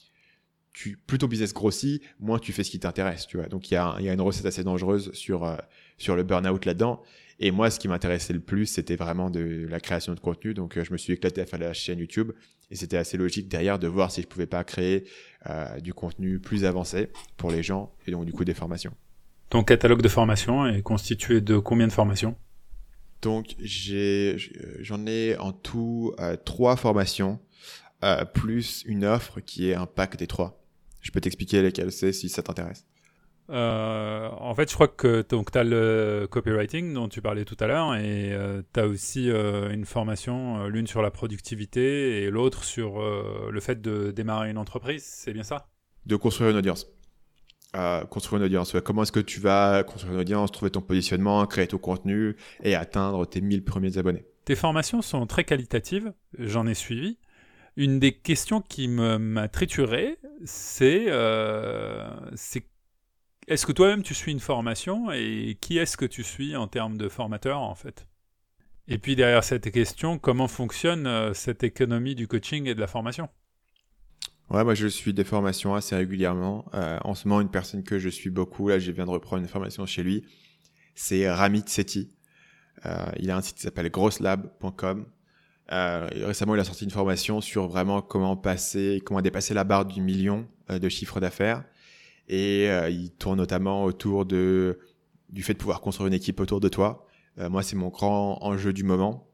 tu, 0.74 0.97
plus 0.97 1.17
ton 1.17 1.28
business 1.28 1.53
grossit, 1.53 2.01
moins 2.19 2.39
tu 2.39 2.53
fais 2.53 2.63
ce 2.63 2.72
qui 2.72 2.80
t'intéresse, 2.80 3.28
tu 3.28 3.38
vois. 3.38 3.47
Donc, 3.47 3.72
il 3.72 3.76
y 3.76 3.78
a, 3.78 3.95
y 3.99 4.09
a 4.09 4.13
une 4.13 4.22
recette 4.22 4.45
assez 4.45 4.63
dangereuse 4.63 5.11
sur, 5.13 5.45
euh, 5.45 5.55
sur 5.97 6.15
le 6.15 6.24
burn-out 6.24 6.65
là-dedans. 6.65 7.01
Et 7.39 7.51
moi, 7.51 7.69
ce 7.69 7.80
qui 7.80 7.88
m'intéressait 7.88 8.34
le 8.34 8.39
plus, 8.39 8.67
c'était 8.67 8.95
vraiment 8.95 9.30
de 9.30 9.67
la 9.69 9.80
création 9.80 10.13
de 10.13 10.19
contenu. 10.19 10.53
Donc, 10.53 10.82
je 10.82 10.91
me 10.91 10.97
suis 10.97 11.13
éclaté 11.13 11.41
à 11.41 11.45
faire 11.45 11.59
la 11.59 11.74
chaîne 11.74 11.99
YouTube. 11.99 12.32
Et 12.69 12.76
c'était 12.76 12.97
assez 12.97 13.17
logique 13.17 13.47
derrière 13.47 13.80
de 13.80 13.88
voir 13.88 14.11
si 14.11 14.22
je 14.22 14.28
pouvais 14.28 14.45
pas 14.45 14.63
créer 14.63 15.05
du 15.82 15.93
contenu 15.93 16.39
plus 16.39 16.63
avancé 16.63 17.09
pour 17.36 17.51
les 17.51 17.63
gens 17.63 17.93
et 18.07 18.11
donc, 18.11 18.26
du 18.26 18.32
coup, 18.32 18.45
des 18.45 18.53
formations. 18.53 18.93
Ton 19.49 19.63
catalogue 19.63 20.01
de 20.01 20.07
formation 20.07 20.65
est 20.65 20.82
constitué 20.82 21.41
de 21.41 21.57
combien 21.57 21.88
de 21.88 21.91
formations? 21.91 22.38
Donc 23.22 23.55
j'ai, 23.59 24.38
j'en 24.80 25.05
ai 25.05 25.38
en 25.38 25.51
tout 25.51 26.13
euh, 26.19 26.36
trois 26.38 26.76
formations, 26.76 27.39
euh, 28.03 28.26
plus 28.26 28.84
une 28.88 29.05
offre 29.05 29.39
qui 29.41 29.69
est 29.69 29.76
un 29.76 29.86
pack 29.86 30.17
des 30.17 30.28
trois. 30.28 30.61
Je 31.01 31.11
peux 31.11 31.21
t'expliquer 31.21 31.61
lesquelles 31.61 31.91
c'est 31.91 32.13
si 32.13 32.29
ça 32.29 32.43
t'intéresse. 32.43 32.85
Euh, 33.49 34.29
en 34.29 34.53
fait, 34.55 34.69
je 34.69 34.75
crois 34.75 34.87
que 34.87 35.23
tu 35.23 35.57
as 35.57 35.63
le 35.63 36.27
copywriting 36.29 36.93
dont 36.93 37.09
tu 37.09 37.21
parlais 37.21 37.43
tout 37.43 37.57
à 37.59 37.67
l'heure 37.67 37.95
et 37.95 38.33
tu 38.73 38.79
as 38.79 38.87
aussi 38.87 39.29
une 39.29 39.85
formation, 39.85 40.67
l'une 40.67 40.87
sur 40.87 41.01
la 41.01 41.11
productivité 41.11 42.23
et 42.23 42.29
l'autre 42.29 42.63
sur 42.63 43.01
le 43.01 43.59
fait 43.59 43.81
de 43.81 44.11
démarrer 44.11 44.51
une 44.51 44.57
entreprise. 44.57 45.03
C'est 45.03 45.33
bien 45.33 45.43
ça? 45.43 45.67
De 46.05 46.15
construire 46.15 46.51
une 46.51 46.57
audience 46.57 46.87
construire 48.09 48.41
une 48.41 48.45
audience. 48.45 48.75
Comment 48.83 49.03
est-ce 49.03 49.11
que 49.11 49.19
tu 49.19 49.39
vas 49.39 49.83
construire 49.83 50.13
une 50.13 50.19
audience, 50.19 50.51
trouver 50.51 50.71
ton 50.71 50.81
positionnement, 50.81 51.45
créer 51.45 51.67
ton 51.67 51.77
contenu 51.77 52.35
et 52.63 52.75
atteindre 52.75 53.25
tes 53.25 53.41
1000 53.41 53.63
premiers 53.63 53.97
abonnés? 53.97 54.25
Tes 54.45 54.55
formations 54.55 55.01
sont 55.01 55.25
très 55.27 55.43
qualitatives, 55.43 56.13
j'en 56.37 56.67
ai 56.67 56.73
suivi. 56.73 57.17
Une 57.78 57.99
des 57.99 58.11
questions 58.11 58.61
qui 58.61 58.88
m'a 58.88 59.47
trituré, 59.47 60.17
c'est 60.43 61.05
euh, 61.07 62.09
est-ce 63.47 63.65
que 63.65 63.72
toi-même 63.72 64.03
tu 64.03 64.13
suis 64.13 64.32
une 64.32 64.39
formation 64.39 65.11
et 65.11 65.57
qui 65.59 65.78
est-ce 65.78 65.97
que 65.97 66.05
tu 66.05 66.24
suis 66.24 66.55
en 66.55 66.67
termes 66.67 66.97
de 66.97 67.09
formateur 67.09 67.59
en 67.59 67.76
fait? 67.76 68.07
Et 68.88 68.97
puis 68.97 69.15
derrière 69.15 69.43
cette 69.43 69.72
question, 69.72 70.17
comment 70.17 70.47
fonctionne 70.47 71.07
euh, 71.07 71.34
cette 71.34 71.63
économie 71.63 72.15
du 72.15 72.28
coaching 72.28 72.67
et 72.67 72.76
de 72.76 72.80
la 72.80 72.88
formation? 72.88 73.30
Ouais, 74.49 74.65
moi 74.65 74.74
je 74.74 74.88
suis 74.88 75.13
des 75.13 75.24
formations 75.24 75.76
assez 75.76 75.95
régulièrement. 75.95 76.65
Euh, 76.74 76.97
en 77.05 77.15
ce 77.15 77.28
moment, 77.28 77.39
une 77.39 77.51
personne 77.51 77.84
que 77.84 77.99
je 77.99 78.09
suis 78.09 78.30
beaucoup, 78.30 78.67
là 78.67 78.80
je 78.80 78.91
viens 78.91 79.05
de 79.05 79.11
reprendre 79.11 79.41
une 79.41 79.47
formation 79.47 79.86
chez 79.86 80.03
lui, 80.03 80.26
c'est 80.93 81.30
Ramit 81.32 81.63
Sethi. 81.67 82.11
Euh, 82.86 83.05
il 83.17 83.32
a 83.32 83.38
un 83.38 83.41
site 83.41 83.57
qui 83.57 83.61
s'appelle 83.61 83.89
grosslab.com. 83.89 85.05
Euh, 85.72 86.07
récemment, 86.26 86.55
il 86.55 86.59
a 86.59 86.63
sorti 86.63 86.84
une 86.84 86.91
formation 86.91 87.39
sur 87.39 87.67
vraiment 87.67 88.01
comment 88.01 88.36
passer, 88.36 89.01
comment 89.05 89.22
dépasser 89.22 89.53
la 89.53 89.63
barre 89.63 89.86
du 89.86 90.01
million 90.01 90.47
euh, 90.69 90.80
de 90.80 90.89
chiffre 90.89 91.19
d'affaires. 91.19 91.63
Et 92.32 92.69
euh, 92.69 92.89
il 92.89 93.11
tourne 93.11 93.38
notamment 93.38 93.84
autour 93.84 94.26
de 94.26 94.80
du 95.30 95.43
fait 95.43 95.53
de 95.53 95.59
pouvoir 95.59 95.82
construire 95.82 96.07
une 96.07 96.13
équipe 96.13 96.39
autour 96.39 96.59
de 96.59 96.69
toi. 96.69 97.05
Euh, 97.38 97.49
moi, 97.49 97.61
c'est 97.61 97.76
mon 97.76 97.89
grand 97.89 98.38
enjeu 98.41 98.74
du 98.74 98.84
moment. 98.84 99.28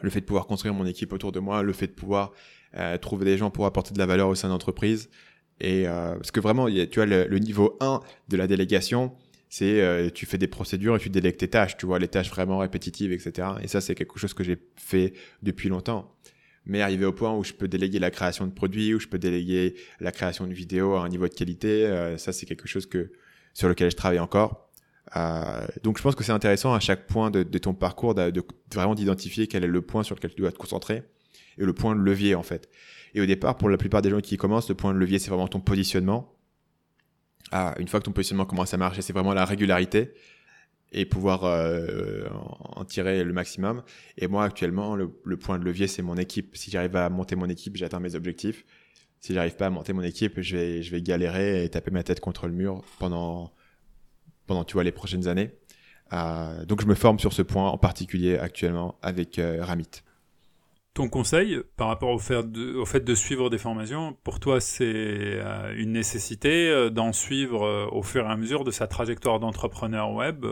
Le 0.00 0.10
fait 0.10 0.20
de 0.20 0.26
pouvoir 0.26 0.46
construire 0.46 0.74
mon 0.74 0.86
équipe 0.86 1.12
autour 1.12 1.32
de 1.32 1.40
moi, 1.40 1.62
le 1.62 1.72
fait 1.72 1.86
de 1.86 1.92
pouvoir 1.92 2.32
euh, 2.76 2.98
trouver 2.98 3.24
des 3.24 3.38
gens 3.38 3.50
pour 3.50 3.66
apporter 3.66 3.92
de 3.94 3.98
la 3.98 4.06
valeur 4.06 4.28
au 4.28 4.34
sein 4.34 4.48
de 4.48 4.52
l'entreprise. 4.52 5.10
Et 5.58 5.84
parce 5.86 6.30
que 6.30 6.40
vraiment, 6.40 6.68
y 6.68 6.82
a, 6.82 6.86
tu 6.86 6.98
vois, 6.98 7.06
le, 7.06 7.38
niveau 7.38 7.78
1 7.80 8.00
de 8.28 8.36
la 8.36 8.46
délégation, 8.46 9.16
c'est 9.56 9.80
euh, 9.80 10.10
tu 10.10 10.26
fais 10.26 10.36
des 10.36 10.48
procédures 10.48 10.96
et 10.96 10.98
tu 10.98 11.08
délègues 11.08 11.38
tes 11.38 11.48
tâches, 11.48 11.78
tu 11.78 11.86
vois, 11.86 11.98
les 11.98 12.08
tâches 12.08 12.28
vraiment 12.28 12.58
répétitives, 12.58 13.10
etc. 13.10 13.48
Et 13.62 13.68
ça, 13.68 13.80
c'est 13.80 13.94
quelque 13.94 14.18
chose 14.18 14.34
que 14.34 14.44
j'ai 14.44 14.58
fait 14.76 15.14
depuis 15.42 15.70
longtemps. 15.70 16.14
Mais 16.66 16.82
arrivé 16.82 17.06
au 17.06 17.12
point 17.12 17.34
où 17.34 17.42
je 17.42 17.54
peux 17.54 17.66
déléguer 17.66 17.98
la 17.98 18.10
création 18.10 18.46
de 18.46 18.52
produits, 18.52 18.92
où 18.92 19.00
je 19.00 19.08
peux 19.08 19.18
déléguer 19.18 19.74
la 20.00 20.12
création 20.12 20.46
de 20.46 20.52
vidéos 20.52 20.96
à 20.96 21.04
un 21.04 21.08
niveau 21.08 21.26
de 21.26 21.32
qualité, 21.32 21.86
euh, 21.86 22.18
ça, 22.18 22.34
c'est 22.34 22.44
quelque 22.44 22.68
chose 22.68 22.84
que 22.84 23.12
sur 23.54 23.66
lequel 23.68 23.90
je 23.90 23.96
travaille 23.96 24.18
encore. 24.18 24.68
Euh, 25.16 25.66
donc, 25.82 25.96
je 25.96 26.02
pense 26.02 26.14
que 26.14 26.22
c'est 26.22 26.32
intéressant 26.32 26.74
à 26.74 26.80
chaque 26.80 27.06
point 27.06 27.30
de, 27.30 27.42
ton 27.58 27.72
parcours 27.72 28.14
de 28.14 28.44
vraiment 28.74 28.94
d'identifier 28.94 29.46
quel 29.46 29.64
est 29.64 29.68
le 29.68 29.80
point 29.80 30.02
sur 30.02 30.16
lequel 30.16 30.34
tu 30.34 30.42
dois 30.42 30.52
te 30.52 30.58
concentrer 30.58 31.02
et 31.56 31.64
le 31.64 31.72
point 31.72 31.96
de 31.96 32.00
levier 32.00 32.34
en 32.34 32.42
fait. 32.42 32.68
Et 33.14 33.22
au 33.22 33.26
départ, 33.26 33.56
pour 33.56 33.70
la 33.70 33.78
plupart 33.78 34.02
des 34.02 34.10
gens 34.10 34.20
qui 34.20 34.36
commencent, 34.36 34.68
le 34.68 34.74
point 34.74 34.92
de 34.92 34.98
levier, 34.98 35.18
c'est 35.18 35.30
vraiment 35.30 35.48
ton 35.48 35.60
positionnement. 35.60 36.35
Ah, 37.52 37.74
une 37.78 37.88
fois 37.88 38.00
que 38.00 38.04
ton 38.04 38.12
positionnement 38.12 38.46
commence 38.46 38.74
à 38.74 38.76
marcher, 38.76 39.02
c'est 39.02 39.12
vraiment 39.12 39.34
la 39.34 39.44
régularité 39.44 40.12
et 40.92 41.04
pouvoir 41.04 41.44
euh, 41.44 42.26
en 42.30 42.84
tirer 42.84 43.24
le 43.24 43.32
maximum. 43.32 43.82
Et 44.18 44.28
moi, 44.28 44.44
actuellement, 44.44 44.96
le, 44.96 45.08
point 45.36 45.58
de 45.58 45.64
levier, 45.64 45.86
c'est 45.86 46.02
mon 46.02 46.16
équipe. 46.16 46.56
Si 46.56 46.70
j'arrive 46.70 46.96
à 46.96 47.08
monter 47.08 47.36
mon 47.36 47.48
équipe, 47.48 47.76
j'atteins 47.76 48.00
mes 48.00 48.14
objectifs. 48.14 48.64
Si 49.20 49.34
j'arrive 49.34 49.56
pas 49.56 49.66
à 49.66 49.70
monter 49.70 49.92
mon 49.92 50.02
équipe, 50.02 50.40
je 50.40 50.56
vais, 50.56 50.82
je 50.82 50.90
vais 50.90 51.02
galérer 51.02 51.64
et 51.64 51.68
taper 51.68 51.90
ma 51.90 52.02
tête 52.02 52.20
contre 52.20 52.46
le 52.46 52.52
mur 52.52 52.82
pendant, 52.98 53.52
pendant 54.46 54.64
tu 54.64 54.74
vois, 54.74 54.84
les 54.84 54.92
prochaines 54.92 55.28
années. 55.28 55.50
Euh, 56.12 56.64
donc, 56.64 56.80
je 56.80 56.86
me 56.86 56.94
forme 56.94 57.18
sur 57.18 57.32
ce 57.32 57.42
point 57.42 57.68
en 57.68 57.78
particulier 57.78 58.38
actuellement 58.38 58.96
avec 59.02 59.38
euh, 59.38 59.64
Ramit. 59.64 60.02
Ton 60.96 61.10
conseil 61.10 61.60
par 61.76 61.88
rapport 61.88 62.08
au 62.08 62.18
fait, 62.18 62.50
de, 62.50 63.14
suivre 63.14 63.50
des 63.50 63.58
formations, 63.58 64.16
pour 64.24 64.40
toi 64.40 64.62
c'est 64.62 64.82
euh, 64.86 65.74
une 65.76 65.92
nécessité 65.92 66.70
euh, 66.70 66.88
d'en 66.88 67.12
suivre 67.12 67.66
euh, 67.66 67.86
au 67.92 68.02
fur 68.02 68.24
et 68.24 68.30
à 68.30 68.36
mesure 68.38 68.64
de 68.64 68.70
sa 68.70 68.86
trajectoire 68.86 69.38
d'entrepreneur 69.38 70.10
web 70.12 70.46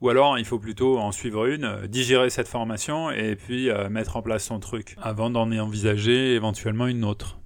ou 0.00 0.08
alors 0.08 0.38
il 0.38 0.44
faut 0.44 0.60
plutôt 0.60 1.00
en 1.00 1.10
suivre 1.10 1.46
une, 1.46 1.88
digérer 1.88 2.30
cette 2.30 2.46
formation 2.46 3.10
et 3.10 3.34
puis 3.34 3.68
mettre 3.90 4.16
en 4.16 4.22
place 4.22 4.44
son 4.44 4.60
truc 4.60 4.94
avant 5.02 5.28
d'en 5.28 5.50
envisager 5.50 6.34
éventuellement 6.34 6.86
une 6.86 7.04
autre. 7.04 7.40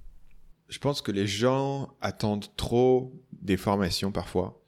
Je 0.67 0.77
pense 0.77 1.01
que 1.01 1.11
les 1.11 1.25
gens 1.25 1.95
attendent 1.99 2.55
trop 2.57 3.11
des 3.41 3.57
formations 3.57 4.11
parfois. 4.11 4.61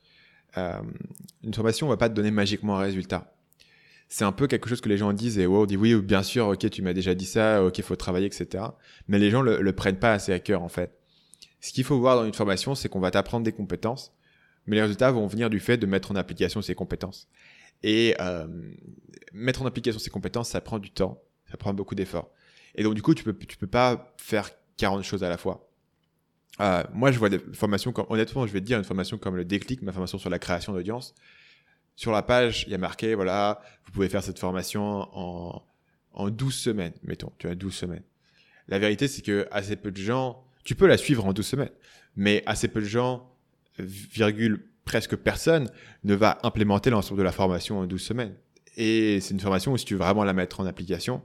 une 0.57 1.53
formation 1.53 1.85
ne 1.85 1.91
va 1.91 1.97
pas 1.97 2.09
te 2.09 2.15
donner 2.15 2.31
magiquement 2.31 2.77
un 2.77 2.81
résultat 2.81 3.30
c'est 4.11 4.25
un 4.25 4.33
peu 4.33 4.47
quelque 4.47 4.67
chose 4.67 4.81
que 4.81 4.89
les 4.89 4.97
gens 4.97 5.13
disent 5.13 5.39
et 5.39 5.47
wow, 5.47 5.63
on 5.63 5.65
dit 5.65 5.77
oui, 5.77 5.95
bien 5.95 6.21
sûr, 6.21 6.49
ok, 6.49 6.69
tu 6.69 6.81
m'as 6.81 6.91
déjà 6.91 7.15
dit 7.15 7.25
ça, 7.25 7.63
ok, 7.63 7.81
faut 7.81 7.95
travailler, 7.95 8.25
etc. 8.25 8.65
Mais 9.07 9.19
les 9.19 9.29
gens 9.29 9.41
le, 9.41 9.61
le 9.61 9.73
prennent 9.73 9.99
pas 9.99 10.11
assez 10.11 10.33
à 10.33 10.39
cœur 10.39 10.63
en 10.63 10.67
fait. 10.67 10.99
Ce 11.61 11.71
qu'il 11.71 11.85
faut 11.85 11.97
voir 11.97 12.17
dans 12.17 12.25
une 12.25 12.33
formation, 12.33 12.75
c'est 12.75 12.89
qu'on 12.89 12.99
va 12.99 13.09
t'apprendre 13.09 13.45
des 13.45 13.53
compétences, 13.53 14.13
mais 14.67 14.75
les 14.75 14.81
résultats 14.81 15.11
vont 15.11 15.27
venir 15.27 15.49
du 15.49 15.61
fait 15.61 15.77
de 15.77 15.85
mettre 15.85 16.11
en 16.11 16.15
application 16.15 16.61
ces 16.61 16.75
compétences. 16.75 17.29
Et 17.83 18.13
euh, 18.19 18.47
mettre 19.31 19.61
en 19.61 19.65
application 19.65 19.97
ces 19.97 20.09
compétences, 20.09 20.49
ça 20.49 20.59
prend 20.59 20.77
du 20.77 20.91
temps, 20.91 21.23
ça 21.49 21.55
prend 21.55 21.73
beaucoup 21.73 21.95
d'efforts. 21.95 22.31
Et 22.75 22.83
donc 22.83 22.95
du 22.95 23.01
coup, 23.01 23.15
tu 23.15 23.23
peux 23.23 23.33
tu 23.33 23.55
peux 23.55 23.65
pas 23.65 24.13
faire 24.17 24.49
40 24.75 25.03
choses 25.03 25.23
à 25.23 25.29
la 25.29 25.37
fois. 25.37 25.69
Euh, 26.59 26.83
moi, 26.91 27.13
je 27.13 27.17
vois 27.17 27.29
des 27.29 27.39
formations 27.53 27.93
comme, 27.93 28.07
honnêtement, 28.09 28.45
je 28.45 28.51
vais 28.51 28.59
te 28.59 28.65
dire 28.65 28.77
une 28.77 28.83
formation 28.83 29.17
comme 29.17 29.37
le 29.37 29.45
déclic, 29.45 29.81
ma 29.83 29.93
formation 29.93 30.17
sur 30.17 30.29
la 30.29 30.37
création 30.37 30.73
d'audience 30.73 31.15
sur 32.01 32.11
la 32.11 32.23
page, 32.23 32.63
il 32.65 32.71
y 32.71 32.73
a 32.73 32.79
marqué, 32.79 33.13
voilà, 33.13 33.61
vous 33.85 33.91
pouvez 33.91 34.09
faire 34.09 34.23
cette 34.23 34.39
formation 34.39 35.07
en, 35.15 35.63
en 36.13 36.29
12 36.31 36.51
semaines, 36.51 36.93
mettons, 37.03 37.31
tu 37.37 37.47
as 37.47 37.53
12 37.53 37.71
semaines. 37.71 38.01
La 38.69 38.79
vérité, 38.79 39.07
c'est 39.07 39.21
que 39.21 39.47
assez 39.51 39.75
peu 39.75 39.91
de 39.91 39.97
gens, 39.97 40.43
tu 40.63 40.73
peux 40.73 40.87
la 40.87 40.97
suivre 40.97 41.23
en 41.27 41.31
12 41.31 41.45
semaines, 41.45 41.69
mais 42.15 42.41
assez 42.47 42.69
peu 42.69 42.79
de 42.79 42.87
gens, 42.87 43.31
virgule, 43.77 44.65
presque 44.83 45.15
personne, 45.15 45.69
ne 46.03 46.15
va 46.15 46.39
implémenter 46.41 46.89
l'ensemble 46.89 47.19
de 47.19 47.23
la 47.23 47.31
formation 47.31 47.77
en 47.77 47.85
12 47.85 48.01
semaines. 48.01 48.33
Et 48.77 49.19
c'est 49.21 49.35
une 49.35 49.39
formation 49.39 49.71
où 49.73 49.77
si 49.77 49.85
tu 49.85 49.93
veux 49.93 49.99
vraiment 49.99 50.23
la 50.23 50.33
mettre 50.33 50.59
en 50.59 50.65
application, 50.65 51.21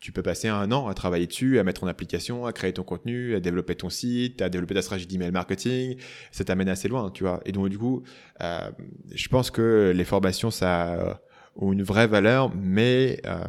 tu 0.00 0.12
peux 0.12 0.22
passer 0.22 0.48
un 0.48 0.72
an 0.72 0.88
à 0.88 0.94
travailler 0.94 1.26
dessus, 1.26 1.58
à 1.58 1.64
mettre 1.64 1.84
en 1.84 1.86
application, 1.86 2.46
à 2.46 2.52
créer 2.52 2.72
ton 2.72 2.82
contenu, 2.82 3.34
à 3.34 3.40
développer 3.40 3.74
ton 3.74 3.90
site, 3.90 4.40
à 4.40 4.48
développer 4.48 4.74
ta 4.74 4.82
stratégie 4.82 5.06
d'email 5.06 5.30
marketing. 5.30 5.96
Ça 6.32 6.42
t'amène 6.42 6.70
assez 6.70 6.88
loin, 6.88 7.10
tu 7.10 7.24
vois. 7.24 7.42
Et 7.44 7.52
donc, 7.52 7.68
du 7.68 7.78
coup, 7.78 8.02
euh, 8.40 8.70
je 9.14 9.28
pense 9.28 9.50
que 9.50 9.92
les 9.94 10.04
formations, 10.04 10.50
ça 10.50 11.20
ont 11.54 11.72
une 11.72 11.82
vraie 11.82 12.06
valeur, 12.06 12.50
mais 12.54 13.20
euh, 13.26 13.44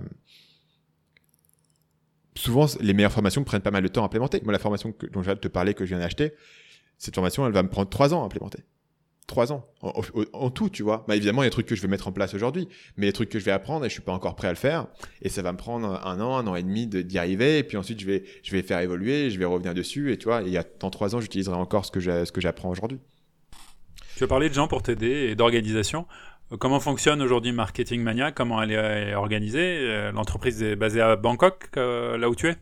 souvent, 2.36 2.66
les 2.82 2.94
meilleures 2.94 3.14
formations 3.14 3.44
prennent 3.46 3.62
pas 3.62 3.72
mal 3.72 3.84
de 3.84 3.88
temps 3.88 4.04
à 4.04 4.06
implémenter. 4.06 4.42
Moi, 4.44 4.52
la 4.52 4.60
formation 4.60 4.92
que, 4.92 5.06
dont 5.08 5.24
j'ai 5.24 5.36
te 5.38 5.48
parler, 5.48 5.74
que 5.74 5.86
je 5.86 5.90
viens 5.90 6.00
d'acheter, 6.00 6.34
cette 6.98 7.16
formation, 7.16 7.48
elle 7.48 7.54
va 7.54 7.64
me 7.64 7.70
prendre 7.70 7.90
trois 7.90 8.14
ans 8.14 8.24
à 8.24 8.26
implémenter 8.26 8.60
trois 9.28 9.54
ans 9.54 9.66
en, 9.82 10.50
tout, 10.50 10.70
tu 10.70 10.84
vois. 10.84 11.06
Bah, 11.08 11.16
évidemment, 11.16 11.42
il 11.42 11.46
y 11.46 11.48
a 11.48 11.50
des 11.50 11.54
trucs 11.54 11.68
que 11.68 11.76
je 11.76 11.82
vais 11.82 11.88
mettre 11.88 12.08
en 12.08 12.12
place 12.12 12.34
aujourd'hui, 12.34 12.68
mais 12.98 13.06
les 13.06 13.14
trucs 13.14 13.30
que 13.30 13.40
je 13.40 13.46
vais 13.46 13.52
apprendre 13.52 13.86
et 13.86 13.90
je 13.90 13.94
suis 13.94 14.02
pas 14.02 14.12
encore 14.12 14.36
prêt 14.36 14.48
à 14.48 14.52
le 14.52 14.58
faire. 14.58 14.88
Et 15.22 15.30
ça 15.30 15.42
va 15.42 15.52
me 15.52 15.58
prendre 15.58 16.06
un 16.06 16.20
an, 16.20 16.36
un 16.38 16.48
an 16.48 16.56
et 16.56 16.64
demi 16.64 16.88
d'y 16.88 17.18
arriver. 17.18 17.60
Et 17.60 17.64
puis 17.64 17.78
ensuite, 17.78 18.00
je 18.00 18.06
vais, 18.06 18.24
je 18.44 18.52
vais 18.52 18.62
faire 18.62 18.80
évoluer, 18.80 19.30
je 19.30 19.40
vais 19.40 19.46
revenir 19.46 19.74
dessus. 19.74 20.12
Et 20.12 20.18
tu 20.18 20.26
vois, 20.26 20.42
il 20.42 20.50
y 20.50 20.58
a 20.58 20.66
dans 20.80 20.90
trois 20.90 21.16
ans, 21.16 21.22
j'utiliserai 21.22 21.56
encore 21.56 21.86
ce 21.86 21.92
que 21.92 22.00
ce 22.02 22.32
que 22.32 22.42
j'apprends 22.42 22.70
aujourd'hui. 22.70 23.00
Tu 24.18 24.24
as 24.24 24.28
parlé 24.28 24.50
de 24.50 24.54
gens 24.54 24.68
pour 24.68 24.84
t'aider 24.84 25.30
et 25.30 25.36
d'organisation. 25.36 26.06
Comment 26.60 26.82
fonctionne 26.82 27.22
aujourd'hui 27.22 27.54
Marketing 27.54 28.02
Mania? 28.02 28.32
Comment 28.34 28.62
elle 28.62 28.72
est 28.72 29.16
organisée? 29.16 29.78
Euh, 29.80 30.12
L'entreprise 30.12 30.62
est 30.62 30.76
basée 30.76 31.00
à 31.00 31.16
Bangkok, 31.16 31.70
euh, 31.78 32.18
là 32.18 32.30
où 32.30 32.36
tu 32.36 32.50
es? 32.50 32.58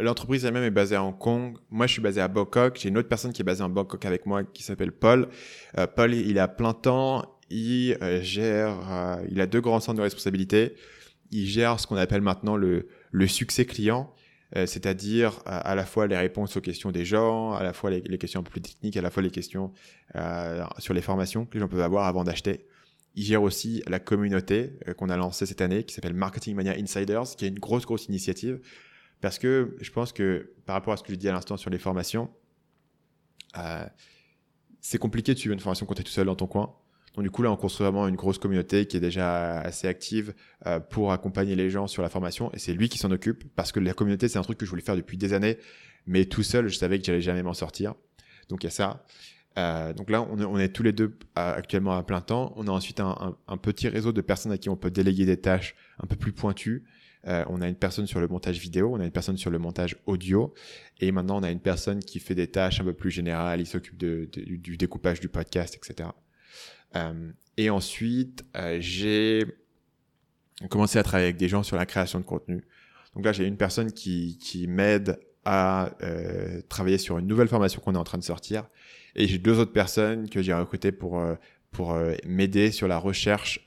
L'entreprise 0.00 0.44
elle-même 0.44 0.64
est 0.64 0.70
basée 0.70 0.96
à 0.96 1.04
Hong 1.04 1.16
Kong. 1.16 1.56
Moi, 1.70 1.86
je 1.86 1.92
suis 1.92 2.02
basé 2.02 2.20
à 2.20 2.28
Bangkok. 2.28 2.78
J'ai 2.80 2.88
une 2.88 2.98
autre 2.98 3.08
personne 3.08 3.32
qui 3.32 3.42
est 3.42 3.44
basée 3.44 3.62
à 3.62 3.68
Bangkok 3.68 4.04
avec 4.04 4.26
moi 4.26 4.42
qui 4.42 4.62
s'appelle 4.62 4.92
Paul. 4.92 5.28
Euh, 5.78 5.86
Paul, 5.86 6.14
il 6.14 6.36
est 6.36 6.40
à 6.40 6.48
plein 6.48 6.74
temps. 6.74 7.38
il 7.50 7.96
gère, 8.22 9.20
il 9.30 9.40
a 9.40 9.46
deux 9.46 9.60
grands 9.60 9.80
centres 9.80 9.98
de 9.98 10.02
responsabilité. 10.02 10.74
Il 11.30 11.46
gère 11.46 11.78
ce 11.78 11.86
qu'on 11.86 11.96
appelle 11.96 12.22
maintenant 12.22 12.56
le, 12.56 12.88
le 13.10 13.26
succès 13.26 13.64
client, 13.64 14.12
c'est-à-dire 14.54 15.40
à, 15.46 15.74
la 15.74 15.86
fois 15.86 16.06
les 16.06 16.16
réponses 16.16 16.56
aux 16.56 16.60
questions 16.60 16.90
des 16.90 17.04
gens, 17.04 17.52
à 17.52 17.62
la 17.62 17.72
fois 17.72 17.90
les, 17.90 18.02
les, 18.02 18.18
questions 18.18 18.40
un 18.40 18.42
peu 18.42 18.50
plus 18.50 18.60
techniques, 18.60 18.96
à 18.98 19.02
la 19.02 19.10
fois 19.10 19.22
les 19.22 19.30
questions 19.30 19.72
sur 20.78 20.92
les 20.92 21.00
formations 21.00 21.46
que 21.46 21.54
les 21.54 21.60
gens 21.60 21.68
peuvent 21.68 21.80
avoir 21.80 22.06
avant 22.06 22.24
d'acheter. 22.24 22.66
Il 23.14 23.24
gère 23.24 23.42
aussi 23.42 23.82
la 23.86 23.98
communauté 23.98 24.72
qu'on 24.96 25.08
a 25.08 25.16
lancée 25.16 25.46
cette 25.46 25.60
année 25.60 25.84
qui 25.84 25.94
s'appelle 25.94 26.14
Marketing 26.14 26.54
Mania 26.54 26.72
Insiders, 26.72 27.36
qui 27.36 27.44
est 27.44 27.48
une 27.48 27.58
grosse, 27.58 27.84
grosse 27.84 28.06
initiative 28.06 28.60
parce 29.22 29.38
que 29.38 29.76
je 29.80 29.90
pense 29.90 30.12
que 30.12 30.52
par 30.66 30.74
rapport 30.74 30.92
à 30.92 30.98
ce 30.98 31.02
que 31.02 31.12
je 31.12 31.18
dis 31.18 31.28
à 31.28 31.32
l'instant 31.32 31.56
sur 31.56 31.70
les 31.70 31.78
formations, 31.78 32.28
euh, 33.56 33.86
c'est 34.80 34.98
compliqué 34.98 35.32
de 35.32 35.38
suivre 35.38 35.54
une 35.54 35.60
formation 35.60 35.86
quand 35.86 35.94
tu 35.94 36.00
es 36.00 36.04
tout 36.04 36.10
seul 36.10 36.26
dans 36.26 36.36
ton 36.36 36.48
coin. 36.48 36.74
Donc 37.14 37.24
du 37.24 37.30
coup 37.30 37.42
là, 37.42 37.52
on 37.52 37.56
construit 37.56 37.84
vraiment 37.84 38.08
une 38.08 38.16
grosse 38.16 38.38
communauté 38.38 38.86
qui 38.86 38.96
est 38.96 39.00
déjà 39.00 39.60
assez 39.60 39.86
active 39.86 40.34
euh, 40.66 40.80
pour 40.80 41.12
accompagner 41.12 41.54
les 41.54 41.70
gens 41.70 41.86
sur 41.86 42.02
la 42.02 42.08
formation. 42.08 42.50
Et 42.52 42.58
c'est 42.58 42.72
lui 42.72 42.88
qui 42.88 42.98
s'en 42.98 43.12
occupe 43.12 43.44
parce 43.54 43.70
que 43.70 43.80
la 43.80 43.94
communauté, 43.94 44.28
c'est 44.28 44.38
un 44.38 44.42
truc 44.42 44.58
que 44.58 44.66
je 44.66 44.70
voulais 44.70 44.82
faire 44.82 44.96
depuis 44.96 45.16
des 45.16 45.32
années, 45.32 45.56
mais 46.06 46.24
tout 46.24 46.42
seul, 46.42 46.68
je 46.68 46.76
savais 46.76 46.98
que 46.98 47.04
j'allais 47.04 47.20
jamais 47.20 47.44
m'en 47.44 47.54
sortir. 47.54 47.94
Donc 48.48 48.64
il 48.64 48.66
y 48.66 48.68
a 48.68 48.70
ça. 48.70 49.04
Euh, 49.56 49.92
donc 49.92 50.10
là, 50.10 50.22
on 50.22 50.58
est, 50.58 50.70
tous 50.70 50.82
les 50.82 50.92
deux 50.92 51.16
actuellement 51.36 51.96
à 51.96 52.02
plein 52.02 52.22
temps. 52.22 52.52
On 52.56 52.66
a 52.66 52.70
ensuite 52.70 52.98
un, 52.98 53.56
petit 53.58 53.86
réseau 53.88 54.10
de 54.10 54.20
personnes 54.20 54.50
à 54.50 54.58
qui 54.58 54.68
on 54.68 54.76
peut 54.76 54.90
déléguer 54.90 55.26
des 55.26 55.36
tâches 55.36 55.76
un 56.02 56.06
peu 56.06 56.16
plus 56.16 56.32
pointues. 56.32 56.84
Euh, 57.28 57.44
on 57.48 57.60
a 57.60 57.68
une 57.68 57.76
personne 57.76 58.06
sur 58.06 58.20
le 58.20 58.28
montage 58.28 58.58
vidéo, 58.58 58.92
on 58.94 59.00
a 59.00 59.04
une 59.04 59.12
personne 59.12 59.36
sur 59.36 59.50
le 59.50 59.58
montage 59.58 59.96
audio, 60.06 60.52
et 61.00 61.12
maintenant 61.12 61.38
on 61.38 61.42
a 61.42 61.50
une 61.50 61.60
personne 61.60 62.00
qui 62.00 62.18
fait 62.18 62.34
des 62.34 62.48
tâches 62.48 62.80
un 62.80 62.84
peu 62.84 62.94
plus 62.94 63.10
générales, 63.10 63.60
il 63.60 63.66
s'occupe 63.66 63.96
du 63.96 64.76
découpage 64.76 65.20
du 65.20 65.28
podcast, 65.28 65.76
etc. 65.76 66.08
Euh, 66.96 67.32
et 67.56 67.70
ensuite, 67.70 68.44
euh, 68.56 68.78
j'ai 68.80 69.44
commencé 70.68 70.98
à 70.98 71.02
travailler 71.02 71.28
avec 71.28 71.36
des 71.36 71.48
gens 71.48 71.62
sur 71.62 71.76
la 71.76 71.86
création 71.86 72.18
de 72.18 72.24
contenu. 72.24 72.64
Donc 73.14 73.24
là, 73.24 73.32
j'ai 73.32 73.46
une 73.46 73.56
personne 73.56 73.92
qui, 73.92 74.38
qui 74.38 74.66
m'aide 74.66 75.20
à 75.44 75.94
euh, 76.02 76.62
travailler 76.68 76.98
sur 76.98 77.18
une 77.18 77.26
nouvelle 77.26 77.48
formation 77.48 77.80
qu'on 77.80 77.94
est 77.94 77.98
en 77.98 78.04
train 78.04 78.18
de 78.18 78.24
sortir, 78.24 78.68
et 79.14 79.26
j'ai 79.26 79.38
deux 79.38 79.58
autres 79.58 79.72
personnes 79.72 80.28
que 80.28 80.42
j'ai 80.42 80.54
recrutées 80.54 80.92
pour 80.92 81.22
pour 81.70 81.96
m'aider 82.26 82.70
sur 82.70 82.86
la 82.86 82.98
recherche 82.98 83.66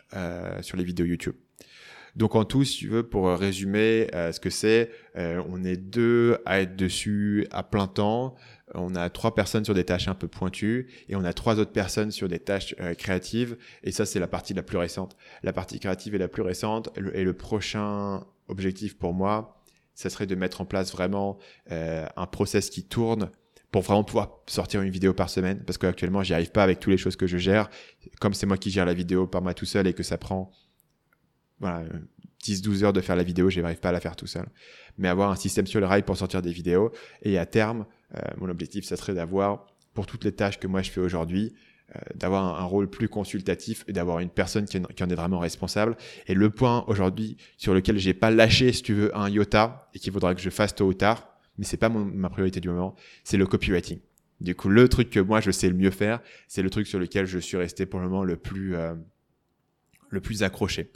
sur 0.61 0.77
les 0.77 0.83
vidéos 0.83 1.05
YouTube. 1.05 1.35
Donc 2.15 2.35
en 2.35 2.45
tout, 2.45 2.63
si 2.63 2.77
tu 2.77 2.87
veux, 2.87 3.03
pour 3.03 3.27
euh, 3.27 3.35
résumer 3.35 4.07
euh, 4.15 4.31
ce 4.31 4.39
que 4.39 4.49
c'est, 4.49 4.89
euh, 5.17 5.43
on 5.49 5.63
est 5.63 5.75
deux 5.75 6.37
à 6.45 6.61
être 6.61 6.75
dessus 6.75 7.47
à 7.51 7.63
plein 7.63 7.87
temps. 7.87 8.35
On 8.73 8.95
a 8.95 9.09
trois 9.09 9.35
personnes 9.35 9.65
sur 9.65 9.73
des 9.73 9.83
tâches 9.83 10.07
un 10.07 10.15
peu 10.15 10.27
pointues 10.27 10.87
et 11.09 11.15
on 11.15 11.23
a 11.23 11.33
trois 11.33 11.59
autres 11.59 11.71
personnes 11.71 12.11
sur 12.11 12.27
des 12.27 12.39
tâches 12.39 12.75
créatives. 12.97 13.57
Et 13.83 13.91
ça, 13.91 14.05
c'est 14.05 14.19
la 14.19 14.27
partie 14.27 14.53
la 14.53 14.63
plus 14.63 14.77
récente. 14.77 15.15
La 15.43 15.53
partie 15.53 15.79
créative 15.79 16.15
est 16.15 16.19
la 16.19 16.27
plus 16.27 16.41
récente. 16.41 16.89
Et 17.13 17.23
le 17.23 17.33
prochain 17.33 18.25
objectif 18.47 18.97
pour 18.97 19.13
moi, 19.13 19.61
ça 19.93 20.09
serait 20.09 20.25
de 20.25 20.33
mettre 20.33 20.61
en 20.61 20.65
place 20.65 20.91
vraiment 20.91 21.37
un 21.69 22.25
process 22.25 22.71
qui 22.71 22.83
tourne 22.83 23.29
pour 23.71 23.83
vraiment 23.83 24.03
pouvoir 24.03 24.39
sortir 24.47 24.81
une 24.81 24.89
vidéo 24.89 25.13
par 25.13 25.29
semaine 25.29 25.61
parce 25.63 25.77
qu'actuellement 25.77 26.23
j'y 26.23 26.33
arrive 26.33 26.51
pas 26.51 26.63
avec 26.63 26.79
toutes 26.79 26.91
les 26.91 26.97
choses 26.97 27.17
que 27.17 27.27
je 27.27 27.37
gère 27.37 27.69
comme 28.21 28.33
c'est 28.33 28.45
moi 28.45 28.57
qui 28.57 28.71
gère 28.71 28.85
la 28.85 28.93
vidéo 28.93 29.27
par 29.27 29.41
moi 29.41 29.53
tout 29.53 29.65
seul 29.65 29.85
et 29.85 29.93
que 29.93 30.01
ça 30.01 30.17
prend 30.17 30.49
voilà, 31.59 31.83
10-12 32.43 32.83
heures 32.83 32.93
de 32.93 33.01
faire 33.01 33.15
la 33.15 33.23
vidéo, 33.23 33.49
je 33.49 33.61
n'arrive 33.61 33.79
pas 33.79 33.89
à 33.89 33.93
la 33.93 33.99
faire 33.99 34.15
tout 34.15 34.27
seul. 34.27 34.45
Mais 34.97 35.07
avoir 35.07 35.31
un 35.31 35.35
système 35.35 35.67
sur 35.67 35.79
le 35.79 35.85
rail 35.85 36.03
pour 36.03 36.17
sortir 36.17 36.41
des 36.41 36.51
vidéos. 36.51 36.91
Et 37.21 37.37
à 37.37 37.45
terme, 37.45 37.85
euh, 38.15 38.21
mon 38.37 38.49
objectif, 38.49 38.85
ça 38.85 38.95
serait 38.95 39.13
d'avoir, 39.13 39.65
pour 39.93 40.05
toutes 40.05 40.23
les 40.23 40.31
tâches 40.31 40.59
que 40.59 40.67
moi 40.67 40.81
je 40.81 40.91
fais 40.91 41.01
aujourd'hui, 41.01 41.53
euh, 41.95 41.99
d'avoir 42.15 42.59
un, 42.59 42.63
rôle 42.63 42.89
plus 42.89 43.07
consultatif 43.07 43.83
et 43.87 43.93
d'avoir 43.93 44.19
une 44.19 44.29
personne 44.29 44.65
qui 44.65 44.77
en, 44.77 45.09
est 45.09 45.15
vraiment 45.15 45.39
responsable. 45.39 45.97
Et 46.27 46.33
le 46.33 46.49
point 46.49 46.83
aujourd'hui 46.87 47.37
sur 47.57 47.73
lequel 47.73 47.99
j'ai 47.99 48.13
pas 48.13 48.31
lâché, 48.31 48.73
si 48.73 48.81
tu 48.81 48.93
veux, 48.93 49.15
un 49.15 49.29
iota 49.29 49.89
et 49.93 49.99
qu'il 49.99 50.11
faudra 50.11 50.33
que 50.33 50.41
je 50.41 50.49
fasse 50.49 50.73
tôt 50.73 50.87
ou 50.87 50.93
tard, 50.93 51.27
mais 51.57 51.63
c'est 51.63 51.77
pas 51.77 51.89
ma 51.89 52.29
priorité 52.29 52.59
du 52.59 52.69
moment, 52.69 52.95
c'est 53.23 53.37
le 53.37 53.45
copywriting. 53.45 53.99
Du 54.41 54.55
coup, 54.55 54.67
le 54.67 54.89
truc 54.89 55.09
que 55.09 55.19
moi 55.19 55.41
je 55.41 55.51
sais 55.51 55.69
le 55.69 55.75
mieux 55.75 55.91
faire, 55.91 56.21
c'est 56.47 56.61
le 56.61 56.69
truc 56.69 56.87
sur 56.87 56.99
lequel 56.99 57.25
je 57.25 57.37
suis 57.39 57.55
resté 57.55 57.85
pour 57.85 57.99
le 57.99 58.09
moment 58.09 58.23
le 58.23 58.35
plus 58.35 58.75
euh, 58.75 58.95
le 60.09 60.21
plus 60.21 60.41
accroché. 60.41 60.91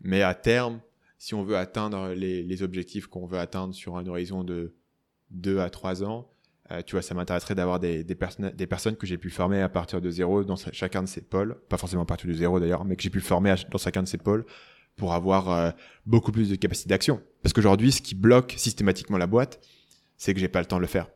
Mais 0.00 0.22
à 0.22 0.34
terme, 0.34 0.80
si 1.18 1.34
on 1.34 1.44
veut 1.44 1.56
atteindre 1.56 2.14
les, 2.14 2.62
objectifs 2.62 3.06
qu'on 3.06 3.26
veut 3.26 3.38
atteindre 3.38 3.74
sur 3.74 3.96
un 3.96 4.06
horizon 4.06 4.42
de 4.42 4.74
2 5.30 5.60
à 5.60 5.68
3 5.68 6.02
ans, 6.02 6.30
euh, 6.72 6.82
tu 6.84 6.92
vois, 6.92 7.02
ça 7.02 7.14
m'intéresserait 7.14 7.54
d'avoir 7.54 7.78
des, 7.78 8.04
personnes, 8.14 8.96
que 8.96 9.06
j'ai 9.06 9.18
pu 9.18 9.28
former 9.28 9.60
à 9.60 9.68
partir 9.68 10.00
de 10.00 10.10
zéro 10.10 10.44
dans 10.44 10.56
chacun 10.56 11.02
de 11.02 11.08
ces 11.08 11.20
pôles, 11.20 11.56
pas 11.68 11.76
forcément 11.76 12.02
à 12.02 12.06
partir 12.06 12.28
de 12.28 12.34
zéro 12.34 12.58
d'ailleurs, 12.58 12.84
mais 12.84 12.96
que 12.96 13.02
j'ai 13.02 13.10
pu 13.10 13.20
former 13.20 13.54
dans 13.70 13.78
chacun 13.78 14.02
de 14.02 14.08
ces 14.08 14.18
pôles 14.18 14.46
pour 14.96 15.12
avoir 15.12 15.50
euh, 15.50 15.70
beaucoup 16.06 16.32
plus 16.32 16.48
de 16.48 16.56
capacité 16.56 16.88
d'action. 16.88 17.20
Parce 17.42 17.52
qu'aujourd'hui, 17.52 17.92
ce 17.92 18.00
qui 18.00 18.14
bloque 18.14 18.54
systématiquement 18.56 19.18
la 19.18 19.26
boîte, 19.26 19.60
c'est 20.16 20.32
que 20.32 20.40
j'ai 20.40 20.48
pas 20.48 20.60
le 20.60 20.66
temps 20.66 20.76
de 20.76 20.82
le 20.82 20.86
faire. 20.86 21.08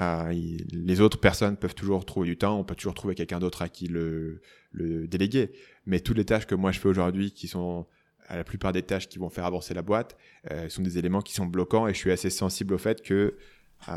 Euh, 0.00 0.32
les 0.72 1.00
autres 1.00 1.20
personnes 1.20 1.56
peuvent 1.56 1.74
toujours 1.74 2.04
trouver 2.04 2.26
du 2.26 2.36
temps, 2.36 2.58
on 2.58 2.64
peut 2.64 2.74
toujours 2.74 2.94
trouver 2.94 3.14
quelqu'un 3.14 3.38
d'autre 3.38 3.62
à 3.62 3.68
qui 3.68 3.86
le 3.86 4.40
déléguer. 4.72 5.52
Mais 5.86 6.00
toutes 6.00 6.16
les 6.16 6.24
tâches 6.24 6.46
que 6.46 6.54
moi 6.54 6.72
je 6.72 6.80
fais 6.80 6.88
aujourd'hui, 6.88 7.32
qui 7.32 7.48
sont 7.48 7.86
à 8.28 8.36
la 8.36 8.44
plupart 8.44 8.72
des 8.72 8.82
tâches 8.82 9.08
qui 9.08 9.18
vont 9.18 9.30
faire 9.30 9.44
avancer 9.44 9.74
la 9.74 9.82
boîte, 9.82 10.16
euh, 10.50 10.68
sont 10.68 10.82
des 10.82 10.98
éléments 10.98 11.20
qui 11.20 11.34
sont 11.34 11.46
bloquants 11.46 11.88
et 11.88 11.94
je 11.94 11.98
suis 11.98 12.12
assez 12.12 12.30
sensible 12.30 12.74
au 12.74 12.78
fait 12.78 13.02
que 13.02 13.36
euh, 13.88 13.96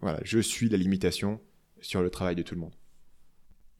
voilà, 0.00 0.20
je 0.24 0.38
suis 0.38 0.68
la 0.68 0.76
limitation 0.76 1.40
sur 1.80 2.02
le 2.02 2.10
travail 2.10 2.36
de 2.36 2.42
tout 2.42 2.54
le 2.54 2.60
monde. 2.60 2.74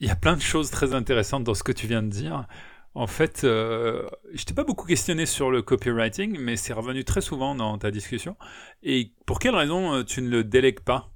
Il 0.00 0.06
y 0.06 0.10
a 0.10 0.16
plein 0.16 0.36
de 0.36 0.40
choses 0.40 0.70
très 0.70 0.94
intéressantes 0.94 1.44
dans 1.44 1.54
ce 1.54 1.62
que 1.62 1.72
tu 1.72 1.86
viens 1.86 2.02
de 2.02 2.08
dire. 2.08 2.46
En 2.94 3.06
fait, 3.06 3.42
euh, 3.44 4.08
je 4.32 4.44
t'ai 4.44 4.54
pas 4.54 4.64
beaucoup 4.64 4.86
questionné 4.86 5.26
sur 5.26 5.50
le 5.50 5.62
copywriting, 5.62 6.38
mais 6.38 6.56
c'est 6.56 6.72
revenu 6.72 7.04
très 7.04 7.20
souvent 7.20 7.54
dans 7.54 7.76
ta 7.78 7.90
discussion. 7.90 8.36
Et 8.82 9.12
pour 9.26 9.38
quelle 9.38 9.54
raison 9.54 9.94
euh, 9.94 10.04
tu 10.04 10.22
ne 10.22 10.28
le 10.28 10.44
délègues 10.44 10.80
pas? 10.80 11.10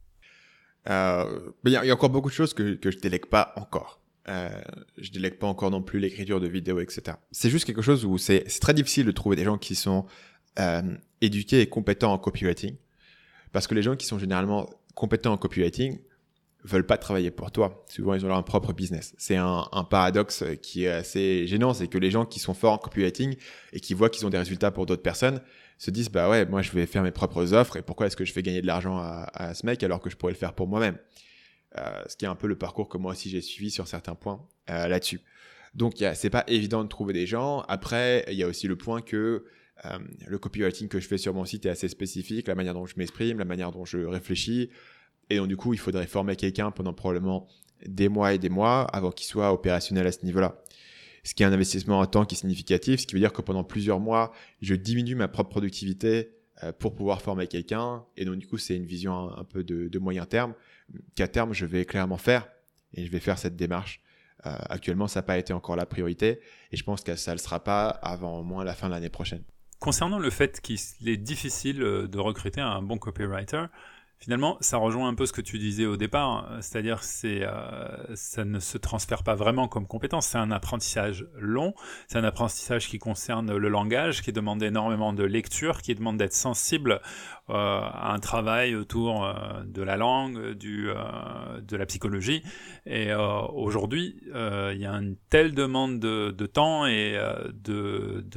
Il 0.86 1.70
y, 1.70 1.76
a 1.76 1.94
encore 1.94 2.10
beaucoup 2.10 2.28
de 2.28 2.34
choses 2.34 2.54
que, 2.54 2.74
que 2.74 2.90
je 2.90 2.98
délègue 2.98 3.26
pas 3.26 3.52
encore. 3.56 4.01
Euh, 4.28 4.48
je 4.98 5.10
délègue 5.10 5.38
pas 5.38 5.48
encore 5.48 5.70
non 5.70 5.82
plus 5.82 5.98
l'écriture 5.98 6.40
de 6.40 6.46
vidéos, 6.46 6.80
etc. 6.80 7.16
C'est 7.32 7.50
juste 7.50 7.64
quelque 7.64 7.82
chose 7.82 8.04
où 8.04 8.18
c'est 8.18 8.44
très 8.60 8.74
difficile 8.74 9.06
de 9.06 9.10
trouver 9.10 9.36
des 9.36 9.44
gens 9.44 9.58
qui 9.58 9.74
sont 9.74 10.06
euh, 10.58 10.82
éduqués 11.20 11.60
et 11.60 11.66
compétents 11.68 12.12
en 12.12 12.18
copywriting. 12.18 12.76
Parce 13.52 13.66
que 13.66 13.74
les 13.74 13.82
gens 13.82 13.96
qui 13.96 14.06
sont 14.06 14.18
généralement 14.18 14.70
compétents 14.94 15.32
en 15.32 15.36
copywriting 15.36 15.98
veulent 16.64 16.86
pas 16.86 16.96
travailler 16.96 17.30
pour 17.30 17.50
toi. 17.50 17.84
Souvent, 17.88 18.14
ils 18.14 18.24
ont 18.24 18.28
leur 18.28 18.44
propre 18.44 18.72
business. 18.72 19.14
C'est 19.18 19.36
un, 19.36 19.66
paradoxe 19.90 20.44
qui 20.62 20.84
est 20.84 20.88
assez 20.88 21.46
gênant, 21.46 21.74
c'est 21.74 21.88
que 21.88 21.98
les 21.98 22.10
gens 22.10 22.24
qui 22.24 22.38
sont 22.38 22.54
forts 22.54 22.74
en 22.74 22.78
copywriting 22.78 23.36
et 23.72 23.80
qui 23.80 23.94
voient 23.94 24.10
qu'ils 24.10 24.26
ont 24.26 24.30
des 24.30 24.38
résultats 24.38 24.70
pour 24.70 24.86
d'autres 24.86 25.02
personnes 25.02 25.40
se 25.78 25.90
disent, 25.90 26.10
bah 26.10 26.30
ouais, 26.30 26.46
moi 26.46 26.62
je 26.62 26.70
vais 26.70 26.86
faire 26.86 27.02
mes 27.02 27.10
propres 27.10 27.52
offres 27.52 27.76
et 27.76 27.82
pourquoi 27.82 28.06
est-ce 28.06 28.16
que 28.16 28.24
je 28.24 28.32
fais 28.32 28.42
gagner 28.42 28.62
de 28.62 28.66
l'argent 28.68 28.98
à, 28.98 29.54
ce 29.54 29.66
mec 29.66 29.82
alors 29.82 30.00
que 30.00 30.08
je 30.08 30.16
pourrais 30.16 30.32
le 30.32 30.38
faire 30.38 30.52
pour 30.52 30.68
moi-même? 30.68 30.96
Euh, 31.78 32.02
ce 32.06 32.16
qui 32.16 32.26
est 32.26 32.28
un 32.28 32.34
peu 32.34 32.48
le 32.48 32.56
parcours 32.56 32.88
que 32.88 32.98
moi 32.98 33.12
aussi 33.12 33.30
j'ai 33.30 33.40
suivi 33.40 33.70
sur 33.70 33.88
certains 33.88 34.14
points 34.14 34.46
euh, 34.68 34.88
là-dessus. 34.88 35.20
Donc 35.74 36.04
c'est 36.14 36.28
pas 36.28 36.44
évident 36.48 36.84
de 36.84 36.88
trouver 36.88 37.14
des 37.14 37.26
gens. 37.26 37.62
Après, 37.62 38.26
il 38.28 38.34
y 38.34 38.42
a 38.42 38.46
aussi 38.46 38.68
le 38.68 38.76
point 38.76 39.00
que 39.00 39.46
euh, 39.86 39.98
le 40.26 40.38
copywriting 40.38 40.88
que 40.88 41.00
je 41.00 41.08
fais 41.08 41.16
sur 41.16 41.32
mon 41.32 41.46
site 41.46 41.64
est 41.64 41.70
assez 41.70 41.88
spécifique, 41.88 42.46
la 42.46 42.54
manière 42.54 42.74
dont 42.74 42.84
je 42.84 42.94
m'exprime, 42.98 43.38
la 43.38 43.46
manière 43.46 43.72
dont 43.72 43.86
je 43.86 43.98
réfléchis. 43.98 44.68
Et 45.30 45.38
donc 45.38 45.48
du 45.48 45.56
coup, 45.56 45.72
il 45.72 45.78
faudrait 45.78 46.06
former 46.06 46.36
quelqu'un 46.36 46.70
pendant 46.72 46.92
probablement 46.92 47.48
des 47.86 48.10
mois 48.10 48.34
et 48.34 48.38
des 48.38 48.50
mois 48.50 48.82
avant 48.82 49.10
qu'il 49.10 49.26
soit 49.26 49.50
opérationnel 49.50 50.06
à 50.06 50.12
ce 50.12 50.26
niveau-là. 50.26 50.62
Ce 51.24 51.32
qui 51.34 51.42
est 51.42 51.46
un 51.46 51.52
investissement 51.52 52.00
en 52.00 52.06
temps 52.06 52.26
qui 52.26 52.34
est 52.34 52.38
significatif, 52.38 53.00
ce 53.00 53.06
qui 53.06 53.14
veut 53.14 53.20
dire 53.20 53.32
que 53.32 53.40
pendant 53.40 53.64
plusieurs 53.64 53.98
mois, 53.98 54.32
je 54.60 54.74
diminue 54.74 55.14
ma 55.14 55.28
propre 55.28 55.50
productivité 55.50 56.34
pour 56.78 56.94
pouvoir 56.94 57.22
former 57.22 57.46
quelqu'un. 57.46 58.04
Et 58.18 58.26
donc 58.26 58.36
du 58.36 58.46
coup, 58.46 58.58
c'est 58.58 58.76
une 58.76 58.84
vision 58.84 59.30
un, 59.36 59.44
peu 59.44 59.64
de, 59.64 59.88
de 59.88 59.98
moyen 59.98 60.26
terme 60.26 60.54
qu'à 61.14 61.28
terme, 61.28 61.52
je 61.52 61.66
vais 61.66 61.84
clairement 61.84 62.18
faire 62.18 62.48
et 62.94 63.06
je 63.06 63.10
vais 63.10 63.20
faire 63.20 63.38
cette 63.38 63.56
démarche. 63.56 64.00
Euh, 64.46 64.56
actuellement, 64.68 65.06
ça 65.06 65.20
n'a 65.20 65.24
pas 65.24 65.38
été 65.38 65.52
encore 65.52 65.76
la 65.76 65.86
priorité 65.86 66.40
et 66.72 66.76
je 66.76 66.82
pense 66.84 67.02
que 67.02 67.14
ça 67.14 67.30
ne 67.32 67.36
le 67.36 67.40
sera 67.40 67.62
pas 67.62 67.88
avant 67.88 68.38
au 68.38 68.42
moins 68.42 68.64
la 68.64 68.74
fin 68.74 68.88
de 68.88 68.92
l'année 68.92 69.08
prochaine. 69.08 69.42
Concernant 69.78 70.18
le 70.18 70.30
fait 70.30 70.60
qu'il 70.60 70.78
est 71.06 71.16
difficile 71.16 71.82
euh, 71.82 72.08
de 72.08 72.18
recruter 72.18 72.60
un 72.60 72.82
bon 72.82 72.98
copywriter, 72.98 73.64
Finalement, 74.22 74.56
ça 74.60 74.76
rejoint 74.76 75.08
un 75.08 75.14
peu 75.14 75.26
ce 75.26 75.32
que 75.32 75.40
tu 75.40 75.58
disais 75.58 75.84
au 75.84 75.96
départ, 75.96 76.30
hein. 76.30 76.58
c'est-à-dire 76.60 77.02
c'est 77.02 77.42
euh, 77.42 78.14
ça 78.14 78.44
ne 78.44 78.60
se 78.60 78.78
transfère 78.78 79.24
pas 79.24 79.34
vraiment 79.34 79.66
comme 79.66 79.88
compétence, 79.88 80.28
c'est 80.28 80.38
un 80.38 80.52
apprentissage 80.52 81.26
long, 81.36 81.74
c'est 82.06 82.18
un 82.18 82.24
apprentissage 82.24 82.86
qui 82.86 83.00
concerne 83.00 83.56
le 83.56 83.68
langage, 83.68 84.22
qui 84.22 84.32
demande 84.32 84.62
énormément 84.62 85.12
de 85.12 85.24
lecture, 85.24 85.82
qui 85.82 85.96
demande 85.96 86.18
d'être 86.18 86.34
sensible 86.34 87.00
euh, 87.50 87.54
à 87.54 88.12
un 88.14 88.20
travail 88.20 88.76
autour 88.76 89.24
euh, 89.24 89.32
de 89.64 89.82
la 89.82 89.96
langue, 89.96 90.52
du, 90.52 90.88
de 91.60 91.76
la 91.76 91.86
psychologie. 91.86 92.44
Et 92.86 93.12
aujourd'hui, 93.12 94.20
il 94.26 94.78
y 94.78 94.86
a 94.86 94.92
une 94.92 95.16
telle 95.30 95.52
demande 95.52 95.98
de, 95.98 96.30
de 96.30 96.46
temps 96.46 96.86
et 96.86 97.18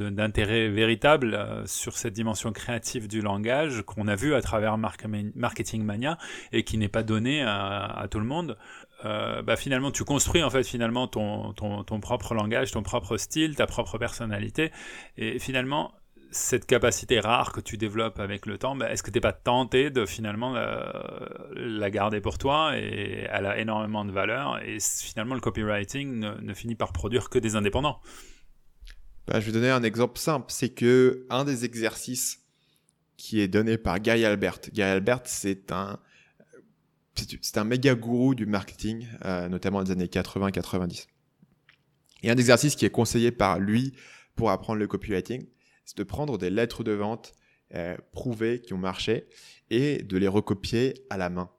d'intérêt 0.00 0.68
véritable 0.68 1.62
sur 1.66 1.96
cette 1.96 2.14
dimension 2.14 2.52
créative 2.52 3.06
du 3.06 3.20
langage 3.20 3.82
qu'on 3.82 4.08
a 4.08 4.16
vu 4.16 4.34
à 4.34 4.42
travers 4.42 4.78
marketing 4.78 5.75
Mania 5.84 6.18
et 6.52 6.64
qui 6.64 6.78
n'est 6.78 6.88
pas 6.88 7.02
donné 7.02 7.42
à, 7.42 8.06
tout 8.10 8.18
le 8.18 8.26
monde. 8.26 8.56
Euh, 9.04 9.42
bah 9.42 9.56
finalement, 9.56 9.90
tu 9.90 10.04
construis 10.04 10.42
en 10.42 10.50
fait 10.50 10.64
finalement 10.64 11.06
ton, 11.06 11.52
ton, 11.52 12.00
propre 12.00 12.34
langage, 12.34 12.70
ton 12.70 12.82
propre 12.82 13.16
style, 13.16 13.54
ta 13.54 13.66
propre 13.66 13.98
personnalité, 13.98 14.72
et 15.16 15.38
finalement 15.38 15.92
cette 16.30 16.66
capacité 16.66 17.20
rare 17.20 17.52
que 17.52 17.60
tu 17.60 17.76
développes 17.76 18.20
avec 18.20 18.46
le 18.46 18.58
temps, 18.58 18.76
bah, 18.76 18.90
est-ce 18.90 19.02
que 19.02 19.10
tu 19.10 19.16
n'es 19.16 19.20
pas 19.20 19.32
tenté 19.32 19.90
de 19.90 20.06
finalement 20.06 20.54
la, 21.54 21.90
garder 21.90 22.20
pour 22.20 22.38
toi 22.38 22.76
et 22.76 23.26
elle 23.30 23.46
a 23.46 23.58
énormément 23.58 24.04
de 24.04 24.12
valeur 24.12 24.60
et 24.62 24.78
finalement 24.80 25.34
le 25.34 25.40
copywriting 25.40 26.18
ne, 26.18 26.54
finit 26.54 26.74
par 26.74 26.92
produire 26.92 27.30
que 27.30 27.38
des 27.38 27.56
indépendants? 27.56 28.00
Bah, 29.26 29.40
Je 29.40 29.46
vais 29.46 29.52
donner 29.52 29.70
un 29.70 29.82
exemple 29.82 30.18
simple, 30.18 30.46
c'est 30.48 30.70
que 30.70 31.26
un 31.30 31.44
des 31.44 31.64
exercices 31.64 32.45
qui 33.16 33.40
est 33.40 33.48
donné 33.48 33.78
par 33.78 34.00
Gary 34.00 34.24
Albert, 34.24 34.60
Gary 34.72 34.90
Albert 34.90 35.22
c'est 35.24 35.72
un 35.72 35.98
c'est 37.40 37.56
un 37.56 37.64
méga 37.64 37.94
gourou 37.94 38.34
du 38.34 38.44
marketing, 38.44 39.06
euh, 39.24 39.48
notamment 39.48 39.80
les 39.80 39.90
années 39.90 40.06
80-90. 40.06 41.06
Et 42.22 42.30
un 42.30 42.36
exercice 42.36 42.76
qui 42.76 42.84
est 42.84 42.90
conseillé 42.90 43.30
par 43.30 43.58
lui 43.58 43.94
pour 44.34 44.50
apprendre 44.50 44.78
le 44.78 44.86
copywriting, 44.86 45.46
c'est 45.86 45.96
de 45.96 46.02
prendre 46.02 46.36
des 46.36 46.50
lettres 46.50 46.84
de 46.84 46.92
vente 46.92 47.32
euh, 47.74 47.96
prouvées 48.12 48.60
qui 48.60 48.74
ont 48.74 48.78
marché 48.78 49.28
et 49.70 50.02
de 50.02 50.18
les 50.18 50.28
recopier 50.28 50.94
à 51.10 51.16
la 51.16 51.30
main. 51.30 51.50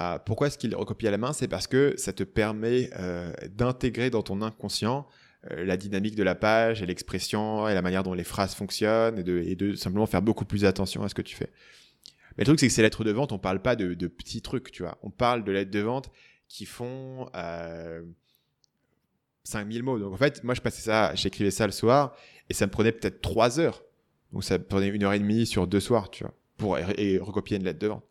Euh, 0.00 0.18
pourquoi 0.18 0.46
est-ce 0.46 0.56
qu'il 0.56 0.70
les 0.70 0.76
recopie 0.76 1.08
à 1.08 1.10
la 1.10 1.18
main? 1.18 1.32
C'est 1.32 1.48
parce 1.48 1.66
que 1.66 1.94
ça 1.96 2.12
te 2.12 2.22
permet 2.22 2.90
euh, 2.98 3.32
d'intégrer 3.50 4.10
dans 4.10 4.22
ton 4.22 4.40
inconscient 4.40 5.06
la 5.48 5.76
dynamique 5.76 6.16
de 6.16 6.22
la 6.22 6.34
page 6.34 6.82
et 6.82 6.86
l'expression 6.86 7.68
et 7.68 7.74
la 7.74 7.82
manière 7.82 8.02
dont 8.02 8.12
les 8.12 8.24
phrases 8.24 8.54
fonctionnent 8.54 9.18
et 9.18 9.22
de, 9.22 9.38
et 9.38 9.56
de, 9.56 9.74
simplement 9.74 10.06
faire 10.06 10.22
beaucoup 10.22 10.44
plus 10.44 10.64
attention 10.64 11.02
à 11.02 11.08
ce 11.08 11.14
que 11.14 11.22
tu 11.22 11.34
fais. 11.34 11.50
Mais 12.36 12.42
le 12.42 12.46
truc, 12.46 12.60
c'est 12.60 12.68
que 12.68 12.72
ces 12.72 12.82
lettres 12.82 13.04
de 13.04 13.10
vente, 13.10 13.32
on 13.32 13.38
parle 13.38 13.60
pas 13.60 13.76
de, 13.76 13.94
de, 13.94 14.06
petits 14.06 14.42
trucs, 14.42 14.70
tu 14.70 14.82
vois. 14.82 14.98
On 15.02 15.10
parle 15.10 15.44
de 15.44 15.52
lettres 15.52 15.70
de 15.70 15.80
vente 15.80 16.10
qui 16.48 16.66
font 16.66 17.28
euh, 17.34 18.02
5000 19.44 19.82
mots. 19.82 19.98
Donc 19.98 20.12
en 20.12 20.16
fait, 20.16 20.44
moi, 20.44 20.54
je 20.54 20.60
passais 20.60 20.82
ça, 20.82 21.14
j'écrivais 21.14 21.50
ça 21.50 21.66
le 21.66 21.72
soir 21.72 22.14
et 22.48 22.54
ça 22.54 22.66
me 22.66 22.70
prenait 22.70 22.92
peut-être 22.92 23.20
trois 23.20 23.60
heures. 23.60 23.82
Donc 24.32 24.44
ça 24.44 24.58
me 24.58 24.64
prenait 24.64 24.88
une 24.88 25.02
heure 25.04 25.12
et 25.12 25.18
demie 25.18 25.46
sur 25.46 25.66
deux 25.66 25.80
soirs, 25.80 26.10
tu 26.10 26.24
vois, 26.24 26.34
pour 26.56 26.78
et, 26.78 27.18
recopier 27.18 27.56
une 27.56 27.64
lettre 27.64 27.78
de 27.78 27.88
vente. 27.88 28.04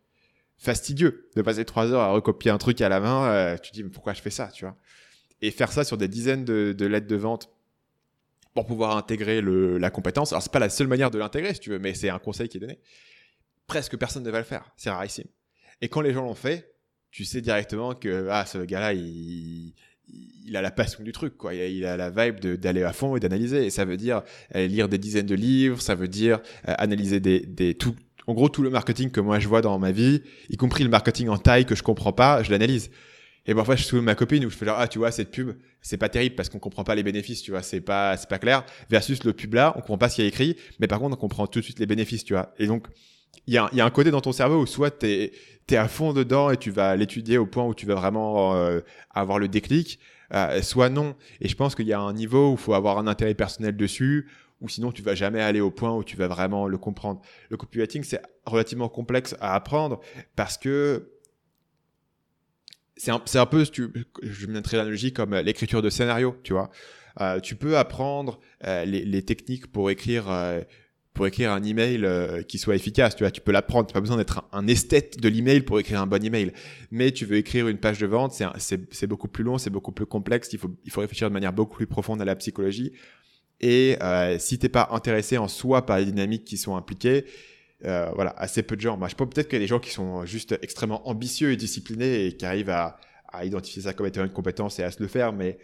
Fastidieux 0.58 1.30
de 1.36 1.42
passer 1.42 1.64
trois 1.64 1.90
heures 1.90 2.02
à 2.02 2.10
recopier 2.10 2.50
un 2.50 2.58
truc 2.58 2.80
à 2.82 2.88
la 2.88 3.00
main. 3.00 3.26
Euh, 3.28 3.56
tu 3.56 3.70
te 3.70 3.76
dis 3.76 3.82
mais 3.82 3.90
pourquoi 3.90 4.12
je 4.12 4.20
fais 4.20 4.30
ça, 4.30 4.48
tu 4.48 4.64
vois? 4.64 4.76
Et 5.42 5.50
faire 5.50 5.72
ça 5.72 5.84
sur 5.84 5.96
des 5.96 6.08
dizaines 6.08 6.44
de, 6.44 6.86
lettres 6.86 7.06
de 7.06 7.16
vente 7.16 7.50
pour 8.54 8.66
pouvoir 8.66 8.96
intégrer 8.96 9.40
la 9.42 9.90
compétence. 9.90 10.32
Alors 10.32 10.42
c'est 10.42 10.52
pas 10.52 10.58
la 10.58 10.68
seule 10.68 10.88
manière 10.88 11.10
de 11.10 11.18
l'intégrer, 11.18 11.54
si 11.54 11.60
tu 11.60 11.70
veux, 11.70 11.78
mais 11.78 11.94
c'est 11.94 12.10
un 12.10 12.18
conseil 12.18 12.48
qui 12.48 12.58
est 12.58 12.60
donné. 12.60 12.78
Presque 13.66 13.96
personne 13.96 14.22
ne 14.22 14.30
va 14.30 14.38
le 14.38 14.44
faire. 14.44 14.72
C'est 14.76 14.90
rarissime. 14.90 15.28
Et 15.80 15.88
quand 15.88 16.00
les 16.00 16.12
gens 16.12 16.22
l'ont 16.22 16.34
fait, 16.34 16.74
tu 17.10 17.24
sais 17.24 17.40
directement 17.40 17.94
que 17.94 18.28
ah 18.30 18.44
ce 18.44 18.58
gars-là 18.58 18.92
il 18.92 20.56
a 20.56 20.62
la 20.62 20.70
passion 20.70 21.02
du 21.04 21.12
truc, 21.12 21.36
quoi. 21.36 21.54
Il 21.54 21.84
a, 21.84 21.96
la 21.96 22.10
vibe 22.10 22.40
d'aller 22.56 22.82
à 22.82 22.92
fond 22.92 23.16
et 23.16 23.20
d'analyser. 23.20 23.66
Et 23.66 23.70
ça 23.70 23.84
veut 23.84 23.96
dire 23.96 24.22
lire 24.54 24.88
des 24.88 24.98
dizaines 24.98 25.26
de 25.26 25.34
livres, 25.34 25.80
ça 25.80 25.94
veut 25.94 26.08
dire 26.08 26.40
euh, 26.68 26.74
analyser 26.78 27.20
tout, 27.74 27.94
en 28.26 28.34
gros, 28.34 28.48
tout 28.48 28.62
le 28.62 28.70
marketing 28.70 29.10
que 29.10 29.20
moi 29.20 29.38
je 29.38 29.48
vois 29.48 29.60
dans 29.60 29.78
ma 29.78 29.92
vie, 29.92 30.22
y 30.48 30.56
compris 30.56 30.84
le 30.84 30.90
marketing 30.90 31.28
en 31.28 31.38
taille 31.38 31.66
que 31.66 31.74
je 31.74 31.82
comprends 31.82 32.12
pas, 32.12 32.42
je 32.42 32.50
l'analyse. 32.50 32.90
Et 33.46 33.54
parfois, 33.54 33.76
je 33.76 33.84
suis 33.84 34.00
ma 34.00 34.14
copine 34.14 34.44
où 34.44 34.50
je 34.50 34.56
fais 34.56 34.66
genre, 34.66 34.76
ah, 34.78 34.86
tu 34.86 34.98
vois, 34.98 35.10
cette 35.10 35.30
pub, 35.30 35.56
c'est 35.80 35.96
pas 35.96 36.08
terrible 36.08 36.34
parce 36.34 36.48
qu'on 36.48 36.58
comprend 36.58 36.84
pas 36.84 36.94
les 36.94 37.02
bénéfices, 37.02 37.42
tu 37.42 37.50
vois, 37.50 37.62
c'est 37.62 37.80
pas, 37.80 38.16
c'est 38.16 38.28
pas 38.28 38.38
clair. 38.38 38.64
Versus 38.90 39.24
le 39.24 39.32
pub 39.32 39.54
là, 39.54 39.72
on 39.76 39.80
comprend 39.80 39.98
pas 39.98 40.08
ce 40.08 40.16
qu'il 40.16 40.24
y 40.24 40.26
a 40.26 40.28
écrit, 40.28 40.56
mais 40.78 40.86
par 40.86 40.98
contre, 40.98 41.16
on 41.16 41.20
comprend 41.20 41.46
tout 41.46 41.60
de 41.60 41.64
suite 41.64 41.78
les 41.78 41.86
bénéfices, 41.86 42.24
tu 42.24 42.34
vois. 42.34 42.54
Et 42.58 42.66
donc, 42.66 42.86
il 43.46 43.54
y 43.54 43.58
a, 43.58 43.68
y 43.72 43.80
a 43.80 43.84
un 43.84 43.90
côté 43.90 44.10
dans 44.10 44.20
ton 44.20 44.32
cerveau 44.32 44.60
où 44.60 44.66
soit 44.66 44.90
t'es, 44.90 45.32
t'es 45.66 45.76
à 45.76 45.88
fond 45.88 46.12
dedans 46.12 46.50
et 46.50 46.56
tu 46.56 46.70
vas 46.70 46.96
l'étudier 46.96 47.38
au 47.38 47.46
point 47.46 47.64
où 47.64 47.74
tu 47.74 47.86
vas 47.86 47.94
vraiment 47.94 48.54
euh, 48.54 48.80
avoir 49.10 49.38
le 49.38 49.48
déclic, 49.48 49.98
euh, 50.34 50.60
soit 50.62 50.90
non. 50.90 51.14
Et 51.40 51.48
je 51.48 51.56
pense 51.56 51.74
qu'il 51.74 51.86
y 51.86 51.92
a 51.92 52.00
un 52.00 52.12
niveau 52.12 52.50
où 52.50 52.52
il 52.54 52.58
faut 52.58 52.74
avoir 52.74 52.98
un 52.98 53.06
intérêt 53.06 53.34
personnel 53.34 53.76
dessus, 53.76 54.28
ou 54.60 54.68
sinon 54.68 54.92
tu 54.92 55.02
vas 55.02 55.14
jamais 55.14 55.40
aller 55.40 55.60
au 55.60 55.70
point 55.70 55.94
où 55.94 56.04
tu 56.04 56.16
vas 56.16 56.28
vraiment 56.28 56.68
le 56.68 56.76
comprendre. 56.76 57.20
Le 57.48 57.56
copywriting, 57.56 58.04
c'est 58.04 58.20
relativement 58.44 58.88
complexe 58.88 59.34
à 59.40 59.54
apprendre 59.54 60.00
parce 60.36 60.58
que 60.58 61.10
c'est 63.00 63.10
un, 63.10 63.22
un, 63.34 63.46
peu, 63.46 63.66
tu, 63.66 63.88
je 64.22 64.46
mettrai 64.46 64.76
l'analogie 64.76 65.12
comme 65.12 65.34
l'écriture 65.34 65.80
de 65.80 65.88
scénario, 65.88 66.36
tu 66.42 66.52
vois. 66.52 66.70
Euh, 67.20 67.40
tu 67.40 67.56
peux 67.56 67.78
apprendre 67.78 68.40
euh, 68.66 68.84
les, 68.84 69.22
techniques 69.22 69.66
pour 69.66 69.90
écrire 69.90 70.30
euh, 70.30 70.60
pour 71.14 71.26
écrire 71.26 71.50
un 71.50 71.62
email 71.62 72.04
euh, 72.04 72.42
qui 72.42 72.58
soit 72.58 72.76
efficace. 72.76 73.16
Tu 73.16 73.24
vois, 73.24 73.30
tu 73.30 73.40
peux 73.40 73.52
l'apprendre. 73.52 73.86
Tu 73.86 73.94
pas 73.94 74.00
besoin 74.00 74.16
d'être 74.16 74.46
un, 74.52 74.66
esthète 74.66 75.18
de 75.18 75.28
l'email 75.28 75.62
pour 75.62 75.80
écrire 75.80 76.00
un 76.00 76.06
bon 76.06 76.22
email. 76.22 76.52
Mais 76.90 77.10
tu 77.10 77.24
veux 77.24 77.36
écrire 77.36 77.68
une 77.68 77.78
page 77.78 77.98
de 77.98 78.06
vente, 78.06 78.38
c'est 78.58 79.06
beaucoup 79.06 79.28
plus 79.28 79.44
long, 79.44 79.58
c'est 79.58 79.70
beaucoup 79.70 79.92
plus 79.92 80.06
complexe. 80.06 80.50
Il 80.52 80.58
faut, 80.58 80.70
il 80.84 80.90
faut 80.90 81.00
réfléchir 81.00 81.28
de 81.28 81.32
manière 81.32 81.52
beaucoup 81.52 81.76
plus 81.76 81.86
profonde 81.86 82.20
à 82.20 82.24
la 82.24 82.36
psychologie. 82.36 82.92
Et 83.60 83.96
euh, 84.02 84.38
si 84.38 84.58
t'es 84.58 84.68
pas 84.68 84.88
intéressé 84.92 85.36
en 85.36 85.48
soi 85.48 85.84
par 85.84 85.98
les 85.98 86.06
dynamiques 86.06 86.44
qui 86.44 86.56
sont 86.56 86.76
impliquées, 86.76 87.24
euh, 87.84 88.10
voilà, 88.14 88.34
assez 88.38 88.62
peu 88.62 88.76
de 88.76 88.80
gens. 88.80 88.96
Moi, 88.96 89.08
je 89.08 89.14
pense 89.14 89.28
peut-être 89.28 89.48
qu'il 89.48 89.56
y 89.58 89.62
a 89.62 89.64
des 89.64 89.68
gens 89.68 89.80
qui 89.80 89.90
sont 89.90 90.24
juste 90.26 90.58
extrêmement 90.62 91.08
ambitieux 91.08 91.52
et 91.52 91.56
disciplinés 91.56 92.26
et 92.26 92.36
qui 92.36 92.44
arrivent 92.44 92.70
à, 92.70 92.98
à 93.28 93.44
identifier 93.44 93.82
ça 93.82 93.92
comme 93.92 94.06
étant 94.06 94.24
une 94.24 94.32
compétence 94.32 94.78
et 94.78 94.82
à 94.82 94.90
se 94.90 95.00
le 95.02 95.08
faire, 95.08 95.32
mais 95.32 95.58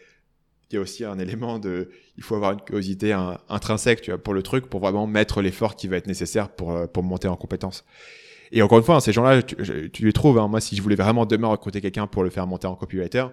il 0.71 0.75
y 0.75 0.79
a 0.79 0.81
aussi 0.81 1.05
un 1.05 1.19
élément 1.19 1.59
de, 1.59 1.91
il 2.17 2.23
faut 2.23 2.35
avoir 2.35 2.53
une 2.53 2.61
curiosité 2.61 3.13
intrinsèque, 3.49 4.01
tu 4.01 4.11
vois, 4.11 4.23
pour 4.23 4.35
le 4.35 4.43
truc, 4.43 4.67
pour 4.67 4.81
vraiment 4.81 5.07
mettre 5.07 5.41
l'effort 5.41 5.77
qui 5.77 5.87
va 5.87 5.97
être 5.97 6.09
nécessaire 6.09 6.49
pour, 6.49 6.73
euh, 6.73 6.87
pour 6.87 7.03
monter 7.03 7.29
en 7.29 7.37
compétence. 7.37 7.85
Et 8.53 8.63
encore 8.63 8.79
une 8.79 8.85
fois, 8.85 8.97
hein, 8.97 9.01
ces 9.01 9.13
gens-là, 9.13 9.43
tu, 9.43 10.05
les 10.05 10.13
trouves. 10.13 10.39
Hein. 10.39 10.49
Moi, 10.49 10.61
si 10.61 10.77
je 10.77 10.83
voulais 10.83 10.97
vraiment 10.97 11.27
demain 11.27 11.49
recruter 11.49 11.81
quelqu'un 11.81 12.07
pour 12.07 12.25
le 12.25 12.31
faire 12.31 12.47
monter 12.47 12.67
en 12.67 12.75
copywriter, 12.75 13.27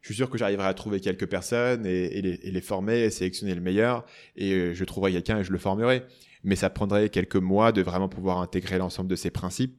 je 0.00 0.08
suis 0.08 0.14
sûr 0.16 0.30
que 0.30 0.38
j'arriverai 0.38 0.66
à 0.66 0.74
trouver 0.74 1.00
quelques 1.00 1.26
personnes 1.26 1.86
et, 1.86 2.20
les, 2.20 2.40
et, 2.42 2.50
les, 2.50 2.60
former, 2.60 3.00
et 3.00 3.10
sélectionner 3.10 3.54
le 3.54 3.60
meilleur. 3.60 4.04
Et 4.36 4.52
euh, 4.52 4.74
je 4.74 4.84
trouverai 4.84 5.12
quelqu'un 5.12 5.38
et 5.38 5.44
je 5.44 5.52
le 5.52 5.58
formerai. 5.58 6.02
Mais 6.44 6.56
ça 6.56 6.70
prendrait 6.70 7.08
quelques 7.08 7.36
mois 7.36 7.72
de 7.72 7.82
vraiment 7.82 8.08
pouvoir 8.08 8.38
intégrer 8.38 8.78
l'ensemble 8.78 9.08
de 9.08 9.16
ces 9.16 9.30
principes. 9.30 9.76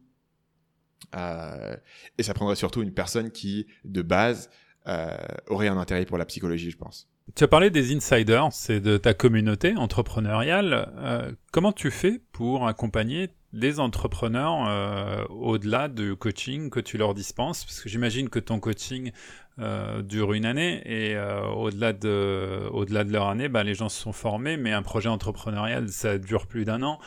Euh, 1.16 1.76
et 2.18 2.24
ça 2.24 2.34
prendrait 2.34 2.56
surtout 2.56 2.82
une 2.82 2.94
personne 2.94 3.32
qui, 3.32 3.68
de 3.84 4.02
base, 4.02 4.50
euh, 4.88 5.16
aurait 5.48 5.68
un 5.68 5.78
intérêt 5.78 6.06
pour 6.06 6.18
la 6.18 6.26
psychologie, 6.26 6.72
je 6.72 6.78
pense. 6.78 7.10
Tu 7.36 7.44
as 7.44 7.48
parlé 7.48 7.70
des 7.70 7.96
insiders, 7.96 8.50
c'est 8.52 8.82
de 8.82 8.98
ta 8.98 9.14
communauté 9.14 9.76
entrepreneuriale. 9.78 10.92
Euh, 10.98 11.32
comment 11.52 11.72
tu 11.72 11.90
fais 11.90 12.22
pour 12.32 12.68
accompagner 12.68 13.30
des 13.54 13.80
entrepreneurs 13.80 14.68
euh, 14.68 15.26
au-delà 15.30 15.88
du 15.88 16.16
coaching 16.16 16.70
que 16.70 16.80
tu 16.80 16.98
leur 16.98 17.14
dispenses 17.14 17.64
Parce 17.64 17.80
que 17.82 17.88
j'imagine 17.88 18.30
que 18.30 18.40
ton 18.40 18.60
coaching 18.60 19.12
euh, 19.60 20.02
dure 20.02 20.34
une 20.34 20.46
année 20.46 20.82
et 20.86 21.16
euh, 21.16 21.46
au-delà 21.46 21.94
de, 21.94 22.68
au-delà 22.72 23.04
de 23.04 23.12
leur 23.14 23.28
année, 23.28 23.50
bah, 23.50 23.64
les 23.64 23.76
gens 23.76 23.90
se 23.90 24.02
sont 24.02 24.12
formés, 24.12 24.58
mais 24.58 24.72
un 24.72 24.82
projet 24.82 25.10
entrepreneurial, 25.10 25.90
ça 25.90 26.18
dure 26.18 26.48
plus 26.48 26.66
d'un 26.66 26.82
an. 26.82 27.00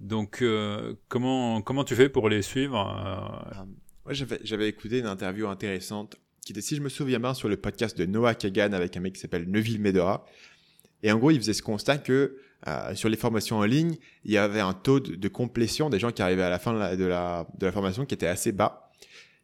Donc, 0.00 0.44
comment, 1.08 1.62
comment 1.62 1.84
tu 1.84 1.94
fais 1.94 2.08
pour 2.08 2.28
les 2.28 2.42
suivre 2.42 3.56
j'avais, 4.10 4.38
j'avais 4.42 4.68
écouté 4.68 4.98
une 4.98 5.06
interview 5.06 5.48
intéressante 5.48 6.16
qui 6.44 6.52
était, 6.52 6.60
si 6.60 6.76
je 6.76 6.82
me 6.82 6.88
souviens 6.88 7.20
bien, 7.20 7.32
sur 7.32 7.48
le 7.48 7.56
podcast 7.56 7.96
de 7.96 8.04
Noah 8.04 8.34
Kagan 8.34 8.72
avec 8.72 8.96
un 8.96 9.00
mec 9.00 9.14
qui 9.14 9.20
s'appelle 9.20 9.48
Neville 9.48 9.80
Medora. 9.80 10.26
Et 11.02 11.12
en 11.12 11.16
gros, 11.16 11.30
il 11.30 11.38
faisait 11.38 11.54
ce 11.54 11.62
constat 11.62 11.98
que 11.98 12.36
euh, 12.66 12.94
sur 12.94 13.08
les 13.08 13.16
formations 13.16 13.58
en 13.58 13.64
ligne, 13.64 13.96
il 14.24 14.32
y 14.32 14.38
avait 14.38 14.60
un 14.60 14.72
taux 14.72 15.00
de, 15.00 15.28
complétion 15.28 15.90
des 15.90 15.98
gens 15.98 16.12
qui 16.12 16.22
arrivaient 16.22 16.42
à 16.42 16.50
la 16.50 16.58
fin 16.58 16.72
de 16.96 17.04
la, 17.04 17.46
formation 17.72 18.06
qui 18.06 18.14
était 18.14 18.26
assez 18.26 18.52
bas, 18.52 18.90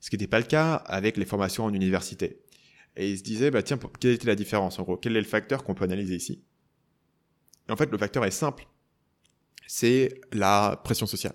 ce 0.00 0.08
qui 0.08 0.16
n'était 0.16 0.26
pas 0.26 0.38
le 0.38 0.46
cas 0.46 0.74
avec 0.74 1.16
les 1.16 1.26
formations 1.26 1.64
en 1.64 1.74
université. 1.74 2.40
Et 2.96 3.10
il 3.10 3.18
se 3.18 3.22
disait, 3.22 3.50
bah 3.50 3.62
tiens, 3.62 3.78
quelle 4.00 4.12
était 4.12 4.26
la 4.26 4.34
différence 4.34 4.78
en 4.78 4.84
gros? 4.84 4.96
Quel 4.96 5.16
est 5.16 5.20
le 5.20 5.26
facteur 5.26 5.64
qu'on 5.64 5.74
peut 5.74 5.84
analyser 5.84 6.16
ici? 6.16 6.42
En 7.68 7.76
fait, 7.76 7.90
le 7.90 7.98
facteur 7.98 8.24
est 8.24 8.30
simple. 8.30 8.66
C'est 9.66 10.20
la 10.32 10.80
pression 10.82 11.06
sociale. 11.06 11.34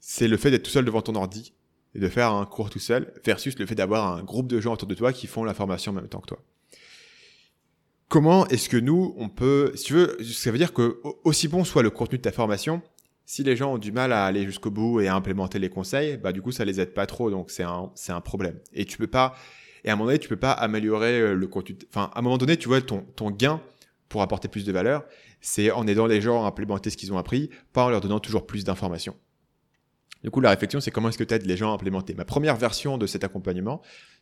C'est 0.00 0.28
le 0.28 0.36
fait 0.36 0.50
d'être 0.50 0.64
tout 0.64 0.70
seul 0.70 0.84
devant 0.84 1.02
ton 1.02 1.14
ordi 1.14 1.52
et 1.94 1.98
de 2.00 2.08
faire 2.08 2.32
un 2.32 2.46
cours 2.46 2.70
tout 2.70 2.78
seul 2.78 3.12
versus 3.24 3.58
le 3.58 3.66
fait 3.66 3.74
d'avoir 3.74 4.16
un 4.16 4.22
groupe 4.22 4.48
de 4.48 4.60
gens 4.60 4.72
autour 4.72 4.88
de 4.88 4.94
toi 4.94 5.12
qui 5.12 5.26
font 5.26 5.44
la 5.44 5.54
formation 5.54 5.92
en 5.92 5.96
même 5.96 6.08
temps 6.08 6.20
que 6.20 6.28
toi. 6.28 6.42
Comment 8.10 8.44
est-ce 8.48 8.68
que 8.68 8.76
nous, 8.76 9.14
on 9.18 9.28
peut, 9.28 9.70
si 9.76 9.84
tu 9.84 9.92
veux, 9.94 10.18
ça 10.24 10.50
veut 10.50 10.58
dire 10.58 10.72
que 10.72 11.00
aussi 11.22 11.46
bon 11.46 11.62
soit 11.62 11.84
le 11.84 11.90
contenu 11.90 12.18
de 12.18 12.22
ta 12.22 12.32
formation, 12.32 12.82
si 13.24 13.44
les 13.44 13.54
gens 13.54 13.74
ont 13.74 13.78
du 13.78 13.92
mal 13.92 14.12
à 14.12 14.24
aller 14.24 14.44
jusqu'au 14.46 14.72
bout 14.72 14.98
et 14.98 15.06
à 15.06 15.14
implémenter 15.14 15.60
les 15.60 15.68
conseils, 15.68 16.16
bah 16.16 16.32
du 16.32 16.42
coup 16.42 16.50
ça 16.50 16.64
les 16.64 16.80
aide 16.80 16.92
pas 16.92 17.06
trop, 17.06 17.30
donc 17.30 17.52
c'est 17.52 17.62
un 17.62 17.92
c'est 17.94 18.10
un 18.10 18.20
problème. 18.20 18.58
Et 18.72 18.84
tu 18.84 18.98
peux 18.98 19.06
pas, 19.06 19.36
et 19.84 19.90
à 19.90 19.92
un 19.92 19.96
moment 19.96 20.06
donné 20.06 20.18
tu 20.18 20.28
peux 20.28 20.34
pas 20.34 20.50
améliorer 20.50 21.20
euh, 21.20 21.34
le 21.34 21.46
contenu. 21.46 21.78
Enfin 21.88 22.10
à 22.12 22.18
un 22.18 22.22
moment 22.22 22.36
donné 22.36 22.56
tu 22.56 22.66
vois 22.66 22.80
ton 22.80 23.02
ton 23.14 23.30
gain 23.30 23.60
pour 24.08 24.22
apporter 24.22 24.48
plus 24.48 24.64
de 24.64 24.72
valeur, 24.72 25.04
c'est 25.40 25.70
en 25.70 25.86
aidant 25.86 26.06
les 26.06 26.20
gens 26.20 26.42
à 26.42 26.48
implémenter 26.48 26.90
ce 26.90 26.96
qu'ils 26.96 27.12
ont 27.12 27.18
appris, 27.18 27.48
pas 27.72 27.84
en 27.84 27.90
leur 27.90 28.00
donnant 28.00 28.18
toujours 28.18 28.44
plus 28.44 28.64
d'informations. 28.64 29.14
Du 30.22 30.30
coup, 30.30 30.40
la 30.40 30.50
réflexion, 30.50 30.80
c'est 30.80 30.90
comment 30.90 31.08
est-ce 31.08 31.18
que 31.18 31.24
tu 31.24 31.34
aides 31.34 31.46
les 31.46 31.56
gens 31.56 31.70
à 31.70 31.74
implémenter? 31.74 32.14
Ma 32.14 32.24
première 32.24 32.56
version 32.56 32.98
de 32.98 33.06
cet 33.06 33.24
accompagnement, 33.24 33.80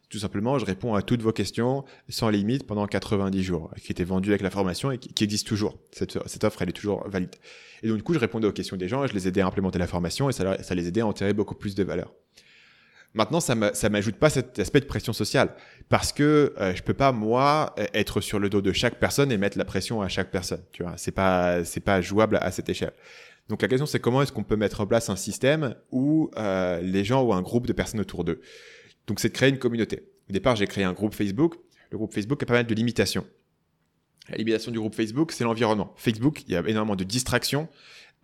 tout 0.09 0.19
simplement, 0.19 0.59
je 0.59 0.65
réponds 0.65 0.95
à 0.95 1.03
toutes 1.03 1.21
vos 1.21 1.33
questions 1.33 1.85
sans 2.09 2.31
limite 2.31 2.67
pendant 2.67 2.87
90 2.87 3.43
jours, 3.43 3.71
qui 3.83 3.93
était 3.93 4.05
vendu 4.05 4.31
avec 4.31 4.41
la 4.41 4.51
formation 4.51 4.91
et 4.91 4.99
qui, 4.99 5.25
existe 5.25 5.47
toujours. 5.47 5.77
Cette, 5.93 6.45
offre, 6.45 6.63
elle 6.63 6.71
est 6.71 6.73
toujours 6.73 7.07
valide. 7.09 7.35
Et 7.83 7.89
donc, 7.89 7.99
du 7.99 8.03
coup, 8.03 8.15
je 8.15 8.19
répondais 8.19 8.47
aux 8.47 8.53
questions 8.53 8.77
des 8.77 8.89
gens, 8.89 9.07
je 9.07 9.13
les 9.13 9.29
aidais 9.29 9.43
à 9.43 9.47
implémenter 9.47 9.79
la 9.79 9.87
formation 9.87 10.31
et 10.31 10.33
ça, 10.33 10.75
les 10.75 10.89
aidait 10.89 11.03
à 11.03 11.07
en 11.07 11.13
tirer 11.13 11.35
beaucoup 11.35 11.55
plus 11.55 11.75
de 11.75 11.83
valeur. 11.83 12.15
Maintenant, 13.15 13.41
ça 13.41 13.55
m'ajoute 13.55 14.17
pas 14.17 14.31
cet 14.31 14.59
aspect 14.59 14.81
de 14.81 14.87
pression 14.87 15.13
sociale 15.13 15.55
parce 15.89 16.13
que 16.13 16.55
euh, 16.59 16.75
je 16.75 16.83
peux 16.83 16.95
pas 16.95 17.11
moi 17.11 17.75
être 17.95 18.21
sur 18.21 18.39
le 18.39 18.51
dos 18.51 18.61
de 18.61 18.73
chaque 18.73 19.01
personne 19.01 19.33
et 19.33 19.39
mettre 19.39 19.57
la 19.57 19.65
pression 19.65 20.03
à 20.03 20.09
chaque 20.09 20.31
personne. 20.31 20.63
Tu 20.73 20.83
vois, 20.83 20.95
pas 21.15 21.65
c'est 21.65 21.81
pas 21.81 22.01
jouable 22.03 22.39
à 22.41 22.51
cette 22.51 22.69
échelle. 22.69 22.93
Donc 23.49 23.63
la 23.63 23.69
question 23.69 23.87
c'est 23.87 24.01
comment 24.01 24.23
est-ce 24.23 24.33
qu'on 24.33 24.45
peut 24.45 24.57
mettre 24.57 24.81
en 24.81 24.87
place 24.87 25.09
un 25.09 25.17
système 25.17 25.75
où 25.91 26.31
euh, 26.37 26.81
les 26.81 27.05
gens 27.05 27.23
ont 27.25 27.33
un 27.33 27.43
groupe 27.43 27.67
de 27.67 27.73
personnes 27.73 28.01
autour 28.01 28.25
d'eux? 28.25 28.41
Donc 29.07 29.21
c'est 29.21 29.29
de 29.29 29.35
créer 29.35 29.49
une 29.49 29.59
communauté. 29.59 30.03
Au 30.29 30.33
départ, 30.33 30.57
j'ai 30.57 30.67
créé 30.67 30.85
un 30.85 30.93
groupe 30.93 31.15
Facebook. 31.15 31.57
Le 31.91 31.97
groupe 31.97 32.13
Facebook 32.13 32.43
a 32.43 32.47
pas 32.47 32.55
mal 32.55 32.67
de 32.67 32.75
limitations. 32.75 33.27
La 34.29 34.37
limitation 34.37 34.71
du 34.71 34.79
groupe 34.79 34.95
Facebook, 34.95 35.33
c'est 35.33 35.45
l'environnement. 35.45 35.95
Facebook, 35.97 36.43
il 36.47 36.53
y 36.53 36.57
a 36.57 36.61
énormément 36.69 36.97
de 36.97 37.05
distractions. 37.05 37.69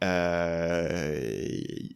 Euh, 0.02 1.18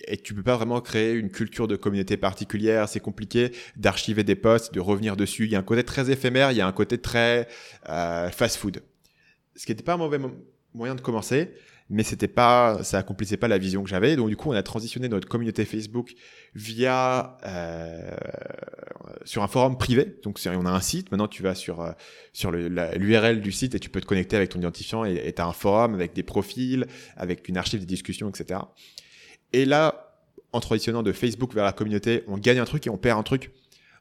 et 0.07 0.17
tu 0.23 0.33
peux 0.33 0.43
pas 0.43 0.57
vraiment 0.57 0.81
créer 0.81 1.13
une 1.13 1.31
culture 1.31 1.69
de 1.69 1.77
communauté 1.77 2.17
particulière. 2.17 2.89
C'est 2.89 3.01
compliqué 3.01 3.53
d'archiver 3.77 4.25
des 4.25 4.37
posts, 4.37 4.73
de 4.73 4.81
revenir 4.81 5.17
dessus. 5.17 5.45
Il 5.45 5.51
y 5.51 5.57
a 5.57 5.59
un 5.59 5.63
côté 5.63 5.85
très 5.85 6.11
éphémère, 6.11 6.53
il 6.53 6.57
y 6.57 6.63
a 6.63 6.67
un 6.67 6.73
côté 6.73 6.97
très 6.97 7.49
euh, 7.91 8.31
fast-food. 8.31 8.83
Ce 9.57 9.67
qui 9.67 9.73
n'était 9.73 9.85
pas 9.85 9.95
un 9.95 9.99
mauvais 9.99 10.19
moyen 10.73 10.95
de 10.95 11.01
commencer, 11.03 11.53
mais 11.91 12.03
c'était 12.03 12.29
pas, 12.29 12.83
ça 12.85 12.99
accomplissait 12.99 13.39
pas 13.39 13.49
la 13.49 13.57
vision 13.57 13.83
que 13.83 13.89
j'avais. 13.89 14.15
Donc 14.17 14.29
du 14.29 14.37
coup, 14.37 14.51
on 14.51 14.55
a 14.55 14.63
transitionné 14.63 15.09
notre 15.09 15.27
communauté 15.27 15.65
Facebook 15.65 16.15
via 16.55 17.39
euh, 17.47 18.17
sur 19.25 19.43
un 19.43 19.49
forum 19.49 19.79
privé. 19.79 20.19
Donc 20.23 20.39
on 20.47 20.67
a 20.67 20.71
un 20.71 20.81
site. 20.81 21.11
Maintenant, 21.11 21.29
tu 21.29 21.43
vas 21.43 21.55
sur 21.55 21.81
euh, 21.81 21.93
sur 22.33 22.51
l'URL 22.51 23.41
du 23.41 23.53
site 23.53 23.75
et 23.75 23.81
tu 23.81 23.89
peux 23.89 24.01
te 24.01 24.07
connecter 24.07 24.37
avec 24.37 24.51
ton 24.51 24.59
identifiant 24.59 25.05
et 25.05 25.33
tu 25.33 25.41
as 25.41 25.47
un 25.47 25.53
forum 25.53 25.95
avec 25.95 26.13
des 26.13 26.23
profils, 26.23 26.87
avec 27.17 27.49
une 27.49 27.57
archive 27.57 27.81
des 27.81 27.87
discussions, 27.87 28.29
etc. 28.29 28.61
Et 29.55 29.65
là, 29.65 30.15
en 30.53 30.61
transitionnant 30.61 31.03
de 31.03 31.13
Facebook 31.13 31.55
vers 31.55 31.65
la 31.65 31.73
communauté, 31.73 32.23
on 32.27 32.37
gagne 32.37 32.59
un 32.59 32.65
truc 32.67 32.87
et 32.87 32.91
on 32.91 32.99
perd 32.99 33.19
un 33.19 33.23
truc. 33.23 33.51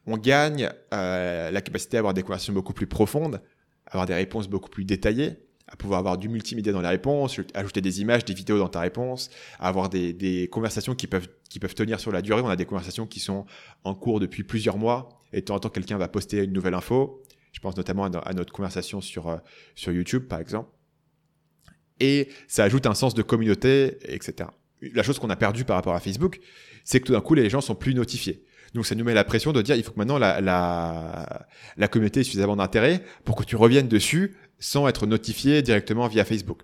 On 0.06 0.16
gagne 0.18 0.70
euh, 0.92 1.50
la 1.50 1.60
capacité 1.60 1.96
à 1.96 2.00
avoir 2.00 2.14
des 2.14 2.22
conversations 2.22 2.52
beaucoup 2.52 2.72
plus 2.74 2.86
profondes, 2.86 3.40
avoir 3.86 4.06
des 4.06 4.14
réponses 4.14 4.48
beaucoup 4.48 4.70
plus 4.70 4.84
détaillées 4.84 5.38
à 5.68 5.76
pouvoir 5.76 5.98
avoir 6.00 6.16
du 6.16 6.28
multimédia 6.28 6.72
dans 6.72 6.80
les 6.80 6.88
réponses, 6.88 7.40
ajouter 7.54 7.80
des 7.80 8.00
images, 8.00 8.24
des 8.24 8.34
vidéos 8.34 8.58
dans 8.58 8.68
ta 8.68 8.80
réponse, 8.80 9.30
avoir 9.58 9.90
des, 9.90 10.48
conversations 10.50 10.94
qui 10.94 11.06
peuvent, 11.06 11.28
tenir 11.74 12.00
sur 12.00 12.10
la 12.10 12.22
durée. 12.22 12.40
On 12.40 12.48
a 12.48 12.56
des 12.56 12.64
conversations 12.64 13.06
qui 13.06 13.20
sont 13.20 13.44
en 13.84 13.94
cours 13.94 14.18
depuis 14.18 14.44
plusieurs 14.44 14.78
mois 14.78 15.20
et 15.32 15.40
de 15.40 15.44
temps 15.44 15.56
en 15.56 15.60
temps 15.60 15.68
quelqu'un 15.68 15.98
va 15.98 16.08
poster 16.08 16.44
une 16.44 16.52
nouvelle 16.52 16.74
info. 16.74 17.22
Je 17.52 17.60
pense 17.60 17.76
notamment 17.76 18.04
à, 18.04 18.32
notre 18.32 18.52
conversation 18.52 19.00
sur, 19.00 19.28
euh, 19.28 19.36
sur 19.74 19.92
YouTube 19.92 20.26
par 20.26 20.40
exemple. 20.40 20.70
Et 22.00 22.28
ça 22.46 22.64
ajoute 22.64 22.86
un 22.86 22.94
sens 22.94 23.14
de 23.14 23.22
communauté, 23.22 23.98
etc. 24.04 24.48
La 24.94 25.02
chose 25.02 25.18
qu'on 25.18 25.30
a 25.30 25.36
perdue 25.36 25.64
par 25.64 25.76
rapport 25.76 25.94
à 25.94 26.00
Facebook, 26.00 26.40
c'est 26.84 27.00
que 27.00 27.06
tout 27.06 27.12
d'un 27.12 27.20
coup 27.20 27.34
les 27.34 27.50
gens 27.50 27.60
sont 27.60 27.74
plus 27.74 27.94
notifiés. 27.94 28.44
Donc 28.74 28.86
ça 28.86 28.94
nous 28.94 29.04
met 29.04 29.14
la 29.14 29.24
pression 29.24 29.52
de 29.52 29.60
dire 29.60 29.76
il 29.76 29.82
faut 29.82 29.92
que 29.92 29.98
maintenant 29.98 30.18
la, 30.18 30.40
la, 30.40 31.46
la 31.76 31.88
communauté 31.88 32.20
ait 32.20 32.24
suffisamment 32.24 32.56
d'intérêt 32.56 33.02
pour 33.24 33.34
que 33.34 33.44
tu 33.44 33.56
reviennes 33.56 33.88
dessus 33.88 34.36
sans 34.58 34.88
être 34.88 35.06
notifié 35.06 35.62
directement 35.62 36.08
via 36.08 36.24
Facebook. 36.24 36.62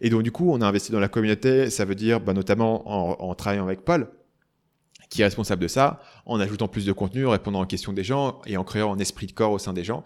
Et 0.00 0.10
donc 0.10 0.22
du 0.22 0.32
coup, 0.32 0.50
on 0.52 0.60
a 0.60 0.66
investi 0.66 0.92
dans 0.92 1.00
la 1.00 1.08
communauté, 1.08 1.70
ça 1.70 1.84
veut 1.84 1.94
dire 1.94 2.20
bah, 2.20 2.32
notamment 2.32 3.22
en, 3.22 3.34
travaillant 3.34 3.64
avec 3.64 3.84
Paul, 3.84 4.10
qui 5.08 5.22
est 5.22 5.24
responsable 5.24 5.62
de 5.62 5.68
ça, 5.68 6.00
en 6.26 6.40
ajoutant 6.40 6.68
plus 6.68 6.84
de 6.84 6.92
contenu, 6.92 7.26
en 7.26 7.30
répondant 7.30 7.62
aux 7.62 7.66
questions 7.66 7.92
des 7.92 8.04
gens 8.04 8.40
et 8.46 8.56
en 8.56 8.64
créant 8.64 8.94
un 8.94 8.98
esprit 8.98 9.26
de 9.26 9.32
corps 9.32 9.52
au 9.52 9.58
sein 9.58 9.72
des 9.72 9.84
gens. 9.84 10.04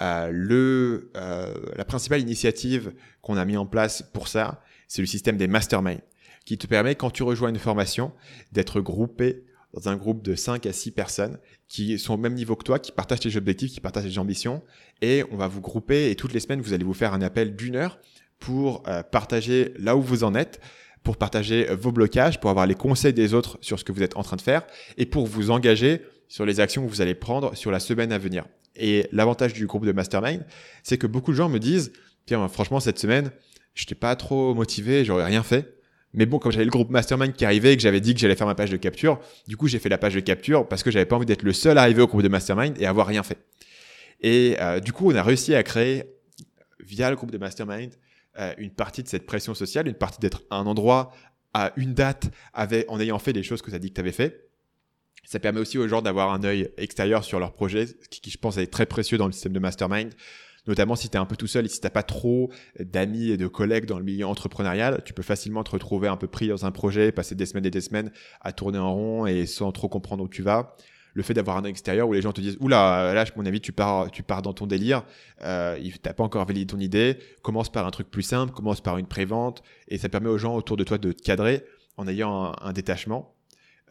Euh, 0.00 1.00
euh, 1.16 1.54
la 1.76 1.84
principale 1.84 2.20
initiative 2.20 2.92
qu'on 3.20 3.36
a 3.36 3.44
mis 3.44 3.56
en 3.56 3.66
place 3.66 4.02
pour 4.12 4.28
ça, 4.28 4.62
c'est 4.86 5.02
le 5.02 5.06
système 5.06 5.36
des 5.36 5.48
masterminds, 5.48 6.00
qui 6.44 6.56
te 6.56 6.66
permet, 6.66 6.94
quand 6.94 7.10
tu 7.10 7.24
rejoins 7.24 7.50
une 7.50 7.58
formation, 7.58 8.12
d'être 8.52 8.80
groupé 8.80 9.44
dans 9.74 9.88
un 9.88 9.96
groupe 9.96 10.22
de 10.22 10.34
5 10.34 10.64
à 10.66 10.72
6 10.72 10.92
personnes 10.92 11.38
qui 11.68 11.98
sont 11.98 12.14
au 12.14 12.16
même 12.16 12.34
niveau 12.34 12.56
que 12.56 12.64
toi, 12.64 12.78
qui 12.78 12.92
partagent 12.92 13.20
tes 13.20 13.36
objectifs, 13.36 13.72
qui 13.72 13.80
partagent 13.80 14.10
tes 14.10 14.18
ambitions, 14.18 14.62
et 15.02 15.24
on 15.30 15.36
va 15.36 15.48
vous 15.48 15.60
grouper, 15.60 16.10
et 16.10 16.16
toutes 16.16 16.32
les 16.32 16.40
semaines, 16.40 16.60
vous 16.60 16.72
allez 16.72 16.84
vous 16.84 16.94
faire 16.94 17.12
un 17.12 17.22
appel 17.22 17.54
d'une 17.54 17.76
heure 17.76 17.98
pour 18.38 18.82
euh, 18.88 19.02
partager 19.02 19.74
là 19.78 19.96
où 19.96 20.00
vous 20.00 20.24
en 20.24 20.34
êtes, 20.34 20.60
pour 21.02 21.16
partager 21.16 21.68
euh, 21.68 21.76
vos 21.76 21.92
blocages, 21.92 22.40
pour 22.40 22.50
avoir 22.50 22.66
les 22.66 22.74
conseils 22.74 23.12
des 23.12 23.34
autres 23.34 23.58
sur 23.60 23.78
ce 23.78 23.84
que 23.84 23.92
vous 23.92 24.02
êtes 24.02 24.16
en 24.16 24.22
train 24.22 24.36
de 24.36 24.42
faire, 24.42 24.66
et 24.96 25.06
pour 25.06 25.26
vous 25.26 25.50
engager 25.50 26.02
sur 26.28 26.46
les 26.46 26.60
actions 26.60 26.84
que 26.84 26.90
vous 26.90 27.00
allez 27.00 27.14
prendre 27.14 27.54
sur 27.54 27.70
la 27.70 27.80
semaine 27.80 28.12
à 28.12 28.18
venir. 28.18 28.46
Et 28.76 29.08
l'avantage 29.12 29.52
du 29.52 29.66
groupe 29.66 29.84
de 29.84 29.92
mastermind, 29.92 30.46
c'est 30.82 30.98
que 30.98 31.06
beaucoup 31.06 31.32
de 31.32 31.36
gens 31.36 31.48
me 31.48 31.58
disent, 31.58 31.92
tiens, 32.26 32.46
franchement, 32.48 32.80
cette 32.80 32.98
semaine, 32.98 33.30
je 33.74 33.82
n'étais 33.82 33.94
pas 33.94 34.14
trop 34.16 34.54
motivé, 34.54 35.04
j'aurais 35.04 35.24
rien 35.24 35.42
fait. 35.42 35.77
Mais 36.14 36.26
bon, 36.26 36.38
comme 36.38 36.52
j'avais 36.52 36.64
le 36.64 36.70
groupe 36.70 36.90
Mastermind 36.90 37.34
qui 37.34 37.44
arrivait 37.44 37.74
et 37.74 37.76
que 37.76 37.82
j'avais 37.82 38.00
dit 38.00 38.14
que 38.14 38.20
j'allais 38.20 38.34
faire 38.34 38.46
ma 38.46 38.54
page 38.54 38.70
de 38.70 38.76
capture, 38.76 39.20
du 39.46 39.56
coup, 39.56 39.68
j'ai 39.68 39.78
fait 39.78 39.88
la 39.88 39.98
page 39.98 40.14
de 40.14 40.20
capture 40.20 40.66
parce 40.66 40.82
que 40.82 40.90
j'avais 40.90 41.04
pas 41.04 41.16
envie 41.16 41.26
d'être 41.26 41.42
le 41.42 41.52
seul 41.52 41.76
arrivé 41.76 42.00
au 42.02 42.06
groupe 42.06 42.22
de 42.22 42.28
Mastermind 42.28 42.80
et 42.80 42.86
avoir 42.86 43.06
rien 43.06 43.22
fait. 43.22 43.38
Et 44.20 44.56
euh, 44.60 44.80
du 44.80 44.92
coup, 44.92 45.10
on 45.10 45.14
a 45.14 45.22
réussi 45.22 45.54
à 45.54 45.62
créer, 45.62 46.04
via 46.80 47.10
le 47.10 47.16
groupe 47.16 47.30
de 47.30 47.38
Mastermind, 47.38 47.92
euh, 48.38 48.54
une 48.58 48.70
partie 48.70 49.02
de 49.02 49.08
cette 49.08 49.26
pression 49.26 49.54
sociale, 49.54 49.86
une 49.86 49.94
partie 49.94 50.20
d'être 50.20 50.42
à 50.50 50.56
un 50.56 50.66
endroit, 50.66 51.12
à 51.54 51.72
une 51.76 51.94
date, 51.94 52.30
en 52.54 53.00
ayant 53.00 53.18
fait 53.18 53.32
les 53.32 53.42
choses 53.42 53.62
que 53.62 53.70
tu 53.70 53.78
dit 53.78 53.90
que 53.90 53.94
tu 53.94 54.00
avais 54.00 54.12
fait. 54.12 54.48
Ça 55.24 55.38
permet 55.38 55.60
aussi 55.60 55.76
aux 55.76 55.88
gens 55.88 56.00
d'avoir 56.00 56.32
un 56.32 56.42
œil 56.42 56.70
extérieur 56.78 57.22
sur 57.22 57.38
leur 57.38 57.52
projet, 57.52 57.86
ce 57.86 58.08
qui, 58.08 58.30
je 58.30 58.38
pense, 58.38 58.56
est 58.56 58.66
très 58.66 58.86
précieux 58.86 59.18
dans 59.18 59.26
le 59.26 59.32
système 59.32 59.52
de 59.52 59.58
Mastermind 59.58 60.12
notamment 60.68 60.94
si 60.94 61.08
tu 61.08 61.16
es 61.16 61.20
un 61.20 61.26
peu 61.26 61.36
tout 61.36 61.46
seul 61.46 61.64
et 61.64 61.68
si 61.68 61.80
t'as 61.80 61.90
pas 61.90 62.02
trop 62.02 62.50
d'amis 62.78 63.30
et 63.30 63.36
de 63.36 63.48
collègues 63.48 63.86
dans 63.86 63.98
le 63.98 64.04
milieu 64.04 64.26
entrepreneurial, 64.26 65.02
tu 65.04 65.12
peux 65.12 65.22
facilement 65.22 65.64
te 65.64 65.70
retrouver 65.70 66.08
un 66.08 66.16
peu 66.16 66.28
pris 66.28 66.48
dans 66.48 66.66
un 66.66 66.70
projet, 66.70 67.10
passer 67.10 67.34
des 67.34 67.46
semaines 67.46 67.66
et 67.66 67.70
des 67.70 67.80
semaines 67.80 68.12
à 68.40 68.52
tourner 68.52 68.78
en 68.78 68.94
rond 68.94 69.26
et 69.26 69.46
sans 69.46 69.72
trop 69.72 69.88
comprendre 69.88 70.22
où 70.22 70.28
tu 70.28 70.42
vas. 70.42 70.76
Le 71.14 71.22
fait 71.22 71.34
d'avoir 71.34 71.56
un 71.56 71.64
extérieur 71.64 72.06
où 72.08 72.12
les 72.12 72.22
gens 72.22 72.32
te 72.32 72.40
disent 72.40 72.58
oula 72.60 73.12
là 73.12 73.24
mon 73.34 73.46
avis 73.46 73.60
tu 73.60 73.72
pars 73.72 74.10
tu 74.10 74.22
pars 74.22 74.42
dans 74.42 74.52
ton 74.52 74.66
délire 74.66 75.04
euh, 75.42 75.76
t'as 76.00 76.12
pas 76.12 76.22
encore 76.22 76.44
validé 76.44 76.66
ton 76.66 76.78
idée 76.78 77.18
commence 77.42 77.72
par 77.72 77.86
un 77.86 77.90
truc 77.90 78.08
plus 78.08 78.22
simple 78.22 78.52
commence 78.52 78.80
par 78.80 78.98
une 78.98 79.06
prévente 79.06 79.62
et 79.88 79.98
ça 79.98 80.08
permet 80.08 80.28
aux 80.28 80.38
gens 80.38 80.54
autour 80.54 80.76
de 80.76 80.84
toi 80.84 80.98
de 80.98 81.10
te 81.10 81.22
cadrer 81.22 81.64
en 81.96 82.06
ayant 82.06 82.52
un 82.60 82.72
détachement 82.72 83.34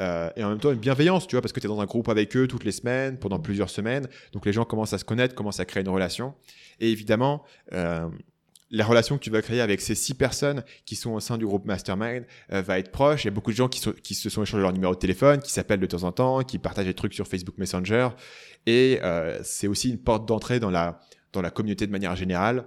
euh, 0.02 0.30
et 0.36 0.44
en 0.44 0.50
même 0.50 0.60
temps 0.60 0.72
une 0.72 0.80
bienveillance, 0.80 1.28
tu 1.28 1.36
vois, 1.36 1.42
parce 1.42 1.54
que 1.54 1.60
tu 1.60 1.68
es 1.68 1.70
dans 1.70 1.82
un 1.82 1.86
groupe 1.86 2.10
avec 2.10 2.36
eux 2.36 2.48
toutes 2.48 2.64
les 2.64 2.72
semaines, 2.72 3.18
pendant 3.18 3.40
plusieurs 3.40 3.70
semaines, 3.70 4.08
donc 4.34 4.46
les 4.46 4.54
gens 4.54 4.66
commencent 4.66 4.94
à 4.94 4.98
se 4.98 5.06
connaître, 5.06 5.36
commencent 5.36 5.60
à 5.60 5.66
créer 5.66 5.82
une 5.82 5.90
relation. 5.90 6.34
Et 6.80 6.92
évidemment, 6.92 7.44
euh, 7.74 8.08
la 8.70 8.86
relation 8.86 9.18
que 9.18 9.24
tu 9.24 9.30
vas 9.30 9.42
créer 9.42 9.62
avec 9.62 9.80
ces 9.82 9.96
six 9.96 10.14
personnes 10.14 10.64
qui 10.86 10.96
sont 10.96 11.12
au 11.12 11.20
sein 11.20 11.38
du 11.38 11.46
groupe 11.46 11.66
Mastermind 11.66 12.26
euh, 12.52 12.62
va 12.62 12.80
être 12.80 12.92
proche. 12.92 13.24
Il 13.24 13.28
y 13.28 13.30
a 13.30 13.32
beaucoup 13.32 13.52
de 13.52 13.56
gens 13.56 13.70
qui, 13.70 13.80
se 13.80 14.30
sont 14.30 14.44
échangés 14.44 14.62
leur 14.62 14.74
numéro 14.74 14.94
de 14.94 15.00
téléphone, 15.00 15.42
qui 15.42 15.52
s'appellent 15.52 15.80
de 15.80 15.86
temps 15.86 16.04
en 16.04 16.12
temps, 16.12 16.44
qui 16.44 16.60
partagent 16.60 16.86
des 16.86 16.94
trucs 16.94 17.14
sur 17.14 17.28
Facebook 17.28 17.58
Messenger. 17.58 18.10
Et 18.66 19.00
c'est 19.44 19.68
aussi 19.68 19.90
une 19.90 20.00
porte 20.00 20.28
d'entrée 20.28 20.60
dans 20.60 20.70
la, 20.70 21.00
dans 21.32 21.42
la 21.42 21.50
communauté 21.52 21.88
de 21.88 21.92
manière 21.92 22.16
générale. 22.16 22.66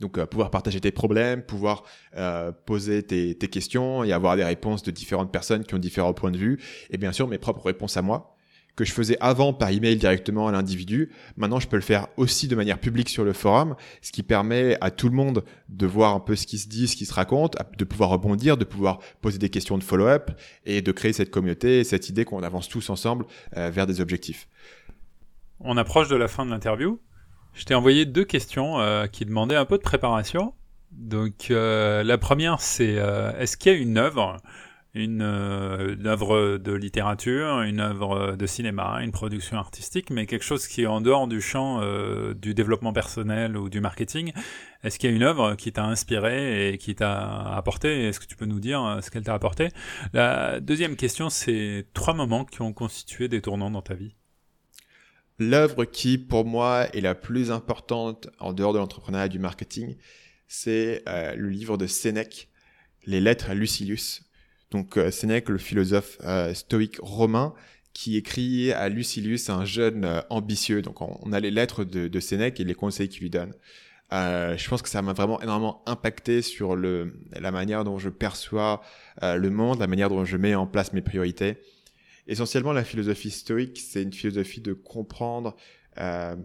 Donc 0.00 0.18
euh, 0.18 0.26
pouvoir 0.26 0.50
partager 0.50 0.80
tes 0.80 0.92
problèmes, 0.92 1.42
pouvoir 1.42 1.84
euh, 2.16 2.52
poser 2.52 3.02
tes, 3.02 3.34
tes, 3.34 3.48
questions 3.48 4.04
et 4.04 4.12
avoir 4.12 4.36
des 4.36 4.44
réponses 4.44 4.82
de 4.82 4.90
différentes 4.90 5.32
personnes 5.32 5.64
qui 5.64 5.74
ont 5.74 5.78
différents 5.78 6.14
points 6.14 6.30
de 6.30 6.38
vue. 6.38 6.60
Et 6.90 6.98
bien 6.98 7.12
sûr 7.12 7.28
mes 7.28 7.38
propres 7.38 7.66
réponses 7.66 7.96
à 7.96 8.02
moi 8.02 8.36
que 8.76 8.84
je 8.84 8.92
faisais 8.92 9.16
avant 9.20 9.52
par 9.52 9.70
email 9.70 9.96
directement 9.96 10.46
à 10.46 10.52
l'individu. 10.52 11.10
Maintenant, 11.36 11.58
je 11.58 11.66
peux 11.66 11.76
le 11.76 11.82
faire 11.82 12.08
aussi 12.18 12.46
de 12.46 12.54
manière 12.54 12.78
publique 12.78 13.08
sur 13.08 13.24
le 13.24 13.32
forum, 13.32 13.74
ce 14.02 14.12
qui 14.12 14.22
permet 14.22 14.76
à 14.82 14.90
tout 14.90 15.08
le 15.08 15.14
monde 15.16 15.44
de 15.70 15.86
voir 15.86 16.14
un 16.14 16.20
peu 16.20 16.36
ce 16.36 16.46
qui 16.46 16.58
se 16.58 16.68
dit, 16.68 16.86
ce 16.86 16.94
qui 16.94 17.06
se 17.06 17.14
raconte, 17.14 17.56
de 17.78 17.84
pouvoir 17.84 18.10
rebondir, 18.10 18.56
de 18.56 18.64
pouvoir 18.64 18.98
poser 19.22 19.38
des 19.38 19.48
questions 19.48 19.78
de 19.78 19.82
follow-up 19.82 20.30
et 20.66 20.82
de 20.82 20.92
créer 20.92 21.14
cette 21.14 21.30
communauté, 21.30 21.82
cette 21.84 22.10
idée 22.10 22.24
qu'on 22.24 22.42
avance 22.42 22.68
tous 22.68 22.90
ensemble 22.90 23.24
euh, 23.56 23.70
vers 23.70 23.86
des 23.86 24.00
objectifs. 24.00 24.46
On 25.60 25.78
approche 25.78 26.08
de 26.08 26.16
la 26.16 26.28
fin 26.28 26.44
de 26.44 26.50
l'interview. 26.50 27.00
Je 27.56 27.64
t'ai 27.64 27.74
envoyé 27.74 28.04
deux 28.04 28.24
questions 28.24 28.80
euh, 28.80 29.06
qui 29.06 29.24
demandaient 29.24 29.56
un 29.56 29.64
peu 29.64 29.78
de 29.78 29.82
préparation. 29.82 30.52
Donc 30.92 31.50
euh, 31.50 32.04
la 32.04 32.18
première, 32.18 32.60
c'est 32.60 32.98
euh, 32.98 33.32
est-ce 33.38 33.56
qu'il 33.56 33.72
y 33.72 33.74
a 33.74 33.78
une 33.78 33.96
œuvre, 33.96 34.36
une, 34.92 35.22
une, 35.22 36.06
œuvre 36.06 36.58
de 36.58 36.72
littérature, 36.72 37.62
une 37.62 37.80
œuvre 37.80 38.36
de 38.36 38.46
cinéma, 38.46 38.98
une 39.02 39.10
production 39.10 39.56
artistique, 39.56 40.10
mais 40.10 40.26
quelque 40.26 40.44
chose 40.44 40.68
qui 40.68 40.82
est 40.82 40.86
en 40.86 41.00
dehors 41.00 41.28
du 41.28 41.40
champ 41.40 41.80
du 42.34 42.52
développement 42.52 42.92
personnel 42.92 43.56
ou 43.56 43.70
du 43.70 43.80
marketing? 43.80 44.32
Est-ce 44.84 44.98
qu'il 44.98 45.08
y 45.10 45.12
a 45.14 45.16
une 45.16 45.22
œuvre 45.22 45.54
qui 45.54 45.72
t'a 45.72 45.84
inspiré 45.84 46.68
et 46.68 46.78
qui 46.78 46.94
t'a 46.94 47.54
apporté? 47.54 48.06
Est-ce 48.06 48.20
que 48.20 48.26
tu 48.26 48.36
peux 48.36 48.46
nous 48.46 48.60
dire 48.60 48.98
ce 49.02 49.10
qu'elle 49.10 49.24
t'a 49.24 49.34
apporté? 49.34 49.68
La 50.12 50.60
deuxième 50.60 50.96
question, 50.96 51.30
c'est 51.30 51.86
trois 51.94 52.14
moments 52.14 52.44
qui 52.44 52.60
ont 52.60 52.74
constitué 52.74 53.28
des 53.28 53.40
tournants 53.40 53.70
dans 53.70 53.82
ta 53.82 53.94
vie. 53.94 54.14
L'œuvre 55.38 55.84
qui, 55.84 56.18
pour 56.18 56.44
moi, 56.44 56.86
est 56.94 57.00
la 57.00 57.14
plus 57.14 57.50
importante 57.50 58.28
en 58.38 58.52
dehors 58.52 58.72
de 58.72 58.78
l'entrepreneuriat 58.78 59.26
et 59.26 59.30
du 59.30 59.38
marketing, 59.38 59.96
c'est 60.48 61.02
euh, 61.08 61.34
le 61.34 61.48
livre 61.50 61.76
de 61.76 61.86
Sénèque, 61.86 62.48
Les 63.04 63.20
lettres 63.20 63.50
à 63.50 63.54
Lucilius. 63.54 64.22
Donc 64.70 64.98
Sénèque, 65.12 65.48
le 65.48 65.58
philosophe 65.58 66.18
stoïque 66.52 66.98
romain, 67.00 67.54
qui 67.92 68.16
écrit 68.16 68.72
à 68.72 68.88
Lucilius, 68.88 69.48
un 69.48 69.64
jeune 69.64 70.22
ambitieux. 70.28 70.82
Donc 70.82 71.00
on, 71.00 71.32
a 71.32 71.38
les 71.38 71.52
lettres 71.52 71.84
de, 71.84 72.08
de 72.08 72.20
Sénèque 72.20 72.58
et 72.58 72.64
les 72.64 72.74
conseils 72.74 73.08
qu'il 73.08 73.22
lui 73.22 73.30
donne. 73.30 73.54
Euh, 74.12 74.56
je 74.56 74.68
pense 74.68 74.82
que 74.82 74.88
ça 74.88 75.02
m'a 75.02 75.12
vraiment 75.12 75.40
énormément 75.40 75.82
impacté 75.86 76.42
sur 76.42 76.76
le, 76.76 77.14
la 77.32 77.50
manière 77.50 77.84
dont 77.84 77.98
je 77.98 78.08
perçois 78.08 78.80
euh, 79.22 79.36
le 79.36 79.50
monde, 79.50 79.80
la 79.80 79.88
manière 79.88 80.08
dont 80.08 80.24
je 80.24 80.36
mets 80.36 80.54
en 80.54 80.66
place 80.66 80.92
mes 80.92 81.02
priorités. 81.02 81.58
Essentiellement, 82.26 82.72
la 82.72 82.84
philosophie 82.84 83.30
stoïque, 83.30 83.78
c'est 83.78 84.02
une 84.02 84.12
philosophie 84.12 84.60
de 84.60 84.72
comprendre 84.72 85.56
euh, 85.98 86.36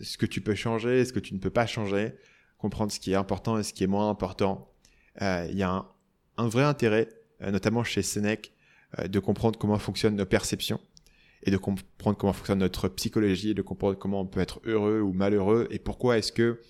ce 0.00 0.16
que 0.16 0.26
tu 0.26 0.40
peux 0.40 0.54
changer 0.54 1.04
ce 1.04 1.12
que 1.12 1.20
tu 1.20 1.34
ne 1.34 1.38
peux 1.38 1.50
pas 1.50 1.66
changer, 1.66 2.14
comprendre 2.58 2.90
ce 2.90 2.98
qui 2.98 3.12
est 3.12 3.16
important 3.16 3.58
et 3.58 3.62
ce 3.62 3.72
qui 3.72 3.84
est 3.84 3.88
moins 3.88 4.08
important. 4.08 4.72
Euh, 5.20 5.46
il 5.50 5.56
y 5.56 5.62
a 5.62 5.70
un, 5.70 5.88
un 6.38 6.48
vrai 6.48 6.64
intérêt, 6.64 7.08
euh, 7.42 7.50
notamment 7.50 7.84
chez 7.84 8.02
Sénèque, 8.02 8.52
de 9.08 9.18
comprendre 9.18 9.58
comment 9.58 9.78
fonctionnent 9.78 10.16
nos 10.16 10.26
perceptions 10.26 10.78
et 11.44 11.50
de 11.50 11.56
comprendre 11.56 12.16
comment 12.16 12.32
fonctionne 12.32 12.58
notre 12.58 12.88
psychologie 12.88 13.54
de 13.54 13.62
comprendre 13.62 13.98
comment 13.98 14.20
on 14.20 14.26
peut 14.26 14.40
être 14.40 14.60
heureux 14.64 15.00
ou 15.00 15.12
malheureux 15.12 15.66
et 15.70 15.78
pourquoi 15.78 16.18
est-ce 16.18 16.30
que 16.30 16.60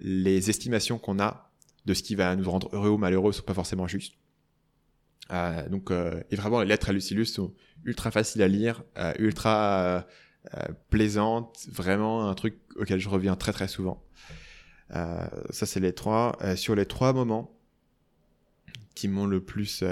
les 0.00 0.50
estimations 0.50 0.98
qu'on 0.98 1.20
a 1.20 1.52
de 1.86 1.94
ce 1.94 2.02
qui 2.02 2.14
va 2.14 2.34
nous 2.36 2.50
rendre 2.50 2.68
heureux 2.72 2.90
ou 2.90 2.98
malheureux 2.98 3.32
sont 3.32 3.42
pas 3.42 3.54
forcément 3.54 3.86
justes. 3.86 4.14
Euh, 5.30 5.68
donc, 5.68 5.90
euh, 5.90 6.22
et 6.30 6.36
vraiment, 6.36 6.60
les 6.60 6.68
lettres 6.68 6.90
à 6.90 6.92
Lucilius 6.92 7.32
sont 7.32 7.54
ultra 7.84 8.10
faciles 8.10 8.42
à 8.42 8.48
lire, 8.48 8.82
euh, 8.98 9.12
ultra 9.18 10.06
plaisantes, 10.90 11.68
vraiment 11.70 12.28
un 12.28 12.34
truc 12.34 12.58
auquel 12.74 12.98
je 12.98 13.08
reviens 13.08 13.36
très 13.36 13.52
très 13.52 13.68
souvent. 13.68 14.02
ça, 14.90 15.30
c'est 15.50 15.78
les 15.78 15.92
trois. 15.92 16.36
sur 16.56 16.74
les 16.74 16.84
trois 16.84 17.12
moments 17.12 17.56
qui 18.96 19.06
m'ont 19.06 19.26
le 19.26 19.40
plus 19.40 19.84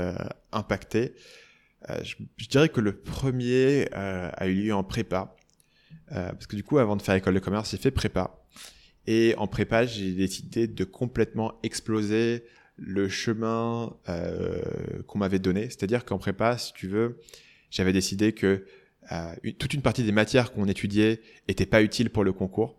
impacté, 0.50 1.14
je, 2.02 2.16
je, 2.36 2.48
dirais 2.48 2.68
que 2.68 2.80
le 2.80 2.96
premier 2.96 3.88
a 3.92 4.46
eu 4.48 4.54
lieu 4.54 4.74
en 4.74 4.82
prépa. 4.82 5.36
parce 6.08 6.48
que 6.48 6.56
du 6.56 6.64
coup, 6.64 6.78
avant 6.78 6.96
de 6.96 7.02
faire 7.02 7.14
école 7.14 7.34
de 7.34 7.38
commerce, 7.38 7.70
j'ai 7.70 7.76
fait 7.76 7.92
prépa. 7.92 8.44
Et 9.06 9.36
en 9.38 9.46
prépa, 9.46 9.86
j'ai 9.86 10.12
décidé 10.12 10.66
de 10.66 10.84
complètement 10.84 11.60
exploser 11.62 12.44
le 12.80 13.08
chemin 13.08 13.94
euh, 14.08 14.62
qu'on 15.06 15.18
m'avait 15.18 15.38
donné. 15.38 15.64
C'est-à-dire 15.64 16.04
qu'en 16.04 16.18
prépa, 16.18 16.58
si 16.58 16.72
tu 16.72 16.88
veux, 16.88 17.20
j'avais 17.70 17.92
décidé 17.92 18.32
que 18.32 18.64
euh, 19.12 19.34
toute 19.58 19.74
une 19.74 19.82
partie 19.82 20.02
des 20.02 20.12
matières 20.12 20.52
qu'on 20.52 20.66
étudiait 20.66 21.20
n'était 21.48 21.66
pas 21.66 21.82
utile 21.82 22.10
pour 22.10 22.24
le 22.24 22.32
concours 22.32 22.78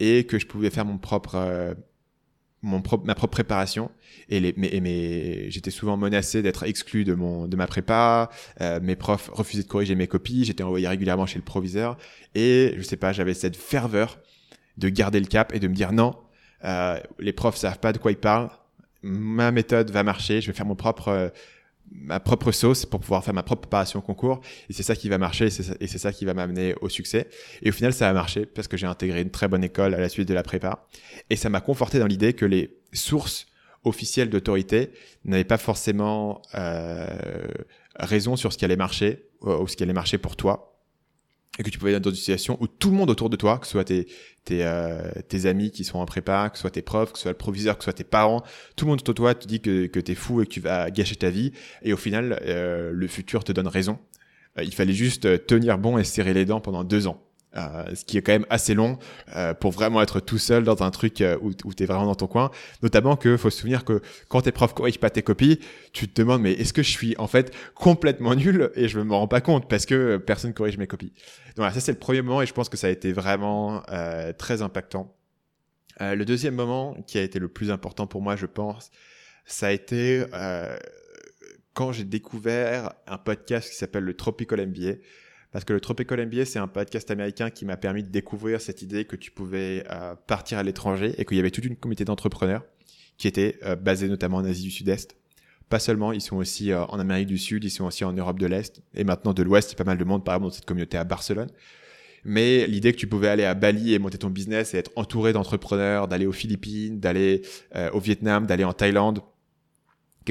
et 0.00 0.24
que 0.24 0.38
je 0.38 0.46
pouvais 0.46 0.70
faire 0.70 0.84
mon 0.84 0.98
propre, 0.98 1.34
euh, 1.34 1.74
mon 2.62 2.80
propre, 2.80 3.04
ma 3.06 3.14
propre 3.14 3.32
préparation. 3.32 3.90
Et, 4.28 4.40
les, 4.40 4.54
mais, 4.56 4.78
mais 4.80 5.50
j'étais 5.50 5.70
souvent 5.70 5.96
menacé 5.96 6.42
d'être 6.42 6.64
exclu 6.64 7.04
de 7.04 7.14
mon, 7.14 7.46
de 7.46 7.56
ma 7.56 7.66
prépa. 7.66 8.30
Euh, 8.60 8.80
mes 8.80 8.96
profs 8.96 9.28
refusaient 9.32 9.64
de 9.64 9.68
corriger 9.68 9.94
mes 9.94 10.06
copies. 10.06 10.44
J'étais 10.44 10.62
envoyé 10.62 10.88
régulièrement 10.88 11.26
chez 11.26 11.38
le 11.38 11.44
proviseur 11.44 11.98
et 12.34 12.74
je 12.76 12.82
sais 12.82 12.96
pas, 12.96 13.12
j'avais 13.12 13.34
cette 13.34 13.56
ferveur 13.56 14.18
de 14.78 14.88
garder 14.88 15.20
le 15.20 15.26
cap 15.26 15.54
et 15.54 15.58
de 15.58 15.68
me 15.68 15.74
dire 15.74 15.92
non, 15.92 16.16
euh, 16.64 16.98
les 17.18 17.32
profs 17.32 17.56
savent 17.56 17.80
pas 17.80 17.92
de 17.92 17.98
quoi 17.98 18.12
ils 18.12 18.18
parlent, 18.18 18.50
ma 19.02 19.50
méthode 19.50 19.90
va 19.90 20.02
marcher, 20.02 20.40
je 20.40 20.48
vais 20.48 20.56
faire 20.56 20.66
mon 20.66 20.74
propre 20.74 21.08
euh, 21.08 21.28
ma 21.90 22.20
propre 22.20 22.52
sauce 22.52 22.84
pour 22.84 23.00
pouvoir 23.00 23.24
faire 23.24 23.34
ma 23.34 23.42
propre 23.42 23.62
préparation 23.62 24.00
au 24.00 24.02
concours. 24.02 24.40
Et 24.68 24.72
c'est 24.72 24.82
ça 24.82 24.94
qui 24.94 25.08
va 25.08 25.18
marcher 25.18 25.46
et 25.46 25.86
c'est 25.86 25.98
ça 25.98 26.12
qui 26.12 26.24
va 26.24 26.34
m'amener 26.34 26.74
au 26.80 26.88
succès. 26.88 27.28
Et 27.62 27.70
au 27.70 27.72
final 27.72 27.92
ça 27.92 28.08
a 28.08 28.12
marché 28.12 28.46
parce 28.46 28.68
que 28.68 28.76
j'ai 28.76 28.86
intégré 28.86 29.22
une 29.22 29.30
très 29.30 29.48
bonne 29.48 29.64
école 29.64 29.94
à 29.94 30.00
la 30.00 30.08
suite 30.08 30.28
de 30.28 30.34
la 30.34 30.42
prépa. 30.42 30.86
Et 31.30 31.36
ça 31.36 31.48
m'a 31.48 31.60
conforté 31.60 31.98
dans 31.98 32.06
l'idée 32.06 32.34
que 32.34 32.44
les 32.44 32.76
sources 32.92 33.46
officielles 33.84 34.28
d'autorité 34.28 34.90
n'avaient 35.24 35.44
pas 35.44 35.56
forcément 35.56 36.42
euh, 36.54 37.06
raison 37.96 38.36
sur 38.36 38.52
ce 38.52 38.58
qui 38.58 38.64
allait 38.64 38.76
marcher 38.76 39.24
ou 39.40 39.66
ce 39.66 39.76
qui 39.76 39.82
allait 39.82 39.92
marcher 39.92 40.18
pour 40.18 40.36
toi 40.36 40.77
et 41.58 41.62
que 41.62 41.70
tu 41.70 41.78
pouvais 41.78 41.92
être 41.92 42.02
dans 42.02 42.10
une 42.10 42.16
situation 42.16 42.56
où 42.60 42.68
tout 42.68 42.90
le 42.90 42.96
monde 42.96 43.10
autour 43.10 43.30
de 43.30 43.36
toi, 43.36 43.58
que 43.58 43.66
ce 43.66 43.72
soit 43.72 43.84
tes, 43.84 44.06
tes, 44.44 44.64
euh, 44.64 45.10
tes 45.28 45.46
amis 45.46 45.70
qui 45.70 45.84
sont 45.84 45.98
en 45.98 46.06
prépa, 46.06 46.50
que 46.50 46.56
ce 46.56 46.62
soit 46.62 46.70
tes 46.70 46.82
profs, 46.82 47.12
que 47.12 47.18
ce 47.18 47.22
soit 47.22 47.32
le 47.32 47.36
proviseur, 47.36 47.76
que 47.76 47.82
ce 47.82 47.86
soit 47.86 47.94
tes 47.94 48.04
parents, 48.04 48.42
tout 48.76 48.84
le 48.84 48.90
monde 48.90 49.00
autour 49.00 49.14
de 49.14 49.16
toi 49.16 49.34
te 49.34 49.46
dit 49.46 49.60
que, 49.60 49.86
que 49.86 49.98
t'es 49.98 50.14
fou 50.14 50.40
et 50.40 50.46
que 50.46 50.50
tu 50.50 50.60
vas 50.60 50.90
gâcher 50.90 51.16
ta 51.16 51.30
vie. 51.30 51.52
Et 51.82 51.92
au 51.92 51.96
final, 51.96 52.38
euh, 52.42 52.92
le 52.92 53.06
futur 53.08 53.42
te 53.42 53.50
donne 53.50 53.66
raison. 53.66 53.98
Euh, 54.56 54.62
il 54.62 54.72
fallait 54.72 54.92
juste 54.92 55.46
tenir 55.46 55.78
bon 55.78 55.98
et 55.98 56.04
serrer 56.04 56.32
les 56.32 56.44
dents 56.44 56.60
pendant 56.60 56.84
deux 56.84 57.08
ans. 57.08 57.27
Euh, 57.56 57.94
ce 57.94 58.04
qui 58.04 58.18
est 58.18 58.22
quand 58.22 58.32
même 58.32 58.44
assez 58.50 58.74
long 58.74 58.98
euh, 59.34 59.54
pour 59.54 59.70
vraiment 59.70 60.02
être 60.02 60.20
tout 60.20 60.36
seul 60.36 60.64
dans 60.64 60.82
un 60.82 60.90
truc 60.90 61.22
euh, 61.22 61.38
où, 61.40 61.52
où 61.64 61.72
tu 61.72 61.82
es 61.82 61.86
vraiment 61.86 62.04
dans 62.04 62.14
ton 62.14 62.26
coin. 62.26 62.50
Notamment 62.82 63.16
que 63.16 63.38
faut 63.38 63.48
se 63.48 63.60
souvenir 63.60 63.86
que 63.86 64.02
quand 64.28 64.42
tes 64.42 64.52
profs 64.52 64.74
corrigent 64.74 65.00
pas 65.00 65.08
tes 65.08 65.22
copies, 65.22 65.58
tu 65.94 66.06
te 66.08 66.20
demandes 66.20 66.42
mais 66.42 66.52
est-ce 66.52 66.74
que 66.74 66.82
je 66.82 66.90
suis 66.90 67.16
en 67.16 67.26
fait 67.26 67.54
complètement 67.74 68.34
nul 68.34 68.70
et 68.74 68.86
je 68.86 69.00
me 69.00 69.14
rends 69.14 69.28
pas 69.28 69.40
compte 69.40 69.66
parce 69.66 69.86
que 69.86 70.18
personne 70.18 70.52
corrige 70.52 70.76
mes 70.76 70.86
copies. 70.86 71.14
Donc 71.46 71.56
voilà, 71.56 71.72
ça 71.72 71.80
c'est 71.80 71.92
le 71.92 71.98
premier 71.98 72.20
moment 72.20 72.42
et 72.42 72.46
je 72.46 72.52
pense 72.52 72.68
que 72.68 72.76
ça 72.76 72.88
a 72.88 72.90
été 72.90 73.12
vraiment 73.12 73.82
très 74.36 74.60
impactant. 74.60 75.16
le 75.98 76.24
deuxième 76.24 76.54
moment 76.54 76.96
qui 77.06 77.18
a 77.18 77.22
été 77.22 77.38
le 77.38 77.48
plus 77.48 77.70
important 77.70 78.06
pour 78.06 78.20
moi, 78.20 78.36
je 78.36 78.46
pense, 78.46 78.90
ça 79.46 79.68
a 79.68 79.70
été 79.70 80.22
quand 81.72 81.92
j'ai 81.92 82.04
découvert 82.04 82.92
un 83.06 83.16
podcast 83.18 83.70
qui 83.70 83.76
s'appelle 83.76 84.04
le 84.04 84.14
Tropical 84.14 84.66
MBA 84.66 84.96
parce 85.50 85.64
que 85.64 85.72
le 85.72 85.80
Tropical 85.80 86.26
MBA, 86.26 86.44
c'est 86.44 86.58
un 86.58 86.68
podcast 86.68 87.10
américain 87.10 87.48
qui 87.50 87.64
m'a 87.64 87.76
permis 87.76 88.02
de 88.02 88.10
découvrir 88.10 88.60
cette 88.60 88.82
idée 88.82 89.04
que 89.06 89.16
tu 89.16 89.30
pouvais 89.30 89.84
euh, 89.90 90.14
partir 90.26 90.58
à 90.58 90.62
l'étranger 90.62 91.14
et 91.16 91.24
qu'il 91.24 91.36
y 91.38 91.40
avait 91.40 91.50
toute 91.50 91.64
une 91.64 91.76
communauté 91.76 92.04
d'entrepreneurs 92.04 92.64
qui 93.16 93.28
était 93.28 93.58
euh, 93.64 93.74
basée 93.74 94.08
notamment 94.08 94.36
en 94.38 94.44
Asie 94.44 94.62
du 94.62 94.70
Sud-Est. 94.70 95.16
Pas 95.70 95.78
seulement, 95.78 96.12
ils 96.12 96.20
sont 96.20 96.36
aussi 96.36 96.70
euh, 96.70 96.84
en 96.86 96.98
Amérique 96.98 97.28
du 97.28 97.38
Sud, 97.38 97.64
ils 97.64 97.70
sont 97.70 97.84
aussi 97.84 98.04
en 98.04 98.12
Europe 98.12 98.38
de 98.38 98.46
l'Est 98.46 98.82
et 98.94 99.04
maintenant 99.04 99.32
de 99.32 99.42
l'Ouest. 99.42 99.70
Il 99.70 99.72
y 99.72 99.76
a 99.76 99.84
pas 99.84 99.90
mal 99.90 99.98
de 99.98 100.04
monde, 100.04 100.22
par 100.22 100.34
exemple, 100.34 100.50
dans 100.50 100.54
cette 100.54 100.66
communauté 100.66 100.98
à 100.98 101.04
Barcelone. 101.04 101.50
Mais 102.24 102.66
l'idée 102.66 102.92
que 102.92 102.98
tu 102.98 103.06
pouvais 103.06 103.28
aller 103.28 103.44
à 103.44 103.54
Bali 103.54 103.94
et 103.94 103.98
monter 103.98 104.18
ton 104.18 104.28
business 104.28 104.74
et 104.74 104.78
être 104.78 104.90
entouré 104.96 105.32
d'entrepreneurs, 105.32 106.08
d'aller 106.08 106.26
aux 106.26 106.32
Philippines, 106.32 106.98
d'aller 106.98 107.42
au 107.92 108.00
Vietnam, 108.00 108.44
d'aller 108.44 108.64
en 108.64 108.72
Thaïlande, 108.72 109.20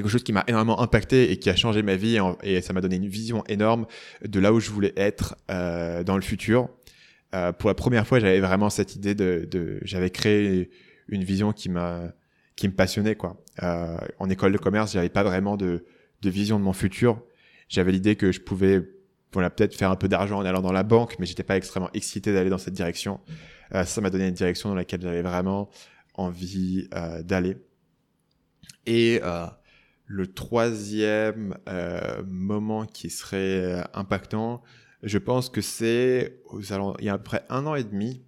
quelque 0.02 0.10
chose 0.10 0.24
qui 0.24 0.34
m'a 0.34 0.44
énormément 0.48 0.80
impacté 0.80 1.32
et 1.32 1.38
qui 1.38 1.50
a 1.50 1.56
changé 1.56 1.82
ma 1.82 1.96
vie 1.96 2.20
et 2.44 2.62
ça 2.62 2.74
m'a 2.74 2.82
donné 2.82 2.98
une 2.98 3.08
vision 3.08 3.44
énorme 3.48 3.86
de 4.24 4.40
là 4.40 4.54
où 4.54 4.60
je 4.60 4.70
voulais 4.70 4.94
être 4.96 5.36
euh, 5.50 6.04
dans 6.04 6.16
le 6.16 6.22
futur. 6.22 6.70
Euh, 7.36 7.52
pour 7.52 7.70
la 7.70 7.74
première 7.74 8.08
fois, 8.08 8.20
j'avais 8.20 8.40
vraiment 8.40 8.70
cette 8.70 8.96
idée 8.96 9.16
de, 9.16 9.48
de 9.50 9.80
j'avais 9.84 10.10
créé 10.10 10.70
une 11.08 11.24
vision 11.24 11.52
qui 11.52 11.70
m'a 11.70 12.14
qui 12.56 12.68
me 12.68 12.74
passionnait 12.74 13.16
quoi. 13.16 13.44
Euh, 13.64 13.98
en 14.20 14.30
école 14.30 14.52
de 14.52 14.58
commerce, 14.58 14.94
j'avais 14.94 15.10
pas 15.10 15.24
vraiment 15.24 15.58
de, 15.58 15.86
de 16.22 16.30
vision 16.30 16.60
de 16.60 16.64
mon 16.64 16.74
futur. 16.74 17.22
J'avais 17.70 17.92
l'idée 17.92 18.16
que 18.16 18.32
je 18.32 18.40
pouvais 18.40 18.82
voilà 19.34 19.50
peut-être 19.50 19.76
faire 19.76 19.92
un 19.92 19.96
peu 19.96 20.08
d'argent 20.08 20.38
en 20.40 20.46
allant 20.46 20.62
dans 20.62 20.72
la 20.72 20.84
banque, 20.84 21.18
mais 21.20 21.26
j'étais 21.26 21.44
pas 21.44 21.58
extrêmement 21.58 21.90
excité 21.94 22.34
d'aller 22.34 22.50
dans 22.50 22.58
cette 22.58 22.74
direction. 22.74 23.20
Euh, 23.76 23.84
ça 23.84 24.02
m'a 24.02 24.10
donné 24.10 24.28
une 24.28 24.34
direction 24.34 24.70
dans 24.70 24.76
laquelle 24.76 25.02
j'avais 25.02 25.22
vraiment 25.22 25.70
envie 26.14 26.88
euh, 26.94 27.22
d'aller. 27.24 27.58
Et 28.86 29.20
euh, 29.24 29.46
le 30.08 30.26
troisième 30.34 31.58
euh, 31.68 32.24
moment 32.26 32.86
qui 32.86 33.10
serait 33.10 33.62
euh, 33.62 33.84
impactant, 33.94 34.64
je 35.04 35.18
pense 35.18 35.50
que 35.50 35.62
c'est 35.62 36.40
il 37.00 37.06
y 37.06 37.10
a 37.10 37.14
à 37.14 37.18
peu 37.18 37.24
près 37.24 37.44
un 37.50 37.66
an 37.66 37.76
et 37.76 37.84
demi, 37.84 38.24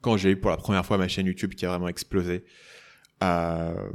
quand 0.00 0.16
j'ai 0.16 0.30
eu 0.30 0.36
pour 0.36 0.50
la 0.50 0.56
première 0.56 0.84
fois 0.84 0.98
ma 0.98 1.08
chaîne 1.08 1.26
YouTube 1.26 1.54
qui 1.54 1.64
a 1.64 1.68
vraiment 1.68 1.88
explosé, 1.88 2.44
euh, 3.22 3.90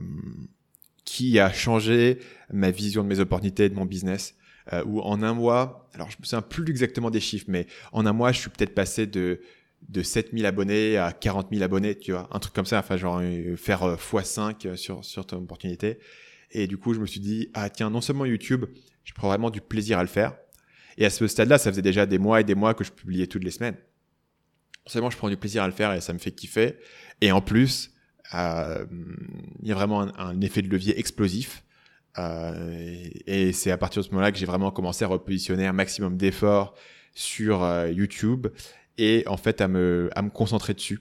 qui 1.04 1.40
a 1.40 1.52
changé 1.52 2.20
ma 2.52 2.72
vision 2.72 3.04
de 3.04 3.10
mes 3.10 3.20
opportunités 3.20 3.66
et 3.66 3.70
de 3.70 3.76
mon 3.76 3.86
business. 3.86 4.36
Euh, 4.74 4.84
où 4.86 5.02
en 5.02 5.24
un 5.24 5.34
mois, 5.34 5.90
alors 5.96 6.12
je 6.12 6.18
me 6.20 6.24
souviens 6.24 6.44
plus 6.44 6.70
exactement 6.70 7.10
des 7.10 7.20
chiffres, 7.20 7.48
mais 7.48 7.66
en 7.92 8.06
un 8.06 8.14
mois, 8.14 8.32
je 8.32 8.42
suis 8.42 8.50
peut-être 8.50 8.76
passé 8.76 9.08
de 9.08 9.42
de 9.90 10.04
7000 10.04 10.46
abonnés 10.46 10.98
à 10.98 11.12
40 11.12 11.48
000 11.52 11.64
abonnés, 11.64 11.98
tu 11.98 12.12
vois, 12.12 12.30
un 12.32 12.38
truc 12.38 12.54
comme 12.54 12.68
ça, 12.68 12.78
enfin 12.78 12.96
genre 12.98 13.20
faire 13.58 13.98
x5 13.98 14.76
sur 14.76 15.04
sur 15.04 15.26
ton 15.26 15.38
opportunité. 15.38 15.98
Et 16.52 16.68
du 16.68 16.78
coup, 16.78 16.94
je 16.94 17.00
me 17.00 17.06
suis 17.06 17.20
dit, 17.20 17.50
ah 17.54 17.70
tiens, 17.70 17.90
non 17.90 18.02
seulement 18.02 18.26
YouTube, 18.26 18.66
je 19.04 19.14
prends 19.14 19.28
vraiment 19.28 19.50
du 19.50 19.62
plaisir 19.62 20.00
à 20.00 20.04
le 20.04 20.10
faire. 20.10 20.36
Et 20.98 21.06
à 21.06 21.10
ce 21.10 21.26
stade-là, 21.28 21.58
ça 21.58 21.72
faisait 21.72 21.82
déjà 21.82 22.06
des 22.06 22.18
mois 22.18 22.42
et 22.42 22.44
des 22.44 22.56
mois 22.56 22.74
que 22.74 22.84
je 22.84 22.92
publiais 22.92 23.28
toutes 23.28 23.44
les 23.44 23.52
semaines. 23.52 23.76
Non 24.86 24.92
seulement 24.92 25.10
je 25.10 25.18
prends 25.18 25.30
du 25.30 25.38
plaisir 25.38 25.64
à 25.64 25.68
le 25.68 25.74
faire 25.74 25.94
et 25.94 26.02
ça 26.02 26.12
me 26.14 26.20
fait 26.20 26.32
kiffer. 26.32 26.78
Et 27.22 27.32
en 27.32 27.42
plus, 27.42 27.92
euh, 28.34 28.86
il 29.62 29.68
y 29.68 29.72
a 29.72 29.76
vraiment 29.76 30.02
un, 30.18 30.42
effet 30.42 30.62
de 30.62 30.70
levier 30.70 30.98
explosif. 31.00 31.64
Euh, 32.18 33.08
et, 33.26 33.54
c'est 33.54 33.72
à 33.72 33.78
partir 33.78 34.02
de 34.02 34.08
ce 34.08 34.12
moment-là 34.12 34.32
que 34.32 34.38
j'ai 34.38 34.46
vraiment 34.46 34.72
commencé 34.72 35.06
à 35.06 35.08
repositionner 35.08 35.66
un 35.66 35.74
maximum 35.74 36.18
d'efforts 36.18 36.74
sur 37.14 37.64
euh, 37.64 37.90
YouTube 37.90 38.48
et 38.98 39.24
en 39.28 39.38
fait 39.38 39.62
à 39.62 39.68
me, 39.68 40.10
à 40.16 40.22
me 40.22 40.30
concentrer 40.30 40.74
dessus 40.74 41.00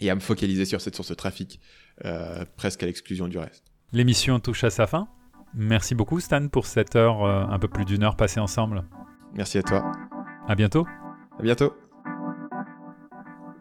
et 0.00 0.10
à 0.10 0.14
me 0.14 0.20
focaliser 0.20 0.66
sur 0.66 0.80
cette 0.80 0.94
source 0.94 1.08
de 1.08 1.14
trafic 1.14 1.60
presque 2.56 2.82
à 2.82 2.86
l'exclusion 2.86 3.28
du 3.28 3.38
reste. 3.38 3.73
L'émission 3.94 4.40
touche 4.40 4.64
à 4.64 4.70
sa 4.70 4.88
fin. 4.88 5.06
Merci 5.54 5.94
beaucoup 5.94 6.18
Stan 6.18 6.48
pour 6.48 6.66
cette 6.66 6.96
heure, 6.96 7.24
euh, 7.24 7.46
un 7.48 7.60
peu 7.60 7.68
plus 7.68 7.84
d'une 7.84 8.02
heure 8.02 8.16
passée 8.16 8.40
ensemble. 8.40 8.82
Merci 9.34 9.58
à 9.58 9.62
toi. 9.62 9.92
À 10.48 10.56
bientôt. 10.56 10.84
À 11.38 11.42
bientôt. 11.42 11.72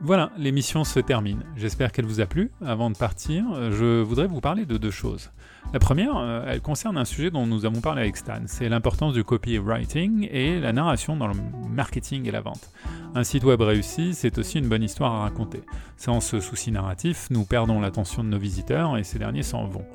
Voilà, 0.05 0.31
l'émission 0.37 0.83
se 0.83 0.99
termine. 0.99 1.43
J'espère 1.55 1.93
qu'elle 1.93 2.03
vous 2.03 2.19
a 2.19 2.25
plu. 2.25 2.51
Avant 2.65 2.89
de 2.89 2.97
partir, 2.97 3.45
je 3.71 4.01
voudrais 4.01 4.27
vous 4.27 4.41
parler 4.41 4.65
de 4.65 4.75
deux 4.75 4.91
choses. 4.91 5.31
La 5.71 5.79
première, 5.79 6.17
euh, 6.17 6.45
elle 6.45 6.59
concerne 6.59 6.97
un 6.97 7.05
sujet 7.05 7.31
dont 7.31 7.47
nous 7.47 7.63
avons 7.63 7.79
parlé 7.79 8.01
avec 8.01 8.17
Stan, 8.17 8.41
c'est 8.47 8.67
l'importance 8.67 9.13
du 9.13 9.23
copywriting 9.23 10.27
et 10.29 10.59
la 10.59 10.73
narration 10.73 11.15
dans 11.15 11.27
le 11.27 11.35
marketing 11.69 12.27
et 12.27 12.31
la 12.31 12.41
vente. 12.41 12.69
Un 13.15 13.23
site 13.23 13.45
web 13.45 13.61
réussi, 13.61 14.13
c'est 14.13 14.37
aussi 14.37 14.59
une 14.59 14.67
bonne 14.67 14.83
histoire 14.83 15.13
à 15.13 15.19
raconter. 15.21 15.63
Sans 15.95 16.19
ce 16.19 16.41
souci 16.41 16.73
narratif, 16.73 17.27
nous 17.29 17.45
perdons 17.45 17.79
l'attention 17.79 18.25
de 18.25 18.29
nos 18.29 18.39
visiteurs 18.39 18.97
et 18.97 19.05
ces 19.05 19.19
derniers 19.19 19.41
s'en 19.41 19.67
vont. 19.67 19.85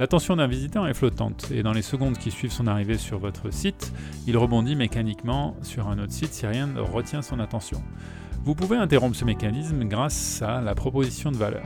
L'attention 0.00 0.34
d'un 0.34 0.48
visiteur 0.48 0.88
est 0.88 0.94
flottante 0.94 1.52
et 1.52 1.62
dans 1.62 1.72
les 1.72 1.82
secondes 1.82 2.18
qui 2.18 2.32
suivent 2.32 2.50
son 2.50 2.66
arrivée 2.66 2.98
sur 2.98 3.20
votre 3.20 3.52
site, 3.52 3.92
il 4.26 4.36
rebondit 4.36 4.74
mécaniquement 4.74 5.54
sur 5.62 5.86
un 5.86 6.00
autre 6.00 6.12
site 6.12 6.32
si 6.32 6.46
rien 6.48 6.66
ne 6.66 6.80
retient 6.80 7.22
son 7.22 7.38
attention. 7.38 7.80
Vous 8.44 8.56
pouvez 8.56 8.76
interrompre 8.76 9.14
ce 9.14 9.24
mécanisme 9.24 9.84
grâce 9.84 10.42
à 10.42 10.60
la 10.60 10.74
proposition 10.74 11.30
de 11.30 11.36
valeur. 11.36 11.62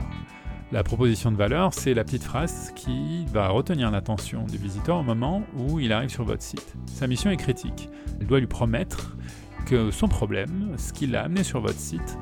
La 0.71 0.83
proposition 0.83 1.31
de 1.31 1.35
valeur, 1.35 1.73
c'est 1.73 1.95
la 1.95 2.03
petite 2.03 2.21
phrase 2.21 2.71
qui 2.75 3.25
va 3.33 3.47
retenir 3.47 3.89
l'attention 3.89 4.43
du 4.45 4.57
visiteur 4.57 4.97
au 4.97 5.03
moment 5.03 5.41
où 5.57 5.79
il 5.79 5.91
arrive 5.91 6.09
sur 6.09 6.23
votre 6.23 6.43
site. 6.43 6.75
Sa 6.85 7.07
mission 7.07 7.31
est 7.31 7.37
critique. 7.37 7.89
Elle 8.19 8.27
doit 8.27 8.39
lui 8.39 8.45
promettre 8.45 9.17
que 9.65 9.89
son 9.89 10.07
problème, 10.07 10.75
ce 10.77 10.93
qui 10.93 11.07
l'a 11.07 11.23
amené 11.23 11.43
sur 11.43 11.61
votre 11.61 11.79
site, 11.79 12.19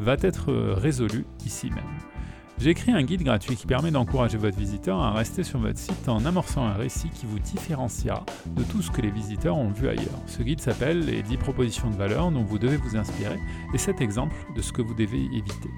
va 0.00 0.16
être 0.22 0.54
résolu 0.54 1.26
ici 1.44 1.68
même. 1.68 1.84
J'ai 2.60 2.70
écrit 2.70 2.90
un 2.90 3.02
guide 3.04 3.22
gratuit 3.22 3.54
qui 3.54 3.66
permet 3.66 3.92
d'encourager 3.92 4.36
votre 4.36 4.58
visiteur 4.58 4.98
à 5.00 5.12
rester 5.12 5.44
sur 5.44 5.60
votre 5.60 5.78
site 5.78 6.08
en 6.08 6.24
amorçant 6.24 6.66
un 6.66 6.72
récit 6.72 7.08
qui 7.08 7.24
vous 7.24 7.38
différenciera 7.38 8.26
de 8.46 8.64
tout 8.64 8.82
ce 8.82 8.90
que 8.90 9.00
les 9.00 9.12
visiteurs 9.12 9.56
ont 9.56 9.70
vu 9.70 9.88
ailleurs. 9.88 10.18
Ce 10.26 10.42
guide 10.42 10.60
s'appelle 10.60 11.06
Les 11.06 11.22
10 11.22 11.36
propositions 11.36 11.88
de 11.88 11.94
valeur 11.94 12.32
dont 12.32 12.42
vous 12.42 12.58
devez 12.58 12.76
vous 12.76 12.96
inspirer 12.96 13.38
et 13.72 13.78
7 13.78 14.00
exemples 14.00 14.34
de 14.56 14.60
ce 14.60 14.72
que 14.72 14.82
vous 14.82 14.94
devez 14.94 15.24
éviter. 15.26 15.70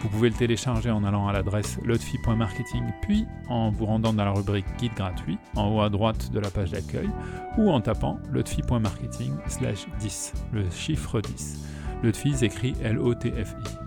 Vous 0.00 0.08
pouvez 0.08 0.28
le 0.28 0.34
télécharger 0.34 0.90
en 0.90 1.04
allant 1.04 1.28
à 1.28 1.32
l'adresse 1.32 1.78
lotfi.marketing 1.84 2.82
puis 3.02 3.26
en 3.48 3.70
vous 3.70 3.86
rendant 3.86 4.12
dans 4.12 4.24
la 4.24 4.32
rubrique 4.32 4.66
guide 4.76 4.94
gratuit 4.96 5.38
en 5.54 5.68
haut 5.68 5.82
à 5.82 5.88
droite 5.88 6.32
de 6.32 6.40
la 6.40 6.50
page 6.50 6.72
d'accueil 6.72 7.10
ou 7.58 7.70
en 7.70 7.80
tapant 7.80 8.18
lotfi.marketing 8.32 9.34
10, 10.00 10.32
le 10.52 10.68
chiffre 10.70 11.20
10. 11.20 11.64
Lotfi 12.02 12.34
s'écrit 12.34 12.74
L-O-T-F-I. 12.82 13.83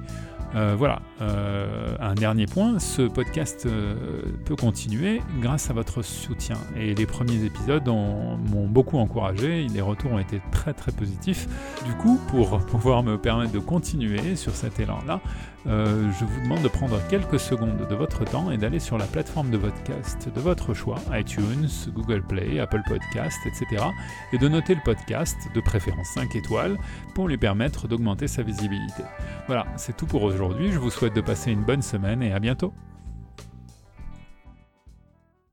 Euh, 0.55 0.75
voilà, 0.77 1.01
euh, 1.21 1.95
un 1.99 2.15
dernier 2.15 2.45
point, 2.45 2.79
ce 2.79 3.01
podcast 3.01 3.65
euh, 3.65 4.21
peut 4.45 4.55
continuer 4.55 5.21
grâce 5.41 5.69
à 5.69 5.73
votre 5.73 6.01
soutien. 6.01 6.55
Et 6.77 6.95
les 6.95 7.05
premiers 7.05 7.43
épisodes 7.43 7.85
m'ont 7.87 8.67
beaucoup 8.67 8.97
encouragé, 8.97 9.67
les 9.67 9.81
retours 9.81 10.13
ont 10.13 10.19
été 10.19 10.41
très 10.51 10.73
très 10.73 10.91
positifs. 10.91 11.47
Du 11.85 11.93
coup, 11.93 12.19
pour 12.29 12.59
pouvoir 12.65 13.03
me 13.03 13.17
permettre 13.17 13.51
de 13.51 13.59
continuer 13.59 14.35
sur 14.35 14.53
cet 14.55 14.79
élan-là, 14.79 15.19
je 15.67 16.25
vous 16.25 16.41
demande 16.41 16.61
de 16.61 16.67
prendre 16.67 16.99
quelques 17.09 17.39
secondes 17.39 17.87
de 17.89 17.95
votre 17.95 18.23
temps 18.23 18.51
et 18.51 18.57
d'aller 18.57 18.79
sur 18.79 18.97
la 18.97 19.05
plateforme 19.05 19.49
de 19.51 19.57
podcast 19.57 20.29
de 20.33 20.39
votre 20.39 20.73
choix, 20.73 20.97
iTunes, 21.11 21.67
Google 21.89 22.23
Play, 22.23 22.59
Apple 22.59 22.81
Podcast, 22.87 23.37
etc. 23.45 23.83
et 24.31 24.37
de 24.37 24.47
noter 24.47 24.75
le 24.75 24.81
podcast, 24.83 25.35
de 25.53 25.61
préférence 25.61 26.07
5 26.13 26.35
étoiles, 26.35 26.77
pour 27.13 27.27
lui 27.27 27.37
permettre 27.37 27.87
d'augmenter 27.87 28.27
sa 28.27 28.43
visibilité. 28.43 29.03
Voilà, 29.47 29.67
c'est 29.75 29.95
tout 29.95 30.05
pour 30.05 30.23
aujourd'hui. 30.23 30.71
Je 30.71 30.79
vous 30.79 30.89
souhaite 30.89 31.15
de 31.15 31.21
passer 31.21 31.51
une 31.51 31.63
bonne 31.63 31.81
semaine 31.81 32.23
et 32.23 32.31
à 32.31 32.39
bientôt. 32.39 32.73